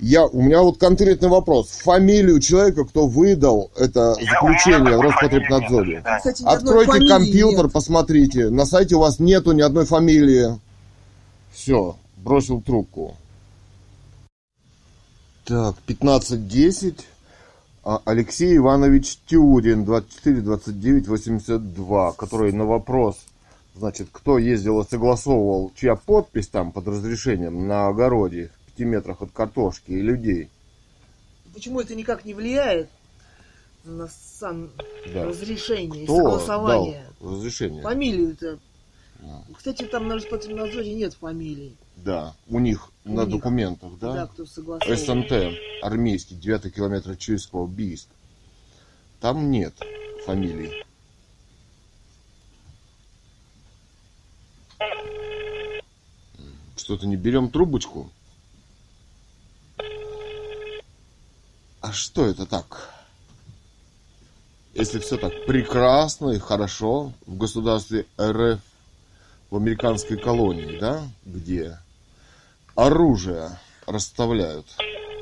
Я, 0.03 0.25
у 0.25 0.41
меня 0.41 0.61
вот 0.61 0.77
конкретный 0.79 1.29
вопрос. 1.29 1.69
Фамилию 1.81 2.41
человека, 2.41 2.83
кто 2.83 3.07
выдал 3.07 3.71
это 3.77 4.15
Я- 4.19 4.31
заключение 4.33 4.97
в 4.97 5.01
Роспотребнадзоре. 5.01 5.93
нет. 5.95 6.05
Кстати, 6.17 6.43
Откройте 6.45 7.07
компьютер, 7.07 7.63
нет. 7.63 7.71
посмотрите. 7.71 8.49
На 8.49 8.65
сайте 8.65 8.95
у 8.95 8.99
вас 8.99 9.19
нету 9.19 9.53
ни 9.53 9.61
одной 9.61 9.85
фамилии. 9.85 10.59
Все, 11.53 11.95
бросил 12.17 12.59
трубку. 12.61 13.15
Так, 15.45 15.75
15.10. 15.87 16.99
А, 17.85 18.01
Алексей 18.03 18.57
Иванович 18.57 19.19
Тюрин, 19.25 19.85
24-29-82, 19.85 22.13
который 22.17 22.51
на 22.51 22.65
вопрос, 22.65 23.15
значит, 23.73 24.09
кто 24.11 24.37
ездил 24.37 24.81
и 24.81 24.89
согласовывал, 24.89 25.71
чья 25.77 25.95
подпись 25.95 26.49
там 26.49 26.73
под 26.73 26.89
разрешением 26.89 27.69
на 27.69 27.87
огороде 27.87 28.51
пяти 28.73 28.85
метрах 28.85 29.21
от 29.21 29.31
картошки 29.31 29.91
и 29.91 30.01
людей. 30.01 30.49
Почему 31.53 31.79
это 31.79 31.95
никак 31.95 32.25
не 32.25 32.33
влияет 32.33 32.89
на 33.83 34.07
сам 34.07 34.71
Да. 35.13 35.25
разрешение 35.25 36.05
Кто 36.05 36.15
согласование? 36.17 37.05
дал 37.19 37.33
разрешение? 37.35 37.81
Фамилию-то. 37.83 38.59
Кстати, 39.55 39.83
там 39.85 40.07
на 40.07 40.15
Роспотребнадзоре 40.15 40.93
нет 40.93 41.13
фамилий. 41.13 41.77
Да, 41.97 42.35
у 42.49 42.59
них 42.59 42.91
У 43.05 43.13
на 43.13 43.21
них. 43.21 43.35
документах, 43.35 43.91
Да, 43.99 44.13
да? 44.13 44.27
кто 44.27 44.45
согласовал. 44.45 44.97
СНТ, 44.97 45.31
армейский, 45.81 46.35
9 46.35 46.73
километр 46.73 47.15
Чуйского, 47.15 47.67
Бийск. 47.67 48.07
Там 49.21 49.49
нет 49.51 49.73
фамилий. 50.25 50.83
Что-то 56.75 57.07
не 57.07 57.15
берем 57.15 57.49
трубочку. 57.49 58.09
А 61.83 61.91
что 61.91 62.25
это 62.25 62.45
так? 62.45 62.89
Если 64.73 64.99
все 64.99 65.17
так 65.17 65.33
прекрасно 65.45 66.29
и 66.29 66.39
хорошо 66.39 67.11
в 67.25 67.35
государстве 67.37 68.05
РФ, 68.19 68.61
в 69.49 69.55
американской 69.57 70.17
колонии, 70.17 70.79
да, 70.79 71.03
где 71.25 71.77
оружие 72.75 73.59
расставляют 73.85 74.65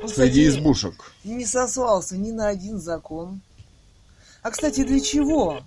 Ну, 0.02 0.06
среди 0.06 0.46
кстати, 0.46 0.48
избушек. 0.60 1.12
Не 1.24 1.44
сослался 1.46 2.16
ни 2.16 2.30
на 2.30 2.46
один 2.46 2.78
закон. 2.78 3.40
А, 4.42 4.52
кстати, 4.52 4.84
для 4.84 5.00
чего 5.00 5.64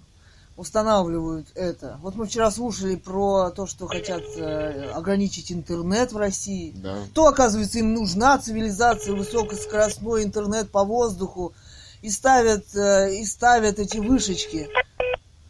устанавливают 0.57 1.47
это? 1.55 1.97
Вот 2.01 2.15
мы 2.15 2.25
вчера 2.25 2.49
слушали 2.51 2.95
про 2.95 3.49
то, 3.51 3.67
что 3.67 3.87
хотят 3.87 4.21
э, 4.37 4.91
ограничить 4.91 5.51
интернет 5.51 6.11
в 6.11 6.17
России. 6.17 6.73
Да. 6.75 6.95
То, 7.13 7.27
оказывается, 7.27 7.79
им 7.79 7.93
нужна 7.93 8.37
цивилизация, 8.37 9.15
высокоскоростной 9.15 10.23
интернет 10.23 10.71
по 10.71 10.83
воздуху. 10.83 11.53
И 12.01 12.09
ставят, 12.09 12.65
э, 12.75 13.15
и 13.15 13.25
ставят 13.25 13.79
эти 13.79 13.97
вышечки. 13.97 14.69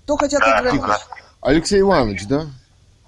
То 0.06 0.16
хотят 0.18 0.42
ограничить. 0.42 0.82
Тихо. 0.82 1.00
Алексей 1.42 1.82
Иванович, 1.82 2.28
да? 2.28 2.46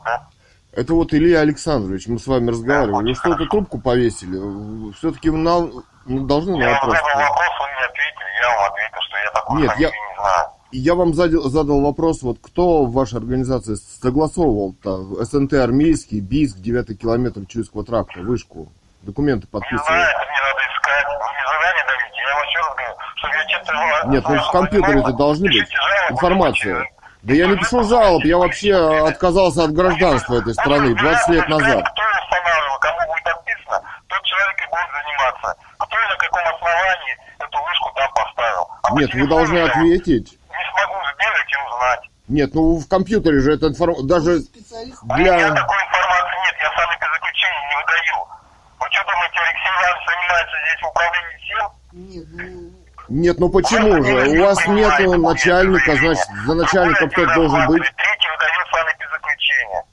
Да. 0.03 0.27
Это 0.73 0.93
вот 0.93 1.13
Илья 1.13 1.39
Александрович, 1.39 2.07
мы 2.07 2.19
с 2.19 2.27
вами 2.27 2.51
разговаривали. 2.51 3.09
Вы 3.09 3.15
что-то 3.15 3.45
трубку 3.47 3.79
повесили? 3.79 4.91
Все-таки 4.93 5.31
нам 5.31 5.83
ну, 6.05 6.25
должны 6.27 6.55
на 6.57 6.63
Я 6.63 6.73
вопрос. 6.73 6.97
задал 6.97 7.19
вопрос, 7.29 7.49
вы 7.59 7.67
мне 7.67 7.85
ответили, 7.85 8.29
я 8.41 8.55
вам 8.55 8.71
ответил, 8.71 8.97
что 9.07 9.17
я 9.17 9.31
такой 9.31 9.61
Нет, 9.61 9.71
я- 9.79 9.89
не 9.89 10.15
знаю. 10.19 10.49
Я 10.71 10.95
вам 10.95 11.13
задал, 11.13 11.43
задал 11.43 11.81
вопрос, 11.81 12.21
вот 12.23 12.39
кто 12.41 12.83
в 12.83 12.91
вашей 12.91 13.19
организации 13.19 13.75
согласовывал-то 13.75 15.23
СНТ 15.23 15.53
армейский, 15.53 16.19
БИСК, 16.19 16.57
9 16.57 16.99
километр 16.99 17.45
Чуйского 17.47 17.85
тракта, 17.85 18.19
вышку? 18.19 18.67
Документы 19.01 19.47
Не 19.47 19.51
подписывали. 19.51 19.85
знаю, 19.87 20.09
это 20.09 20.25
мне 20.27 20.41
надо 20.43 20.61
искать. 20.67 21.05
Вы 21.07 21.27
мне 21.31 21.43
задание 21.47 21.85
даете, 21.87 22.19
я 22.19 22.35
вам 22.35 22.43
еще 22.47 22.59
раз 22.59 22.75
говорю, 22.75 22.95
чтобы 23.15 23.33
я 23.33 23.45
чем-то... 23.47 24.07
Нет, 24.09 24.23
ну 24.27 24.35
в 24.43 24.51
компьютере-то 24.51 25.13
должны 25.13 25.47
быть 25.47 25.69
информация. 26.09 26.89
Да 27.23 27.33
я 27.33 27.47
не 27.47 27.55
пишу 27.57 27.83
жалоб, 27.83 28.23
я 28.25 28.37
вообще 28.37 28.75
отказался 29.07 29.63
от 29.63 29.71
гражданства 29.73 30.35
этой 30.35 30.53
страны 30.53 30.95
20 30.95 31.29
лет 31.29 31.49
назад. 31.49 31.85
Кто 31.91 32.01
устанавливал, 32.23 32.79
кому 32.79 32.99
будет 33.07 33.23
подписано, 33.23 33.81
тот 34.07 34.21
человек 34.23 34.55
и 34.59 34.67
будет 34.67 34.91
заниматься. 34.99 35.55
Кто 35.79 35.95
и 35.95 36.07
на 36.09 36.17
каком 36.17 36.55
основании 36.55 37.13
эту 37.39 37.57
вышку 37.63 37.91
там 37.95 38.11
поставил. 38.13 38.67
А 38.83 38.93
Нет, 38.99 39.13
вы 39.13 39.27
должны 39.27 39.59
ответить. 39.59 40.37
Узнать. 41.77 42.09
Нет, 42.27 42.53
ну 42.53 42.77
в 42.77 42.87
компьютере 42.89 43.39
же 43.39 43.53
эта 43.53 43.67
информация, 43.67 44.05
даже 44.07 44.39
Специалист. 44.41 45.01
У 45.03 45.05
меня 45.15 45.37
для... 45.37 45.53
такой 45.55 45.77
информации 45.77 46.37
нет, 46.45 46.55
я 46.59 46.69
сам 46.75 46.89
без 46.99 47.09
заключения 47.13 47.63
не 47.69 47.75
выдаю. 47.77 48.27
Вы 48.79 48.87
что 48.91 49.03
думаете, 49.05 49.39
Алексей 49.39 49.71
Иванович 49.77 50.03
занимается 50.07 50.55
здесь 50.63 50.83
управлением 50.83 51.39
сил? 51.47 51.65
Нет, 51.93 52.25
ну, 52.33 52.71
Нет, 53.09 53.39
ну 53.39 53.49
почему 53.49 54.03
же? 54.03 54.39
У 54.39 54.43
вас 54.45 54.67
нету 54.67 55.21
начальника, 55.21 55.95
значит, 55.95 56.27
за 56.45 56.53
начальником 56.55 57.09
кто 57.09 57.25
должен 57.33 57.67
быть? 57.67 57.83
Третий 57.95 58.29
выдает 58.29 58.67
сами 58.71 58.91
без 58.99 59.09
заключения. 59.09 59.83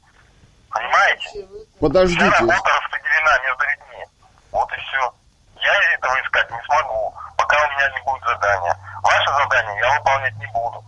Понимаете? 0.71 1.47
вы- 1.47 1.59
Вся 1.61 1.81
Подождите. 1.81 2.25
работа 2.25 2.71
распределена 2.83 3.39
между 3.47 3.63
людьми. 3.71 4.05
Вот 4.51 4.73
и 4.73 4.77
все. 4.81 5.15
Я 5.63 5.95
этого 5.95 6.15
искать 6.21 6.51
не 6.51 6.61
смогу, 6.67 7.15
пока 7.39 7.57
у 7.63 7.71
меня 7.71 7.89
не 7.95 8.03
будет 8.05 8.25
задания. 8.27 8.77
Ваше 9.05 9.31
задание 9.39 9.79
я 9.79 9.99
выполнять 9.99 10.35
не 10.37 10.47
буду. 10.51 10.85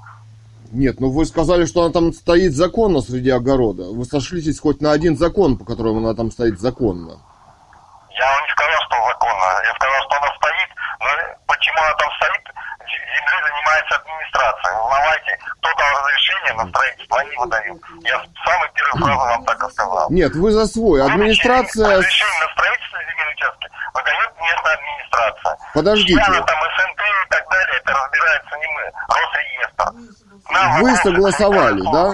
Нет, 0.72 1.01
ну 1.01 1.10
вы 1.10 1.26
сказали, 1.26 1.64
что 1.66 1.82
она 1.82 1.93
там 1.93 2.12
стоит 2.12 2.55
законно 2.55 3.01
среди 3.01 3.30
огорода. 3.30 3.84
Вы 3.84 4.05
сошлитесь 4.05 4.60
хоть 4.60 4.80
на 4.80 4.93
один 4.93 5.16
закон, 5.16 5.59
по 5.59 5.64
которому 5.64 5.98
она 5.98 6.14
там 6.14 6.30
стоит 6.30 6.60
законно. 6.60 7.20
Я 8.18 8.26
вам 8.26 8.43
не 8.44 8.51
сказал, 8.51 8.80
что 8.86 8.97
законно. 9.09 9.47
Я 9.64 9.74
сказал, 9.74 10.01
что 10.02 10.16
она 10.16 10.30
стоит, 10.36 10.70
но 11.01 11.06
почему 11.47 11.78
она 11.78 11.94
там 11.94 12.10
стоит, 12.16 12.44
землей 12.86 13.40
занимается 13.44 13.94
администрация. 13.97 14.72
Узнавайте, 14.80 15.38
кто 15.60 15.68
дал 15.76 15.90
разрешение 16.01 16.55
на 16.55 16.68
строительство, 16.70 17.18
они 17.18 17.36
выдают. 17.36 17.82
Я 18.05 18.16
самый 18.44 18.68
первый 18.74 19.01
фразу 19.02 19.20
вам 19.20 19.44
так 19.44 19.62
и 19.62 19.72
сказал. 19.72 20.10
Нет, 20.10 20.32
вы 20.34 20.52
за 20.52 20.66
свой. 20.66 21.02
Администрация... 21.02 21.98
Разрешение 21.98 22.40
на 22.40 22.52
строительство 22.52 22.98
земельного 23.01 23.32
участка 23.36 23.66
выдает 23.94 24.30
местная 24.40 24.74
администрация. 24.74 25.59
Подождите. 25.74 26.14
Чья 26.14 26.26
она 26.26 26.40
там 26.43 26.59
СНТ 26.60 27.01
и 27.01 27.28
так 27.30 27.44
далее, 27.51 27.76
это 27.76 27.93
разбирается 27.93 28.55
не 28.56 28.68
мы, 28.74 28.82
Росреестр. 29.09 30.26
Вы 30.81 30.97
согласовали, 30.97 31.82
да? 31.93 32.12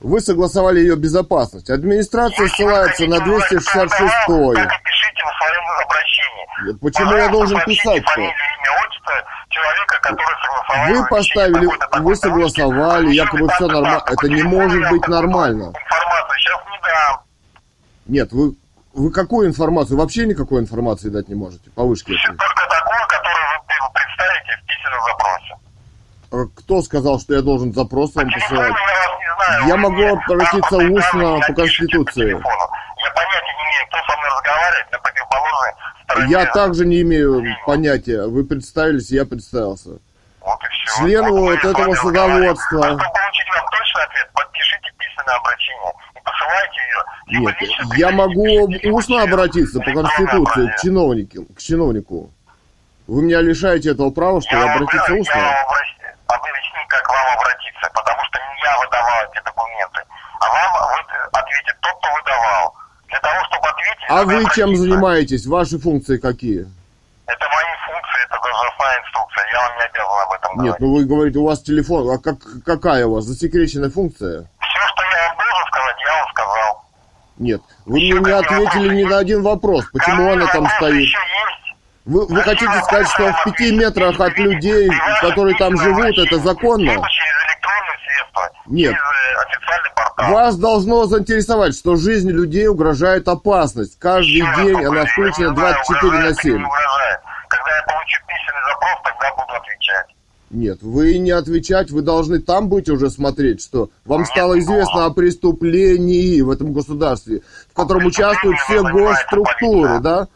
Вы 0.00 0.20
согласовали 0.20 0.80
ее 0.80 0.96
безопасность. 0.96 1.70
Администрация 1.70 2.44
Если 2.44 2.56
ссылается 2.56 3.06
на 3.06 3.16
узнать, 3.16 3.22
кто 3.22 3.30
266 3.30 4.14
это, 4.28 4.54
Так 4.54 4.80
и 4.80 4.84
пишите 4.84 5.22
в 5.24 5.32
своем 5.38 5.64
обращении. 5.84 6.78
Почему 6.80 7.16
я 7.16 7.28
должен 7.28 7.56
сообщите 7.56 7.82
писать-то? 7.82 8.12
фамилию, 8.12 8.34
имя, 8.34 8.86
отчество 8.86 9.14
человека, 9.48 9.98
который 10.02 10.36
согласовал. 10.42 10.88
Вы 10.88 11.08
поставили, 11.08 11.68
вы 12.00 12.16
согласовали, 12.16 13.12
якобы 13.12 13.48
все 13.48 13.66
нормально. 13.66 14.04
Это 14.06 14.28
не 14.28 14.42
может 14.42 14.90
быть 14.90 15.08
нормально. 15.08 15.62
Информацию 15.64 16.38
сейчас 16.38 16.60
не 16.70 16.78
дам. 16.82 17.20
Нет, 18.06 18.32
вы, 18.32 18.54
вы 18.94 19.10
какую 19.10 19.48
информацию? 19.48 19.98
Вообще 19.98 20.26
никакой 20.26 20.60
информации 20.60 21.08
дать 21.08 21.28
не 21.28 21.34
можете 21.34 21.70
по 21.70 21.82
вышке 21.84 22.12
только 22.14 22.62
такую, 22.68 23.06
которую 23.08 23.46
вы 23.58 23.92
представите 23.94 24.62
в 24.62 24.66
письменном 24.66 25.00
запросе. 25.04 25.67
А 26.30 26.44
Кто 26.54 26.82
сказал, 26.82 27.18
что 27.20 27.34
я 27.34 27.42
должен 27.42 27.72
запрос 27.72 28.14
вам 28.14 28.30
посылать? 28.30 28.72
я. 28.72 29.66
Я 29.68 29.76
могу 29.76 30.02
обратиться 30.02 30.76
устно 30.76 31.40
по 31.46 31.54
Конституции. 31.54 32.30
Я 32.30 33.10
понятия 33.14 33.54
не 33.56 33.64
имею, 33.64 33.86
кто 33.88 33.98
со 34.06 34.18
мной 34.18 34.30
разговаривает 34.36 34.92
на 34.92 34.98
противоположной 34.98 35.72
стороне. 36.04 36.30
Я 36.30 36.46
также 36.46 36.86
не 36.86 37.00
имею 37.02 37.42
понятия. 37.64 38.26
Вы 38.26 38.44
представились, 38.44 39.10
я 39.10 39.24
представился. 39.24 39.90
Вот 40.40 40.58
и 40.62 40.68
все. 40.68 40.98
Член 40.98 41.30
вот 41.30 41.64
этого 41.64 41.94
садоводства. 41.94 42.82
Чтобы 42.82 42.98
получить 42.98 43.48
вам 43.54 43.66
точный 43.70 44.02
ответ, 44.04 44.30
подпишите 44.34 44.92
письменное 44.98 45.36
обращение 45.36 45.92
и 46.14 46.18
посылайте 46.24 46.80
ее. 46.80 47.04
либо 47.28 47.50
Нет, 47.50 47.60
лично 47.60 47.94
я 47.96 48.10
могу 48.10 48.96
устно 48.96 49.22
обратиться 49.22 49.80
по 49.80 49.92
Конституции 49.92 50.66
к 50.68 50.80
чиновнику. 50.82 51.46
К 51.54 51.58
чиновнику. 51.58 52.30
Вы 53.06 53.22
меня 53.22 53.40
лишаете 53.40 53.92
этого 53.92 54.10
права, 54.10 54.42
что 54.42 54.54
Я 54.54 54.74
обратиться 54.74 55.06
говорю, 55.06 55.22
устно? 55.22 55.38
Я 55.38 55.66
обращ- 56.28 56.50
объясню, 56.50 56.80
как 56.88 57.08
вам 57.08 57.26
обратиться, 57.38 57.90
потому 57.94 58.20
что 58.24 58.38
не 58.38 58.62
я 58.62 58.78
выдавал 58.78 59.18
эти 59.30 59.40
документы, 59.44 60.00
а 60.40 60.46
вам 60.48 60.72
вы- 60.88 61.38
ответит 61.38 61.76
тот, 61.80 61.94
кто 61.98 62.08
выдавал. 62.14 62.74
Для 63.08 63.20
того, 63.20 63.44
чтобы 63.44 63.68
ответить... 63.68 64.04
А 64.08 64.22
вы 64.24 64.44
чем 64.54 64.76
занимаетесь? 64.76 65.46
Ваши 65.46 65.78
функции 65.78 66.18
какие? 66.18 66.66
Это 67.26 67.44
мои 67.48 67.72
функции, 67.86 68.24
это 68.24 68.38
должностная 68.42 68.98
инструкция, 69.00 69.44
я 69.52 69.60
вам 69.68 69.76
не 69.78 69.84
обязан 69.84 70.22
об 70.22 70.32
этом 70.32 70.52
Нет, 70.52 70.58
говорить. 70.58 70.80
ну 70.80 70.94
вы 70.94 71.04
говорите, 71.04 71.38
у 71.38 71.46
вас 71.46 71.62
телефон. 71.62 72.10
А 72.10 72.18
как, 72.18 72.36
какая 72.64 73.06
у 73.06 73.14
вас 73.14 73.24
засекреченная 73.24 73.90
функция? 73.90 74.48
Все, 74.60 74.86
что 74.88 75.02
я 75.04 75.28
вам 75.28 75.36
должен 75.36 75.66
сказать, 75.68 75.96
я 76.06 76.14
вам 76.14 76.28
сказал. 76.30 76.84
Нет, 77.38 77.62
вы 77.86 77.98
Еще 78.00 78.14
мне 78.20 78.32
не 78.32 78.38
ответили 78.38 78.64
вопросы 78.64 78.88
ни 78.96 79.04
на 79.04 79.18
один 79.18 79.42
вопрос. 79.42 79.84
Почему 79.92 80.16
Ко 80.16 80.22
мне 80.22 80.32
она 80.32 80.46
там 80.52 80.68
стоит? 80.76 80.94
еще 81.02 81.18
есть? 81.18 81.67
Вы, 82.08 82.24
вы 82.24 82.40
хотите 82.40 82.72
сказать, 82.84 83.06
что 83.08 83.30
в 83.32 83.44
пяти 83.44 83.70
метрах 83.70 84.18
от 84.18 84.38
людей, 84.38 84.90
которые 85.20 85.54
там 85.58 85.76
живут, 85.76 86.16
это 86.16 86.38
законно? 86.38 86.90
Нет. 88.66 88.94
э. 88.94 90.32
Вас 90.32 90.56
должно 90.56 91.04
заинтересовать, 91.04 91.76
что 91.76 91.96
жизни 91.96 92.30
людей 92.30 92.66
угрожает 92.66 93.28
опасность. 93.28 93.98
Каждый 93.98 94.38
Еще 94.38 94.56
день 94.56 94.84
она 94.84 95.04
включена 95.04 95.50
не 95.50 95.54
знаю, 95.54 95.74
24 95.74 96.00
на 96.00 96.08
угрожает 96.08 96.38
или 96.38 96.42
7. 96.42 96.58
не 96.58 96.64
угрожает. 96.64 97.20
Когда 97.48 97.76
я 97.76 97.82
получу 97.82 98.20
письменный 98.26 98.64
запрос, 98.72 99.02
тогда 99.04 99.30
буду 99.36 99.56
отвечать. 99.56 100.06
Нет, 100.50 100.78
вы 100.82 101.18
не 101.18 101.30
отвечать, 101.30 101.90
вы 101.90 102.00
должны 102.00 102.40
там 102.40 102.68
быть 102.70 102.88
уже 102.88 103.10
смотреть, 103.10 103.62
что 103.62 103.90
вам 104.06 104.20
Нет, 104.20 104.28
стало 104.28 104.58
известно 104.58 105.04
о 105.04 105.10
преступлении 105.10 106.40
в 106.40 106.50
этом 106.50 106.72
государстве, 106.72 107.42
в 107.70 107.74
котором 107.74 108.06
участвуют 108.06 108.58
все 108.60 108.82
госструктуры, 108.82 109.98
да? 110.00 110.28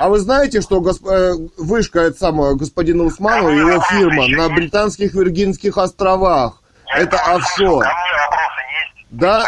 А 0.00 0.08
вы 0.08 0.18
знаете, 0.18 0.62
что 0.62 0.80
госп- 0.80 1.06
э, 1.06 1.34
вышка 1.58 2.00
это 2.00 2.18
самого 2.18 2.54
господина 2.54 3.02
Усманова 3.04 3.50
его 3.50 3.82
фирма 3.82 4.28
на 4.28 4.48
британских 4.48 5.12
Виргинских 5.12 5.76
островах? 5.76 6.62
Это 6.96 7.18
офшор. 7.18 7.84
Да. 9.10 9.44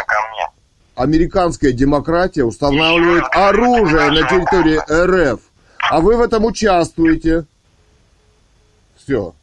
Американская 0.95 1.71
демократия 1.71 2.43
устанавливает 2.43 3.23
оружие 3.31 4.11
на 4.11 4.27
территории 4.29 4.79
РФ, 5.33 5.39
а 5.89 5.99
вы 6.01 6.17
в 6.17 6.21
этом 6.21 6.45
участвуете. 6.45 7.45
Все. 8.95 9.33